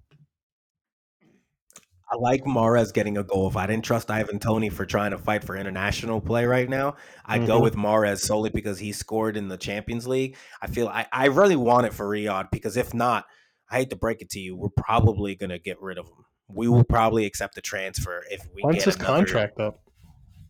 I 2.11 2.15
like 2.17 2.43
Mahrez 2.43 2.91
getting 2.91 3.17
a 3.17 3.23
goal. 3.23 3.47
If 3.47 3.55
I 3.55 3.67
didn't 3.67 3.85
trust 3.85 4.09
Ivan 4.09 4.39
Toney 4.39 4.69
for 4.69 4.83
trying 4.83 5.11
to 5.11 5.19
fight 5.19 5.43
for 5.43 5.55
international 5.55 6.19
play 6.21 6.45
right 6.45 6.67
now, 6.67 6.95
I'd 7.23 7.45
go 7.45 7.59
Mhm. 7.59 7.63
with 7.63 7.75
Mahrez 7.75 8.19
solely 8.21 8.49
because 8.49 8.79
he 8.79 8.91
scored 8.93 9.37
in 9.37 9.47
the 9.47 9.57
Champions 9.57 10.07
League. 10.07 10.35
I 10.59 10.65
feel 10.67 10.87
I, 10.87 11.05
I 11.11 11.27
really 11.27 11.55
want 11.55 11.85
it 11.85 11.93
for 11.93 12.07
Riyad 12.07 12.49
because 12.51 12.77
if 12.77 12.95
not, 12.95 13.25
I 13.69 13.77
hate 13.77 13.91
to 13.91 13.95
break 13.95 14.23
it 14.23 14.29
to 14.31 14.39
you, 14.39 14.55
we're 14.55 14.69
probably 14.69 15.35
gonna 15.35 15.59
get 15.59 15.79
rid 15.81 15.99
of 15.99 16.07
him. 16.07 16.25
We 16.47 16.67
will 16.67 16.83
probably 16.83 17.25
accept 17.27 17.53
the 17.53 17.61
transfer 17.61 18.23
if 18.31 18.41
we 18.55 18.63
When's 18.63 18.77
get 18.77 18.85
his 18.85 18.95
another- 18.95 19.13
contract 19.17 19.59
up? 19.59 19.79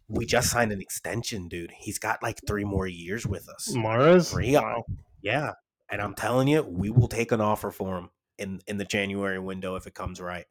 We 0.09 0.25
just 0.25 0.49
signed 0.49 0.71
an 0.71 0.81
extension, 0.81 1.47
dude. 1.47 1.71
He's 1.77 1.99
got 1.99 2.23
like 2.23 2.41
three 2.45 2.63
more 2.63 2.87
years 2.87 3.25
with 3.25 3.47
us. 3.47 3.73
Mara's 3.73 4.33
Mars? 4.33 4.45
Riyad. 4.45 4.83
Yeah, 5.21 5.53
and 5.89 6.01
I'm 6.01 6.15
telling 6.15 6.47
you, 6.47 6.63
we 6.63 6.89
will 6.89 7.07
take 7.07 7.31
an 7.31 7.41
offer 7.41 7.71
for 7.71 7.97
him 7.97 8.09
in 8.37 8.61
in 8.67 8.77
the 8.77 8.85
January 8.85 9.39
window 9.39 9.75
if 9.75 9.85
it 9.87 9.93
comes 9.93 10.19
right. 10.19 10.45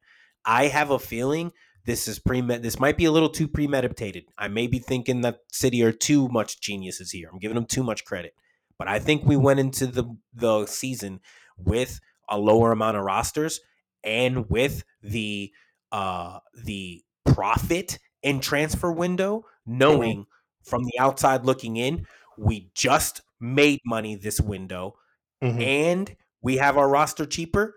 I 0.44 0.68
have 0.68 0.90
a 0.90 0.98
feeling 0.98 1.52
this 1.84 2.06
is 2.06 2.18
pre 2.18 2.40
this 2.40 2.78
might 2.78 2.96
be 2.96 3.06
a 3.06 3.10
little 3.10 3.30
too 3.30 3.48
premeditated. 3.48 4.24
I 4.36 4.48
may 4.48 4.66
be 4.66 4.78
thinking 4.78 5.22
that 5.22 5.40
City 5.50 5.82
are 5.82 5.92
too 5.92 6.28
much 6.28 6.60
geniuses 6.60 7.10
here. 7.10 7.30
I'm 7.32 7.38
giving 7.38 7.54
them 7.54 7.66
too 7.66 7.82
much 7.82 8.04
credit. 8.04 8.34
But 8.78 8.88
I 8.88 8.98
think 8.98 9.24
we 9.24 9.36
went 9.36 9.58
into 9.60 9.86
the 9.86 10.04
the 10.34 10.66
season 10.66 11.20
with 11.56 12.00
a 12.28 12.38
lower 12.38 12.72
amount 12.72 12.96
of 12.96 13.04
rosters 13.04 13.60
and 14.04 14.48
with 14.50 14.84
the 15.02 15.50
uh 15.90 16.40
the 16.64 17.02
profit 17.24 17.98
in 18.28 18.40
transfer 18.40 18.92
window, 18.92 19.44
knowing 19.66 20.26
from 20.62 20.84
the 20.84 20.98
outside 20.98 21.44
looking 21.44 21.76
in, 21.76 22.06
we 22.36 22.70
just 22.74 23.22
made 23.40 23.80
money 23.86 24.14
this 24.16 24.40
window 24.40 24.96
Mhm. 25.42 25.62
and 25.62 26.16
we 26.42 26.56
have 26.58 26.76
our 26.76 26.88
roster 26.88 27.24
cheaper. 27.26 27.74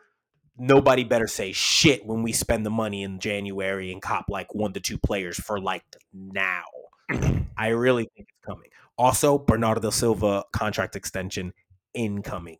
Nobody 0.57 1.03
better 1.03 1.27
say 1.27 1.51
shit 1.53 2.05
when 2.05 2.21
we 2.23 2.31
spend 2.33 2.65
the 2.65 2.69
money 2.69 3.01
in 3.03 3.19
January 3.19 3.91
and 3.91 4.01
cop 4.01 4.25
like 4.29 4.53
one 4.53 4.73
to 4.73 4.79
two 4.79 4.97
players 4.97 5.39
for 5.39 5.59
like 5.59 5.83
now. 6.13 6.63
I 7.57 7.69
really 7.69 8.03
think 8.15 8.27
it's 8.29 8.45
coming. 8.45 8.69
Also, 8.97 9.37
Bernardo 9.39 9.89
Silva 9.89 10.43
contract 10.51 10.95
extension 10.95 11.53
incoming. 11.93 12.57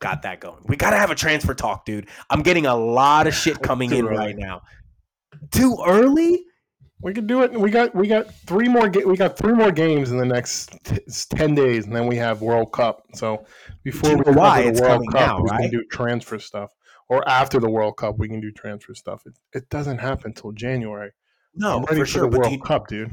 Got 0.00 0.22
that 0.22 0.40
going. 0.40 0.62
We 0.66 0.76
gotta 0.76 0.96
have 0.98 1.10
a 1.10 1.14
transfer 1.14 1.54
talk, 1.54 1.86
dude. 1.86 2.08
I'm 2.28 2.42
getting 2.42 2.66
a 2.66 2.76
lot 2.76 3.26
of 3.26 3.34
shit 3.42 3.62
coming 3.62 3.92
in 3.92 4.06
early. 4.06 4.16
right 4.18 4.36
now. 4.36 4.62
Too 5.50 5.78
early? 5.86 6.44
We 7.00 7.12
could 7.12 7.26
do 7.26 7.42
it. 7.42 7.52
We 7.52 7.70
got 7.70 7.94
we 7.94 8.06
got 8.08 8.32
three 8.46 8.68
more. 8.68 8.88
Ga- 8.88 9.04
we 9.04 9.16
got 9.16 9.36
three 9.36 9.52
more 9.52 9.70
games 9.70 10.10
in 10.10 10.16
the 10.16 10.24
next 10.24 10.78
t- 10.84 11.00
ten 11.30 11.54
days, 11.54 11.86
and 11.86 11.94
then 11.94 12.06
we 12.06 12.16
have 12.16 12.40
World 12.40 12.72
Cup. 12.72 13.04
So 13.14 13.44
before 13.82 14.16
we 14.16 14.24
cover 14.24 14.72
the 14.72 14.80
World 14.80 15.04
Cup, 15.10 15.14
now, 15.14 15.42
we 15.42 15.50
right? 15.50 15.60
can 15.62 15.70
do 15.70 15.84
transfer 15.84 16.38
stuff. 16.38 16.70
Or 17.08 17.28
after 17.28 17.60
the 17.60 17.68
World 17.68 17.98
Cup, 17.98 18.18
we 18.18 18.28
can 18.28 18.40
do 18.40 18.50
transfer 18.50 18.94
stuff. 18.94 19.24
It, 19.26 19.34
it 19.52 19.68
doesn't 19.68 19.98
happen 19.98 20.28
until 20.28 20.52
January. 20.52 21.10
No, 21.54 21.82
for 21.82 21.94
for, 21.94 22.06
sure. 22.06 22.30
the 22.30 22.38
World 22.38 22.52
you, 22.52 22.60
Cup, 22.60 22.88
dude. 22.88 23.10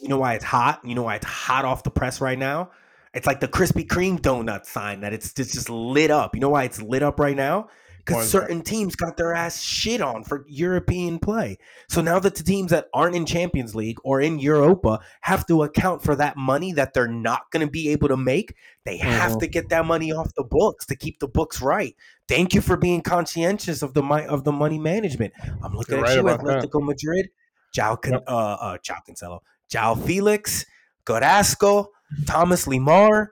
you 0.00 0.08
know 0.08 0.18
why 0.18 0.34
it's 0.34 0.44
hot? 0.44 0.80
You 0.84 0.94
know 0.94 1.02
why 1.02 1.16
it's 1.16 1.26
hot 1.26 1.64
off 1.64 1.82
the 1.82 1.90
press 1.90 2.20
right 2.20 2.38
now? 2.38 2.70
It's 3.12 3.26
like 3.26 3.40
the 3.40 3.48
Krispy 3.48 3.84
Kreme 3.84 4.20
donut 4.20 4.64
sign 4.66 5.00
that 5.00 5.12
it's, 5.12 5.32
it's 5.36 5.52
just 5.52 5.68
lit 5.68 6.12
up. 6.12 6.36
You 6.36 6.40
know 6.40 6.50
why 6.50 6.62
it's 6.62 6.80
lit 6.80 7.02
up 7.02 7.18
right 7.18 7.36
now? 7.36 7.68
Because 8.04 8.30
certain 8.30 8.62
teams 8.62 8.96
got 8.96 9.16
their 9.16 9.34
ass 9.34 9.62
shit 9.62 10.00
on 10.00 10.24
for 10.24 10.44
European 10.48 11.18
play. 11.18 11.58
So 11.88 12.00
now 12.00 12.18
that 12.18 12.34
the 12.34 12.42
teams 12.42 12.70
that 12.70 12.88
aren't 12.94 13.14
in 13.14 13.26
Champions 13.26 13.74
League 13.74 13.98
or 14.04 14.20
in 14.20 14.38
Europa 14.38 15.00
have 15.22 15.46
to 15.46 15.62
account 15.62 16.02
for 16.02 16.16
that 16.16 16.36
money 16.36 16.72
that 16.72 16.94
they're 16.94 17.06
not 17.06 17.50
going 17.50 17.64
to 17.66 17.70
be 17.70 17.88
able 17.90 18.08
to 18.08 18.16
make, 18.16 18.54
they 18.84 18.96
have 18.98 19.32
Mhm. 19.32 19.40
to 19.40 19.46
get 19.46 19.68
that 19.68 19.84
money 19.86 20.12
off 20.12 20.34
the 20.34 20.42
books 20.44 20.86
to 20.86 20.96
keep 20.96 21.20
the 21.20 21.28
books 21.28 21.60
right. 21.60 21.94
Thank 22.28 22.54
you 22.54 22.60
for 22.60 22.76
being 22.76 23.02
conscientious 23.02 23.82
of 23.82 23.94
the 23.94 24.02
mi- 24.02 24.26
of 24.26 24.44
the 24.44 24.52
money 24.52 24.78
management. 24.78 25.32
I'm 25.62 25.74
looking 25.74 25.96
You're 25.96 26.06
at 26.06 26.24
right 26.24 26.38
you, 26.40 26.46
that. 26.46 26.70
Atletico 26.70 26.82
Madrid, 26.84 27.30
João, 27.76 28.00
Can- 28.00 28.12
Yep. 28.14 28.24
uh, 28.26 28.32
uh, 28.36 28.78
João 28.78 28.98
Cancelo, 29.08 29.40
João 29.72 30.02
Felix, 30.04 30.64
Carrasco, 31.04 31.90
Thomas 32.26 32.66
Lemar, 32.66 33.28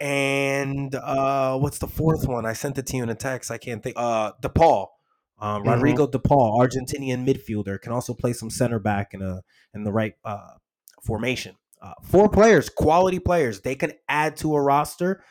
and 0.00 0.94
uh, 0.94 1.58
what's 1.58 1.78
the 1.78 1.86
fourth 1.86 2.26
one? 2.26 2.46
I 2.46 2.52
sent 2.54 2.78
it 2.78 2.86
to 2.86 2.96
you 2.96 3.02
in 3.02 3.10
a 3.10 3.14
text. 3.14 3.50
I 3.50 3.58
can't 3.58 3.82
think. 3.82 3.96
Uh, 3.98 4.32
De 4.40 4.48
Paul, 4.48 4.90
um. 5.38 5.62
Rodrigo 5.64 6.06
De 6.06 6.18
Paul, 6.18 6.58
Argentinian 6.60 7.26
midfielder, 7.26 7.80
can 7.80 7.92
also 7.92 8.14
play 8.14 8.32
some 8.32 8.50
center 8.50 8.78
back 8.78 9.12
in 9.14 9.22
a 9.22 9.42
in 9.74 9.84
the 9.84 9.92
right 9.92 10.14
uh, 10.24 10.54
formation. 11.02 11.56
Uh, 11.82 11.94
four 12.02 12.28
players, 12.28 12.68
quality 12.68 13.18
players. 13.18 13.60
They 13.60 13.74
can 13.74 13.92
add 14.08 14.36
to 14.38 14.54
a 14.54 14.60
roster. 14.60 15.22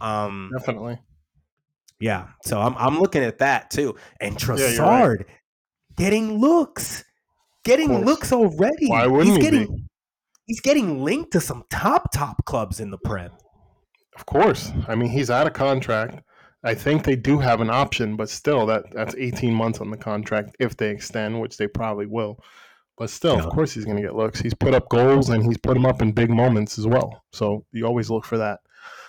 Um, 0.00 0.50
Definitely. 0.56 0.98
yeah, 2.00 2.28
so 2.44 2.60
I'm 2.60 2.74
I'm 2.76 2.98
looking 2.98 3.22
at 3.22 3.38
that 3.38 3.70
too. 3.70 3.96
And 4.20 4.34
Yeah, 4.34 4.38
Trossard 4.46 5.18
right. 5.18 5.26
getting 5.96 6.38
looks, 6.38 7.04
getting 7.64 8.04
looks 8.04 8.32
already. 8.32 8.88
Why 8.88 9.06
wouldn't 9.06 9.36
he's 9.36 9.44
he 9.44 9.50
be? 9.50 9.58
getting 9.58 9.88
he's 10.46 10.60
getting 10.60 11.04
linked 11.04 11.32
to 11.32 11.40
some 11.40 11.64
top 11.70 12.10
top 12.12 12.44
clubs 12.46 12.80
in 12.80 12.90
the 12.90 12.98
Prem. 12.98 13.30
Of 14.16 14.26
course. 14.26 14.70
I 14.88 14.94
mean, 14.94 15.10
he's 15.10 15.30
out 15.30 15.46
of 15.46 15.52
contract. 15.52 16.22
I 16.64 16.74
think 16.74 17.04
they 17.04 17.16
do 17.16 17.38
have 17.38 17.60
an 17.60 17.70
option, 17.70 18.14
but 18.16 18.28
still, 18.30 18.66
that 18.66 18.84
that's 18.92 19.14
18 19.16 19.52
months 19.52 19.80
on 19.80 19.90
the 19.90 19.96
contract 19.96 20.54
if 20.60 20.76
they 20.76 20.90
extend, 20.90 21.40
which 21.40 21.56
they 21.56 21.66
probably 21.66 22.06
will. 22.06 22.38
But 22.98 23.10
still, 23.10 23.36
Yeah. 23.36 23.44
of 23.44 23.50
course, 23.50 23.72
he's 23.72 23.84
going 23.84 23.96
to 23.96 24.02
get 24.02 24.14
looks. 24.14 24.38
He's 24.40 24.54
put 24.54 24.74
up 24.74 24.88
goals 24.88 25.30
and 25.30 25.42
he's 25.44 25.56
put 25.58 25.74
them 25.74 25.86
up 25.86 26.02
in 26.02 26.12
big 26.12 26.30
moments 26.30 26.78
as 26.78 26.86
well. 26.86 27.24
So 27.32 27.64
you 27.72 27.86
always 27.86 28.10
look 28.10 28.24
for 28.24 28.38
that. 28.38 28.60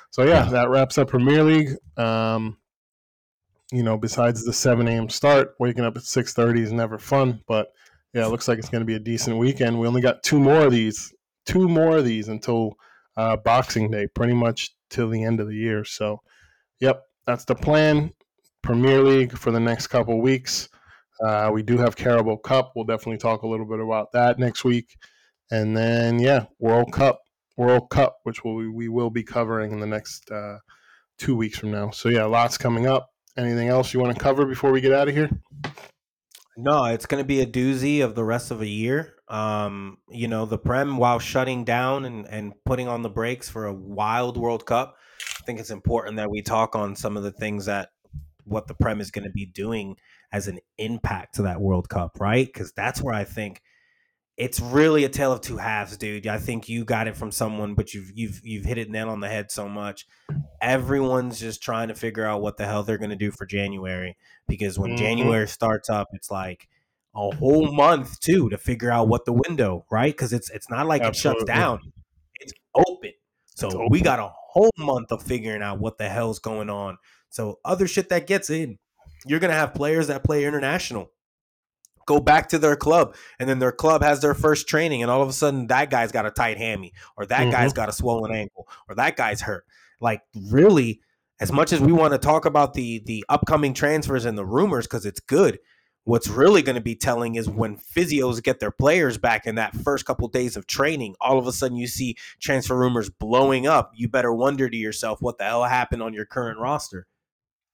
So 0.09 0.23
yeah, 0.23 0.45
Yeah. 0.45 0.49
that 0.51 0.69
wraps 0.69 0.97
up 0.97 1.09
Premier 1.09 1.43
League. 1.43 1.71
Um, 1.97 2.57
you 3.71 3.83
know, 3.83 3.97
besides 3.97 4.43
the 4.45 4.53
7 4.53 4.87
a.m. 4.87 5.09
start, 5.09 5.55
waking 5.59 5.83
up 5.83 5.97
at 5.97 6.03
6:30 6.03 6.61
is 6.61 6.71
never 6.71 6.97
fun. 6.97 7.41
But 7.47 7.71
yeah, 8.13 8.25
it 8.25 8.29
looks 8.29 8.47
like 8.47 8.57
it's 8.59 8.69
going 8.69 8.81
to 8.81 8.85
be 8.85 8.95
a 8.95 8.99
decent 8.99 9.37
weekend. 9.37 9.79
We 9.79 9.87
only 9.87 10.01
got 10.01 10.23
two 10.23 10.39
more 10.39 10.65
of 10.65 10.71
these, 10.71 11.13
two 11.45 11.67
more 11.67 11.97
of 11.97 12.05
these 12.05 12.29
until 12.29 12.77
uh, 13.17 13.37
Boxing 13.37 13.91
Day, 13.91 14.07
pretty 14.07 14.33
much 14.33 14.71
till 14.93 15.09
the 15.09 15.23
end 15.23 15.39
of 15.39 15.47
the 15.47 15.55
year. 15.55 15.83
So, 15.83 16.21
yep, 16.79 17.03
that's 17.25 17.45
the 17.45 17.55
plan. 17.55 18.13
Premier 18.61 19.01
League 19.01 19.37
for 19.37 19.51
the 19.51 19.59
next 19.59 19.87
couple 19.87 20.21
weeks. 20.21 20.69
Uh, 21.21 21.49
we 21.51 21.63
do 21.63 21.77
have 21.77 21.95
Carabao 21.95 22.37
Cup. 22.37 22.71
We'll 22.75 22.85
definitely 22.85 23.17
talk 23.17 23.41
a 23.41 23.47
little 23.47 23.65
bit 23.65 23.79
about 23.79 24.11
that 24.13 24.39
next 24.39 24.63
week. 24.63 24.95
And 25.51 25.75
then, 25.75 26.19
yeah, 26.19 26.45
World 26.59 26.93
Cup, 26.93 27.19
World 27.57 27.89
Cup, 27.89 28.17
which 28.23 28.43
will, 28.43 28.55
we 28.71 28.87
will 28.87 29.09
be 29.09 29.23
covering 29.23 29.71
in 29.71 29.79
the 29.79 29.87
next 29.87 30.31
uh, 30.31 30.57
two 31.17 31.35
weeks 31.35 31.59
from 31.59 31.71
now. 31.71 31.89
So, 31.89 32.09
yeah, 32.09 32.23
lots 32.25 32.57
coming 32.57 32.87
up. 32.87 33.09
Anything 33.37 33.67
else 33.67 33.93
you 33.93 33.99
want 33.99 34.15
to 34.15 34.23
cover 34.23 34.45
before 34.45 34.71
we 34.71 34.79
get 34.79 34.93
out 34.93 35.07
of 35.07 35.15
here? 35.15 35.29
No, 36.55 36.85
it's 36.85 37.07
going 37.07 37.21
to 37.21 37.27
be 37.27 37.41
a 37.41 37.47
doozy 37.47 38.03
of 38.03 38.15
the 38.15 38.23
rest 38.23 38.51
of 38.51 38.61
a 38.61 38.67
year. 38.67 39.15
Um, 39.33 39.97
you 40.09 40.27
know, 40.27 40.45
the 40.45 40.59
Prem, 40.59 40.97
while 40.97 41.17
shutting 41.17 41.63
down 41.63 42.05
and, 42.05 42.27
and 42.27 42.53
putting 42.65 42.87
on 42.87 43.01
the 43.01 43.09
brakes 43.09 43.49
for 43.49 43.65
a 43.65 43.73
wild 43.73 44.37
World 44.37 44.65
Cup, 44.65 44.95
I 45.39 45.43
think 45.45 45.59
it's 45.59 45.71
important 45.71 46.17
that 46.17 46.29
we 46.29 46.43
talk 46.43 46.75
on 46.75 46.95
some 46.95 47.17
of 47.17 47.23
the 47.23 47.31
things 47.31 47.65
that 47.65 47.89
what 48.45 48.67
the 48.67 48.75
Prem 48.75 49.01
is 49.01 49.09
going 49.09 49.23
to 49.23 49.31
be 49.31 49.45
doing 49.47 49.97
as 50.31 50.47
an 50.47 50.59
impact 50.77 51.35
to 51.35 51.41
that 51.43 51.59
World 51.61 51.89
Cup, 51.89 52.19
right? 52.19 52.45
Because 52.45 52.73
that's 52.73 53.01
where 53.01 53.15
I 53.15 53.23
think 53.23 53.61
it's 54.37 54.59
really 54.59 55.03
a 55.03 55.09
tale 55.09 55.31
of 55.31 55.41
two 55.41 55.57
halves, 55.57 55.97
dude. 55.97 56.27
I 56.27 56.37
think 56.37 56.69
you 56.69 56.85
got 56.85 57.07
it 57.07 57.15
from 57.15 57.31
someone, 57.31 57.73
but 57.73 57.93
you've 57.93 58.11
you've 58.15 58.41
you've 58.43 58.65
hit 58.65 58.77
it 58.77 58.89
nail 58.89 59.09
on 59.09 59.19
the 59.19 59.29
head 59.29 59.49
so 59.51 59.67
much. 59.67 60.05
Everyone's 60.61 61.39
just 61.39 61.61
trying 61.61 61.87
to 61.87 61.95
figure 61.95 62.25
out 62.25 62.41
what 62.41 62.57
the 62.57 62.65
hell 62.65 62.83
they're 62.83 62.97
going 62.97 63.09
to 63.09 63.15
do 63.15 63.31
for 63.31 63.45
January 63.45 64.15
because 64.47 64.77
when 64.79 64.91
Mhm. 64.91 64.97
January 64.97 65.47
starts 65.47 65.89
up, 65.89 66.09
it's 66.13 66.29
like 66.31 66.67
a 67.15 67.35
whole 67.35 67.71
month 67.71 68.19
too 68.19 68.49
to 68.49 68.57
figure 68.57 68.91
out 68.91 69.07
what 69.07 69.25
the 69.25 69.33
window, 69.33 69.85
right? 69.91 70.13
Because 70.13 70.33
it's 70.33 70.49
it's 70.49 70.69
not 70.69 70.87
like 70.87 71.03
it 71.03 71.15
shuts 71.15 71.43
down; 71.43 71.79
it's 72.39 72.53
open. 72.75 73.11
So 73.55 73.67
It's 73.67 73.91
we 73.91 74.01
got 74.01 74.19
a 74.19 74.29
whole 74.33 74.71
month 74.77 75.11
of 75.11 75.21
figuring 75.21 75.61
out 75.61 75.79
what 75.79 75.97
the 75.97 76.09
hell's 76.09 76.39
going 76.39 76.69
on. 76.69 76.97
So 77.29 77.59
other 77.63 77.87
shit 77.87 78.09
that 78.09 78.27
gets 78.27 78.49
in, 78.49 78.79
you're 79.25 79.39
gonna 79.39 79.53
have 79.53 79.73
players 79.73 80.07
that 80.07 80.23
play 80.23 80.45
international 80.45 81.11
go 82.05 82.19
back 82.19 82.49
to 82.49 82.59
their 82.59 82.75
club 82.75 83.15
and 83.39 83.47
then 83.47 83.59
their 83.59 83.71
club 83.71 84.03
has 84.03 84.21
their 84.21 84.33
first 84.33 84.67
training 84.67 85.01
and 85.01 85.09
all 85.09 85.21
of 85.21 85.29
a 85.29 85.33
sudden 85.33 85.67
that 85.67 85.89
guy's 85.89 86.11
got 86.11 86.25
a 86.25 86.31
tight 86.31 86.57
hammy 86.57 86.91
or 87.15 87.25
that 87.25 87.47
Mhm. 87.47 87.51
guy's 87.51 87.73
got 87.73 87.89
a 87.89 87.93
swollen 87.93 88.35
ankle 88.35 88.67
or 88.89 88.95
that 88.95 89.15
guy's 89.15 89.41
hurt 89.41 89.65
like 90.01 90.21
really 90.49 91.01
as 91.39 91.51
much 91.51 91.71
as 91.71 91.79
we 91.79 91.91
want 91.91 92.11
to 92.13 92.17
talk 92.17 92.45
about 92.45 92.73
the 92.73 93.01
the 93.05 93.23
upcoming 93.29 93.73
transfers 93.73 94.25
and 94.25 94.37
the 94.37 94.45
rumors 94.45 94.85
because 94.85 95.05
it's 95.05 95.19
good 95.21 95.59
what's 96.05 96.27
really 96.27 96.61
going 96.61 96.75
to 96.75 96.81
be 96.81 96.95
telling 96.95 97.35
is 97.35 97.49
when 97.49 97.77
physios 97.77 98.43
get 98.43 98.59
their 98.59 98.71
players 98.71 99.17
back 99.17 99.45
in 99.45 99.55
that 99.55 99.75
first 99.75 100.05
couple 100.05 100.27
days 100.27 100.57
of 100.57 100.67
training 100.67 101.15
all 101.21 101.37
of 101.39 101.47
a 101.47 101.51
sudden 101.51 101.77
you 101.77 101.87
see 101.87 102.15
transfer 102.39 102.77
rumors 102.77 103.09
blowing 103.09 103.67
up 103.67 103.91
you 103.95 104.07
better 104.07 104.33
wonder 104.33 104.69
to 104.69 104.77
yourself 104.77 105.21
what 105.21 105.37
the 105.37 105.43
hell 105.43 105.63
happened 105.63 106.01
on 106.03 106.13
your 106.13 106.25
current 106.25 106.59
roster 106.59 107.07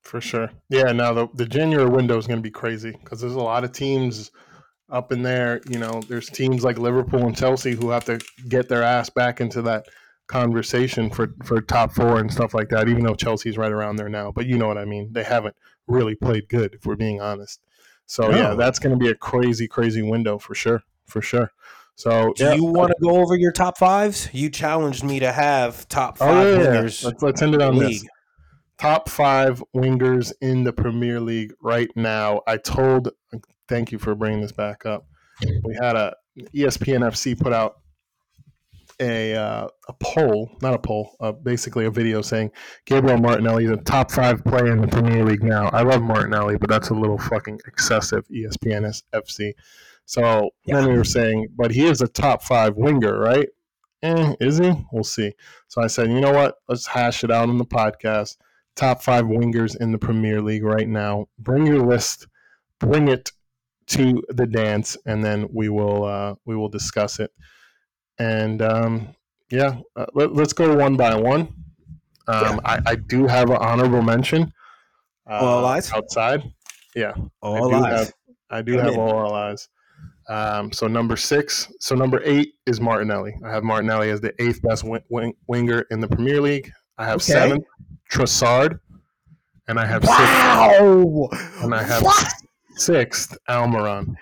For 0.02 0.22
sure. 0.22 0.50
Yeah, 0.70 0.92
now 0.92 1.14
the, 1.14 1.28
the 1.34 1.46
January 1.46 1.90
window 1.90 2.18
is 2.18 2.28
going 2.28 2.40
to 2.40 2.44
be 2.44 2.52
crazy 2.52 2.92
because 2.92 3.20
there's 3.22 3.36
a 3.36 3.40
lot 3.40 3.64
of 3.64 3.72
teams 3.72 4.32
up 4.90 5.12
in 5.12 5.22
there. 5.22 5.62
You 5.70 5.80
know, 5.80 6.02
there's 6.08 6.30
teams 6.30 6.64
like 6.64 6.78
Liverpool 6.80 7.26
and 7.26 7.38
Chelsea 7.38 7.76
who 7.76 7.90
have 7.90 8.06
to 8.06 8.20
get 8.48 8.70
their 8.70 8.84
ass 8.84 9.10
back 9.10 9.42
into 9.42 9.62
that 9.64 9.86
conversation 10.28 11.10
for, 11.10 11.36
for 11.44 11.62
top 11.62 11.92
four 11.92 12.20
and 12.20 12.32
stuff 12.32 12.54
like 12.54 12.70
that, 12.70 12.88
even 12.88 13.04
though 13.04 13.16
Chelsea's 13.16 13.58
right 13.58 13.72
around 13.72 13.98
there 13.98 14.10
now. 14.10 14.32
But 14.32 14.46
you 14.48 14.58
know 14.58 14.68
what 14.68 14.78
I 14.78 14.86
mean. 14.86 15.10
They 15.12 15.24
haven't 15.24 15.56
really 15.88 16.16
played 16.16 16.48
good, 16.50 16.76
if 16.76 16.86
we're 16.86 16.96
being 16.96 17.20
honest. 17.20 17.60
So, 18.10 18.32
yeah, 18.32 18.56
that's 18.56 18.80
going 18.80 18.98
to 18.98 18.98
be 18.98 19.12
a 19.12 19.16
crazy, 19.16 19.68
crazy 19.68 20.02
window 20.02 20.40
for 20.40 20.56
sure. 20.56 20.82
For 21.06 21.22
sure. 21.22 21.52
So, 21.94 22.34
do 22.34 22.44
yeah. 22.44 22.54
you 22.56 22.64
want 22.64 22.90
to 22.90 22.96
go 23.04 23.18
over 23.18 23.36
your 23.36 23.52
top 23.52 23.78
fives 23.78 24.30
you 24.34 24.50
challenged 24.50 25.04
me 25.04 25.20
to 25.20 25.32
have 25.32 25.88
top 25.90 26.18
Oh, 26.20 26.26
five 26.26 26.48
yeah, 26.48 26.58
yeah, 26.58 26.74
yeah. 26.74 26.80
Let's, 26.82 27.22
let's 27.22 27.42
end 27.44 27.54
it 27.54 27.62
on 27.62 27.78
league. 27.78 28.02
this. 28.02 28.08
top 28.80 29.10
five 29.10 29.64
wingers 29.76 30.34
in 30.42 30.64
the 30.64 30.74
Premier 30.74 31.20
League 31.20 31.54
right 31.62 31.90
now. 31.96 32.42
I 32.48 32.58
told, 32.58 33.10
thank 33.68 33.92
you 33.92 34.00
for 34.00 34.16
bringing 34.16 34.42
this 34.42 34.54
back 34.54 34.88
up. 34.88 35.06
We 35.64 35.76
had 35.80 35.96
a 35.96 36.16
ESPN 36.56 37.02
FC 37.02 37.40
put 37.40 37.54
out 37.54 37.79
a 39.00 39.36
uh, 39.36 39.68
a 39.88 39.94
poll, 40.00 40.52
not 40.62 40.74
a 40.74 40.80
poll, 40.80 41.16
uh, 41.20 41.32
basically 41.32 41.86
a 41.86 41.92
video 41.92 42.22
saying 42.22 42.52
Gabriel 42.86 43.18
Martinelli 43.18 43.66
is 43.66 43.72
a 43.72 43.78
top 43.78 44.12
five 44.12 44.44
player 44.44 44.72
in 44.72 44.82
the 44.82 44.88
Premier 44.88 45.24
League 45.26 45.44
now. 45.44 45.70
I 45.70 45.84
love 45.84 46.02
Martinelli, 46.02 46.58
but 46.58 46.70
that's 46.70 46.90
a 46.90 46.94
little 46.94 47.18
fucking 47.18 47.62
excessive. 47.66 48.26
ESPN 48.28 49.02
FC. 49.14 49.54
So 50.06 50.50
then 50.66 50.88
we 50.88 50.98
were 50.98 51.04
saying, 51.04 51.50
but 51.56 51.72
he 51.72 51.86
is 51.86 52.02
a 52.02 52.08
top 52.08 52.42
five 52.42 52.76
winger, 52.76 53.20
right? 53.20 53.48
eh, 54.04 54.36
is 54.40 54.58
he? 54.58 54.72
We'll 54.92 55.04
see. 55.04 55.34
So 55.68 55.82
I 55.82 55.88
said, 55.88 56.10
you 56.10 56.22
know 56.22 56.32
what? 56.32 56.56
Let's 56.68 56.88
hash 56.88 57.24
it 57.24 57.32
out 57.32 57.50
on 57.50 57.58
the 57.58 57.66
podcast. 57.66 58.38
Top 58.76 59.04
five 59.04 59.26
wingers 59.26 59.76
in 59.80 59.92
the 59.92 59.98
Premier 59.98 60.42
League 60.42 60.64
right 60.64 60.88
now. 60.88 61.28
Bring 61.38 61.66
your 61.66 61.86
list. 61.86 62.28
Bring 62.80 63.08
it 63.10 63.32
to 63.88 64.24
the 64.30 64.46
dance, 64.46 64.96
and 65.06 65.24
then 65.24 65.50
we 65.52 65.68
will 65.68 66.06
uh, 66.06 66.36
we 66.46 66.56
will 66.56 66.70
discuss 66.70 67.20
it. 67.20 67.32
And 68.20 68.62
um, 68.62 69.16
yeah, 69.50 69.80
uh, 69.96 70.06
let, 70.14 70.38
us 70.38 70.54
go 70.54 70.76
one 70.76 70.98
by 70.98 71.16
one. 71.16 71.54
Um, 72.28 72.62
I, 72.64 72.80
I, 72.86 72.96
do 72.96 73.26
have 73.26 73.50
an 73.50 73.58
honorable 73.58 74.04
mention. 74.04 74.54
Uh, 75.28 75.40
all 75.40 75.66
eyes 75.66 75.92
outside. 75.92 76.44
Yeah, 76.96 77.14
all 77.42 77.74
I 77.74 77.80
eyes. 77.80 78.00
Have, 78.00 78.14
I 78.52 78.62
do 78.62 78.76
Come 78.76 78.86
have 78.86 78.94
in. 78.94 79.00
all 79.00 79.34
eyes. 79.34 79.68
Um, 80.28 80.72
so 80.72 80.86
number 80.88 81.18
six, 81.18 81.74
so 81.80 81.96
number 81.96 82.22
eight 82.24 82.54
is 82.68 82.80
Martinelli. 82.80 83.36
I 83.44 83.50
have 83.50 83.64
Martinelli 83.64 84.12
as 84.12 84.22
the 84.22 84.32
eighth 84.40 84.62
best 84.62 84.84
wing, 84.84 85.02
wing, 85.10 85.34
winger 85.48 85.86
in 85.90 86.00
the 86.00 86.08
Premier 86.08 86.40
League. 86.40 86.72
I 87.00 87.06
have 87.06 87.16
okay. 87.16 87.34
seven, 87.34 87.66
Trossard, 88.12 88.80
and 89.68 89.80
I 89.80 89.88
have 89.88 90.04
wow! 90.04 91.30
six, 91.32 91.64
and 91.64 91.74
I 91.74 91.82
have 91.82 92.04
what? 92.04 92.32
sixth 92.76 93.38
Almiron. 93.50 94.16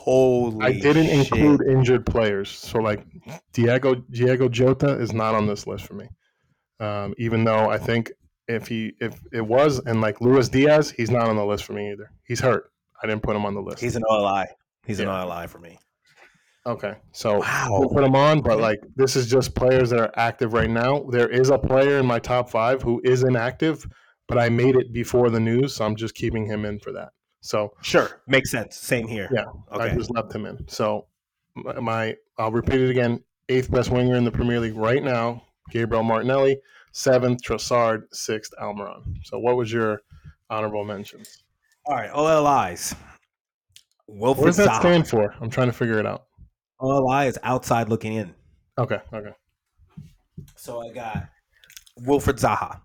Holy! 0.00 0.64
I 0.64 0.72
didn't 0.72 1.08
shit. 1.08 1.14
include 1.14 1.60
injured 1.68 2.06
players, 2.06 2.48
so 2.48 2.78
like 2.78 3.04
Diego 3.52 3.96
Diego 3.96 4.48
Jota 4.48 4.98
is 4.98 5.12
not 5.12 5.34
on 5.34 5.46
this 5.46 5.66
list 5.66 5.84
for 5.84 5.92
me. 5.92 6.08
Um, 6.80 7.12
even 7.18 7.44
though 7.44 7.68
I 7.68 7.76
think 7.76 8.10
if 8.48 8.66
he 8.66 8.94
if 8.98 9.20
it 9.30 9.42
was 9.42 9.78
and 9.80 10.00
like 10.00 10.22
Luis 10.22 10.48
Diaz, 10.48 10.90
he's 10.90 11.10
not 11.10 11.28
on 11.28 11.36
the 11.36 11.44
list 11.44 11.64
for 11.64 11.74
me 11.74 11.92
either. 11.92 12.10
He's 12.24 12.40
hurt. 12.40 12.72
I 13.02 13.08
didn't 13.08 13.22
put 13.22 13.36
him 13.36 13.44
on 13.44 13.52
the 13.52 13.60
list. 13.60 13.80
He's 13.82 13.94
an 13.94 14.04
OLI. 14.08 14.46
He's 14.86 15.00
yeah. 15.00 15.22
an 15.22 15.28
OLI 15.28 15.46
for 15.46 15.58
me. 15.58 15.78
Okay, 16.64 16.94
so 17.12 17.40
wow. 17.40 17.66
we'll 17.68 17.90
put 17.90 18.02
him 18.02 18.16
on, 18.16 18.40
but 18.40 18.58
like 18.58 18.80
this 18.96 19.16
is 19.16 19.30
just 19.30 19.54
players 19.54 19.90
that 19.90 20.00
are 20.00 20.12
active 20.16 20.54
right 20.54 20.70
now. 20.70 21.04
There 21.10 21.28
is 21.28 21.50
a 21.50 21.58
player 21.58 21.98
in 21.98 22.06
my 22.06 22.18
top 22.18 22.48
five 22.48 22.80
who 22.80 23.02
is 23.04 23.22
inactive, 23.22 23.86
but 24.28 24.38
I 24.38 24.48
made 24.48 24.76
it 24.76 24.94
before 24.94 25.28
the 25.28 25.40
news, 25.40 25.74
so 25.74 25.84
I'm 25.84 25.94
just 25.94 26.14
keeping 26.14 26.46
him 26.46 26.64
in 26.64 26.78
for 26.78 26.92
that. 26.92 27.10
So 27.40 27.72
sure, 27.82 28.20
makes 28.26 28.50
sense. 28.50 28.76
Same 28.76 29.08
here. 29.08 29.28
Yeah, 29.32 29.46
okay. 29.72 29.90
I 29.90 29.94
just 29.94 30.10
left 30.10 30.34
him 30.34 30.46
in. 30.46 30.66
So 30.68 31.06
my 31.54 32.16
I'll 32.38 32.52
repeat 32.52 32.80
it 32.80 32.90
again: 32.90 33.22
eighth 33.48 33.70
best 33.70 33.90
winger 33.90 34.16
in 34.16 34.24
the 34.24 34.30
Premier 34.30 34.60
League 34.60 34.76
right 34.76 35.02
now, 35.02 35.42
Gabriel 35.70 36.02
Martinelli. 36.02 36.58
Seventh, 36.92 37.42
Trossard. 37.42 38.02
Sixth, 38.12 38.52
Almiron. 38.60 39.02
So 39.24 39.38
what 39.38 39.56
was 39.56 39.72
your 39.72 40.02
honorable 40.50 40.84
mentions? 40.84 41.44
All 41.86 41.94
right, 41.94 42.10
OLIs. 42.10 42.94
Wilfried 44.10 44.36
what 44.36 44.46
does 44.46 44.56
that 44.56 44.68
Zaha. 44.68 44.80
stand 44.80 45.08
for? 45.08 45.34
I'm 45.40 45.50
trying 45.50 45.68
to 45.68 45.72
figure 45.72 45.98
it 45.98 46.06
out. 46.06 46.24
OLI 46.80 47.26
is 47.26 47.38
outside 47.42 47.88
looking 47.88 48.14
in. 48.14 48.34
Okay, 48.76 48.98
okay. 49.12 49.30
So 50.56 50.82
I 50.82 50.92
got 50.92 51.28
Wilfried 52.00 52.40
Zaha. 52.40 52.80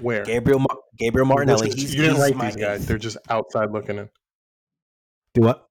Where? 0.00 0.24
Gabriel 0.24 0.64
Gabriel 0.98 1.26
Martinelli. 1.26 1.70
He's, 1.70 1.94
you 1.94 2.02
didn't 2.02 2.20
rank 2.20 2.40
these 2.40 2.56
guys. 2.56 2.86
They're 2.86 2.98
just 2.98 3.16
outside 3.28 3.70
looking 3.70 3.98
in. 3.98 4.08
Do 5.34 5.42
what? 5.42 5.68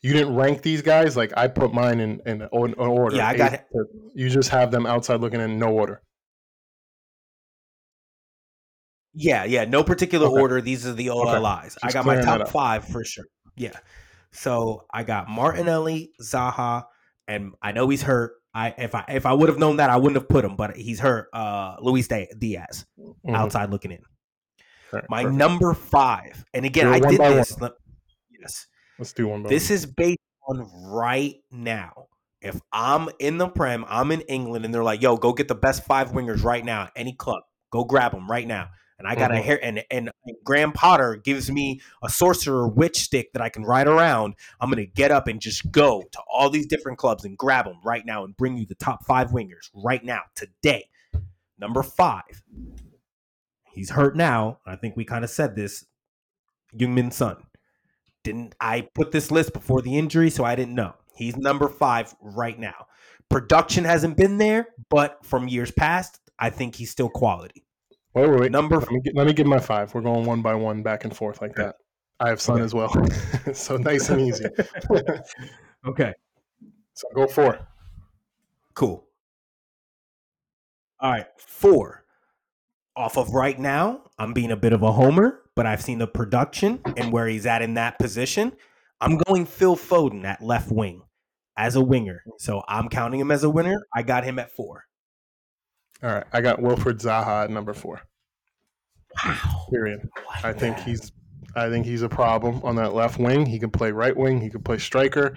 You 0.00 0.12
didn't 0.12 0.34
rank 0.36 0.62
these 0.62 0.82
guys. 0.82 1.16
Like 1.16 1.32
I 1.36 1.48
put 1.48 1.72
mine 1.72 2.00
in 2.00 2.20
in, 2.26 2.42
in 2.42 2.74
order. 2.74 3.16
Yeah, 3.16 3.28
I 3.28 3.36
got 3.36 3.54
it. 3.54 3.66
You 4.14 4.28
just 4.28 4.50
have 4.50 4.70
them 4.70 4.86
outside 4.86 5.20
looking 5.20 5.40
in 5.40 5.58
no 5.58 5.68
order. 5.68 6.02
Yeah, 9.14 9.44
yeah, 9.44 9.64
no 9.64 9.82
particular 9.82 10.28
okay. 10.28 10.40
order. 10.40 10.60
These 10.60 10.86
are 10.86 10.92
the 10.92 11.10
OLIs. 11.10 11.76
Okay. 11.76 11.88
I 11.88 11.90
got 11.90 12.06
my 12.06 12.20
top 12.20 12.48
five 12.48 12.84
for 12.84 13.04
sure. 13.04 13.24
Yeah. 13.56 13.72
So 14.30 14.84
I 14.92 15.02
got 15.02 15.28
Martinelli, 15.28 16.12
Zaha, 16.22 16.84
and 17.26 17.54
I 17.60 17.72
know 17.72 17.88
he's 17.88 18.02
hurt. 18.02 18.34
I 18.54 18.74
if 18.78 18.94
I 18.94 19.04
if 19.08 19.26
I 19.26 19.32
would 19.32 19.48
have 19.48 19.58
known 19.58 19.76
that 19.76 19.90
I 19.90 19.96
wouldn't 19.96 20.20
have 20.20 20.28
put 20.28 20.44
him, 20.44 20.56
but 20.56 20.76
he's 20.76 21.00
hurt. 21.00 21.28
Uh 21.32 21.76
Luis 21.80 22.08
Diaz, 22.08 22.86
mm-hmm. 22.98 23.34
outside 23.34 23.70
looking 23.70 23.92
in. 23.92 24.02
Right, 24.92 25.04
my 25.10 25.22
perfect. 25.24 25.38
number 25.38 25.74
five, 25.74 26.44
and 26.54 26.64
again, 26.64 26.86
I 26.86 26.98
did 26.98 27.20
this. 27.20 27.52
One. 27.58 27.72
Yes, 28.30 28.66
let's 28.98 29.12
do 29.12 29.28
one. 29.28 29.42
More. 29.42 29.50
This 29.50 29.68
one. 29.68 29.74
is 29.74 29.86
based 29.86 30.18
on 30.48 30.70
right 30.86 31.36
now. 31.50 32.06
If 32.40 32.60
I'm 32.72 33.08
in 33.18 33.36
the 33.36 33.48
Prem, 33.48 33.84
I'm 33.88 34.12
in 34.12 34.22
England, 34.22 34.64
and 34.64 34.72
they're 34.72 34.84
like, 34.84 35.02
"Yo, 35.02 35.16
go 35.16 35.32
get 35.32 35.48
the 35.48 35.54
best 35.54 35.84
five 35.84 36.12
wingers 36.12 36.42
right 36.42 36.64
now, 36.64 36.88
any 36.96 37.12
club, 37.12 37.42
go 37.70 37.84
grab 37.84 38.12
them 38.12 38.30
right 38.30 38.46
now." 38.46 38.68
And 38.98 39.06
I 39.06 39.14
got 39.14 39.30
mm-hmm. 39.30 39.40
a 39.40 39.42
hair 39.42 39.64
and, 39.64 39.84
and 39.90 40.10
Graham 40.44 40.72
Potter 40.72 41.16
gives 41.16 41.50
me 41.50 41.80
a 42.02 42.08
sorcerer 42.08 42.68
witch 42.68 42.98
stick 42.98 43.32
that 43.32 43.42
I 43.42 43.48
can 43.48 43.62
ride 43.62 43.86
around. 43.86 44.34
I'm 44.60 44.70
gonna 44.70 44.86
get 44.86 45.10
up 45.10 45.28
and 45.28 45.40
just 45.40 45.70
go 45.70 46.02
to 46.12 46.20
all 46.30 46.50
these 46.50 46.66
different 46.66 46.98
clubs 46.98 47.24
and 47.24 47.36
grab 47.36 47.66
them 47.66 47.78
right 47.84 48.04
now 48.04 48.24
and 48.24 48.36
bring 48.36 48.56
you 48.56 48.66
the 48.66 48.74
top 48.74 49.04
five 49.04 49.30
wingers 49.30 49.70
right 49.74 50.04
now 50.04 50.22
today. 50.34 50.88
Number 51.58 51.82
five, 51.82 52.42
he's 53.72 53.90
hurt 53.90 54.16
now. 54.16 54.58
I 54.66 54.76
think 54.76 54.96
we 54.96 55.04
kind 55.04 55.24
of 55.24 55.30
said 55.30 55.56
this. 55.56 55.84
Heung-min 56.76 57.10
Son. 57.10 57.36
Didn't 58.24 58.54
I 58.60 58.82
put 58.94 59.12
this 59.12 59.30
list 59.30 59.52
before 59.52 59.80
the 59.80 59.96
injury, 59.96 60.30
so 60.30 60.44
I 60.44 60.54
didn't 60.54 60.74
know. 60.74 60.94
He's 61.14 61.36
number 61.36 61.68
five 61.68 62.14
right 62.20 62.58
now. 62.58 62.86
Production 63.30 63.84
hasn't 63.84 64.16
been 64.16 64.38
there, 64.38 64.68
but 64.88 65.24
from 65.24 65.48
years 65.48 65.70
past, 65.70 66.20
I 66.38 66.50
think 66.50 66.74
he's 66.76 66.90
still 66.90 67.08
quality. 67.08 67.64
Wait, 68.20 68.30
wait, 68.30 68.40
wait. 68.40 68.52
Number. 68.52 68.78
Let 68.78 68.90
me, 68.90 69.00
get, 69.00 69.16
let 69.16 69.26
me 69.26 69.32
give 69.32 69.46
my 69.46 69.60
five. 69.60 69.94
We're 69.94 70.00
going 70.00 70.24
one 70.24 70.42
by 70.42 70.54
one, 70.54 70.82
back 70.82 71.04
and 71.04 71.16
forth 71.16 71.40
like 71.40 71.54
that. 71.54 71.76
I 72.20 72.28
have 72.28 72.40
Son 72.40 72.56
okay. 72.56 72.64
as 72.64 72.74
well, 72.74 72.92
so 73.52 73.76
nice 73.76 74.08
and 74.08 74.20
easy. 74.20 74.46
okay. 75.86 76.12
So 76.94 77.06
go 77.14 77.28
four. 77.28 77.60
Cool. 78.74 79.06
All 80.98 81.12
right, 81.12 81.26
four. 81.38 82.04
Off 82.96 83.16
of 83.16 83.34
right 83.34 83.56
now, 83.56 84.02
I'm 84.18 84.32
being 84.32 84.50
a 84.50 84.56
bit 84.56 84.72
of 84.72 84.82
a 84.82 84.90
homer, 84.90 85.42
but 85.54 85.66
I've 85.66 85.80
seen 85.80 85.98
the 85.98 86.08
production 86.08 86.80
and 86.96 87.12
where 87.12 87.28
he's 87.28 87.46
at 87.46 87.62
in 87.62 87.74
that 87.74 88.00
position. 88.00 88.52
I'm 89.00 89.18
going 89.18 89.46
Phil 89.46 89.76
Foden 89.76 90.24
at 90.24 90.42
left 90.42 90.72
wing 90.72 91.02
as 91.56 91.76
a 91.76 91.80
winger. 91.80 92.24
So 92.38 92.64
I'm 92.66 92.88
counting 92.88 93.20
him 93.20 93.30
as 93.30 93.44
a 93.44 93.50
winner. 93.50 93.80
I 93.94 94.02
got 94.02 94.24
him 94.24 94.40
at 94.40 94.50
four. 94.50 94.88
All 96.02 96.10
right, 96.10 96.24
I 96.32 96.40
got 96.40 96.60
Wilfried 96.60 97.00
Zaha 97.00 97.44
at 97.44 97.50
number 97.50 97.74
four. 97.74 98.02
Wow. 99.24 99.66
Period. 99.70 100.08
I 100.42 100.52
think 100.52 100.76
that. 100.76 100.86
he's 100.86 101.12
I 101.56 101.68
think 101.68 101.86
he's 101.86 102.02
a 102.02 102.08
problem 102.08 102.60
on 102.62 102.76
that 102.76 102.94
left 102.94 103.18
wing. 103.18 103.46
He 103.46 103.58
can 103.58 103.70
play 103.70 103.90
right 103.90 104.16
wing. 104.16 104.40
He 104.40 104.50
can 104.50 104.62
play 104.62 104.78
striker. 104.78 105.36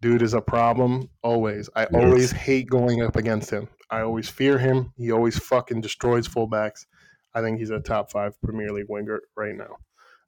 Dude 0.00 0.22
is 0.22 0.34
a 0.34 0.40
problem 0.40 1.10
always. 1.22 1.68
I 1.74 1.82
yes. 1.82 1.90
always 1.92 2.30
hate 2.30 2.70
going 2.70 3.02
up 3.02 3.16
against 3.16 3.50
him. 3.50 3.68
I 3.90 4.00
always 4.00 4.28
fear 4.28 4.58
him. 4.58 4.92
He 4.96 5.10
always 5.10 5.38
fucking 5.38 5.80
destroys 5.80 6.28
fullbacks. 6.28 6.86
I 7.34 7.40
think 7.40 7.58
he's 7.58 7.70
a 7.70 7.80
top 7.80 8.10
five 8.10 8.40
Premier 8.42 8.70
League 8.70 8.86
winger 8.88 9.20
right 9.36 9.54
now. 9.54 9.76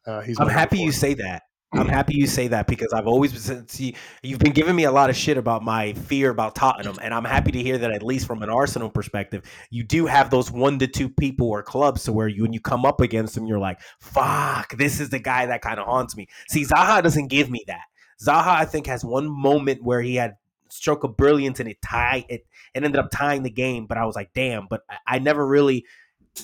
Uh, 0.06 0.20
he's. 0.22 0.40
I'm 0.40 0.48
happy 0.48 0.78
you 0.78 0.92
say 0.92 1.14
that 1.14 1.42
I'm 1.72 1.86
mm. 1.86 1.90
happy 1.90 2.16
you 2.16 2.26
say 2.26 2.48
that 2.48 2.66
because 2.66 2.92
I've 2.92 3.06
always 3.06 3.48
been 3.48 3.68
see 3.68 3.94
you've 4.22 4.40
been 4.40 4.52
giving 4.52 4.74
me 4.74 4.84
a 4.84 4.92
lot 4.92 5.08
of 5.08 5.16
shit 5.16 5.36
about 5.36 5.62
my 5.62 5.92
fear 5.92 6.30
about 6.30 6.54
Tottenham, 6.54 6.96
and 7.00 7.14
I'm 7.14 7.24
happy 7.24 7.52
to 7.52 7.62
hear 7.62 7.78
that 7.78 7.92
at 7.92 8.02
least 8.02 8.26
from 8.26 8.42
an 8.42 8.50
Arsenal 8.50 8.90
perspective, 8.90 9.44
you 9.70 9.84
do 9.84 10.06
have 10.06 10.30
those 10.30 10.50
one 10.50 10.78
to 10.80 10.88
two 10.88 11.08
people 11.08 11.48
or 11.48 11.62
clubs 11.62 12.04
to 12.04 12.12
where 12.12 12.28
you 12.28 12.42
when 12.42 12.52
you 12.52 12.60
come 12.60 12.84
up 12.84 13.00
against 13.00 13.34
them, 13.34 13.46
you're 13.46 13.58
like, 13.58 13.80
"Fuck, 14.00 14.76
this 14.76 15.00
is 15.00 15.10
the 15.10 15.20
guy 15.20 15.46
that 15.46 15.62
kind 15.62 15.78
of 15.78 15.86
haunts 15.86 16.16
me." 16.16 16.26
See, 16.48 16.64
Zaha 16.64 17.02
doesn't 17.02 17.28
give 17.28 17.50
me 17.50 17.64
that. 17.68 17.84
Zaha, 18.20 18.48
I 18.48 18.64
think, 18.64 18.86
has 18.86 19.04
one 19.04 19.28
moment 19.28 19.82
where 19.82 20.02
he 20.02 20.16
had 20.16 20.36
stroke 20.68 21.04
of 21.04 21.16
brilliance 21.16 21.60
and 21.60 21.68
it 21.68 21.80
tied 21.82 22.24
it. 22.28 22.46
It 22.74 22.84
ended 22.84 22.96
up 22.96 23.10
tying 23.10 23.42
the 23.42 23.50
game, 23.50 23.86
but 23.86 23.96
I 23.96 24.06
was 24.06 24.16
like, 24.16 24.32
"Damn!" 24.34 24.66
But 24.68 24.82
I, 24.90 24.96
I 25.06 25.18
never 25.20 25.46
really 25.46 25.84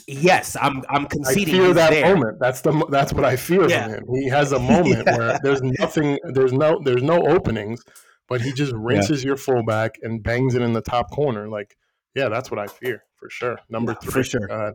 Yes, 0.07 0.57
I'm. 0.61 0.83
I'm 0.89 1.07
conceding. 1.07 1.55
I 1.55 1.59
fear 1.59 1.75
that 1.75 1.91
there. 1.91 2.15
moment. 2.15 2.39
That's 2.41 2.61
the. 2.61 2.87
That's 2.91 3.13
what 3.13 3.25
I 3.25 3.37
fear 3.37 3.69
yeah. 3.69 3.85
from 3.85 3.95
him. 3.95 4.05
He 4.15 4.29
has 4.29 4.53
a 4.53 4.59
moment 4.59 5.05
yeah. 5.07 5.17
where 5.17 5.39
there's 5.43 5.63
nothing. 5.63 6.19
There's 6.25 6.53
no. 6.53 6.81
There's 6.85 7.03
no 7.03 7.27
openings, 7.27 7.83
but 8.29 8.41
he 8.41 8.53
just 8.53 8.73
rinses 8.73 9.23
yeah. 9.23 9.29
your 9.29 9.37
fullback 9.37 9.97
and 10.03 10.23
bangs 10.23 10.55
it 10.55 10.63
in 10.63 10.73
the 10.73 10.81
top 10.81 11.11
corner. 11.11 11.49
Like, 11.49 11.77
yeah, 12.15 12.29
that's 12.29 12.51
what 12.51 12.59
I 12.59 12.67
fear 12.67 13.05
for 13.17 13.31
sure. 13.31 13.59
Number 13.69 13.95
three, 13.95 14.13
for 14.13 14.25
sure. 14.25 14.53
Uh, 14.53 14.73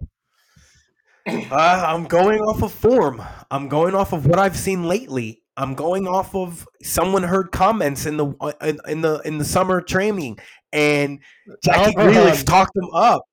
uh, 1.27 1.85
I'm 1.87 2.05
going 2.05 2.39
off 2.39 2.63
of 2.63 2.71
form. 2.71 3.21
I'm 3.49 3.67
going 3.67 3.95
off 3.95 4.13
of 4.13 4.25
what 4.25 4.39
I've 4.39 4.57
seen 4.57 4.83
lately. 4.83 5.41
I'm 5.57 5.75
going 5.75 6.07
off 6.07 6.33
of 6.33 6.67
someone 6.81 7.23
heard 7.23 7.51
comments 7.51 8.05
in 8.05 8.17
the 8.17 8.27
in, 8.61 8.79
in 8.87 9.01
the 9.01 9.19
in 9.25 9.37
the 9.37 9.45
summer 9.45 9.81
training, 9.81 10.39
and 10.71 11.19
Jackie 11.63 11.93
Grealish 11.93 12.45
talked 12.45 12.75
him 12.75 12.89
up. 12.93 13.23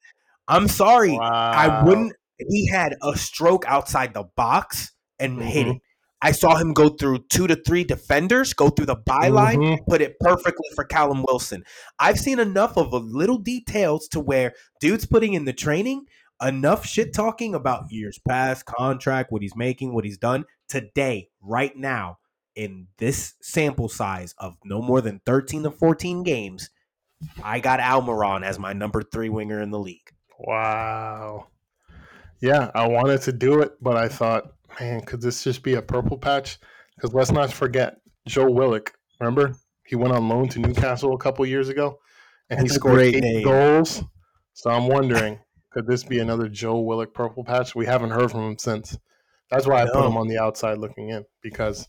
I'm 0.48 0.66
sorry. 0.68 1.12
Wow. 1.12 1.30
I 1.30 1.84
wouldn't. 1.84 2.12
He 2.38 2.68
had 2.68 2.94
a 3.02 3.16
stroke 3.16 3.64
outside 3.66 4.14
the 4.14 4.24
box 4.36 4.92
and 5.18 5.38
mm-hmm. 5.38 5.48
hit 5.48 5.66
it. 5.68 5.76
I 6.20 6.32
saw 6.32 6.56
him 6.56 6.72
go 6.72 6.88
through 6.88 7.26
two 7.28 7.46
to 7.46 7.54
three 7.54 7.84
defenders, 7.84 8.52
go 8.52 8.70
through 8.70 8.86
the 8.86 8.96
byline, 8.96 9.58
mm-hmm. 9.58 9.84
put 9.88 10.00
it 10.00 10.18
perfectly 10.18 10.68
for 10.74 10.84
Callum 10.84 11.24
Wilson. 11.28 11.62
I've 12.00 12.18
seen 12.18 12.40
enough 12.40 12.76
of 12.76 12.92
a 12.92 12.98
little 12.98 13.38
details 13.38 14.08
to 14.08 14.20
where 14.20 14.54
dude's 14.80 15.06
putting 15.06 15.34
in 15.34 15.44
the 15.44 15.52
training, 15.52 16.06
enough 16.42 16.84
shit 16.84 17.14
talking 17.14 17.54
about 17.54 17.90
years 17.90 18.18
past, 18.26 18.64
contract, 18.66 19.30
what 19.30 19.42
he's 19.42 19.54
making, 19.54 19.94
what 19.94 20.04
he's 20.04 20.18
done 20.18 20.44
today, 20.68 21.28
right 21.40 21.76
now. 21.76 22.18
in 22.56 22.88
this 22.98 23.34
sample 23.40 23.88
size 23.88 24.34
of 24.38 24.56
no 24.64 24.82
more 24.82 25.00
than 25.00 25.20
13 25.24 25.62
to 25.62 25.70
14 25.70 26.24
games, 26.24 26.70
I 27.44 27.60
got 27.60 27.78
Almiron 27.78 28.44
as 28.44 28.58
my 28.58 28.72
number 28.72 29.02
three 29.02 29.28
winger 29.28 29.60
in 29.60 29.70
the 29.70 29.78
league. 29.78 30.10
Wow. 30.38 31.48
Yeah, 32.40 32.70
I 32.74 32.86
wanted 32.86 33.22
to 33.22 33.32
do 33.32 33.60
it, 33.60 33.72
but 33.82 33.96
I 33.96 34.08
thought, 34.08 34.52
man, 34.78 35.00
could 35.00 35.20
this 35.20 35.42
just 35.42 35.62
be 35.62 35.74
a 35.74 35.82
purple 35.82 36.16
patch? 36.18 36.58
Because 36.94 37.12
let's 37.12 37.32
not 37.32 37.52
forget 37.52 37.96
Joe 38.26 38.50
Willock. 38.50 38.92
Remember, 39.20 39.54
he 39.84 39.96
went 39.96 40.14
on 40.14 40.28
loan 40.28 40.48
to 40.50 40.60
Newcastle 40.60 41.14
a 41.14 41.18
couple 41.18 41.44
years 41.46 41.68
ago, 41.68 41.98
and 42.50 42.60
he 42.60 42.64
That's 42.64 42.76
a 42.76 42.80
scored 42.80 43.00
eight 43.00 43.22
name. 43.22 43.42
goals. 43.44 44.02
So 44.52 44.70
I'm 44.70 44.86
wondering, 44.86 45.40
could 45.70 45.86
this 45.86 46.04
be 46.04 46.20
another 46.20 46.48
Joe 46.48 46.80
Willock 46.80 47.12
purple 47.14 47.44
patch? 47.44 47.74
We 47.74 47.86
haven't 47.86 48.10
heard 48.10 48.30
from 48.30 48.40
him 48.52 48.58
since. 48.58 48.96
That's 49.50 49.66
why 49.66 49.82
I 49.82 49.86
put 49.86 50.06
him 50.06 50.16
on 50.16 50.28
the 50.28 50.38
outside 50.38 50.78
looking 50.78 51.08
in 51.08 51.24
because 51.42 51.88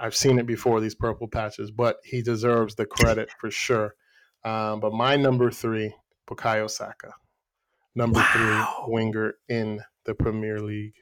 I've 0.00 0.14
seen 0.16 0.38
it 0.38 0.46
before 0.46 0.80
these 0.80 0.94
purple 0.94 1.28
patches, 1.28 1.70
but 1.70 1.98
he 2.04 2.22
deserves 2.22 2.74
the 2.74 2.86
credit 2.86 3.30
for 3.38 3.50
sure. 3.50 3.94
Um, 4.44 4.80
but 4.80 4.92
my 4.92 5.16
number 5.16 5.50
three, 5.50 5.94
Bukayo 6.28 6.70
Saka, 6.70 7.12
number 7.96 8.20
Wow. 8.20 8.84
three 8.86 8.92
winger 8.92 9.34
in 9.48 9.80
the 10.04 10.14
Premier 10.14 10.60
League. 10.60 10.94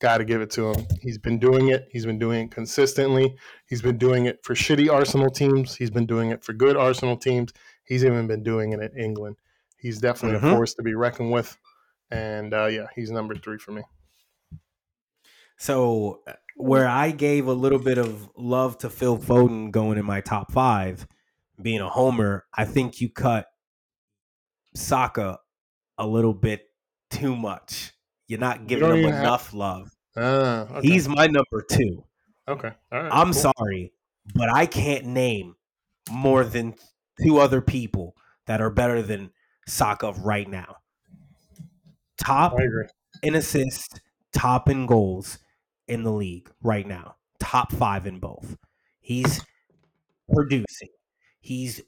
Got 0.00 0.18
to 0.18 0.24
give 0.24 0.40
it 0.42 0.50
to 0.52 0.72
him. 0.72 0.84
He's 1.00 1.16
been 1.16 1.38
doing 1.38 1.68
it. 1.68 1.86
He's 1.90 2.04
been 2.04 2.18
doing 2.18 2.46
it 2.46 2.50
consistently. 2.50 3.36
He's 3.66 3.80
been 3.80 3.96
doing 3.98 4.26
it 4.26 4.40
for 4.44 4.54
shitty 4.54 4.92
Arsenal 4.92 5.30
teams. 5.30 5.76
He's 5.76 5.90
been 5.90 6.06
doing 6.06 6.30
it 6.30 6.42
for 6.44 6.52
good 6.52 6.76
Arsenal 6.76 7.16
teams. 7.16 7.52
He's 7.84 8.04
even 8.04 8.26
been 8.26 8.42
doing 8.42 8.72
it 8.72 8.80
in 8.80 8.98
England. 9.00 9.36
He's 9.78 9.98
definitely 10.00 10.40
Mhm. 10.40 10.52
a 10.52 10.56
force 10.56 10.74
to 10.74 10.82
be 10.82 10.94
reckoned 10.94 11.30
with. 11.30 11.56
And 12.10 12.52
uh, 12.52 12.66
yeah, 12.66 12.88
he's 12.96 13.10
number 13.12 13.34
three 13.36 13.58
for 13.58 13.70
me. 13.72 13.82
So 15.56 16.22
uh, 16.26 16.32
where 16.56 16.88
I 16.88 17.12
gave 17.12 17.46
a 17.46 17.52
little 17.52 17.78
bit 17.78 17.98
of 17.98 18.28
love 18.36 18.78
to 18.78 18.90
Phil 18.90 19.18
Foden 19.18 19.70
going 19.70 19.98
in 19.98 20.04
my 20.04 20.20
top 20.20 20.50
five, 20.52 21.06
being 21.60 21.80
a 21.80 21.88
homer, 21.88 22.46
I 22.52 22.64
think 22.64 23.00
you 23.00 23.08
cut 23.08 23.46
Saka 24.74 25.38
a 25.98 26.06
little 26.06 26.34
bit 26.34 26.70
too 27.10 27.36
much. 27.36 27.92
You're 28.28 28.40
not 28.40 28.66
giving 28.66 28.88
him 28.88 28.96
even 28.96 29.12
have- 29.12 29.20
enough 29.22 29.54
love. 29.54 29.90
Ah, 30.16 30.66
okay. 30.70 30.88
He's 30.88 31.08
my 31.08 31.26
number 31.26 31.64
two. 31.70 32.04
okay. 32.48 32.72
All 32.90 33.02
right. 33.02 33.12
I'm 33.12 33.32
cool. 33.32 33.52
sorry, 33.56 33.92
but 34.34 34.50
I 34.50 34.66
can't 34.66 35.06
name 35.06 35.54
more 36.10 36.44
than 36.44 36.74
two 37.22 37.38
other 37.38 37.60
people 37.60 38.14
that 38.46 38.60
are 38.60 38.70
better 38.70 39.00
than 39.02 39.30
Saka 39.66 40.12
right 40.12 40.48
now. 40.48 40.76
Top 42.18 42.56
in 43.22 43.34
assists, 43.34 44.00
top 44.32 44.68
in 44.68 44.86
goals 44.86 45.38
in 45.88 46.02
the 46.02 46.12
league 46.12 46.50
right 46.62 46.86
now. 46.86 47.16
Top 47.40 47.72
five 47.72 48.06
in 48.06 48.18
both. 48.20 48.56
He's 49.00 49.40
producing. 50.32 50.88
He's 51.40 51.80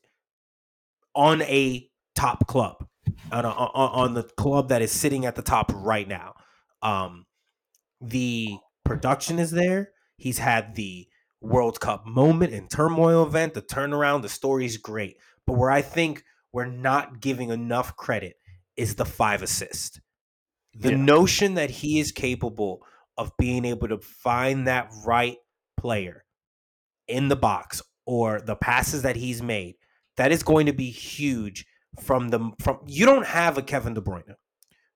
on 1.15 1.43
a 1.43 1.89
top 2.15 2.47
club, 2.47 2.87
on, 3.33 3.45
a, 3.45 3.49
on, 3.49 4.09
on 4.09 4.15
the 4.15 4.23
club 4.23 4.69
that 4.69 4.83
is 4.83 4.93
sitting 4.93 5.27
at 5.27 5.35
the 5.35 5.43
top 5.43 5.73
right 5.75 6.07
now. 6.07 6.35
Um, 6.83 7.27
the 8.01 8.59
production 8.85 9.39
is 9.39 9.51
there. 9.51 9.91
He's 10.17 10.39
had 10.39 10.75
the 10.75 11.09
World 11.41 11.81
Cup 11.81 12.07
moment 12.07 12.53
and 12.53 12.71
turmoil 12.71 13.23
event, 13.25 13.55
the 13.55 13.63
turnaround, 13.63 14.23
the 14.23 14.29
story's 14.29 14.77
great. 14.77 15.17
But 15.47 15.55
where 15.59 15.71
I 15.71 15.83
think 15.83 16.25
we're 16.53 16.67
not 16.67 17.21
giving 17.21 17.51
enough 17.51 17.97
credit 17.97 18.37
is 18.77 18.95
the 18.95 19.05
five 19.05 19.43
assists. 19.43 20.01
The 20.75 20.91
Yeah. 20.91 20.97
notion 20.97 21.55
that 21.55 21.71
he 21.71 22.01
is 22.01 22.13
capable 22.13 22.85
of 23.17 23.37
being 23.39 23.65
able 23.65 23.89
to 23.89 23.99
find 23.99 24.67
that 24.67 24.91
right 25.07 25.37
player 25.77 26.25
in 27.07 27.29
the 27.29 27.37
box 27.37 27.83
or 28.07 28.41
the 28.41 28.57
passes 28.57 29.03
that 29.03 29.17
he's 29.17 29.43
made, 29.43 29.77
that 30.17 30.33
is 30.33 30.43
going 30.43 30.67
to 30.67 30.73
be 30.73 30.91
huge 30.91 31.67
from 32.01 32.29
the 32.29 32.51
from 32.61 32.79
you 32.87 33.07
don't 33.07 33.27
have 33.27 33.59
a 33.59 33.63
Kevin 33.63 33.95
De 33.95 34.01
Bruyne. 34.01 34.35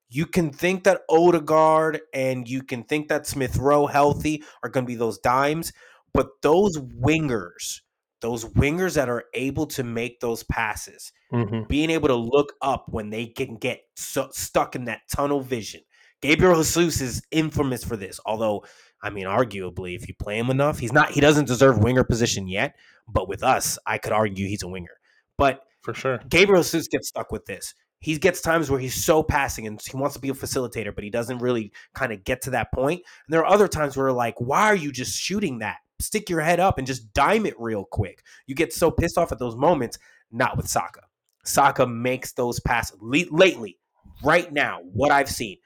You 0.08 0.26
can 0.26 0.50
think 0.50 0.84
that 0.84 1.02
Odegaard 1.10 2.00
and 2.14 2.48
you 2.48 2.62
can 2.62 2.84
think 2.84 3.08
that 3.08 3.26
Smith 3.26 3.56
Rowe 3.56 3.86
healthy 3.86 4.42
are 4.62 4.70
going 4.70 4.84
to 4.84 4.88
be 4.88 4.94
those 4.96 5.18
dimes, 5.18 5.72
but 6.14 6.28
those 6.42 6.78
wingers, 6.78 7.80
those 8.20 8.44
wingers 8.46 8.94
that 8.94 9.08
are 9.10 9.24
able 9.34 9.66
to 9.66 9.84
make 9.84 10.20
those 10.20 10.42
passes, 10.44 11.12
Mhm. 11.32 11.68
being 11.68 11.90
able 11.90 12.08
to 12.08 12.14
look 12.14 12.54
up 12.62 12.86
when 12.88 13.10
they 13.10 13.26
can 13.26 13.56
get 13.56 13.82
so, 13.96 14.30
stuck 14.32 14.74
in 14.74 14.86
that 14.86 15.02
tunnel 15.14 15.40
vision. 15.40 15.82
Gabriel 16.22 16.56
Jesus 16.62 17.00
is 17.00 17.22
infamous 17.30 17.84
for 17.84 17.96
this, 17.96 18.18
although 18.24 18.64
I 19.00 19.10
mean, 19.10 19.26
arguably, 19.26 19.94
if 19.94 20.08
you 20.08 20.14
play 20.14 20.38
him 20.38 20.50
enough, 20.50 20.80
he's 20.80 20.92
not. 20.92 21.12
He 21.12 21.20
doesn't 21.20 21.44
deserve 21.44 21.78
winger 21.78 22.02
position 22.02 22.48
yet. 22.48 22.74
But 23.06 23.28
with 23.28 23.42
us, 23.44 23.78
I 23.86 23.98
could 23.98 24.12
argue 24.12 24.48
he's 24.48 24.62
a 24.62 24.68
winger. 24.68 24.98
But 25.36 25.62
For 25.88 25.94
sure. 25.94 26.20
Gabriel 26.28 26.62
Jesus 26.62 26.86
gets 26.86 27.08
stuck 27.08 27.32
with 27.32 27.46
this. 27.46 27.72
He 28.00 28.18
gets 28.18 28.42
times 28.42 28.70
where 28.70 28.78
he's 28.78 29.02
so 29.06 29.22
passing 29.22 29.66
and 29.66 29.80
he 29.82 29.96
wants 29.96 30.14
to 30.16 30.20
be 30.20 30.28
a 30.28 30.34
facilitator, 30.34 30.94
but 30.94 31.02
he 31.02 31.08
doesn't 31.08 31.38
really 31.38 31.72
kind 31.94 32.12
of 32.12 32.24
get 32.24 32.42
to 32.42 32.50
that 32.50 32.70
point. 32.74 33.00
And 33.00 33.32
there 33.32 33.40
are 33.40 33.50
other 33.50 33.68
times 33.68 33.96
where 33.96 34.12
like, 34.12 34.38
why 34.38 34.64
are 34.64 34.74
you 34.74 34.92
just 34.92 35.18
shooting 35.18 35.60
that? 35.60 35.78
Stick 35.98 36.28
your 36.28 36.42
head 36.42 36.60
up 36.60 36.76
and 36.76 36.86
just 36.86 37.14
dime 37.14 37.46
it 37.46 37.58
real 37.58 37.86
quick. 37.86 38.22
You 38.46 38.54
get 38.54 38.74
so 38.74 38.90
pissed 38.90 39.16
off 39.16 39.32
at 39.32 39.38
those 39.38 39.56
moments. 39.56 39.98
Not 40.30 40.58
with 40.58 40.68
Saka. 40.68 41.00
Saka 41.46 41.86
makes 41.86 42.32
those 42.34 42.60
passes 42.60 42.98
Le- 43.00 43.24
lately, 43.30 43.78
right 44.22 44.52
now. 44.52 44.80
What 44.92 45.10
I've 45.10 45.30
seen, 45.30 45.56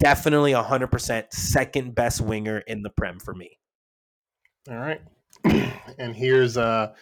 definitely 0.00 0.54
100% 0.54 1.32
second 1.32 1.94
best 1.94 2.20
winger 2.20 2.58
in 2.66 2.82
the 2.82 2.90
Prem 2.90 3.20
for 3.20 3.32
me. 3.32 3.60
All 4.68 4.76
right. 4.76 5.00
and 5.98 6.16
here's 6.16 6.56
uh 6.56 6.94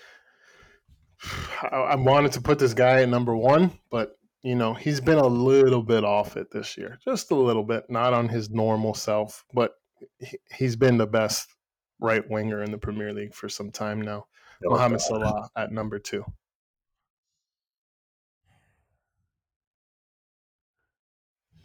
I, 1.62 1.66
I 1.76 1.94
wanted 1.97 2.32
to 2.32 2.40
put 2.40 2.59
this 2.59 2.74
guy 2.74 3.02
at 3.02 3.09
number 3.09 3.36
one, 3.36 3.72
but 3.90 4.18
you 4.43 4.55
know, 4.55 4.74
he's 4.74 5.01
been 5.01 5.18
a 5.18 5.26
little 5.26 5.82
bit 5.82 6.05
off 6.05 6.36
it 6.36 6.51
this 6.52 6.76
year. 6.78 6.98
Just 7.05 7.30
a 7.30 7.34
little 7.34 7.64
bit, 7.64 7.84
not 7.88 8.12
on 8.12 8.28
his 8.28 8.51
normal 8.51 8.94
self, 8.94 9.44
but 9.52 9.72
he, 10.18 10.38
he's 10.55 10.76
been 10.76 10.98
the 10.98 11.06
best 11.06 11.48
right 12.01 12.28
winger 12.30 12.62
in 12.62 12.70
the 12.70 12.78
Premier 12.78 13.12
League 13.12 13.34
for 13.34 13.48
some 13.48 13.70
time 13.70 14.01
now. 14.01 14.26
Mohamed 14.62 15.01
Salah 15.01 15.48
at 15.56 15.72
number 15.72 15.98
two. 15.98 16.24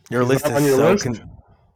Your 0.10 0.22
He's 0.22 0.30
list 0.30 0.45
is 0.48 0.52
on 0.52 0.64
your 0.65 0.78
so 0.78 0.91
list? 0.91 1.03
con- 1.06 1.30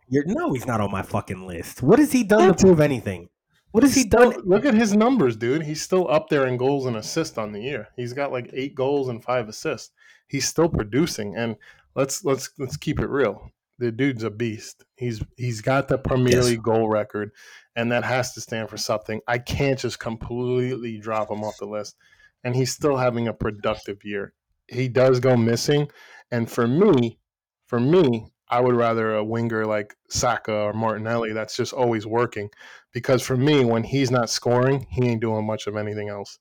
You're, 0.09 0.23
no, 0.27 0.51
he's 0.53 0.65
not 0.67 0.81
on 0.81 0.91
my 0.91 1.01
fucking 1.01 1.47
list. 1.47 1.81
What 1.81 1.99
has 1.99 2.11
he 2.11 2.23
done 2.23 2.47
to 2.49 2.53
prove 2.53 2.79
anything? 2.79 3.29
What 3.75 3.83
has 3.83 3.93
he 3.93 4.05
done? 4.05 4.33
Look 4.45 4.63
at 4.63 4.73
his 4.73 4.95
numbers, 4.95 5.35
dude. 5.35 5.63
He's 5.63 5.81
still 5.81 6.09
up 6.09 6.29
there 6.29 6.47
in 6.47 6.55
goals 6.55 6.85
and 6.85 6.95
assists 6.95 7.37
on 7.37 7.51
the 7.51 7.59
year. 7.59 7.89
He's 7.97 8.13
got 8.13 8.31
like 8.31 8.49
eight 8.53 8.73
goals 8.73 9.09
and 9.09 9.21
five 9.21 9.49
assists. 9.49 9.91
He's 10.29 10.47
still 10.47 10.69
producing, 10.69 11.35
and 11.35 11.57
let's 11.93 12.23
let's 12.23 12.51
let's 12.57 12.77
keep 12.77 13.01
it 13.01 13.09
real. 13.09 13.51
The 13.77 13.91
dude's 13.91 14.23
a 14.23 14.29
beast. 14.29 14.85
He's 14.95 15.21
he's 15.35 15.59
got 15.59 15.89
the 15.89 15.97
Premier 15.97 16.35
Yes. 16.37 16.45
League 16.45 16.63
goal 16.63 16.87
record, 16.87 17.31
and 17.75 17.91
that 17.91 18.05
has 18.05 18.31
to 18.35 18.39
stand 18.39 18.69
for 18.69 18.77
something. 18.77 19.19
I 19.27 19.39
can't 19.39 19.77
just 19.77 19.99
completely 19.99 20.97
drop 20.97 21.29
him 21.29 21.43
off 21.43 21.57
the 21.59 21.65
list, 21.65 21.97
and 22.45 22.55
he's 22.55 22.73
still 22.73 22.95
having 22.95 23.27
a 23.27 23.33
productive 23.33 24.05
year. 24.05 24.31
He 24.69 24.87
does 24.87 25.19
go 25.19 25.35
missing, 25.35 25.89
and 26.31 26.49
for 26.49 26.65
me, 26.65 27.19
for 27.67 27.81
me, 27.81 28.31
I 28.47 28.61
would 28.61 28.75
rather 28.75 29.15
a 29.15 29.23
winger 29.23 29.65
like 29.65 29.95
Saka 30.09 30.53
or 30.53 30.71
Martinelli 30.73 31.33
that's 31.33 31.57
just 31.57 31.73
always 31.73 32.05
working 32.07 32.49
because 32.95 33.21
for 33.21 33.35
me, 33.35 33.65
when 33.65 33.83
he's 33.83 34.09
not 34.09 34.29
scoring, 34.29 34.87
he 34.89 35.05
ain't 35.05 35.19
doing 35.21 35.45
much 35.45 35.67
of 35.67 35.75
anything 35.75 36.07
else. 36.07 36.39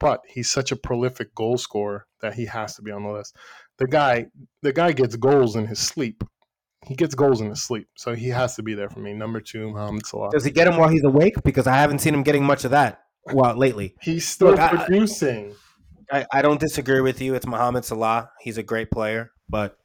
But 0.00 0.22
he's 0.26 0.50
such 0.50 0.72
a 0.72 0.76
prolific 0.76 1.34
goal 1.34 1.58
scorer 1.58 2.06
that 2.22 2.32
he 2.32 2.46
has 2.46 2.74
to 2.76 2.82
be 2.82 2.90
on 2.90 3.02
the 3.04 3.10
list. 3.12 3.36
The 3.76 3.86
guy, 3.86 4.26
the 4.62 4.72
guy 4.72 4.92
gets 4.92 5.14
goals 5.14 5.56
in 5.56 5.66
his 5.66 5.78
sleep. 5.78 6.24
He 6.86 6.94
gets 6.94 7.14
goals 7.14 7.42
in 7.42 7.50
his 7.50 7.62
sleep, 7.62 7.86
so 7.98 8.14
he 8.14 8.28
has 8.28 8.56
to 8.56 8.62
be 8.62 8.72
there 8.72 8.88
for 8.88 9.00
me. 9.00 9.12
Number 9.12 9.42
two, 9.42 9.70
Mohamed 9.70 10.06
Salah. 10.06 10.30
Does 10.30 10.42
he 10.44 10.50
get 10.50 10.66
him 10.66 10.78
while 10.78 10.88
he's 10.88 11.04
awake? 11.04 11.34
Because 11.44 11.66
I 11.66 11.74
haven't 11.76 11.98
seen 11.98 12.14
him 12.14 12.22
getting 12.22 12.42
much 12.44 12.64
of 12.64 12.70
that. 12.70 13.02
Well, 13.26 13.54
lately, 13.58 13.94
He's 14.00 14.26
still 14.26 14.52
Look, 14.52 14.58
I- 14.60 14.86
producing. 14.86 15.54
I, 16.10 16.24
I 16.32 16.40
don't 16.42 16.58
disagree 16.58 17.02
with 17.02 17.20
you. 17.20 17.34
It's 17.34 17.46
Mohamed 17.46 17.84
Salah. 17.84 18.30
He's 18.40 18.56
a 18.58 18.62
great 18.62 18.90
player, 18.90 19.30
but 19.50 19.76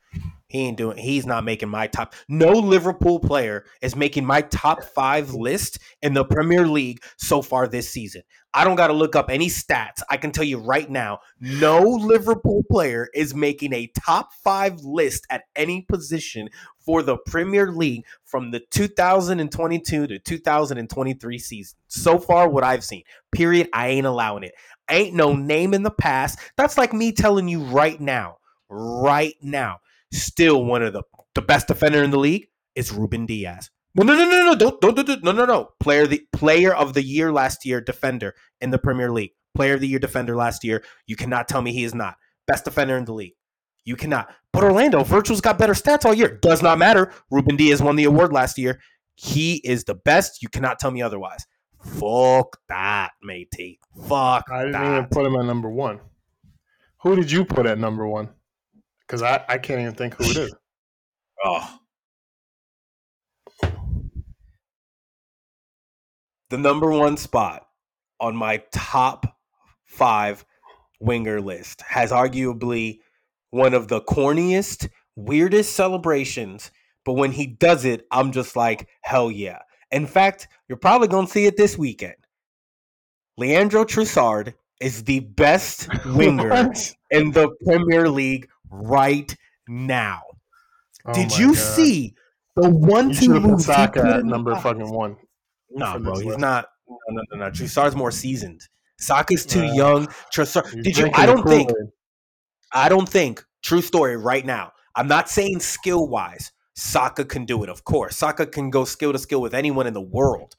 he 0.56 0.62
ain't 0.68 0.78
doing. 0.78 0.98
He's 0.98 1.26
not 1.26 1.44
making 1.44 1.70
my 1.70 1.88
top. 1.88 2.14
No 2.28 2.52
Liverpool 2.52 3.20
player 3.20 3.66
is 3.82 3.96
making 3.96 4.26
my 4.26 4.42
top 4.42 4.84
five 4.84 5.34
list 5.34 5.80
in 6.02 6.14
the 6.14 6.24
Premier 6.24 6.68
League 6.68 7.04
so 7.18 7.42
far 7.42 7.68
this 7.68 7.90
season. 7.90 8.24
I 8.54 8.64
don't 8.64 8.78
got 8.78 8.88
to 8.88 8.94
look 8.94 9.18
up 9.18 9.30
any 9.30 9.48
stats. 9.48 10.02
I 10.10 10.16
can 10.16 10.32
tell 10.32 10.46
you 10.46 10.60
right 10.60 10.90
now, 10.90 11.20
no 11.42 11.82
Liverpool 11.82 12.64
player 12.72 13.10
is 13.14 13.36
making 13.36 13.74
a 13.74 13.92
top 14.00 14.30
five 14.46 14.80
list 14.80 15.28
at 15.30 15.44
any 15.58 15.82
position 15.82 16.48
for 16.80 17.04
the 17.04 17.18
Premier 17.18 17.72
League 17.72 18.06
from 18.24 18.52
the 18.52 18.62
2022 18.72 20.08
to 20.08 20.20
2023 20.20 21.38
season. 21.38 21.78
So 21.90 22.18
far, 22.18 22.48
what 22.48 22.64
I've 22.64 22.86
seen. 22.86 23.04
Period. 23.34 23.68
I 23.74 23.90
ain't 23.90 24.08
allowing 24.08 24.44
it. 24.44 24.54
Ain't 24.90 25.16
no 25.16 25.36
name 25.36 25.74
in 25.74 25.84
the 25.84 25.92
past. 25.92 26.40
That's 26.56 26.78
like 26.78 26.94
me 26.94 27.12
telling 27.12 27.50
you 27.50 27.62
right 27.62 28.00
now, 28.00 28.38
right 28.70 29.36
now, 29.42 29.80
still 30.24 30.64
one 30.66 30.84
of 30.84 30.94
the 30.94 31.04
the 31.34 31.42
best 31.42 31.68
defender 31.68 32.04
in 32.04 32.12
the 32.12 32.20
league 32.20 32.48
is 32.76 32.92
Rúben 32.92 33.28
Dias. 33.28 33.70
No, 33.94 34.04
no, 34.04 34.14
no, 34.14 34.30
no, 34.30 34.46
no, 34.46 34.56
don't, 34.56 34.82
don't, 34.82 34.96
don't, 34.96 35.06
don't 35.06 35.24
no, 35.24 35.32
no, 35.32 35.46
no. 35.46 35.70
Player 35.80 36.06
the 36.06 36.22
player 36.34 36.74
of 36.74 36.94
the 36.94 37.04
year 37.04 37.32
last 37.32 37.66
year, 37.66 37.80
defender 37.80 38.36
in 38.60 38.72
the 38.72 38.78
Premier 38.78 39.12
League. 39.12 39.32
Player 39.56 39.76
of 39.76 39.80
the 39.80 39.88
year, 39.88 40.00
defender 40.00 40.36
last 40.36 40.66
year. 40.66 40.84
You 41.08 41.16
cannot 41.16 41.48
tell 41.48 41.62
me 41.62 41.72
he 41.72 41.86
is 41.86 41.96
not 41.96 42.16
best 42.46 42.66
defender 42.66 42.98
in 42.98 43.06
the 43.06 43.14
league. 43.14 43.36
You 43.86 43.96
cannot. 43.96 44.34
But 44.52 44.64
Orlando, 44.64 45.04
Virgil's 45.04 45.42
got 45.42 45.58
better 45.58 45.74
stats 45.74 46.06
all 46.06 46.14
year. 46.14 46.40
Does 46.42 46.62
not 46.62 46.78
matter. 46.78 47.14
Rúben 47.32 47.58
Dias 47.58 47.82
won 47.82 47.96
the 47.96 48.04
award 48.06 48.34
last 48.34 48.58
year. 48.58 48.80
He 49.16 49.56
is 49.64 49.86
the 49.86 49.96
best. 49.96 50.42
You 50.42 50.50
cannot 50.50 50.80
tell 50.80 50.92
me 50.92 51.02
otherwise. 51.02 51.46
Fuck 51.82 52.58
that, 52.68 53.12
matey. 53.22 53.80
Fuck 54.08 54.46
I 54.52 54.66
didn't 54.66 54.72
that. 54.74 54.92
even 54.98 55.06
put 55.10 55.26
him 55.26 55.36
at 55.36 55.46
number 55.46 55.70
one. 55.70 56.00
Who 57.04 57.16
did 57.16 57.32
you 57.32 57.46
put 57.46 57.66
at 57.68 57.78
number 57.78 58.08
one? 58.08 58.30
Because 59.08 59.22
I, 59.22 59.44
I 59.48 59.58
can't 59.58 59.82
even 59.82 59.94
think 59.94 60.16
who 60.16 60.24
it 60.26 60.38
is. 60.38 60.56
Oh. 61.44 61.80
The 66.50 66.58
number 66.58 66.90
one 66.92 67.18
spot 67.18 67.68
on 68.20 68.36
my 68.36 68.64
top 68.72 69.38
five 69.86 70.46
winger 71.00 71.42
list 71.42 71.82
has 71.82 72.12
arguably 72.12 73.00
one 73.50 73.74
of 73.74 73.88
the 73.88 74.02
corniest, 74.02 74.90
weirdest 75.16 75.76
celebrations. 75.76 76.72
But 77.04 77.14
when 77.14 77.32
he 77.32 77.48
does 77.48 77.86
it, 77.86 78.06
I'm 78.12 78.32
just 78.32 78.56
like, 78.56 78.88
hell 79.02 79.30
yeah. 79.30 79.60
In 79.92 80.08
fact, 80.08 80.48
you're 80.68 80.78
probably 80.78 81.08
going 81.08 81.28
to 81.28 81.32
see 81.32 81.46
it 81.46 81.58
this 81.58 81.78
weekend. 81.78 82.16
Leandro 83.38 83.84
Trossard 83.84 84.54
is 84.82 85.04
the 85.04 85.20
best 85.20 85.88
winger 86.06 86.72
in 87.12 87.32
the 87.32 87.50
Premier 87.66 88.10
League 88.10 88.48
right 88.84 89.36
now. 89.68 90.22
Oh 91.06 91.14
Did 91.14 91.38
you 91.38 91.48
God. 91.54 91.58
see 91.58 92.16
the 92.56 92.70
one 92.70 93.10
You 93.10 93.16
two 93.16 93.22
should 93.26 93.34
have 93.34 93.42
put 93.44 93.52
moves 93.52 93.66
Saka 93.66 94.04
at 94.18 94.26
number 94.26 94.52
box? 94.52 94.64
fucking 94.64 94.90
one. 94.92 95.18
Nah, 95.72 95.98
bro, 95.98 96.14
he's 96.16 96.26
list. 96.26 96.40
not. 96.40 96.68
No, 96.88 96.98
no, 97.10 97.22
no, 97.32 97.46
no. 97.46 97.52
Trossard's 97.52 97.96
more 97.96 98.12
seasoned. 98.12 98.62
Saka's 99.00 99.46
too 99.46 99.66
Nah. 99.66 99.74
young. 99.74 100.08
Trossard. 100.34 100.68
He's 100.74 100.84
Did 100.84 100.98
you? 100.98 101.10
I 101.14 101.26
don't 101.26 101.46
think. 101.48 101.70
Kool-Aid. 101.70 101.90
I 102.72 102.90
don't 102.90 103.10
think. 103.10 103.44
True 103.64 103.82
story. 103.82 104.16
Right 104.18 104.46
now, 104.46 104.72
I'm 104.96 105.08
not 105.08 105.30
saying 105.30 105.60
skill 105.60 106.08
wise. 106.08 106.52
Saka 106.76 107.26
can 107.26 107.46
do 107.46 107.64
it. 107.64 107.70
Of 107.70 107.84
course, 107.84 108.18
Saka 108.18 108.46
can 108.46 108.70
go 108.70 108.86
skill 108.86 109.12
to 109.14 109.20
skill 109.20 109.42
with 109.42 109.54
anyone 109.54 109.88
in 109.88 109.94
the 109.94 110.02
world. 110.02 110.56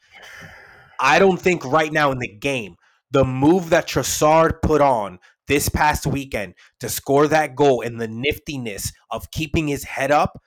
I 0.98 1.18
don't 1.18 1.40
think 1.40 1.64
right 1.64 1.92
now 1.92 2.10
in 2.10 2.18
the 2.18 2.28
game, 2.28 2.76
the 3.10 3.24
move 3.24 3.70
that 3.70 3.86
Trossard 3.86 4.62
put 4.62 4.80
on 4.80 5.18
this 5.48 5.68
past 5.68 6.06
weekend 6.06 6.54
to 6.80 6.88
score 6.88 7.28
that 7.28 7.54
goal 7.54 7.82
and 7.82 8.00
the 8.00 8.08
niftiness 8.08 8.92
of 9.10 9.30
keeping 9.30 9.68
his 9.68 9.84
head 9.84 10.10
up 10.10 10.40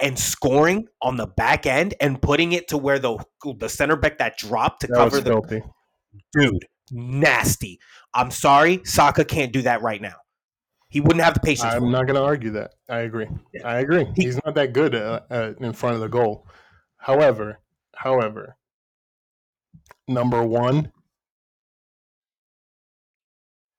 and 0.00 0.18
scoring 0.18 0.86
on 1.02 1.16
the 1.16 1.26
back 1.26 1.66
end 1.66 1.94
and 2.00 2.20
putting 2.20 2.52
it 2.52 2.68
to 2.68 2.76
where 2.78 2.98
the 2.98 3.18
the 3.58 3.68
center 3.68 3.96
back 3.96 4.18
that 4.18 4.36
dropped 4.38 4.80
to 4.82 4.86
That 4.88 4.96
cover 4.96 5.20
the 5.20 5.30
filthy. 5.30 5.62
dude 6.32 6.64
nasty. 6.90 7.78
I'm 8.12 8.30
sorry, 8.30 8.80
Saka 8.84 9.24
can't 9.24 9.52
do 9.52 9.62
that 9.62 9.82
right 9.82 10.00
now. 10.00 10.14
He 10.88 11.00
wouldn't 11.00 11.24
have 11.24 11.34
the 11.34 11.40
patience. 11.40 11.74
I'm 11.74 11.90
not 11.90 12.06
going 12.06 12.14
to 12.14 12.22
argue 12.22 12.50
that. 12.52 12.72
I 12.88 12.98
agree. 13.00 13.26
Yeah. 13.52 13.66
I 13.66 13.78
agree. 13.80 14.04
He- 14.14 14.24
He's 14.24 14.38
not 14.44 14.54
that 14.54 14.72
good 14.72 14.94
uh, 14.94 15.20
uh, 15.28 15.54
in 15.60 15.72
front 15.72 15.96
of 15.96 16.00
the 16.00 16.08
goal. 16.08 16.46
However, 16.98 17.58
however, 17.96 18.56
number 20.06 20.42
one, 20.44 20.92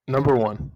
number 0.07 0.35
one. 0.35 0.71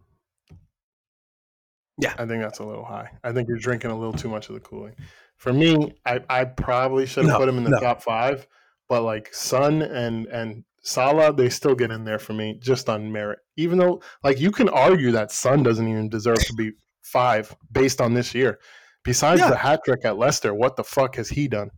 Yeah. 1.99 2.14
I 2.18 2.26
think 2.26 2.41
that's 2.41 2.60
a 2.60 2.64
little 2.64 2.85
high. 2.85 3.10
I 3.23 3.31
think 3.34 3.47
you're 3.49 3.57
drinking 3.57 3.91
a 3.91 3.97
little 3.97 4.14
too 4.14 4.30
much 4.30 4.49
of 4.49 4.56
the 4.56 4.85
Aid. 4.85 4.95
For 5.35 5.51
me, 5.53 5.95
I, 6.06 6.22
I 6.30 6.45
probably 6.45 7.06
should 7.06 7.26
have 7.26 7.34
No, 7.34 7.38
put 7.38 7.49
him 7.49 7.57
in 7.57 7.64
the 7.64 7.72
no. 7.72 7.80
top 7.80 8.01
five, 8.01 8.47
but 8.88 9.03
like 9.03 9.34
Son 9.34 9.81
and 9.81 10.27
and 10.27 10.64
Salah, 10.81 11.34
they 11.34 11.49
still 11.49 11.76
get 11.76 11.91
in 11.91 12.06
there 12.06 12.19
for 12.19 12.34
me 12.34 12.57
just 12.61 12.89
on 12.89 13.11
merit. 13.11 13.39
Even 13.57 13.77
though, 13.77 14.01
like, 14.23 14.39
you 14.39 14.49
can 14.49 14.69
argue 14.69 15.11
that 15.11 15.31
Son 15.31 15.61
doesn't 15.61 15.88
even 15.88 16.07
deserve 16.10 16.39
to 16.39 16.53
be 16.53 16.72
five 17.01 17.53
based 17.72 17.99
on 17.99 18.14
this 18.14 18.34
year. 18.34 18.60
Besides 19.03 19.41
Yeah. 19.41 19.49
the 19.49 19.57
hat 19.57 19.81
trick 19.84 20.06
at 20.06 20.18
Leicester, 20.18 20.53
what 20.53 20.76
the 20.77 20.84
fuck 20.84 21.15
has 21.15 21.30
he 21.30 21.47
done? 21.47 21.69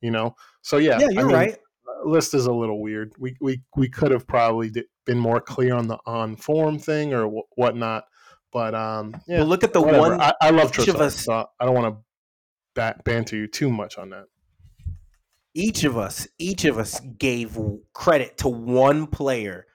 You 0.00 0.10
know. 0.10 0.34
So 0.62 0.78
yeah, 0.78 0.98
yeah, 0.98 1.08
you're 1.10 1.26
mean, 1.26 1.34
right. 1.34 1.58
List 2.04 2.34
is 2.34 2.46
a 2.46 2.52
little 2.52 2.80
weird. 2.80 3.12
We 3.18 3.36
we 3.40 3.62
we 3.76 3.88
could 3.88 4.10
have 4.10 4.26
probably 4.26 4.70
been 5.10 5.18
more 5.18 5.40
clear 5.40 5.74
on 5.74 5.88
the 5.88 5.98
on 6.06 6.36
form 6.36 6.78
thing 6.78 7.12
or 7.12 7.26
wh- 7.28 7.58
whatnot. 7.58 8.04
But 8.52 8.74
um, 8.74 9.14
yeah, 9.26 9.38
But 9.38 9.48
look 9.48 9.64
at 9.64 9.72
the 9.72 9.80
whatever. 9.80 10.10
one. 10.16 10.20
I, 10.20 10.32
I 10.40 10.50
love 10.50 10.70
each 10.78 10.88
of 10.88 10.96
us- 10.96 11.24
so 11.24 11.46
I 11.58 11.64
don't 11.64 11.74
want 11.74 11.94
to 11.94 12.00
ba- 12.74 13.00
banter 13.04 13.36
you 13.36 13.46
too 13.48 13.70
much 13.70 13.98
on 13.98 14.10
that. 14.10 14.26
each 15.54 15.82
of 15.84 15.96
us, 15.98 16.28
each 16.38 16.64
of 16.64 16.78
us 16.78 17.00
gave 17.18 17.58
credit 17.92 18.38
to 18.38 18.48
one 18.48 19.06
player 19.06 19.66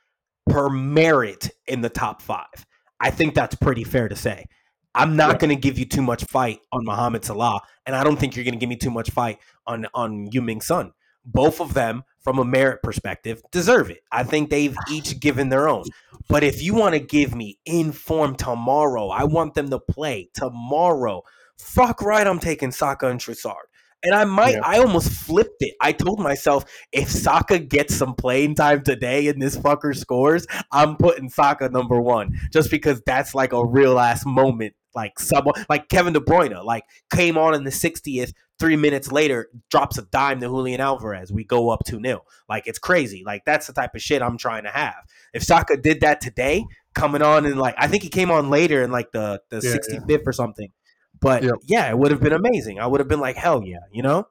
per 0.48 0.70
merit 0.70 1.50
in 1.68 1.82
the 1.82 1.90
top 1.90 2.22
five. 2.22 2.66
I 3.00 3.12
think 3.12 3.34
that's 3.36 3.56
pretty 3.56 3.84
fair 3.84 4.08
to 4.08 4.16
say. 4.16 4.46
I'm 4.94 5.18
not 5.18 5.32
Yeah. 5.34 5.38
going 5.40 5.50
to 5.50 5.62
give 5.62 5.78
you 5.78 5.86
too 5.86 6.02
much 6.02 6.24
fight 6.24 6.60
on 6.72 6.86
Mohamed 6.86 7.26
Salah, 7.26 7.60
and 7.86 7.94
I 7.96 8.04
don't 8.06 8.18
think 8.18 8.36
you're 8.36 8.46
going 8.46 8.54
to 8.54 8.60
give 8.60 8.70
me 8.70 8.78
too 8.78 8.92
much 8.92 9.10
fight 9.12 9.40
on 9.68 9.86
on 9.94 10.28
Heung-min 10.32 10.62
Son. 10.62 10.94
Both 11.26 11.60
of 11.60 11.74
them, 11.74 12.04
from 12.20 12.40
a 12.40 12.46
merit 12.46 12.82
perspective, 12.84 13.42
deserve 13.52 13.90
it. 13.90 14.02
I 14.12 14.24
think 14.24 14.50
they've 14.50 14.76
each 14.92 15.20
given 15.20 15.50
their 15.50 15.68
own. 15.68 15.84
But 16.28 16.44
if 16.44 16.62
you 16.62 16.74
want 16.74 16.94
to 16.94 17.00
give 17.00 17.36
me 17.36 17.60
inform 17.66 18.36
tomorrow, 18.36 19.10
I 19.10 19.26
want 19.26 19.54
them 19.54 19.70
to 19.70 19.80
play 19.80 20.30
tomorrow. 20.34 21.24
Fuck 21.58 22.02
right, 22.02 22.26
I'm 22.26 22.40
taking 22.40 22.72
Saka 22.72 23.08
and 23.08 23.20
Trossard. 23.20 23.66
And 24.04 24.14
I 24.14 24.24
might, 24.26 24.54
Yeah. 24.56 24.62
I 24.64 24.80
almost 24.80 25.10
flipped 25.10 25.58
it. 25.62 25.74
I 25.82 25.92
told 25.92 26.20
myself, 26.20 26.66
if 26.92 27.10
Saka 27.10 27.58
gets 27.60 27.96
some 27.96 28.14
playing 28.14 28.56
time 28.56 28.84
today 28.84 29.28
and 29.28 29.42
this 29.42 29.58
fucker 29.58 29.96
scores, 29.96 30.46
I'm 30.72 30.96
putting 30.96 31.30
Saka 31.30 31.70
number 31.70 32.00
one, 32.00 32.40
just 32.52 32.70
because 32.70 33.02
that's 33.06 33.34
like 33.34 33.52
a 33.54 33.66
real 33.66 33.98
ass 34.00 34.26
moment. 34.26 34.74
Like 34.94 35.20
someone, 35.20 35.56
like 35.70 35.90
Kevin 35.90 36.14
De 36.14 36.22
Bruyne, 36.22 36.64
like 36.64 36.84
came 37.12 37.38
on 37.38 37.54
in 37.54 37.64
the 37.66 37.70
60th, 37.72 38.32
three 38.60 38.76
minutes 38.76 39.12
later, 39.12 39.50
drops 39.70 39.98
a 39.98 40.04
dime 40.04 40.40
to 40.40 40.48
Julian 40.48 40.82
Alvarez. 40.82 41.32
We 41.32 41.44
go 41.44 41.70
up 41.70 41.82
2 41.86 42.02
0. 42.02 42.22
Like 42.50 42.68
it's 42.68 42.80
crazy. 42.80 43.24
Like 43.26 43.44
that's 43.46 43.68
the 43.68 43.74
type 43.74 43.96
of 43.96 44.02
shit 44.02 44.22
I'm 44.22 44.38
trying 44.38 44.64
to 44.64 44.70
have. 44.72 44.96
If 45.34 45.44
Saka 45.44 45.78
did 45.78 46.02
that 46.02 46.22
today, 46.22 46.66
coming 46.94 47.22
on 47.22 47.46
and 47.46 47.58
like, 47.60 47.76
I 47.78 47.88
think 47.88 48.04
he 48.04 48.10
came 48.10 48.32
on 48.32 48.50
later 48.50 48.82
in 48.84 48.92
like 48.92 49.12
the, 49.12 49.42
the 49.50 49.60
Yeah, 49.62 49.76
65th 50.00 50.24
or 50.28 50.32
something. 50.34 50.72
But 51.20 51.44
Yep. 51.44 51.56
yeah, 51.68 51.90
it 51.90 51.98
would 51.98 52.12
have 52.12 52.22
been 52.22 52.34
amazing. 52.34 52.80
I 52.80 52.88
would 52.88 53.00
have 53.02 53.08
been 53.10 53.20
like, 53.20 53.36
hell 53.36 53.64
yeah, 53.64 53.80
you 53.92 54.02
know? 54.04 54.28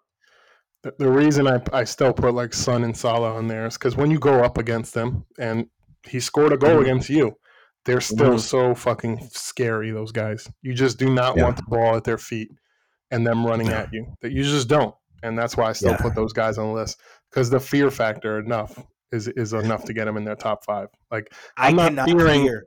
The, 0.82 0.94
the 0.98 1.10
reason 1.10 1.46
I 1.48 1.60
I 1.72 1.84
still 1.84 2.12
put 2.12 2.34
like 2.34 2.52
Son 2.54 2.84
and 2.84 2.96
Salah 2.96 3.34
on 3.34 3.48
there 3.48 3.66
is 3.66 3.74
because 3.74 3.96
when 3.96 4.10
you 4.10 4.18
go 4.18 4.42
up 4.44 4.58
against 4.58 4.92
them 4.94 5.24
and 5.38 5.66
he 6.06 6.20
scored 6.20 6.52
a 6.52 6.58
goal 6.58 6.76
Mhm. 6.76 6.82
against 6.82 7.08
you, 7.10 7.36
they're 7.86 8.00
still 8.02 8.34
Mhm. 8.34 8.40
so 8.40 8.74
fucking 8.74 9.28
scary. 9.32 9.90
Those 9.90 10.12
guys, 10.12 10.50
you 10.62 10.74
just 10.74 10.98
do 10.98 11.08
not 11.12 11.36
Yeah. 11.36 11.44
want 11.44 11.56
the 11.56 11.62
ball 11.68 11.96
at 11.96 12.04
their 12.04 12.18
feet 12.18 12.50
and 13.14 13.26
them 13.26 13.46
running 13.46 13.68
Yeah. 13.68 13.80
at 13.82 13.92
you. 13.92 14.06
That 14.20 14.32
you 14.32 14.42
just 14.42 14.68
don't, 14.68 14.94
and 15.22 15.38
that's 15.38 15.56
why 15.56 15.68
I 15.68 15.72
still 15.72 15.92
Yeah. 15.92 15.96
put 15.98 16.14
those 16.14 16.32
guys 16.32 16.58
on 16.58 16.66
the 16.68 16.72
list 16.74 17.00
because 17.30 17.48
the 17.50 17.60
fear 17.60 17.90
factor 17.90 18.38
enough 18.38 18.78
is 19.12 19.28
is 19.28 19.52
enough 19.64 19.84
to 19.84 19.92
get 19.92 20.04
them 20.06 20.16
in 20.16 20.24
their 20.24 20.36
top 20.36 20.64
five. 20.64 20.88
Like 21.10 21.32
I 21.56 21.68
I'm 21.68 21.76
not 21.76 21.88
cannot 21.90 22.08
fearing- 22.08 22.44
fear. 22.46 22.66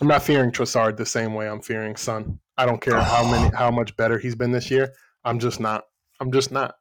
I'm 0.00 0.08
not 0.08 0.22
fearing 0.24 0.50
Trossard 0.50 0.96
the 0.96 1.06
same 1.06 1.34
way 1.34 1.48
I'm 1.48 1.62
fearing 1.62 1.94
Son. 1.94 2.40
I 2.58 2.66
don't 2.66 2.80
care 2.80 3.00
how 3.00 3.22
many 3.30 3.50
oh. 3.52 3.56
how 3.56 3.70
much 3.70 3.96
better 3.96 4.18
he's 4.18 4.34
been 4.34 4.50
this 4.50 4.70
year. 4.70 4.92
I'm 5.24 5.38
just 5.38 5.60
not. 5.60 5.84
I'm 6.20 6.32
just 6.32 6.50
not. 6.50 6.74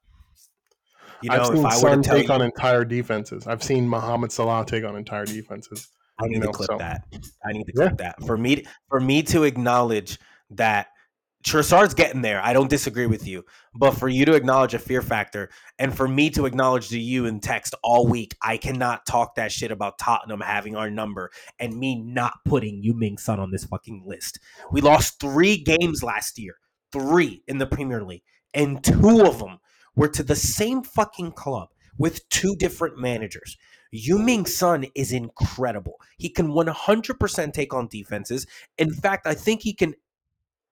You 1.21 1.29
know, 1.29 1.35
I've 1.35 1.41
if 1.41 1.47
seen 1.55 1.57
I 1.65 1.69
were 1.69 1.71
Son 1.71 2.01
to 2.01 2.07
tell 2.09 2.17
take 2.17 2.27
you, 2.27 2.33
on 2.33 2.41
entire 2.41 2.83
defenses. 2.83 3.47
I've 3.47 3.63
seen 3.63 3.87
Mohamed 3.87 4.31
Salah 4.31 4.65
take 4.65 4.83
on 4.83 4.95
entire 4.95 5.25
defenses. 5.25 5.87
I 6.19 6.27
need 6.27 6.33
you 6.35 6.39
know, 6.41 6.47
to 6.47 6.51
clip 6.53 6.69
so- 6.71 6.77
that. 6.79 7.03
I 7.45 7.53
need 7.53 7.65
to 7.65 7.73
Yeah. 7.75 7.87
clip 7.87 7.97
that 7.99 8.15
for 8.25 8.37
me. 8.37 8.65
For 8.89 8.99
me 8.99 9.23
to 9.23 9.43
acknowledge 9.43 10.19
that 10.51 10.87
Trossard's 11.43 11.93
getting 11.93 12.21
there. 12.21 12.41
I 12.41 12.53
don't 12.53 12.69
disagree 12.69 13.05
with 13.05 13.27
you, 13.27 13.43
but 13.75 13.91
for 13.91 14.07
you 14.07 14.23
to 14.25 14.33
acknowledge 14.33 14.73
a 14.73 14.79
fear 14.79 15.01
factor, 15.01 15.49
and 15.77 15.95
for 15.95 16.07
me 16.07 16.29
to 16.31 16.45
acknowledge 16.45 16.89
to 16.89 16.99
you 16.99 17.25
in 17.25 17.41
text 17.41 17.75
all 17.83 18.07
week, 18.07 18.35
I 18.41 18.57
cannot 18.57 19.05
talk 19.05 19.35
that 19.35 19.51
shit 19.51 19.69
about 19.69 19.99
Tottenham 19.99 20.39
having 20.39 20.75
our 20.75 20.89
number 20.89 21.31
and 21.59 21.77
me 21.77 22.01
not 22.01 22.33
putting 22.45 22.81
Heung-min 22.81 23.17
Son 23.17 23.39
on 23.39 23.51
this 23.51 23.65
fucking 23.65 24.03
list. 24.05 24.39
We 24.71 24.79
lost 24.79 25.19
three 25.19 25.57
games 25.57 26.01
last 26.01 26.39
year, 26.39 26.55
three 26.93 27.43
in 27.47 27.57
the 27.57 27.67
Premier 27.67 28.03
League, 28.03 28.23
and 28.53 28.83
two 28.83 29.25
of 29.25 29.39
them 29.39 29.59
were 29.95 30.09
to 30.09 30.23
the 30.23 30.35
same 30.35 30.81
fucking 30.81 31.33
club 31.33 31.69
with 31.97 32.27
two 32.29 32.55
different 32.55 32.97
managers. 32.97 33.57
Heung-min 33.93 34.45
Son 34.45 34.85
is 34.95 35.11
incredible. 35.11 35.99
He 36.17 36.29
can 36.29 36.47
100% 36.47 37.53
take 37.53 37.73
on 37.73 37.87
defenses. 37.87 38.47
In 38.77 38.91
fact, 38.91 39.27
I 39.27 39.33
think 39.35 39.61
he 39.61 39.73
can. 39.73 39.93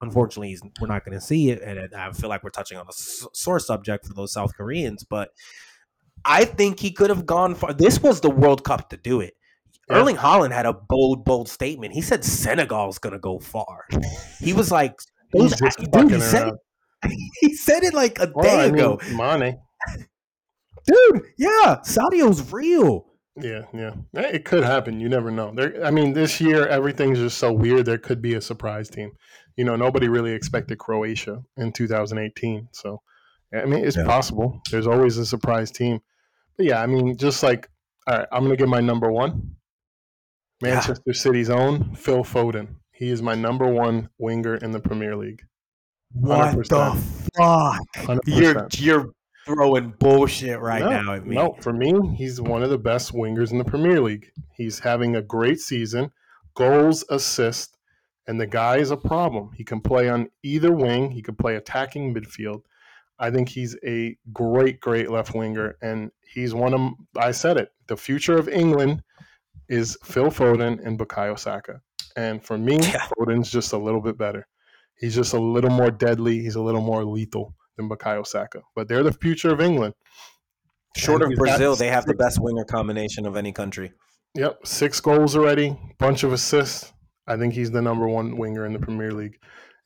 Unfortunately, 0.02 0.58
we're 0.80 0.88
not 0.88 1.06
going 1.06 1.18
to 1.18 1.24
see 1.26 1.50
it, 1.52 1.62
and 1.62 1.94
I 1.94 2.12
feel 2.12 2.30
like 2.30 2.44
we're 2.44 2.50
touching 2.50 2.78
on 2.78 2.88
a 2.88 2.94
sore 2.94 3.60
subject 3.60 4.08
for 4.08 4.14
those 4.14 4.34
South 4.34 4.56
Koreans. 4.56 5.04
But 5.04 5.30
I 6.26 6.46
think 6.46 6.80
he 6.80 6.92
could 6.92 7.10
have 7.10 7.26
gone 7.26 7.56
far. 7.56 7.74
This 7.74 8.02
was 8.02 8.22
the 8.22 8.30
World 8.30 8.64
Cup 8.64 8.90
to 8.90 8.98
do 8.98 9.22
it. 9.22 9.36
Yeah. 9.90 9.98
Erling 9.98 10.16
Haaland 10.18 10.52
had 10.54 10.66
a 10.66 10.74
bold, 10.74 11.26
bold 11.26 11.50
statement. 11.50 11.94
He 11.94 12.02
said 12.02 12.24
Senegal's 12.24 12.98
going 13.00 13.14
to 13.14 13.20
go 13.20 13.40
far. 13.40 13.86
He 14.40 14.54
was 14.54 14.72
like, 14.72 14.96
He's 15.34 15.56
just 15.56 15.78
dude, 15.92 16.12
he 16.12 16.20
said 16.20 16.48
it, 16.50 16.56
he 17.42 17.54
said 17.56 17.84
it 17.84 17.94
like 17.94 18.20
a 18.20 18.32
Well, 18.34 18.44
day 18.44 18.66
I 18.66 18.66
mean, 18.66 18.76
ago. 18.76 19.00
Mane. 19.16 19.60
Dude, 20.88 21.22
yeah, 21.38 21.80
Sadio's 21.84 22.52
real. 22.52 23.06
Yeah, 23.40 23.62
yeah, 23.74 23.94
Eh, 24.16 24.30
it 24.34 24.46
could 24.46 24.64
happen. 24.64 25.00
You 25.00 25.08
never 25.10 25.32
know. 25.32 25.54
There, 25.56 25.86
I 25.86 25.92
mean, 25.92 26.14
this 26.14 26.42
year 26.42 26.68
everything's 26.68 27.20
just 27.20 27.38
so 27.38 27.54
weird. 27.54 27.86
There 27.86 27.98
could 27.98 28.22
be 28.22 28.34
a 28.34 28.42
surprise 28.42 28.90
team. 28.90 29.12
You 29.58 29.66
know, 29.66 29.76
nobody 29.76 30.08
really 30.08 30.32
expected 30.32 30.78
Croatia 30.78 31.44
in 31.58 31.72
2018. 31.72 32.70
So, 32.72 33.02
I 33.54 33.66
mean, 33.66 33.84
it's 33.84 33.98
Yeah. 33.98 34.06
possible. 34.06 34.62
There's 34.72 34.88
always 34.88 35.18
a 35.18 35.26
surprise 35.26 35.72
team. 35.72 36.00
But 36.58 36.66
yeah, 36.66 36.82
I 36.82 36.88
mean, 36.88 37.18
just 37.18 37.44
like, 37.44 37.70
all 38.08 38.18
right, 38.18 38.28
I'm 38.32 38.44
gonna 38.44 38.56
give 38.56 38.70
my 38.70 38.82
number 38.82 39.12
one. 39.12 39.56
Yeah. 40.62 40.76
Manchester 40.76 41.14
City's 41.14 41.50
own 41.50 41.96
Phil 41.96 42.24
Foden. 42.24 42.76
He 42.92 43.10
is 43.10 43.22
my 43.22 43.36
number 43.36 43.66
one 43.68 44.10
winger 44.20 44.56
in 44.56 44.72
the 44.72 44.80
Premier 44.80 45.16
League. 45.16 45.42
What 46.14 46.56
100%. 46.56 46.68
the 46.70 47.30
fuck? 47.36 47.82
100%. 47.96 48.20
You're 48.28 48.68
you're 48.74 49.12
throwing 49.46 49.94
bullshit 50.00 50.60
right 50.60 50.82
no, 50.82 50.90
now 50.90 51.14
at 51.14 51.26
me. 51.26 51.36
No, 51.36 51.56
for 51.62 51.74
me, 51.74 52.16
he's 52.16 52.40
one 52.40 52.64
of 52.64 52.70
the 52.70 52.78
best 52.78 53.14
wingers 53.14 53.52
in 53.52 53.58
the 53.58 53.66
Premier 53.66 54.02
League. 54.02 54.32
He's 54.56 54.80
having 54.80 55.16
a 55.16 55.22
great 55.22 55.60
season, 55.60 56.12
goals, 56.54 57.04
assist, 57.10 57.78
and 58.32 58.40
the 58.40 58.48
guy 58.48 58.78
is 58.78 58.92
a 58.92 58.98
problem. 58.98 59.52
He 59.54 59.66
can 59.66 59.82
play 59.82 60.08
on 60.08 60.30
either 60.42 60.72
wing. 60.72 61.12
He 61.12 61.22
can 61.22 61.36
play 61.36 61.58
attacking 61.58 62.14
midfield. 62.16 62.62
I 63.20 63.30
think 63.30 63.50
he's 63.50 63.76
a 63.86 64.16
great, 64.32 64.80
great 64.80 65.12
left 65.12 65.36
winger, 65.36 65.76
and 65.82 66.12
he's 66.34 66.54
one 66.54 66.74
of. 66.74 66.94
I 67.18 67.32
said 67.32 67.58
it. 67.58 67.74
The 67.88 67.98
future 67.98 68.38
of 68.38 68.48
England 68.48 69.04
is 69.68 69.98
Phil 70.06 70.28
Foden 70.28 70.80
and 70.88 70.98
Bukayo 70.98 71.38
Saka, 71.38 71.82
and 72.16 72.42
for 72.42 72.58
me, 72.58 72.78
Yeah. 72.82 73.06
Foden's 73.20 73.52
just 73.52 73.74
a 73.74 73.78
little 73.78 74.00
bit 74.00 74.18
better. 74.18 74.48
He's 74.96 75.14
just 75.14 75.34
a 75.34 75.40
little 75.40 75.70
more 75.70 75.92
deadly. 75.92 76.40
He's 76.40 76.56
a 76.56 76.62
little 76.62 76.80
more 76.80 77.04
lethal 77.04 77.54
than 77.76 77.90
Bukayo 77.90 78.26
Saka, 78.26 78.62
but 78.76 78.88
they're 78.88 79.04
the 79.04 79.12
future 79.12 79.52
of 79.52 79.60
England. 79.60 79.94
Short 80.96 81.22
And 81.22 81.34
of 81.34 81.38
Brazil, 81.38 81.76
they 81.76 81.90
have 81.90 82.06
the 82.06 82.14
best 82.14 82.40
winger 82.42 82.64
combination 82.64 83.26
of 83.26 83.36
any 83.36 83.52
country. 83.52 83.92
Yep, 84.36 84.66
six 84.66 85.02
goals 85.02 85.36
already, 85.36 85.78
bunch 86.00 86.24
of 86.24 86.32
assists. 86.32 86.94
I 87.28 87.38
think 87.38 87.54
he's 87.54 87.72
the 87.72 87.82
number 87.82 88.08
one 88.08 88.38
winger 88.38 88.66
in 88.66 88.74
the 88.74 88.80
Premier 88.80 89.12
League, 89.14 89.38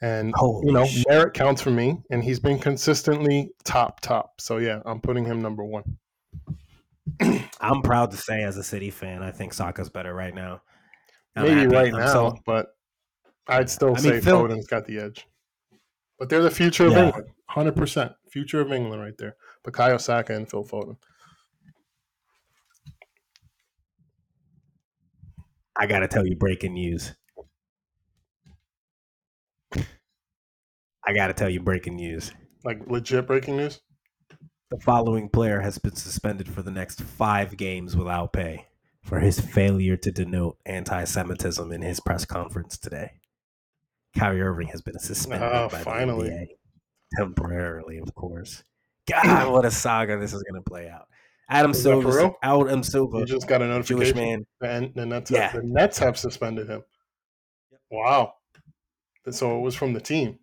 and 0.02 0.34
Holy 0.36 0.68
you 0.68 0.74
know 0.74 0.86
shit. 0.86 1.06
merit 1.07 1.34
counts 1.34 1.62
for 1.62 1.72
me, 1.72 1.98
and 2.10 2.24
he's 2.24 2.40
been 2.40 2.60
consistently 2.60 3.52
top 3.64 3.99
top. 4.02 4.40
So 4.41 4.57
yeah, 4.57 4.82
I'm 4.86 4.99
putting 5.02 5.26
him 5.26 5.41
number 5.41 5.64
one. 5.64 5.84
I'm 7.62 7.82
proud 7.84 8.12
to 8.12 8.18
say, 8.18 8.44
as 8.44 8.57
a 8.57 8.64
City 8.64 8.90
fan, 8.90 9.22
I 9.22 9.32
think 9.32 9.53
Saka's 9.53 9.90
better 9.90 10.14
right 10.14 10.34
now. 10.34 10.62
I'm 11.36 11.44
Maybe 11.44 11.56
happy. 11.62 11.76
right 11.76 11.94
I'm 11.94 11.99
now, 11.99 12.14
so- 12.14 12.38
but 12.45 12.68
I'd 13.48 13.70
still 13.70 13.90
I 13.90 14.02
mean, 14.02 14.02
say 14.02 14.22
Phil- 14.22 14.41
Foden's 14.48 14.66
got 14.68 14.86
the 14.86 14.98
edge. 14.99 15.28
But 16.18 16.30
they're 16.30 16.41
the 16.41 16.49
future 16.49 16.86
of 16.88 16.94
Yeah. 16.94 17.06
England, 17.07 17.28
hundred 17.49 17.76
percent 17.76 18.14
future 18.32 18.62
of 18.62 18.72
England 18.72 19.02
right 19.02 19.18
there. 19.20 19.36
Bukayo 19.66 19.99
Saka 20.02 20.34
and 20.34 20.49
Phil 20.49 20.64
Foden. 20.64 20.98
I 25.78 25.86
gotta 25.88 26.07
tell 26.07 26.26
you, 26.26 26.36
breaking 26.38 26.74
news. 26.74 27.14
I 31.07 31.14
gotta 31.14 31.34
tell 31.34 31.49
you, 31.49 31.60
breaking 31.60 31.95
news. 31.95 32.32
Like 32.64 32.80
legit 32.88 33.27
breaking 33.27 33.57
news. 33.57 33.82
The 34.72 34.80
following 34.80 35.30
player 35.30 35.61
has 35.61 35.77
been 35.77 35.95
suspended 35.95 36.49
for 36.49 36.61
the 36.64 36.72
next 36.72 37.02
five 37.02 37.56
games 37.57 37.95
without 37.95 38.34
pay 38.34 38.65
for 39.03 39.19
his 39.19 39.40
failure 39.40 39.95
to 39.98 40.11
denote 40.11 40.57
anti-Semitism 40.65 41.72
in 41.72 41.82
his 41.84 41.99
press 41.99 42.26
conference 42.26 42.77
today. 42.77 43.11
Kyrie 44.18 44.41
Irving 44.41 44.68
has 44.69 44.82
been 44.82 44.98
suspended 44.98 45.48
Oh, 45.52 45.69
by 45.69 45.77
finally. 45.80 46.30
the 46.30 46.36
NBA 46.36 46.48
temporarily, 47.18 47.99
of 47.99 48.15
course. 48.15 48.64
God, 49.07 49.52
what 49.52 49.65
a 49.65 49.72
saga 49.72 50.18
this 50.18 50.34
is 50.34 50.41
going 50.41 50.61
to 50.64 50.68
play 50.68 50.90
out. 50.90 51.06
Adam 51.48 51.72
Is 51.72 51.84
Silver. 51.84 52.32
Adam 52.41 52.82
Silver, 52.82 53.19
You 53.19 53.26
just 53.27 53.48
got 53.48 53.61
a 53.61 53.65
Jewish 53.84 54.14
notification. 54.15 54.45
man. 54.60 54.86
And 54.86 54.95
the 54.95 55.06
Nets, 55.06 55.30
Yeah. 55.30 55.52
the 55.52 55.61
Nets 55.64 55.99
have 55.99 56.18
suspended 56.18 56.68
him. 56.68 56.84
Wow. 57.91 58.34
So 59.30 59.57
it 59.57 59.61
was 59.61 59.76
from 59.76 59.94
the 59.94 60.02
team. 60.02 60.40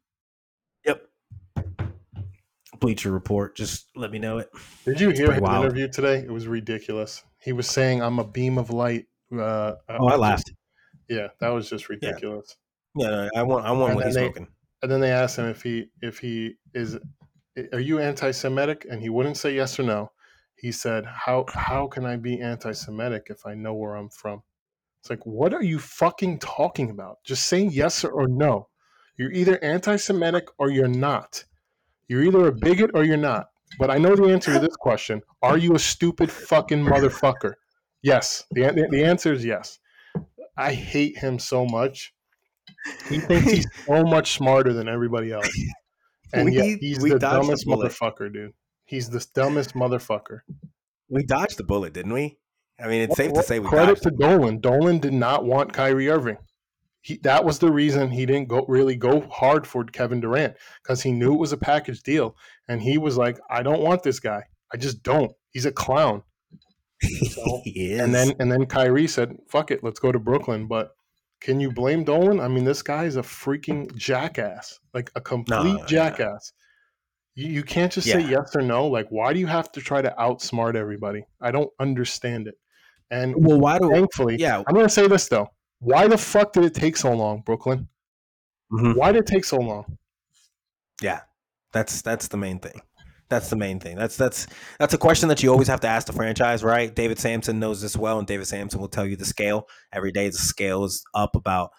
Bleacher 2.83 3.11
Report. 3.11 3.57
Just 3.57 3.89
let 3.97 4.11
me 4.11 4.19
know 4.19 4.39
it. 4.39 4.51
Did 4.85 5.01
you 5.01 5.11
hear 5.11 5.33
his 5.33 5.41
wild. 5.41 5.65
interview 5.65 5.89
today? 5.89 6.19
It 6.19 6.31
was 6.31 6.47
ridiculous. 6.47 7.23
He 7.39 7.53
was 7.53 7.67
saying, 7.69 8.03
"I'm 8.03 8.19
a 8.19 8.25
beam 8.25 8.59
of 8.59 8.69
light." 8.71 9.07
Uh, 9.33 9.75
Oh, 9.89 10.09
I 10.09 10.17
laughed. 10.17 10.53
Yeah, 11.09 11.29
that 11.41 11.49
was 11.49 11.71
just 11.71 11.89
ridiculous. 11.89 12.57
Yeah, 12.97 13.09
no, 13.09 13.31
I 13.35 13.43
want. 13.43 13.65
I 13.65 13.73
want 13.73 13.91
And 13.93 13.97
what 13.97 14.05
he's 14.07 14.15
they- 14.15 14.25
smoking. 14.27 14.49
And 14.83 14.91
then 14.91 15.01
they 15.01 15.13
asked 15.13 15.39
him 15.39 15.47
if 15.47 15.63
he 15.63 15.87
if 16.03 16.19
he 16.19 16.57
is, 16.75 16.99
are 17.73 17.79
you 17.81 18.01
anti-Semitic? 18.01 18.85
And 18.91 19.01
he 19.01 19.09
wouldn't 19.11 19.37
say 19.37 19.55
yes 19.55 19.79
or 19.79 19.85
no. 19.85 20.11
He 20.57 20.73
said, 20.73 21.05
"How 21.07 21.47
how 21.49 21.87
can 21.87 22.05
I 22.05 22.17
be 22.17 22.41
anti-Semitic 22.41 23.29
if 23.31 23.47
I 23.47 23.55
know 23.55 23.75
where 23.75 23.95
I'm 23.95 24.11
from?" 24.11 24.43
It's 25.01 25.11
like, 25.11 25.25
what 25.25 25.53
are 25.55 25.63
you 25.65 25.79
fucking 25.81 26.39
talking 26.41 26.91
about? 26.91 27.19
Just 27.25 27.47
say 27.47 27.63
yes 27.63 28.05
or 28.05 28.29
no. 28.29 28.69
You're 29.17 29.33
either 29.33 29.59
anti-Semitic 29.63 30.45
or 30.59 30.71
you're 30.71 30.87
not. 30.89 31.45
You're 32.09 32.23
either 32.25 32.47
a 32.49 32.53
bigot 32.53 32.91
or 32.95 33.05
you're 33.05 33.17
not. 33.17 33.47
But 33.79 33.91
I 33.91 33.99
know 33.99 34.15
the 34.15 34.25
answer 34.33 34.53
to 34.53 34.59
this 34.59 34.77
question. 34.77 35.23
Are 35.43 35.57
you 35.57 35.75
a 35.75 35.79
stupid 35.79 36.31
fucking 36.31 36.85
motherfucker? 36.85 37.55
Yes. 38.03 38.45
The, 38.51 38.87
the 38.91 39.05
answer 39.05 39.33
is 39.33 39.45
yes. 39.45 39.79
I 40.57 40.75
hate 40.75 41.17
him 41.17 41.39
so 41.39 41.65
much. 41.65 42.13
He 43.09 43.19
thinks 43.19 43.51
he's 43.51 43.67
so 43.87 44.05
much 44.05 44.33
smarter 44.33 44.73
than 44.73 44.89
everybody 44.89 45.33
else. 45.33 45.49
And 46.33 46.47
We- 46.47 46.57
yet 46.57 46.79
he's 46.81 46.99
the 46.99 47.11
dodged 47.11 47.23
the 47.23 47.29
dumbest 47.29 47.67
motherfucker, 47.67 48.33
dude. 48.33 48.53
He's 48.85 49.09
the 49.09 49.25
dumbest 49.35 49.75
motherfucker. 49.75 50.41
We 51.09 51.23
dodged 51.25 51.57
the 51.59 51.65
bullet, 51.65 51.93
didn't 51.95 52.13
we? 52.13 52.39
I 52.83 52.89
mean, 52.89 53.03
it's 53.03 53.17
safe 53.17 53.33
to 53.35 53.43
say 53.43 53.59
we 53.59 53.69
credit 53.69 54.03
to 54.03 54.11
Dolan. 54.11 54.61
Dolan 54.61 54.99
did 54.99 55.13
not 55.13 55.45
want 55.45 55.73
Kyrie 55.73 56.09
Irving. 56.11 56.37
He, 57.03 57.19
that 57.25 57.45
was 57.45 57.59
the 57.59 57.73
reason 57.73 58.11
he 58.11 58.27
didn't 58.27 58.49
go 58.49 58.65
really 58.69 58.95
go 58.95 59.21
hard 59.23 59.67
for 59.67 59.85
Kevin 59.85 60.21
Durant 60.21 60.55
because 60.83 61.03
he 61.03 61.11
knew 61.11 61.35
it 61.35 61.41
was 61.41 61.53
a 61.53 61.57
package 61.57 62.03
deal, 62.03 62.37
and 62.69 62.81
he 62.81 62.97
was 62.97 63.17
like, 63.17 63.39
"I 63.51 63.63
don't 63.63 63.83
want 63.83 64.03
this 64.03 64.21
guy. 64.21 64.45
I 64.73 64.77
just 64.77 65.03
don't. 65.03 65.33
He's 65.51 65.67
a 65.67 65.73
clown." 65.73 66.23
So- 67.31 67.61
he 67.65 67.93
is. 67.93 68.01
And 68.01 68.15
then 68.15 68.33
and 68.39 68.51
then 68.51 68.67
Kyrie 68.67 69.09
said, 69.09 69.37
"Fuck 69.49 69.73
it, 69.73 69.83
let's 69.83 69.99
go 69.99 70.13
to 70.13 70.21
Brooklyn." 70.21 70.69
But 70.69 70.95
can 71.41 71.59
you 71.59 71.73
blame 71.73 72.05
Dolan? 72.05 72.39
I 72.39 72.47
mean, 72.47 72.65
this 72.65 72.83
guy 72.83 73.05
is 73.05 73.17
a 73.17 73.23
freaking 73.23 73.95
jackass, 73.97 74.79
like 74.95 75.11
a 75.17 75.21
complete 75.21 75.79
yeah. 75.79 75.87
jackass. 75.87 76.53
You, 77.35 77.49
you 77.49 77.63
can't 77.65 77.91
just 77.91 78.07
say 78.07 78.21
yes 78.21 78.55
or 78.55 78.63
no. 78.63 78.87
Like, 78.87 79.09
why 79.09 79.33
do 79.33 79.41
you 79.41 79.47
have 79.49 79.73
to 79.73 79.81
try 79.81 80.03
to 80.03 80.15
outsmart 80.19 80.77
everybody? 80.77 81.25
I 81.41 81.51
don't 81.51 81.71
understand 81.81 82.47
it. 82.47 82.55
And 83.11 83.35
well, 83.37 83.59
why 83.59 83.79
do? 83.79 83.91
thankfully, 83.91 84.37
Yeah. 84.37 84.63
I'm 84.67 84.75
to 84.75 84.89
say 84.89 85.09
this 85.09 85.29
though. 85.29 85.49
Why 85.83 86.07
the 86.07 86.17
fuck 86.17 86.53
did 86.53 86.65
it 86.65 86.75
take 86.75 86.97
so 86.97 87.13
long, 87.13 87.41
Brooklyn? 87.41 87.89
Mhm. 88.73 88.97
Why 88.97 89.11
did 89.11 89.23
it 89.23 89.27
take 89.27 89.45
so 89.45 89.57
long? 89.57 89.99
Yeah, 91.03 91.23
that's 91.73 92.03
that's 92.03 92.29
the 92.29 92.37
main 92.37 92.61
thing. 92.61 92.81
That's 93.29 93.51
the 93.51 93.57
main 93.57 93.81
thing. 93.81 93.97
That's 93.97 94.17
that's 94.17 94.47
that's 94.79 94.95
a 94.95 94.99
question 94.99 95.29
that 95.29 95.43
you 95.43 95.51
always 95.51 95.67
have 95.67 95.81
to 95.81 95.89
ask 95.89 96.07
the 96.07 96.13
franchise, 96.13 96.63
right? 96.63 96.95
David 96.95 97.19
Samson 97.19 97.59
knows 97.59 97.83
this 97.83 97.97
well, 97.97 98.19
and 98.19 98.29
David 98.29 98.47
Samson 98.47 98.81
will 98.81 98.89
tell 98.89 99.05
you 99.05 99.17
the 99.17 99.25
scale 99.25 99.67
every 99.93 100.13
day. 100.13 100.29
The 100.29 100.37
scale 100.39 100.85
is 100.85 101.03
up 101.15 101.35
about, 101.35 101.71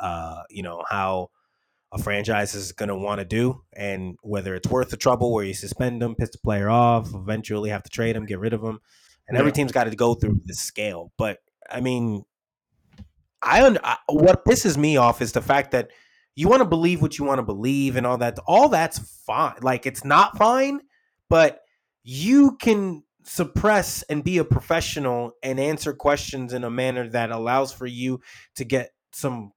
uh, 0.00 0.42
you 0.48 0.62
know 0.62 0.82
how 0.88 1.28
a 1.92 1.98
franchise 1.98 2.54
is 2.54 2.72
going 2.72 2.88
to 2.88 2.96
want 2.96 3.18
to 3.18 3.26
do, 3.26 3.62
and 3.74 4.16
whether 4.22 4.54
it's 4.54 4.70
worth 4.70 4.88
the 4.88 4.96
trouble 4.96 5.34
where 5.34 5.44
you 5.44 5.52
suspend 5.52 6.00
them, 6.00 6.14
piss 6.14 6.30
the 6.30 6.38
player 6.38 6.70
off, 6.70 7.12
eventually 7.14 7.68
have 7.68 7.82
to 7.82 7.90
trade 7.90 8.16
him, 8.16 8.24
get 8.24 8.38
rid 8.38 8.54
of 8.54 8.62
him, 8.62 8.78
and 9.28 9.36
every 9.36 9.52
team's 9.52 9.72
got 9.72 9.84
to 9.84 9.94
go 9.94 10.14
through 10.14 10.40
this 10.46 10.60
scale. 10.60 11.12
But 11.18 11.38
I 11.68 11.80
mean, 11.80 12.22
I, 13.42 13.64
un- 13.64 13.78
I 13.82 13.96
what 14.08 14.44
pisses 14.44 14.76
me 14.76 14.96
off 14.96 15.22
is 15.22 15.32
the 15.32 15.42
fact 15.42 15.70
that 15.72 15.90
you 16.36 16.48
want 16.48 16.60
to 16.60 16.68
believe 16.68 17.02
what 17.02 17.18
you 17.18 17.24
want 17.24 17.38
to 17.38 17.42
believe 17.42 17.96
and 17.96 18.06
all 18.06 18.18
that. 18.18 18.38
All 18.46 18.68
that's 18.68 18.98
fine. 19.26 19.56
Like 19.62 19.86
it's 19.86 20.04
not 20.04 20.36
fine, 20.38 20.80
but 21.28 21.62
you 22.02 22.56
can 22.56 23.02
suppress 23.24 24.02
and 24.04 24.24
be 24.24 24.38
a 24.38 24.44
professional 24.44 25.32
and 25.42 25.60
answer 25.60 25.92
questions 25.92 26.52
in 26.52 26.64
a 26.64 26.70
manner 26.70 27.08
that 27.08 27.30
allows 27.30 27.72
for 27.72 27.86
you 27.86 28.20
to 28.56 28.64
get 28.64 28.90
some 29.12 29.52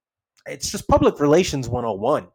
it's 0.46 0.70
just 0.72 0.88
public 0.88 1.20
relations 1.20 1.70
101 1.70 2.28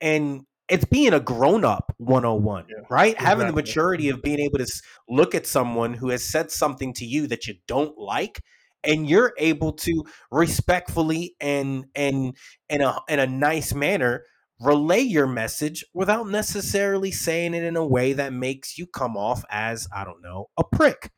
and 0.00 0.44
it's 0.68 0.84
being 0.84 1.12
a 1.12 1.20
grown-up 1.20 1.94
101 1.98 2.66
Yeah, 2.68 2.84
right 2.90 3.18
having 3.18 3.46
the 3.46 3.52
maturity 3.52 4.08
of 4.08 4.22
being 4.22 4.40
able 4.40 4.58
to 4.58 4.66
look 5.08 5.34
at 5.34 5.46
someone 5.46 5.94
who 5.94 6.08
has 6.08 6.24
said 6.24 6.50
something 6.50 6.92
to 6.94 7.04
you 7.04 7.26
that 7.28 7.46
you 7.46 7.54
don't 7.68 7.96
like 7.96 8.42
and 8.84 9.08
you're 9.08 9.32
able 9.38 9.72
to 9.72 10.04
respectfully 10.30 11.34
and 11.40 11.86
and 11.94 12.36
in 12.68 12.80
a 12.80 12.98
in 13.08 13.18
a 13.18 13.26
nice 13.26 13.74
manner 13.74 14.24
relay 14.60 15.00
your 15.00 15.26
message 15.26 15.84
without 15.92 16.28
necessarily 16.28 17.10
saying 17.10 17.54
it 17.54 17.64
in 17.64 17.76
a 17.76 17.86
way 17.86 18.12
that 18.12 18.32
makes 18.32 18.78
you 18.78 18.86
come 18.86 19.16
off 19.16 19.44
as 19.50 19.88
I 19.94 20.04
don't 20.04 20.22
know 20.22 20.48
a 20.56 20.64
prick. 20.64 21.10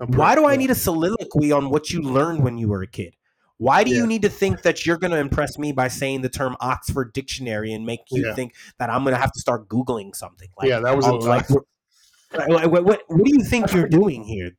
A 0.00 0.06
Why 0.06 0.34
brick, 0.34 0.44
do 0.44 0.50
I 0.50 0.56
need 0.56 0.70
a 0.70 0.74
soliloquy 0.74 1.52
on 1.52 1.70
what 1.70 1.90
you 1.90 2.02
learned 2.02 2.42
when 2.42 2.58
you 2.58 2.68
were 2.68 2.82
a 2.82 2.86
kid? 2.86 3.14
Why 3.58 3.82
do 3.82 3.90
Yeah. 3.90 3.98
you 3.98 4.06
need 4.06 4.22
to 4.22 4.28
think 4.28 4.62
that 4.62 4.86
you're 4.86 4.96
going 4.96 5.10
to 5.10 5.18
impress 5.18 5.58
me 5.58 5.72
by 5.72 5.88
saying 5.88 6.22
the 6.22 6.28
term 6.28 6.56
Oxford 6.60 7.12
Dictionary 7.12 7.72
and 7.72 7.84
make 7.84 8.00
you 8.10 8.24
Yeah. 8.26 8.34
think 8.34 8.54
that 8.78 8.90
I'm 8.90 9.02
going 9.02 9.14
to 9.14 9.20
have 9.20 9.32
to 9.32 9.40
start 9.40 9.68
googling 9.68 10.14
something? 10.14 10.48
Like, 10.56 10.68
yeah, 10.68 10.80
that 10.80 10.96
was 10.96 11.06
a 11.06 11.14
like. 11.14 11.48
What, 11.50 12.70
what, 12.70 13.02
what 13.08 13.24
do 13.24 13.32
you 13.32 13.42
think 13.42 13.72
you're 13.72 13.88
doing 13.88 14.22
here? 14.22 14.52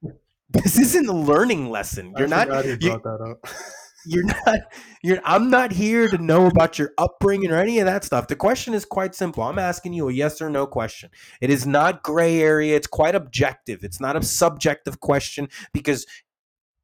This 0.50 0.80
isn't 0.80 1.08
a 1.08 1.14
learning 1.14 1.70
lesson. 1.70 2.14
You're 2.18 2.34
I 2.34 2.46
not. 2.46 2.66
you, 2.66 2.78
that 2.78 3.06
up. 3.06 3.48
you're 4.06 4.24
not 4.24 4.60
you're 5.04 5.20
i'm 5.26 5.50
not 5.50 5.74
here 5.74 6.08
to 6.08 6.18
know 6.18 6.48
about 6.48 6.80
your 6.80 6.92
upbringing 6.98 7.52
or 7.52 7.58
any 7.58 7.80
of 7.80 7.86
that 7.86 8.04
stuff. 8.04 8.28
The 8.28 8.36
question 8.36 8.74
is 8.74 8.86
quite 8.86 9.14
simple. 9.14 9.44
I'm 9.44 9.60
asking 9.60 9.94
you 9.94 10.10
a 10.10 10.14
yes 10.14 10.42
or 10.42 10.50
no 10.50 10.66
question. 10.66 11.10
It 11.42 11.50
is 11.50 11.68
not 11.68 12.02
gray 12.02 12.42
area. 12.42 12.76
It's 12.76 12.88
quite 12.88 13.16
objective. 13.16 13.84
It's 13.84 14.00
not 14.00 14.16
a 14.16 14.24
subjective 14.24 15.00
question 15.00 15.50
because 15.74 16.06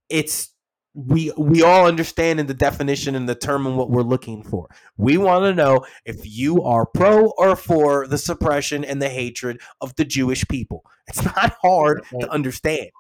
it's 0.10 0.52
we 0.94 1.32
we 1.38 1.64
all 1.64 1.88
understand 1.88 2.40
in 2.40 2.48
the 2.48 2.54
definition 2.54 3.16
and 3.16 3.28
the 3.28 3.36
term 3.36 3.76
what 3.76 3.90
we're 3.90 4.02
looking 4.02 4.44
for. 4.44 4.70
We 4.98 5.18
want 5.18 5.44
to 5.44 5.54
know 5.54 5.86
if 6.06 6.22
you 6.24 6.64
are 6.64 6.86
pro 6.86 7.32
or 7.38 7.56
for 7.56 8.08
the 8.08 8.18
suppression 8.18 8.86
and 8.86 9.02
the 9.02 9.10
hatred 9.10 9.60
of 9.82 9.96
the 9.96 10.06
jewish 10.06 10.48
people. 10.48 10.84
It's 11.08 11.24
not 11.24 11.56
hard 11.62 12.04
to 12.20 12.30
understand 12.30 12.92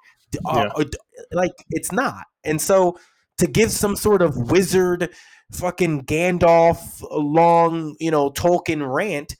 Uh, 0.45 0.69
uh, 0.75 0.83
like 1.31 1.53
it's 1.69 1.91
not 1.91 2.25
and 2.43 2.61
so 2.61 2.97
to 3.37 3.47
give 3.47 3.71
some 3.71 3.95
sort 3.95 4.21
of 4.21 4.51
wizard 4.51 5.09
fucking 5.51 6.03
Gandalf 6.05 7.01
long, 7.11 7.95
you 7.99 8.11
know, 8.11 8.29
Tolkien 8.31 8.93
rant, 8.93 9.35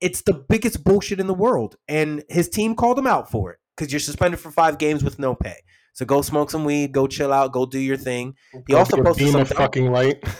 it's 0.00 0.22
the 0.22 0.34
biggest 0.34 0.84
bullshit 0.84 1.20
in 1.20 1.26
the 1.26 1.34
world. 1.34 1.76
And 1.88 2.22
his 2.28 2.48
team 2.48 2.74
called 2.74 2.98
him 2.98 3.06
out 3.06 3.30
for 3.30 3.52
it 3.52 3.58
because 3.76 3.92
you're 3.92 4.00
suspended 4.00 4.40
for 4.40 4.50
five 4.50 4.78
games 4.78 5.02
with 5.02 5.18
no 5.18 5.34
pay. 5.34 5.56
So 5.94 6.04
go 6.04 6.22
smoke 6.22 6.50
some 6.50 6.64
weed, 6.64 6.92
go 6.92 7.06
chill 7.06 7.32
out, 7.32 7.52
go 7.52 7.66
do 7.66 7.78
your 7.78 7.96
thing. 7.96 8.34
He 8.52 8.72
Go 8.72 8.78
also 8.78 9.02
posted 9.02 9.30
something. 9.30 9.56
fucking 9.56 9.90
light. 9.90 10.22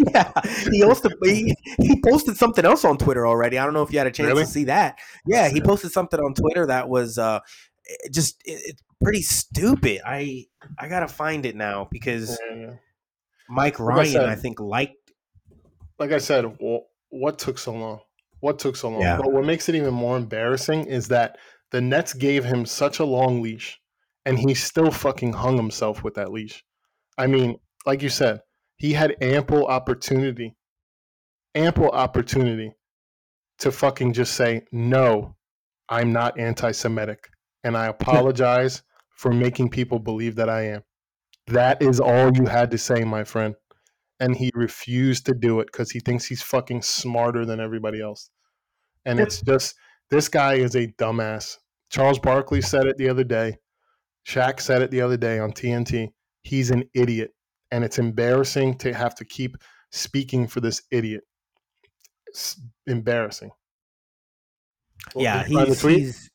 Yeah, 0.14 0.30
he 0.70 0.84
also 0.84 1.08
he, 1.24 1.56
he 1.80 2.00
posted 2.02 2.36
something 2.36 2.64
else 2.64 2.84
on 2.84 2.98
Twitter 2.98 3.26
already. 3.26 3.58
I 3.58 3.64
don't 3.64 3.74
know 3.74 3.82
if 3.82 3.92
you 3.92 3.98
had 3.98 4.06
a 4.06 4.12
chance 4.12 4.28
Really? 4.28 4.44
to 4.44 4.48
see 4.48 4.64
that. 4.64 4.96
Yeah, 5.26 5.48
he 5.48 5.60
posted 5.60 5.90
something 5.90 6.20
on 6.20 6.34
Twitter 6.34 6.66
that 6.66 6.88
was 6.88 7.18
uh 7.18 7.40
just 8.12 8.40
it, 8.44 8.80
pretty 9.02 9.22
stupid. 9.22 10.00
I 10.04 10.46
I 10.78 10.88
gotta 10.88 11.08
find 11.08 11.46
it 11.46 11.56
now 11.56 11.88
because 11.90 12.38
Yeah. 12.54 12.74
Mike 13.48 13.78
Like 13.80 13.92
I 13.94 13.96
Ryan, 13.96 14.12
said- 14.12 14.28
I 14.28 14.34
think, 14.34 14.60
liked. 14.60 15.12
like 15.98 16.12
I 16.12 16.18
said, 16.18 16.44
wh- 16.62 16.84
what 17.10 17.38
took 17.38 17.58
so 17.58 17.72
long? 17.72 18.00
What 18.40 18.58
took 18.58 18.76
so 18.76 18.90
long? 18.90 19.00
Yeah. 19.00 19.16
But 19.16 19.32
what 19.32 19.44
makes 19.44 19.68
it 19.68 19.74
even 19.74 19.94
more 19.94 20.16
embarrassing 20.16 20.84
is 20.86 21.08
that 21.08 21.38
the 21.70 21.80
Nets 21.80 22.12
gave 22.12 22.44
him 22.44 22.64
such 22.66 22.98
a 22.98 23.04
long 23.04 23.40
leash, 23.42 23.80
and 24.26 24.38
he 24.38 24.54
still 24.54 24.90
fucking 24.90 25.32
hung 25.32 25.56
himself 25.56 26.04
with 26.04 26.14
that 26.14 26.30
leash. 26.30 26.62
I 27.16 27.26
mean, 27.26 27.58
like 27.86 28.02
you 28.02 28.08
said, 28.10 28.40
he 28.76 28.92
had 28.92 29.16
ample 29.20 29.66
opportunity, 29.66 30.56
ample 31.54 31.88
opportunity 31.90 32.72
to 33.58 33.72
fucking 33.72 34.12
just 34.12 34.34
say, 34.34 34.62
no, 34.72 35.34
I'm 35.88 36.12
not 36.12 36.38
anti 36.38 36.70
Semitic. 36.72 37.28
And 37.64 37.76
I 37.76 37.86
apologize 37.88 38.82
for 39.18 39.30
making 39.30 39.68
people 39.68 39.98
believe 39.98 40.36
that 40.36 40.48
I 40.48 40.62
am. 40.62 40.82
That 41.48 41.82
is 41.82 42.00
all 42.00 42.34
you 42.34 42.46
had 42.46 42.70
to 42.70 42.78
say, 42.78 43.04
my 43.04 43.24
friend 43.24 43.54
and 44.20 44.36
he 44.36 44.50
refused 44.54 45.26
to 45.26 45.34
do 45.34 45.60
it 45.60 45.66
because 45.66 45.90
he 45.90 46.00
thinks 46.00 46.24
he's 46.24 46.42
fucking 46.42 46.82
smarter 46.82 47.44
than 47.44 47.60
everybody 47.60 48.00
else. 48.00 48.30
And 49.04 49.20
it's 49.20 49.40
just 49.42 49.76
this 50.10 50.28
guy 50.28 50.54
is 50.54 50.74
a 50.74 50.88
dumbass. 50.98 51.56
Charles 51.90 52.18
Barkley 52.18 52.60
said 52.60 52.86
it 52.86 52.98
the 52.98 53.08
other 53.08 53.24
day. 53.24 53.56
Shaq 54.26 54.60
said 54.60 54.82
it 54.82 54.90
the 54.90 55.00
other 55.00 55.16
day 55.16 55.38
on 55.38 55.52
TNT. 55.52 56.08
He's 56.42 56.70
an 56.70 56.84
idiot, 56.94 57.30
and 57.70 57.84
it's 57.84 57.98
embarrassing 57.98 58.76
to 58.78 58.92
have 58.92 59.14
to 59.16 59.24
keep 59.24 59.56
speaking 59.92 60.46
for 60.46 60.60
this 60.60 60.82
idiot. 60.90 61.22
It's 62.26 62.60
embarrassing. 62.86 63.50
Well, 65.14 65.24
yeah, 65.24 65.42
did 65.44 65.50
you 65.50 65.56
find 65.56 65.66
the 65.66 65.70
he's, 65.70 65.80
tweet? 65.80 65.98
he's 65.98 66.30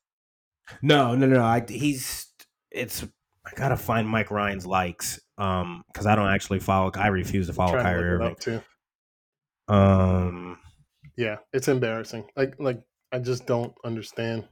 no, 0.82 1.14
no, 1.16 1.28
no. 1.28 1.44
I 1.44 1.64
he's 1.68 2.33
it's. 2.74 3.04
I 3.46 3.52
gotta 3.56 3.76
find 3.76 4.08
Mike 4.08 4.32
Ryan's 4.32 4.66
likes, 4.66 5.20
um, 5.38 5.84
because 5.92 6.06
I 6.06 6.16
don't 6.16 6.30
actually 6.30 6.60
follow. 6.60 6.92
I 6.96 7.08
refuse 7.08 7.48
to 7.48 7.54
follow 7.54 7.74
Trying 7.74 7.84
to 7.84 7.90
Kyrie 7.90 8.10
Irving. 8.10 8.36
too. 8.40 8.62
Um, 9.68 10.60
Yeah, 11.18 11.38
it's 11.52 11.68
embarrassing. 11.68 12.26
Like, 12.36 12.56
like 12.60 12.82
I 13.12 13.20
just 13.20 13.46
don't 13.46 13.74
understand. 13.84 14.48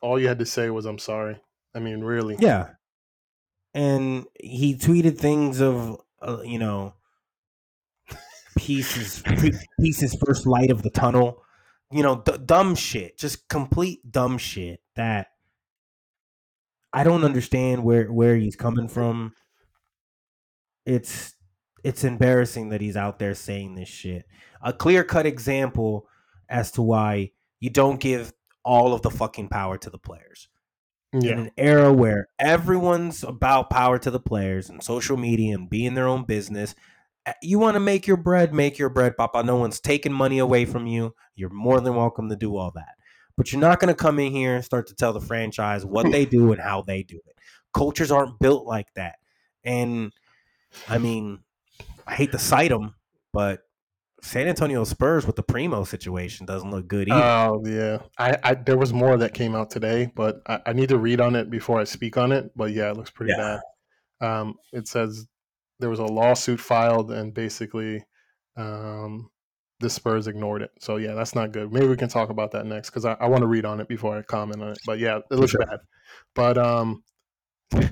All 0.00 0.18
you 0.18 0.26
had 0.28 0.38
to 0.38 0.46
say 0.46 0.70
was, 0.70 0.86
"I'm 0.86 0.98
sorry." 0.98 1.38
I 1.74 1.78
mean, 1.80 2.00
really? 2.00 2.36
yeah, 2.40 2.70
and 3.74 4.24
he 4.40 4.74
tweeted 4.74 5.18
things 5.18 5.60
of, 5.60 6.00
uh, 6.22 6.40
you 6.42 6.58
know, 6.58 6.94
pieces, 8.56 9.22
pieces 9.80 10.16
first 10.24 10.46
light 10.46 10.70
of 10.70 10.82
the 10.82 10.90
tunnel. 10.90 11.42
You 11.92 12.02
know, 12.02 12.22
d- 12.24 12.38
dumb 12.44 12.74
shit, 12.74 13.18
just 13.18 13.48
complete 13.48 14.00
dumb 14.10 14.38
shit 14.38 14.80
that 14.96 15.28
I 16.92 17.04
don't 17.04 17.24
understand 17.24 17.84
where 17.84 18.12
where 18.12 18.36
he's 18.36 18.56
coming 18.56 18.88
from. 18.88 19.34
It's 20.84 21.34
it's 21.84 22.04
embarrassing 22.04 22.70
that 22.70 22.80
he's 22.80 22.96
out 22.96 23.18
there 23.18 23.34
saying 23.34 23.74
this 23.74 23.88
shit. 23.88 24.26
A 24.62 24.72
clear 24.72 25.04
cut 25.04 25.26
example 25.26 26.06
as 26.48 26.72
to 26.72 26.82
why 26.82 27.32
you 27.60 27.70
don't 27.70 28.00
give 28.00 28.32
all 28.64 28.92
of 28.92 29.02
the 29.02 29.10
fucking 29.10 29.48
power 29.48 29.78
to 29.78 29.90
the 29.90 29.98
players. 29.98 30.48
In 31.12 31.38
an 31.40 31.50
era 31.56 31.92
where 31.92 32.28
everyone's 32.38 33.24
about 33.24 33.68
power 33.68 33.98
to 33.98 34.12
the 34.12 34.20
players 34.20 34.70
and 34.70 34.80
social 34.80 35.16
media 35.16 35.56
and 35.56 35.68
being 35.68 35.94
their 35.94 36.06
own 36.06 36.22
business, 36.24 36.76
eh, 37.26 37.32
you 37.42 37.58
want 37.58 37.74
to 37.74 37.80
make 37.80 38.06
your 38.06 38.16
bread, 38.16 38.54
make 38.54 38.78
your 38.78 38.90
bread, 38.90 39.16
Papa. 39.16 39.42
No 39.42 39.56
one's 39.56 39.80
taking 39.80 40.12
money 40.12 40.38
away 40.38 40.66
from 40.66 40.86
you. 40.86 41.14
You're 41.34 41.50
more 41.50 41.80
than 41.80 41.96
welcome 41.96 42.28
to 42.28 42.36
do 42.36 42.56
all 42.56 42.70
that. 42.76 42.94
But 43.40 43.52
you're 43.52 43.60
not 43.62 43.80
going 43.80 43.88
to 43.88 43.94
come 43.94 44.18
in 44.18 44.32
here 44.32 44.56
and 44.56 44.62
start 44.62 44.88
to 44.88 44.94
tell 44.94 45.14
the 45.14 45.20
franchise 45.22 45.82
what 45.82 46.12
they 46.12 46.26
do 46.26 46.52
and 46.52 46.60
how 46.60 46.82
they 46.82 47.02
do 47.02 47.18
it. 47.26 47.38
Cultures 47.72 48.10
aren't 48.10 48.38
built 48.38 48.66
like 48.66 48.92
that. 48.96 49.16
And 49.64 50.12
I 50.86 50.98
mean, 50.98 51.42
I 52.06 52.16
hate 52.16 52.32
to 52.32 52.38
cite 52.38 52.68
them, 52.68 52.96
but 53.32 53.62
San 54.20 54.46
Antonio 54.46 54.84
Spurs 54.84 55.26
with 55.26 55.36
the 55.36 55.42
Primo 55.42 55.84
situation 55.84 56.44
doesn't 56.44 56.70
look 56.70 56.86
good 56.86 57.08
either. 57.08 57.18
Oh 57.18 57.62
yeah, 57.64 58.02
I, 58.18 58.36
I 58.44 58.54
there 58.56 58.76
was 58.76 58.92
more 58.92 59.16
that 59.16 59.32
came 59.32 59.54
out 59.54 59.70
today, 59.70 60.12
but 60.14 60.42
I, 60.46 60.60
I 60.66 60.72
need 60.74 60.90
to 60.90 60.98
read 60.98 61.22
on 61.22 61.34
it 61.34 61.48
before 61.48 61.80
I 61.80 61.84
speak 61.84 62.18
on 62.18 62.32
it. 62.32 62.52
But 62.54 62.72
yeah, 62.72 62.90
it 62.90 62.98
looks 62.98 63.10
pretty 63.10 63.32
Yeah. 63.38 63.60
bad. 64.20 64.28
Um, 64.28 64.56
it 64.74 64.86
says 64.86 65.26
there 65.78 65.88
was 65.88 65.98
a 65.98 66.04
lawsuit 66.04 66.60
filed, 66.60 67.10
and 67.10 67.32
basically, 67.32 68.04
um, 68.58 69.30
the 69.80 69.90
Spurs 69.90 70.26
ignored 70.26 70.62
it. 70.62 70.70
So 70.78 70.96
yeah, 70.96 71.14
that's 71.14 71.34
not 71.34 71.52
good. 71.52 71.72
Maybe 71.72 71.88
we 71.88 71.96
can 71.96 72.08
talk 72.08 72.30
about 72.30 72.52
that 72.52 72.66
next 72.66 72.90
because 72.90 73.04
I, 73.04 73.14
I 73.14 73.26
want 73.26 73.40
to 73.40 73.46
read 73.46 73.64
on 73.64 73.80
it 73.80 73.88
before 73.88 74.16
I 74.16 74.22
comment 74.22 74.62
on 74.62 74.68
it. 74.72 74.78
But 74.86 74.98
yeah, 74.98 75.18
it 75.30 75.36
looks 75.36 75.52
sure. 75.52 75.66
bad. 75.66 75.80
But 76.34 76.58
um, 76.58 77.02
this 77.70 77.90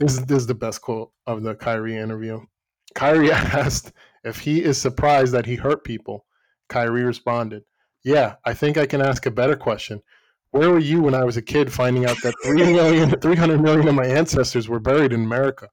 is 0.00 0.26
this 0.26 0.38
is 0.38 0.46
the 0.46 0.54
best 0.54 0.82
quote 0.82 1.12
of 1.26 1.42
the 1.42 1.54
Kyrie 1.54 1.96
interview. 1.96 2.40
Kyrie 2.94 3.32
asked 3.32 3.92
if 4.24 4.40
he 4.40 4.62
is 4.62 4.80
surprised 4.80 5.32
that 5.32 5.46
he 5.46 5.54
hurt 5.54 5.84
people. 5.84 6.26
Kyrie 6.68 7.04
responded, 7.04 7.62
Yeah, 8.04 8.34
I 8.44 8.54
think 8.54 8.76
I 8.76 8.86
can 8.86 9.00
ask 9.00 9.24
a 9.26 9.30
better 9.30 9.56
question. 9.56 10.02
Where 10.50 10.70
were 10.70 10.80
you 10.80 11.00
when 11.00 11.14
I 11.14 11.24
was 11.24 11.36
a 11.36 11.42
kid 11.42 11.72
finding 11.72 12.06
out 12.06 12.16
that 12.22 12.34
3 12.42 12.56
million, 12.72 13.10
300 13.20 13.60
million 13.60 13.86
of 13.86 13.94
my 13.94 14.06
ancestors 14.06 14.68
were 14.68 14.80
buried 14.80 15.12
in 15.12 15.24
America? 15.24 15.68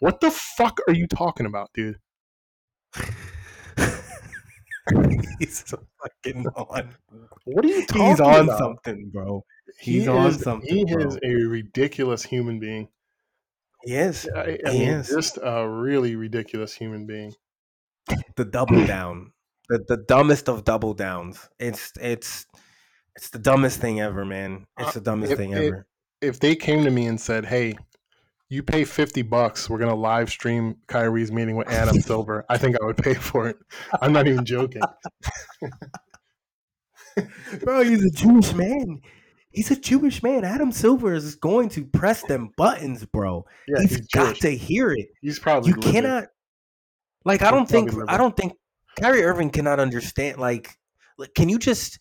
What 0.00 0.20
the 0.20 0.30
fuck 0.30 0.80
are 0.88 0.94
you 0.94 1.06
talking 1.06 1.46
about, 1.46 1.70
dude? 1.74 1.98
he's 5.40 5.62
fucking 5.62 6.46
on. 6.56 6.94
What 7.44 7.64
are 7.64 7.68
you 7.68 7.86
talking 7.86 8.06
He's 8.06 8.20
on 8.20 8.44
about? 8.44 8.58
something, 8.58 9.10
bro. 9.10 9.44
He 9.80 10.00
He's 10.00 10.08
on 10.08 10.26
is, 10.28 10.40
something, 10.40 10.68
He 10.74 10.84
bro. 10.84 11.06
is 11.06 11.18
a 11.22 11.34
ridiculous 11.48 12.22
human 12.22 12.60
being. 12.60 12.88
He 13.84 13.94
is 13.94 14.28
I, 14.34 14.58
I 14.66 14.70
He 14.72 14.78
mean, 14.80 14.88
is. 14.90 15.08
just 15.08 15.38
a 15.42 15.68
really 15.68 16.16
ridiculous 16.16 16.74
human 16.74 17.06
being. 17.06 17.34
the 18.36 18.44
double 18.44 18.84
down, 18.86 19.32
the 19.68 19.84
the 19.88 19.96
dumbest 19.96 20.48
of 20.48 20.64
double 20.64 20.94
downs. 20.94 21.48
It's 21.58 21.92
it's 22.00 22.46
it's 23.16 23.30
the 23.30 23.38
dumbest 23.38 23.80
thing 23.80 24.00
ever, 24.00 24.24
man. 24.24 24.66
It's 24.78 24.90
Uh, 24.90 24.92
the 24.94 25.00
dumbest 25.00 25.32
if 25.32 25.38
thing 25.38 25.54
ever. 25.54 25.86
If 26.20 26.40
they 26.40 26.56
came 26.56 26.84
to 26.84 26.90
me 26.90 27.06
and 27.06 27.20
said, 27.20 27.44
"Hey, 27.46 27.74
you 28.48 28.62
pay 28.62 28.84
fifty 28.84 29.22
bucks, 29.22 29.68
we're 29.68 29.78
gonna 29.78 29.94
live 29.94 30.30
stream 30.30 30.76
Kyrie's 30.86 31.32
meeting 31.32 31.56
with 31.56 31.68
Adam 31.68 32.00
Silver," 32.00 32.44
I 32.48 32.58
think 32.58 32.76
I 32.80 32.84
would 32.84 32.96
pay 32.96 33.14
for 33.14 33.48
it. 33.48 33.56
I'm 34.00 34.12
not 34.12 34.26
even 34.28 34.44
joking. 34.44 34.82
bro, 37.62 37.82
he's 37.82 38.04
a 38.04 38.10
Jewish 38.10 38.54
man. 38.54 39.00
He's 39.50 39.70
a 39.70 39.76
Jewish 39.76 40.22
man. 40.22 40.44
Adam 40.44 40.70
Silver 40.70 41.14
is 41.14 41.34
going 41.34 41.70
to 41.70 41.84
press 41.86 42.22
them 42.24 42.50
buttons, 42.56 43.06
bro. 43.06 43.46
Yeah, 43.66 43.80
he's 43.80 43.96
he's, 43.96 44.06
got 44.08 44.26
Jewish. 44.26 44.40
to 44.40 44.50
hear 44.50 44.92
it. 44.92 45.08
He's 45.22 45.38
probably 45.38 45.70
you 45.70 45.76
living. 45.76 45.92
cannot 45.92 46.26
like 47.26 47.42
i 47.42 47.50
don't 47.50 47.68
think 47.68 47.90
i 48.08 48.16
don't 48.16 48.36
think 48.36 48.54
Kyrie 48.98 49.24
Irving 49.24 49.50
cannot 49.50 49.78
understand 49.78 50.38
like 50.38 50.70
like, 51.18 51.34
can 51.34 51.48
you 51.48 51.58
just 51.58 51.98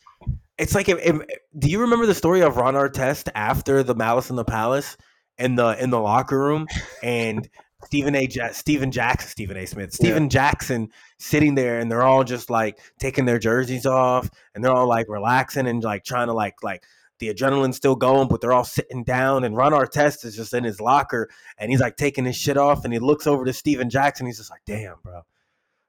it's 0.57 0.75
like 0.75 0.87
if, 0.87 0.97
if, 0.99 1.21
do 1.57 1.69
you 1.69 1.81
remember 1.81 2.05
the 2.05 2.15
story 2.15 2.41
of 2.41 2.55
Ron 2.55 2.75
Artest 2.75 3.29
after 3.35 3.83
the 3.83 3.95
Malice 3.95 4.29
in 4.29 4.37
the 4.37 4.45
Palace 4.45 4.95
in 5.37 5.55
the 5.55 5.81
in 5.81 5.89
the 5.89 5.99
locker 5.99 6.39
room 6.39 6.67
and 7.03 7.49
Stephen 7.83 8.15
A. 8.15 8.27
Ja- 8.29 8.51
Stephen 8.51 8.91
Jackson, 8.91 9.29
Stephen 9.29 9.57
A. 9.57 9.65
Smith, 9.65 9.93
Stephen 9.93 10.29
Jackson 10.29 10.89
sitting 11.19 11.55
there, 11.55 11.79
and 11.79 11.91
they're 11.91 12.03
all 12.03 12.23
just 12.23 12.49
like 12.49 12.79
taking 12.99 13.25
their 13.25 13.37
jerseys 13.39 13.85
off, 13.85 14.29
and 14.53 14.63
they're 14.63 14.73
all 14.73 14.87
like 14.87 15.07
relaxing 15.09 15.67
and 15.67 15.83
like 15.83 16.03
trying 16.03 16.27
to 16.27 16.33
like 16.33 16.63
like 16.63 16.83
the 17.19 17.33
adrenaline's 17.33 17.77
still 17.77 17.95
going, 17.95 18.27
but 18.27 18.41
they're 18.41 18.53
all 18.53 18.63
sitting 18.63 19.03
down. 19.03 19.43
And 19.43 19.55
Ron 19.55 19.71
Artest 19.71 20.25
is 20.25 20.35
just 20.35 20.53
in 20.53 20.63
his 20.63 20.81
locker 20.81 21.29
and 21.57 21.71
he's 21.71 21.79
like 21.79 21.95
taking 21.95 22.25
his 22.25 22.35
shit 22.35 22.57
off 22.57 22.83
and 22.83 22.93
he 22.93 22.99
looks 22.99 23.27
over 23.27 23.45
to 23.45 23.53
Stephen 23.53 23.89
Jackson. 23.89 24.25
He's 24.25 24.37
just 24.37 24.51
like, 24.51 24.63
damn, 24.65 24.95
bro. 25.03 25.21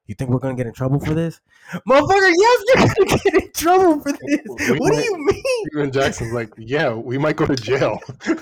You 0.06 0.14
think 0.14 0.30
we're 0.30 0.38
gonna 0.38 0.54
get 0.54 0.66
in 0.66 0.72
trouble 0.72 1.00
for 1.00 1.14
this? 1.14 1.40
Motherfucker, 1.88 2.32
yes, 2.38 2.62
you're 2.68 2.86
gonna 2.86 3.20
get 3.24 3.34
in 3.34 3.52
trouble 3.52 4.00
for 4.00 4.12
this. 4.12 4.70
We 4.70 4.78
what 4.78 4.92
might- 4.94 4.98
do 4.98 5.04
you 5.04 5.16
mean? 5.26 5.64
Stephen 5.70 5.92
Jackson's 5.92 6.32
like, 6.32 6.52
yeah, 6.56 6.92
we 6.94 7.18
might 7.18 7.36
go 7.36 7.46
to 7.46 7.56
jail. 7.56 7.98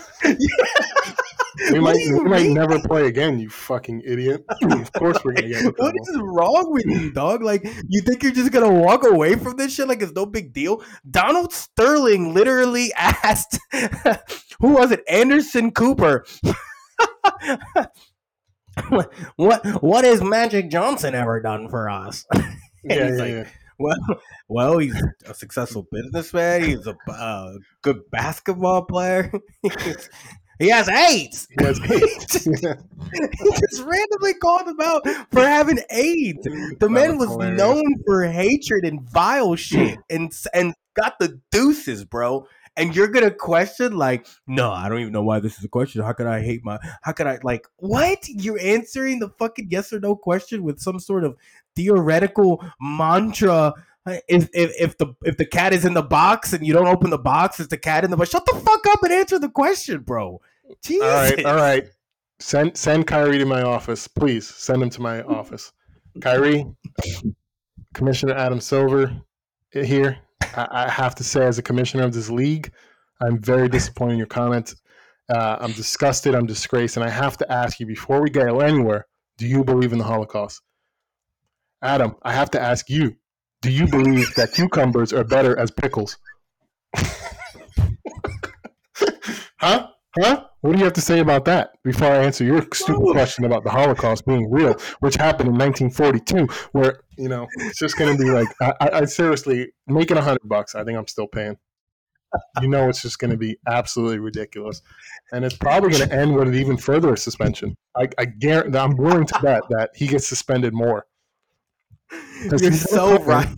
We 1.70 1.78
What 1.78 1.94
might, 1.94 1.96
we 2.12 2.20
might 2.24 2.50
never 2.50 2.80
play 2.80 3.06
again, 3.06 3.38
you 3.38 3.48
fucking 3.48 4.02
idiot. 4.04 4.44
of 4.64 4.92
course 4.94 5.18
we're 5.24 5.34
gonna 5.34 5.48
get 5.48 5.60
in 5.64 5.72
What 5.76 5.94
is 6.02 6.20
wrong 6.20 6.72
with 6.72 6.84
you, 6.84 7.12
dog? 7.12 7.42
Like, 7.44 7.62
you 7.88 8.00
think 8.02 8.24
you're 8.24 8.32
just 8.32 8.50
gonna 8.50 8.72
walk 8.72 9.06
away 9.06 9.36
from 9.36 9.56
this 9.56 9.72
shit 9.72 9.86
like 9.86 10.02
it's 10.02 10.12
no 10.12 10.26
big 10.26 10.52
deal? 10.52 10.82
Donald 11.08 11.52
Sterling 11.52 12.34
literally 12.34 12.92
asked, 12.96 13.58
who 14.60 14.70
was 14.74 14.90
it? 14.90 15.04
Anderson 15.08 15.70
Cooper. 15.70 16.26
what 19.36 19.82
what 19.82 20.04
has 20.04 20.22
Magic 20.22 20.70
Johnson 20.70 21.14
ever 21.14 21.40
done 21.40 21.68
for 21.68 21.88
us? 21.88 22.26
Yeah, 22.86 23.08
yeah, 23.08 23.14
like, 23.14 23.30
yeah. 23.30 23.48
Well, 23.78 23.96
well, 24.46 24.76
he's 24.76 25.02
a 25.24 25.32
successful 25.32 25.86
businessman. 25.90 26.64
He's 26.64 26.86
a 26.86 26.94
uh, 27.10 27.54
good 27.80 28.10
basketball 28.10 28.84
player. 28.84 29.32
He 30.58 30.68
has 30.68 30.88
AIDS. 30.88 31.48
He 31.58 31.64
has 31.64 31.78
just, 31.80 32.44
he 32.44 32.52
just 32.52 33.82
randomly 33.82 34.34
called 34.34 34.68
him 34.68 34.80
out 34.80 35.02
for 35.32 35.40
having 35.40 35.80
AIDS. 35.90 36.46
The 36.78 36.88
man 36.88 37.18
was 37.18 37.28
was 37.30 37.58
known 37.58 37.82
for 38.06 38.24
hatred 38.24 38.84
and 38.84 39.02
vile 39.02 39.56
shit, 39.56 39.98
and 40.10 40.32
and 40.52 40.74
got 40.94 41.18
the 41.18 41.40
deuces, 41.50 42.04
bro. 42.04 42.46
And 42.76 42.94
you're 42.94 43.08
gonna 43.08 43.30
question 43.30 43.96
like, 43.96 44.26
no, 44.46 44.72
I 44.72 44.88
don't 44.88 45.00
even 45.00 45.12
know 45.12 45.22
why 45.22 45.40
this 45.40 45.58
is 45.58 45.64
a 45.64 45.68
question. 45.68 46.02
How 46.02 46.12
could 46.12 46.26
I 46.26 46.40
hate 46.40 46.64
my? 46.64 46.78
How 47.02 47.12
could 47.12 47.26
I 47.26 47.38
like 47.42 47.66
what? 47.76 48.26
You're 48.28 48.58
answering 48.60 49.20
the 49.20 49.28
fucking 49.28 49.68
yes 49.70 49.92
or 49.92 50.00
no 50.00 50.16
question 50.16 50.64
with 50.64 50.80
some 50.80 50.98
sort 50.98 51.24
of 51.24 51.36
theoretical 51.76 52.64
mantra. 52.80 53.74
If, 54.06 54.48
if 54.52 54.72
if 54.78 54.98
the 54.98 55.14
if 55.22 55.36
the 55.36 55.46
cat 55.46 55.72
is 55.72 55.84
in 55.84 55.94
the 55.94 56.02
box 56.02 56.52
and 56.52 56.66
you 56.66 56.72
don't 56.72 56.88
open 56.88 57.10
the 57.10 57.18
box, 57.18 57.60
is 57.60 57.68
the 57.68 57.78
cat 57.78 58.04
in 58.04 58.10
the 58.10 58.16
box? 58.16 58.30
Shut 58.30 58.44
the 58.44 58.60
fuck 58.60 58.86
up 58.88 59.02
and 59.02 59.12
answer 59.12 59.38
the 59.38 59.48
question, 59.48 60.00
bro. 60.00 60.40
Jesus. 60.82 61.02
All 61.02 61.08
right, 61.08 61.44
all 61.44 61.56
right. 61.56 61.88
Send 62.40 62.76
send 62.76 63.06
Kyrie 63.06 63.38
to 63.38 63.46
my 63.46 63.62
office, 63.62 64.08
please. 64.08 64.46
Send 64.48 64.82
him 64.82 64.90
to 64.90 65.00
my 65.00 65.22
office. 65.22 65.72
Kyrie, 66.20 66.66
Commissioner 67.94 68.34
Adam 68.34 68.60
Silver 68.60 69.12
eh, 69.74 69.84
here. 69.84 70.18
I, 70.56 70.88
have 70.88 71.14
to 71.16 71.24
say, 71.24 71.44
as 71.44 71.58
a 71.58 71.62
commissioner 71.62 72.04
of 72.04 72.12
this 72.12 72.30
league, 72.30 72.72
I'm 73.20 73.40
very 73.40 73.68
disappointed 73.68 74.12
in 74.12 74.18
your 74.18 74.26
comments. 74.26 74.76
Uh, 75.28 75.56
I'm 75.60 75.72
disgusted. 75.72 76.34
I'm 76.34 76.46
disgraced, 76.46 76.96
and 76.96 77.04
I 77.04 77.08
have 77.08 77.36
to 77.38 77.50
ask 77.50 77.80
you 77.80 77.86
before 77.86 78.22
we 78.22 78.30
go 78.30 78.60
anywhere: 78.60 79.06
Do 79.38 79.46
you 79.46 79.64
believe 79.64 79.92
in 79.92 79.98
the 79.98 80.04
Holocaust? 80.04 80.60
Adam, 81.82 82.14
I 82.22 82.32
have 82.32 82.50
to 82.52 82.60
ask 82.60 82.88
you: 82.90 83.16
Do 83.62 83.70
you 83.70 83.86
believe 83.86 84.34
that 84.34 84.52
cucumbers 84.52 85.12
are 85.12 85.24
better 85.24 85.58
as 85.58 85.70
pickles? 85.70 86.18
huh? 89.58 89.88
Huh? 90.18 90.44
What 90.64 90.72
do 90.72 90.78
you 90.78 90.84
have 90.84 90.94
to 90.94 91.02
say 91.02 91.18
about 91.18 91.44
that 91.44 91.72
before 91.84 92.08
I 92.08 92.24
answer 92.24 92.42
your 92.42 92.66
stupid 92.72 93.12
question 93.12 93.44
about 93.44 93.64
the 93.64 93.70
Holocaust 93.70 94.24
being 94.24 94.50
real, 94.50 94.74
which 95.00 95.14
happened 95.14 95.50
in 95.50 95.58
1942, 95.58 96.46
where, 96.72 97.00
you 97.18 97.28
know, 97.28 97.46
it's 97.58 97.78
just 97.78 97.98
going 97.98 98.16
to 98.16 98.24
be 98.24 98.30
like, 98.30 98.48
I, 98.62 98.72
I, 98.80 98.90
I 99.00 99.04
seriously, 99.04 99.74
making 99.86 100.16
a 100.16 100.22
hundred 100.22 100.48
bucks, 100.48 100.74
I 100.74 100.82
think 100.82 100.96
I'm 100.96 101.06
still 101.06 101.26
paying. 101.26 101.58
You 102.62 102.68
know, 102.68 102.88
it's 102.88 103.02
just 103.02 103.18
going 103.18 103.30
to 103.32 103.36
be 103.36 103.58
absolutely 103.68 104.20
ridiculous. 104.20 104.80
And 105.32 105.44
it's 105.44 105.54
probably 105.54 105.90
going 105.90 106.08
to 106.08 106.14
end 106.14 106.34
with 106.34 106.48
an 106.48 106.54
even 106.54 106.78
further 106.78 107.14
suspension. 107.16 107.76
I, 107.94 108.08
I 108.16 108.24
guarantee, 108.24 108.78
I'm 108.78 108.96
willing 108.96 109.26
to 109.26 109.38
bet 109.42 109.64
that 109.68 109.90
he 109.94 110.06
gets 110.06 110.26
suspended 110.26 110.72
more. 110.72 111.04
You're 112.42 112.58
he's 112.58 112.88
so 112.88 113.18
come 113.18 113.20
in- 113.20 113.28
right. 113.28 113.48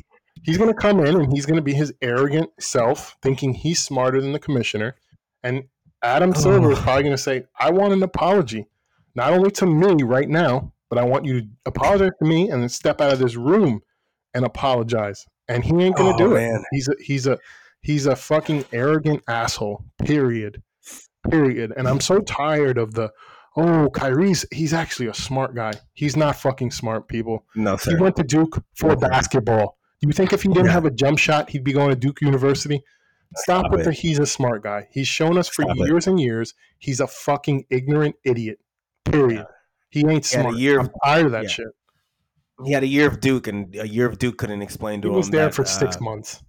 He's 0.43 0.59
going 0.59 0.71
to 0.71 0.77
come 0.77 0.99
in 1.07 1.21
and 1.21 1.33
he's 1.33 1.47
going 1.47 1.55
to 1.55 1.63
be 1.63 1.73
his 1.73 1.93
arrogant 2.03 2.51
self, 2.59 3.17
thinking 3.23 3.55
he's 3.55 3.81
smarter 3.81 4.21
than 4.21 4.33
the 4.33 4.41
commissioner. 4.41 4.97
And 5.45 5.69
Adam 6.07 6.35
Silver 6.35 6.73
is 6.73 6.79
Oh. 6.79 6.83
probably 6.83 7.03
going 7.05 7.15
to 7.17 7.23
say, 7.23 7.45
I 7.59 7.71
want 7.71 7.93
an 7.93 8.03
apology, 8.03 8.67
not 9.15 9.33
only 9.33 9.51
to 9.53 9.67
me 9.67 10.03
right 10.03 10.29
now, 10.29 10.73
but 10.89 10.99
I 10.99 11.05
want 11.05 11.25
you 11.25 11.41
to 11.43 11.49
apologize 11.67 12.13
to 12.21 12.29
me 12.29 12.51
and 12.51 12.63
then 12.63 12.69
step 12.69 13.01
out 13.01 13.13
of 13.13 13.19
this 13.19 13.37
room 13.37 13.81
and 14.35 14.45
apologize. 14.45 15.27
And 15.49 15.65
he 15.65 15.71
ain't 15.83 15.97
going 15.97 16.17
to 16.17 16.23
Oh, 16.25 16.29
do 16.29 16.35
man. 16.35 16.57
it. 16.57 16.63
He's 16.73 16.89
a 16.89 16.95
he's 17.01 17.27
a 17.27 17.39
he's 17.81 18.07
a 18.07 18.17
fucking 18.17 18.65
arrogant 18.73 19.23
asshole. 19.29 19.85
Period. 20.05 20.63
Period. 21.31 21.73
And 21.77 21.89
I'm 21.89 22.01
so 22.01 22.21
tired 22.21 22.79
of 22.79 22.95
the 22.95 23.11
oh 23.57 23.89
Kyrie's 23.93 24.45
he's 24.53 24.73
actually 24.73 25.09
a 25.09 25.15
smart 25.15 25.55
guy. 25.55 25.73
He's 25.93 26.17
not 26.17 26.37
fucking 26.37 26.71
smart, 26.73 27.09
people. 27.09 27.45
No, 27.55 27.77
He 27.77 27.95
went 27.97 28.17
to 28.17 28.23
Duke 28.25 28.63
for 28.75 28.93
Okay. 28.93 29.09
basketball. 29.09 29.77
Do 30.01 30.09
you 30.09 30.13
think 30.13 30.33
if 30.33 30.43
he 30.43 30.49
didn't 30.49 30.67
Yeah. 30.67 30.73
have 30.73 30.85
a 30.85 30.91
jump 30.91 31.19
shot, 31.19 31.51
he'd 31.51 31.65
be 31.65 31.73
going 31.73 31.91
to 31.91 31.97
Duke 31.97 32.21
University? 32.21 32.83
Stop, 33.35 33.61
Stop 33.67 33.73
with 33.73 33.81
it. 33.81 33.85
the 33.85 33.93
he's 33.93 34.19
a 34.19 34.27
smart 34.27 34.63
guy. 34.63 34.89
He's 34.91 35.09
shown 35.09 35.37
us 35.37 35.49
for 35.49 35.63
Stop 35.63 35.77
it. 35.79 35.87
years 35.87 36.07
and 36.07 36.21
years 36.21 36.55
he's 36.79 37.01
a 37.01 37.07
fucking 37.07 37.65
ignorant 37.71 38.17
idiot. 38.25 38.59
Period. 39.05 39.47
He 39.91 40.01
ain't 40.01 40.27
He 40.27 40.39
smart. 40.41 40.57
year 40.57 40.81
I'm 40.81 40.91
tired 41.05 41.27
of 41.27 41.33
that 41.33 41.45
yeah. 41.45 41.49
shit. 41.49 41.67
He 42.65 42.73
had 42.73 42.83
a 42.83 42.87
year 42.87 43.07
of 43.07 43.21
Duke, 43.21 43.49
and 43.49 43.75
a 43.77 43.87
year 43.87 44.07
of 44.07 44.19
Duke 44.19 44.39
couldn't 44.39 44.63
explain 44.63 45.03
to 45.03 45.09
He 45.09 45.11
him. 45.11 45.15
He 45.15 45.19
was 45.19 45.31
there 45.31 45.45
that, 45.45 45.55
for 45.55 45.65
six 45.65 45.97
uh, 45.97 46.01
months. 46.01 46.43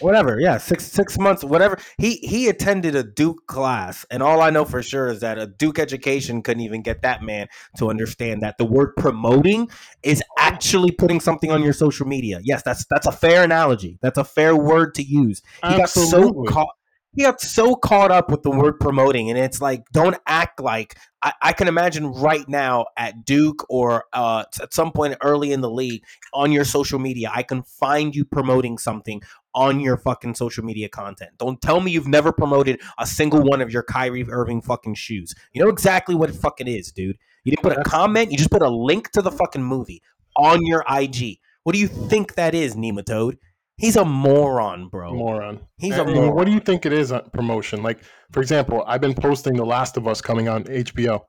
Whatever 0.00 0.38
yeah 0.40 0.58
six 0.58 0.84
six 0.84 1.18
months 1.18 1.44
whatever. 1.44 1.78
He 1.98 2.16
he 2.16 2.48
attended 2.48 2.96
a 2.96 3.02
duke 3.02 3.46
class 3.46 4.04
and 4.10 4.22
all 4.22 4.40
i 4.40 4.50
know 4.50 4.64
for 4.64 4.82
sure 4.82 5.08
is 5.08 5.20
that 5.20 5.38
a 5.38 5.46
duke 5.46 5.78
education 5.78 6.42
couldn't 6.42 6.62
even 6.62 6.82
get 6.82 7.02
that 7.02 7.22
man 7.22 7.46
to 7.78 7.90
understand 7.90 8.42
that 8.42 8.58
the 8.58 8.64
word 8.64 8.94
promoting 8.96 9.68
is 10.02 10.22
actually 10.38 10.90
putting 10.90 11.20
something 11.20 11.50
on 11.50 11.62
your 11.62 11.72
social 11.72 12.06
media. 12.06 12.40
Yes 12.42 12.62
that's 12.64 12.84
that's 12.86 13.06
a 13.06 13.12
fair 13.12 13.44
analogy. 13.44 13.98
That's 14.02 14.18
a 14.18 14.24
fair 14.24 14.56
word 14.56 14.94
to 14.94 15.02
use. 15.02 15.42
He 15.66 15.76
got 15.76 15.88
so 15.88 16.32
caught 16.44 16.74
he 17.14 17.22
got 17.22 17.40
so 17.40 17.76
caught 17.76 18.10
up 18.10 18.30
with 18.30 18.42
the 18.42 18.50
word 18.50 18.80
promoting 18.80 19.30
and 19.30 19.38
it's 19.38 19.60
like 19.60 19.84
don't 19.92 20.16
act 20.26 20.60
like 20.60 20.96
i, 21.22 21.32
I 21.40 21.52
can 21.52 21.68
imagine 21.68 22.12
right 22.12 22.46
now 22.48 22.86
at 22.96 23.24
duke 23.24 23.64
or 23.68 24.04
uh, 24.12 24.44
at 24.60 24.74
some 24.74 24.92
point 24.92 25.16
early 25.22 25.52
in 25.52 25.60
the 25.60 25.70
league 25.70 26.02
on 26.32 26.52
your 26.52 26.64
social 26.64 26.98
media 26.98 27.30
i 27.34 27.42
can 27.42 27.62
find 27.62 28.14
you 28.14 28.24
promoting 28.24 28.78
something 28.78 29.22
on 29.54 29.80
your 29.80 29.96
fucking 29.96 30.34
social 30.34 30.64
media 30.64 30.88
content. 30.88 31.30
Don't 31.38 31.60
tell 31.60 31.80
me 31.80 31.90
you've 31.90 32.08
never 32.08 32.32
promoted 32.32 32.80
a 32.98 33.06
single 33.06 33.42
one 33.42 33.60
of 33.60 33.70
your 33.72 33.82
Kyrie 33.82 34.24
Irving 34.28 34.60
fucking 34.62 34.94
shoes. 34.94 35.34
You 35.52 35.62
know 35.62 35.68
exactly 35.70 36.14
what 36.14 36.30
it 36.30 36.36
fucking 36.36 36.68
is, 36.68 36.90
dude. 36.92 37.18
You 37.44 37.50
didn't 37.50 37.62
put 37.62 37.76
a 37.78 37.82
comment, 37.84 38.32
you 38.32 38.38
just 38.38 38.50
put 38.50 38.62
a 38.62 38.68
link 38.70 39.10
to 39.12 39.22
the 39.22 39.30
fucking 39.30 39.62
movie 39.62 40.02
on 40.36 40.64
your 40.66 40.84
IG. 40.90 41.38
What 41.62 41.72
do 41.74 41.78
you 41.78 41.88
think 41.88 42.34
that 42.34 42.54
is, 42.54 42.74
Nematode? 42.74 43.36
He's 43.76 43.96
a 43.96 44.04
moron, 44.04 44.88
bro. 44.88 45.14
Moron. 45.14 45.60
He's 45.78 45.94
uh, 45.94 45.96
a 45.96 46.00
And- 46.00 46.10
and 46.10 46.18
moron. 46.20 46.34
What 46.36 46.46
do 46.46 46.52
you 46.52 46.60
think 46.60 46.86
it 46.86 46.92
is 46.92 47.10
on 47.12 47.28
promotion? 47.32 47.82
Like, 47.82 48.00
for 48.32 48.40
example, 48.40 48.84
I've 48.86 49.00
been 49.00 49.14
posting 49.14 49.56
The 49.56 49.64
Last 49.64 49.96
of 49.96 50.06
Us 50.06 50.20
coming 50.20 50.48
on 50.48 50.64
HBO. 50.64 51.20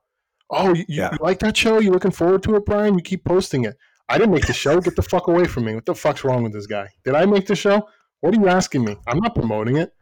Oh, 0.50 0.72
you, 0.74 0.84
you 0.88 1.08
like 1.20 1.40
that 1.40 1.56
show? 1.56 1.80
You 1.80 1.90
looking 1.90 2.12
forward 2.12 2.42
to 2.44 2.54
it, 2.56 2.64
Brian? 2.64 2.94
You 2.94 3.02
keep 3.02 3.24
posting 3.24 3.64
it. 3.64 3.76
I 4.08 4.16
didn't 4.18 4.32
make 4.32 4.46
the 4.46 4.52
show. 4.52 4.80
Get 4.80 4.94
the 4.94 5.02
fuck 5.02 5.26
away 5.26 5.46
from 5.46 5.64
me. 5.64 5.74
What 5.74 5.86
the 5.86 5.94
fuck's 5.94 6.22
wrong 6.22 6.44
with 6.44 6.52
this 6.52 6.66
guy? 6.66 6.88
Did 7.04 7.16
I 7.16 7.26
make 7.26 7.46
the 7.48 7.56
show? 7.56 7.88
What 8.26 8.36
are 8.36 8.40
you 8.40 8.48
asking 8.48 8.84
me? 8.84 8.96
I'm 9.06 9.20
not 9.20 9.36
promoting 9.36 9.76
it. 9.76 9.92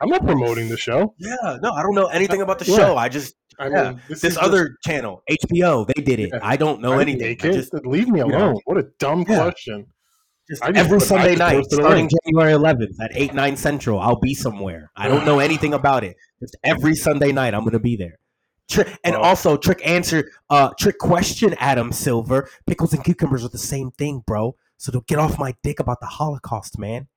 I'm 0.00 0.08
not 0.08 0.26
promoting 0.26 0.68
the 0.68 0.76
show. 0.76 1.14
Yeah, 1.16 1.58
no, 1.62 1.70
I 1.70 1.82
don't 1.82 1.94
know 1.94 2.06
anything 2.06 2.42
about 2.42 2.58
the 2.58 2.64
Yeah. 2.64 2.76
show. 2.76 2.96
I 2.96 3.08
just 3.08 3.36
I 3.60 3.68
Yeah. 3.68 3.90
mean, 3.90 4.00
this, 4.08 4.20
this 4.22 4.32
is 4.32 4.38
other 4.38 4.76
channel, 4.84 5.22
HBO, 5.30 5.84
they 5.84 6.02
did 6.02 6.18
it. 6.18 6.30
Yeah. 6.32 6.40
I 6.42 6.56
don't 6.56 6.80
know 6.80 6.94
I 6.94 7.02
anything. 7.02 7.36
just, 7.38 7.72
Leave 7.84 8.08
me 8.08 8.18
alone. 8.20 8.56
What 8.64 8.78
a 8.78 8.86
dumb 8.98 9.24
Yeah. 9.28 9.36
question. 9.42 9.86
just 10.50 10.62
just 10.62 10.76
every 10.76 10.98
put- 10.98 11.06
Sunday 11.06 11.36
just 11.36 11.38
night, 11.38 11.64
starting. 11.70 12.08
January 12.24 12.52
11th 12.52 13.00
at 13.00 13.10
8, 13.14 13.32
9 13.34 13.56
central, 13.56 14.00
I'll 14.00 14.18
be 14.18 14.34
somewhere. 14.34 14.90
I 14.96 15.06
don't 15.06 15.24
know 15.24 15.38
anything 15.38 15.72
about 15.74 16.02
it. 16.02 16.16
Just 16.40 16.56
every 16.64 16.94
Sunday 16.96 17.30
night, 17.32 17.52
I'm 17.54 17.60
going 17.60 17.72
to 17.74 17.78
be 17.78 17.94
there. 17.96 18.18
Tri- 18.68 18.92
and 19.04 19.14
Wow. 19.14 19.22
also, 19.22 19.56
trick 19.56 19.80
answer, 19.86 20.28
uh, 20.50 20.70
trick 20.80 20.98
question, 20.98 21.54
Adam 21.60 21.92
Silver. 21.92 22.48
Pickles 22.66 22.92
and 22.92 23.04
cucumbers 23.04 23.44
are 23.44 23.48
the 23.50 23.58
same 23.58 23.90
thing, 23.92 24.22
bro. 24.26 24.56
So 24.78 24.90
don't 24.90 25.06
get 25.06 25.18
off 25.20 25.38
my 25.38 25.54
dick 25.62 25.78
about 25.80 26.00
the 26.00 26.06
Holocaust, 26.06 26.78
man. 26.78 27.08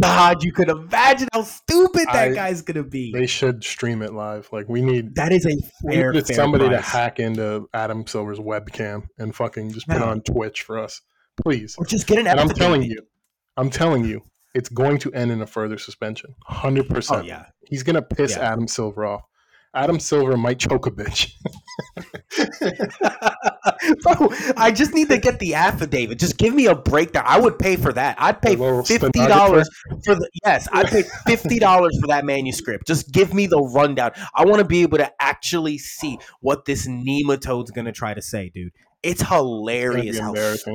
God, 0.00 0.42
you 0.42 0.52
could 0.52 0.68
imagine 0.70 1.28
how 1.32 1.42
stupid 1.42 2.06
that 2.12 2.30
I- 2.30 2.32
guy's 2.32 2.62
to 2.62 2.82
be. 2.82 3.12
They 3.12 3.26
should 3.26 3.62
stream 3.62 4.02
it 4.02 4.12
live. 4.12 4.48
Like 4.50 4.68
we 4.68 4.80
need, 4.80 5.14
that 5.16 5.32
is 5.32 5.44
a 5.46 5.54
fair, 5.86 6.12
fair 6.14 6.24
somebody 6.24 6.68
to 6.70 6.80
hack 6.80 7.20
into 7.20 7.68
Adam 7.74 8.06
Silver's 8.06 8.38
webcam 8.38 9.04
and 9.18 9.34
fucking 9.34 9.72
just 9.72 9.86
put 9.86 9.96
it 9.96 10.02
on 10.02 10.22
Twitch 10.22 10.62
for 10.62 10.78
us, 10.78 11.02
please. 11.42 11.74
Or 11.78 11.84
just 11.84 12.06
get 12.06 12.18
an 12.18 12.26
And 12.26 12.40
I'm 12.40 12.48
telling 12.48 12.82
you, 12.82 13.02
I'm 13.56 13.68
telling 13.70 14.04
you, 14.04 14.22
it's 14.54 14.68
going 14.70 14.98
to 14.98 15.12
end 15.12 15.30
in 15.30 15.42
a 15.42 15.46
further 15.46 15.78
suspension. 15.78 16.34
Hundred 16.46 16.86
Oh, 16.90 16.94
percent. 16.94 17.26
yeah. 17.26 17.46
He's 17.68 17.82
gonna 17.82 18.02
piss 18.02 18.36
Yeah. 18.36 18.52
Adam 18.52 18.66
Silver 18.68 19.04
off. 19.04 19.22
Adam 19.74 20.00
Silver 20.00 20.36
might 20.36 20.58
choke 20.58 20.86
a 20.86 20.90
bitch. 20.90 21.32
Bro, 24.02 24.30
I 24.56 24.72
just 24.72 24.92
need 24.94 25.08
to 25.10 25.18
get 25.18 25.38
the 25.38 25.54
affidavit. 25.54 26.18
Just 26.18 26.36
give 26.38 26.54
me 26.54 26.66
a 26.66 26.74
breakdown. 26.74 27.24
I 27.26 27.38
would 27.40 27.58
pay 27.58 27.76
for 27.76 27.92
that. 27.92 28.16
I'd 28.18 28.42
pay 28.42 28.56
fifty 28.56 29.26
dollars 29.26 29.68
for 30.04 30.14
the 30.14 30.28
yes. 30.44 30.68
I'd 30.72 30.88
pay 30.88 31.04
fifty 31.26 31.58
dollars 31.58 31.96
for 32.00 32.08
that 32.08 32.24
manuscript. 32.24 32.86
Just 32.86 33.12
give 33.12 33.32
me 33.32 33.46
the 33.46 33.60
rundown. 33.60 34.12
I 34.34 34.44
want 34.44 34.58
to 34.58 34.64
be 34.64 34.82
able 34.82 34.98
to 34.98 35.10
actually 35.20 35.78
see 35.78 36.18
what 36.40 36.64
this 36.64 36.86
nematode's 36.86 37.70
gonna 37.70 37.92
try 37.92 38.14
to 38.14 38.22
say, 38.22 38.50
dude. 38.52 38.72
It's 39.02 39.22
hilarious 39.22 40.18
how 40.18 40.34
stu- 40.34 40.74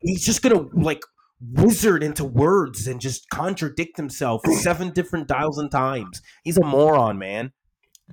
he's 0.00 0.24
just 0.24 0.42
gonna 0.42 0.66
like 0.72 1.02
wizard 1.40 2.02
into 2.02 2.24
words 2.24 2.86
and 2.86 3.00
just 3.00 3.28
contradict 3.28 3.96
himself 3.96 4.42
seven 4.60 4.90
different 4.90 5.28
thousand 5.28 5.70
times. 5.70 6.20
He's 6.42 6.56
a 6.56 6.64
moron, 6.64 7.18
man. 7.18 7.52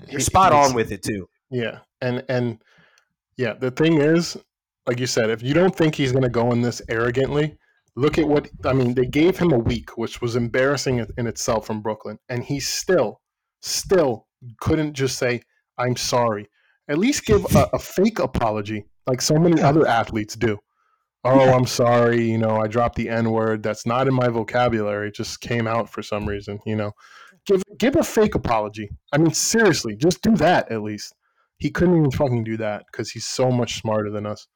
You're 0.07 0.21
spot 0.21 0.53
on 0.53 0.73
with 0.73 0.91
it 0.91 1.03
too. 1.03 1.27
Yeah, 1.49 1.79
and 2.01 2.23
and 2.29 2.61
yeah, 3.37 3.53
the 3.53 3.71
thing 3.71 4.01
is, 4.01 4.37
like 4.87 4.99
you 4.99 5.07
said, 5.07 5.29
if 5.29 5.43
you 5.43 5.53
don't 5.53 5.75
think 5.75 5.95
he's 5.95 6.11
going 6.11 6.23
to 6.23 6.29
go 6.29 6.51
in 6.51 6.61
this 6.61 6.81
arrogantly, 6.89 7.57
look 7.95 8.17
at 8.17 8.27
what 8.27 8.49
I 8.65 8.73
mean. 8.73 8.93
They 8.93 9.05
gave 9.05 9.37
him 9.37 9.51
a 9.51 9.59
week, 9.59 9.97
which 9.97 10.21
was 10.21 10.35
embarrassing 10.35 11.05
in- 11.17 11.27
itself 11.27 11.65
from 11.65 11.81
Brooklyn, 11.81 12.17
and 12.29 12.43
he 12.43 12.59
still, 12.59 13.21
still 13.61 14.27
couldn't 14.59 14.93
just 14.93 15.17
say, 15.17 15.41
"I'm 15.77 15.95
sorry." 15.95 16.49
At 16.87 16.97
least 16.97 17.25
give 17.25 17.45
a, 17.55 17.69
a 17.73 17.79
fake 17.79 18.19
apology, 18.19 18.85
like 19.07 19.21
so 19.21 19.35
many 19.35 19.61
other 19.61 19.87
athletes 19.87 20.35
do. 20.35 20.57
Oh, 21.23 21.53
I'm 21.53 21.67
sorry. 21.67 22.31
You 22.31 22.39
know, 22.39 22.57
I 22.57 22.67
dropped 22.67 22.95
the 22.95 23.07
N 23.07 23.29
word. 23.29 23.61
That's 23.61 23.85
not 23.85 24.07
in 24.07 24.13
my 24.13 24.27
vocabulary. 24.27 25.09
It 25.09 25.15
just 25.15 25.39
came 25.39 25.67
out 25.67 25.87
for 25.87 26.01
some 26.01 26.27
reason. 26.27 26.59
You 26.65 26.75
know, 26.75 26.91
give 27.45 27.63
give 27.77 27.95
a 27.95 28.03
fake 28.03 28.35
apology. 28.35 28.89
I 29.13 29.19
mean, 29.19 29.33
seriously, 29.33 29.95
just 29.95 30.21
do 30.21 30.35
that 30.37 30.71
at 30.71 30.81
least. 30.81 31.13
He 31.61 31.69
couldn't 31.69 31.95
even 31.95 32.09
fucking 32.09 32.43
do 32.43 32.57
that 32.57 32.85
because 32.91 33.11
he's 33.11 33.27
so 33.27 33.51
much 33.51 33.79
smarter 33.79 34.09
than 34.09 34.25
us. 34.25 34.47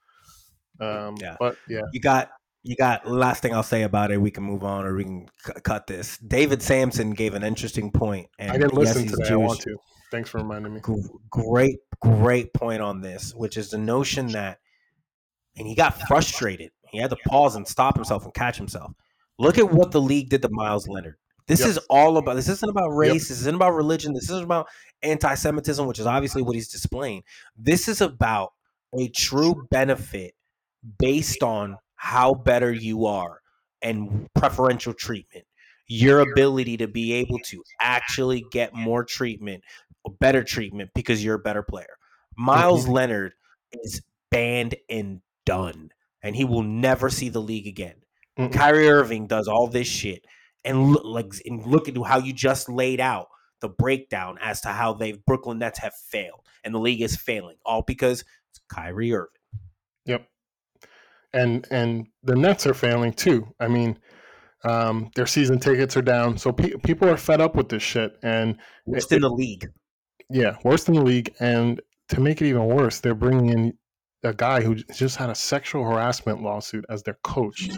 Um, 0.79 1.15
Yeah. 1.21 1.37
But 1.39 1.55
yeah, 1.69 1.81
You 1.93 2.01
got 2.01 2.31
you 2.63 2.75
got 2.75 3.07
last 3.07 3.43
thing 3.43 3.53
I'll 3.53 3.61
say 3.61 3.83
about 3.83 4.11
it. 4.11 4.19
We 4.19 4.31
can 4.31 4.43
move 4.43 4.63
on 4.63 4.85
or 4.85 4.95
we 4.95 5.03
can 5.03 5.27
c- 5.45 5.53
cut 5.63 5.85
this. 5.85 6.17
David 6.17 6.63
Samson 6.63 7.11
gave 7.11 7.35
an 7.35 7.43
interesting 7.43 7.91
point, 7.91 8.27
and 8.39 8.49
I 8.49 8.57
didn't 8.57 8.73
yes, 8.73 8.95
listen 8.95 9.03
he's 9.03 9.11
today. 9.11 9.33
I 9.33 9.35
want 9.35 9.59
to. 9.61 9.77
Thanks 10.09 10.31
for 10.31 10.39
reminding 10.39 10.73
me. 10.73 10.81
Great, 11.29 11.77
great 12.01 12.53
point 12.53 12.81
on 12.81 13.01
this, 13.01 13.35
which 13.35 13.55
is 13.55 13.69
the 13.69 13.77
notion 13.77 14.31
that, 14.31 14.57
and 15.55 15.67
he 15.67 15.75
got 15.75 16.01
frustrated. 16.07 16.71
He 16.89 16.97
had 16.97 17.11
to 17.11 17.17
pause 17.27 17.55
and 17.55 17.67
stop 17.67 17.95
himself 17.95 18.25
and 18.25 18.33
catch 18.33 18.57
himself. 18.57 18.93
Look 19.37 19.59
at 19.59 19.71
what 19.71 19.91
the 19.91 20.01
league 20.01 20.29
did 20.29 20.41
to 20.41 20.49
Meyers 20.49 20.87
Leonard. 20.87 21.17
This 21.47 21.61
Yep. 21.61 21.69
is 21.69 21.77
all 21.89 22.17
about. 22.17 22.35
This 22.35 22.49
isn't 22.49 22.69
about 22.69 22.89
race. 22.89 23.29
This 23.29 23.39
isn't 23.41 23.55
about 23.55 23.73
religion. 23.73 24.13
This 24.13 24.25
isn't 24.25 24.43
about 24.43 24.67
anti-Semitism, 25.03 25.85
which 25.85 25.99
is 25.99 26.05
obviously 26.05 26.41
what 26.41 26.55
he's 26.55 26.67
displaying. 26.67 27.23
This 27.55 27.87
is 27.87 28.01
about 28.01 28.53
a 28.97 29.09
true 29.09 29.67
benefit 29.69 30.33
based 30.99 31.43
on 31.43 31.77
how 31.95 32.33
better 32.33 32.71
you 32.71 33.05
are 33.05 33.41
and 33.81 34.27
preferential 34.33 34.93
treatment. 34.93 35.45
Your 35.87 36.19
ability 36.19 36.77
to 36.77 36.87
be 36.87 37.13
able 37.13 37.37
to 37.45 37.63
actually 37.79 38.43
get 38.51 38.73
more 38.73 39.03
treatment, 39.03 39.63
or 40.03 40.13
better 40.19 40.43
treatment 40.43 40.89
because 40.95 41.23
you're 41.23 41.35
a 41.35 41.39
better 41.39 41.61
player. 41.63 41.97
Meyers 42.37 42.83
mm-hmm. 42.83 42.91
Leonard 42.91 43.33
is 43.71 44.01
banned 44.31 44.75
and 44.89 45.21
done, 45.45 45.91
and 46.23 46.35
he 46.35 46.43
will 46.43 46.63
never 46.63 47.09
see 47.09 47.29
the 47.29 47.41
league 47.41 47.67
again. 47.67 47.95
Mm-mm. 48.37 48.51
Kyrie 48.51 48.89
Irving 48.89 49.27
does 49.27 49.47
all 49.47 49.67
this 49.67 49.87
shit, 49.87 50.25
and 50.65 50.91
look 50.91 51.03
like 51.05 51.31
and 51.45 51.65
look 51.65 51.87
at 51.87 51.95
how 52.05 52.17
you 52.19 52.33
just 52.33 52.67
laid 52.69 52.99
out 52.99 53.27
the 53.61 53.69
breakdown 53.69 54.37
as 54.41 54.61
to 54.61 54.69
how 54.69 54.93
they 54.93 55.13
Brooklyn 55.13 55.59
Nets 55.59 55.79
have 55.79 55.93
failed 55.95 56.41
and 56.63 56.73
the 56.75 56.79
league 56.79 57.01
is 57.01 57.15
failing, 57.15 57.55
all 57.65 57.83
because 57.83 58.21
it's 58.51 58.59
Kyrie 58.69 59.13
Irving. 59.13 59.29
Yep. 60.05 60.27
And 61.33 61.67
and 61.71 62.07
the 62.23 62.35
Nets 62.35 62.65
are 62.67 62.73
failing 62.73 63.13
too. 63.13 63.47
I 63.59 63.67
mean, 63.67 63.97
um, 64.63 65.11
their 65.15 65.27
season 65.27 65.59
tickets 65.59 65.95
are 65.97 66.01
down, 66.01 66.37
so 66.37 66.51
pe- 66.51 66.75
people 66.83 67.09
are 67.09 67.17
fed 67.17 67.41
up 67.41 67.55
with 67.55 67.69
this 67.69 67.83
shit. 67.83 68.17
And 68.23 68.57
Worst 68.85 69.11
it- 69.11 69.17
in 69.17 69.21
the 69.21 69.29
league. 69.29 69.67
yeah, 70.29 70.57
worse 70.63 70.85
than 70.85 70.95
the 70.95 71.01
league. 71.03 71.33
And 71.39 71.81
to 72.09 72.19
make 72.19 72.41
it 72.41 72.47
even 72.47 72.65
worse, 72.65 72.99
they're 72.99 73.15
bringing 73.15 73.49
in 73.49 73.77
a 74.25 74.33
guy 74.33 74.61
who 74.61 74.75
just 74.75 75.15
had 75.15 75.29
a 75.29 75.35
sexual 75.35 75.83
harassment 75.83 76.41
lawsuit 76.41 76.83
as 76.89 77.03
their 77.03 77.17
coach. 77.23 77.69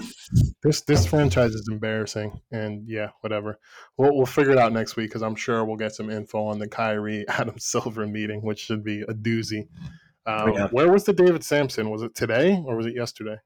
This 0.64 0.82
this 0.82 1.06
franchise 1.06 1.52
is 1.52 1.68
embarrassing. 1.70 2.40
And 2.52 2.88
yeah, 2.88 3.10
whatever. 3.22 3.60
We'll 3.98 4.16
we'll 4.16 4.26
figure 4.26 4.54
it 4.54 4.58
out 4.58 4.74
next 4.74 4.96
week 4.96 5.10
because 5.10 5.22
I'm 5.22 5.36
sure 5.36 5.64
we'll 5.66 5.76
get 5.78 5.94
some 5.94 6.10
info 6.10 6.46
on 6.46 6.60
the 6.60 6.68
Kyrie 6.68 7.26
Adam 7.30 7.60
Silver 7.60 8.08
meeting, 8.08 8.42
which 8.42 8.60
should 8.60 8.84
be 8.84 9.02
a 9.02 9.14
doozy. 9.14 9.68
Um, 10.26 10.54
Yeah. 10.54 10.68
Where 10.72 10.92
was 10.92 11.04
the 11.04 11.14
David 11.14 11.44
Samson? 11.44 11.90
Was 11.90 12.02
it 12.02 12.16
today 12.16 12.62
or 12.66 12.76
was 12.76 12.86
it 12.86 12.96
yesterday? 12.96 13.38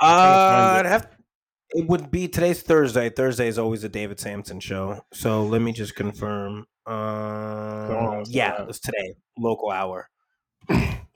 Uh, 0.00 0.76
I'd 0.78 0.86
have. 0.86 1.08
It 1.70 1.86
would 1.86 2.10
be 2.10 2.28
today's 2.28 2.62
Thursday. 2.62 3.10
Thursday 3.10 3.46
is 3.46 3.58
always 3.58 3.84
a 3.84 3.90
David 3.90 4.18
Samson 4.18 4.58
show. 4.58 5.04
So 5.12 5.44
let 5.44 5.60
me 5.60 5.72
just 5.72 5.96
confirm. 5.96 6.64
Uh, 6.86 8.22
do 8.22 8.30
yeah, 8.30 8.56
that. 8.58 8.68
it's 8.70 8.80
today, 8.80 9.14
local 9.36 9.70
hour. 9.70 10.08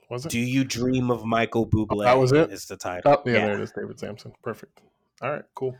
Was 0.09 0.25
it? 0.25 0.29
Do 0.29 0.39
you 0.39 0.63
dream 0.63 1.11
of 1.11 1.25
Michael 1.25 1.67
Bublé? 1.67 2.03
that 2.03 2.17
was 2.17 2.31
it? 2.31 2.51
Is 2.51 2.65
the 2.65 2.77
title? 2.77 3.11
Oh, 3.11 3.21
yeah, 3.25 3.45
there 3.45 3.59
it 3.59 3.61
is, 3.61 3.71
David 3.71 3.99
Samson. 3.99 4.33
Perfect. 4.43 4.81
All 5.21 5.31
right, 5.31 5.43
cool. 5.55 5.75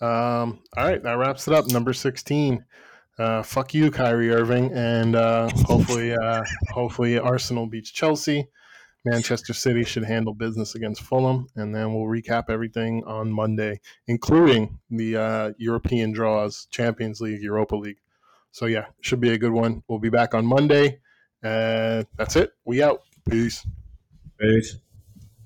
Um, 0.00 0.60
all 0.76 0.84
right, 0.84 1.02
that 1.02 1.14
wraps 1.14 1.48
it 1.48 1.54
up. 1.54 1.70
Number 1.70 1.92
sixteen. 1.92 2.64
Uh, 3.18 3.42
fuck 3.42 3.72
you, 3.72 3.90
Kyrie 3.90 4.30
Irving, 4.30 4.72
and 4.74 5.16
uh, 5.16 5.48
hopefully, 5.64 6.14
uh, 6.14 6.42
hopefully 6.68 7.18
Arsenal 7.18 7.66
beats 7.66 7.90
Chelsea. 7.90 8.46
Manchester 9.06 9.54
City 9.54 9.84
should 9.84 10.04
handle 10.04 10.34
business 10.34 10.74
against 10.74 11.00
Fulham, 11.00 11.46
and 11.54 11.74
then 11.74 11.94
we'll 11.94 12.06
recap 12.06 12.50
everything 12.50 13.04
on 13.04 13.30
Monday, 13.30 13.80
including 14.08 14.78
the 14.90 15.16
uh, 15.16 15.52
European 15.58 16.12
draws, 16.12 16.66
Champions 16.70 17.20
League, 17.20 17.40
Europa 17.40 17.76
League. 17.76 18.00
So 18.50 18.66
yeah, 18.66 18.86
should 19.00 19.20
be 19.20 19.30
a 19.30 19.38
good 19.38 19.52
one. 19.52 19.82
We'll 19.86 20.00
be 20.00 20.10
back 20.10 20.34
on 20.34 20.44
Monday. 20.44 20.98
Uh, 21.42 22.02
that's 22.16 22.36
it. 22.36 22.52
We 22.64 22.82
out. 22.82 23.02
Peace. 23.28 23.66
Peace. 24.38 24.78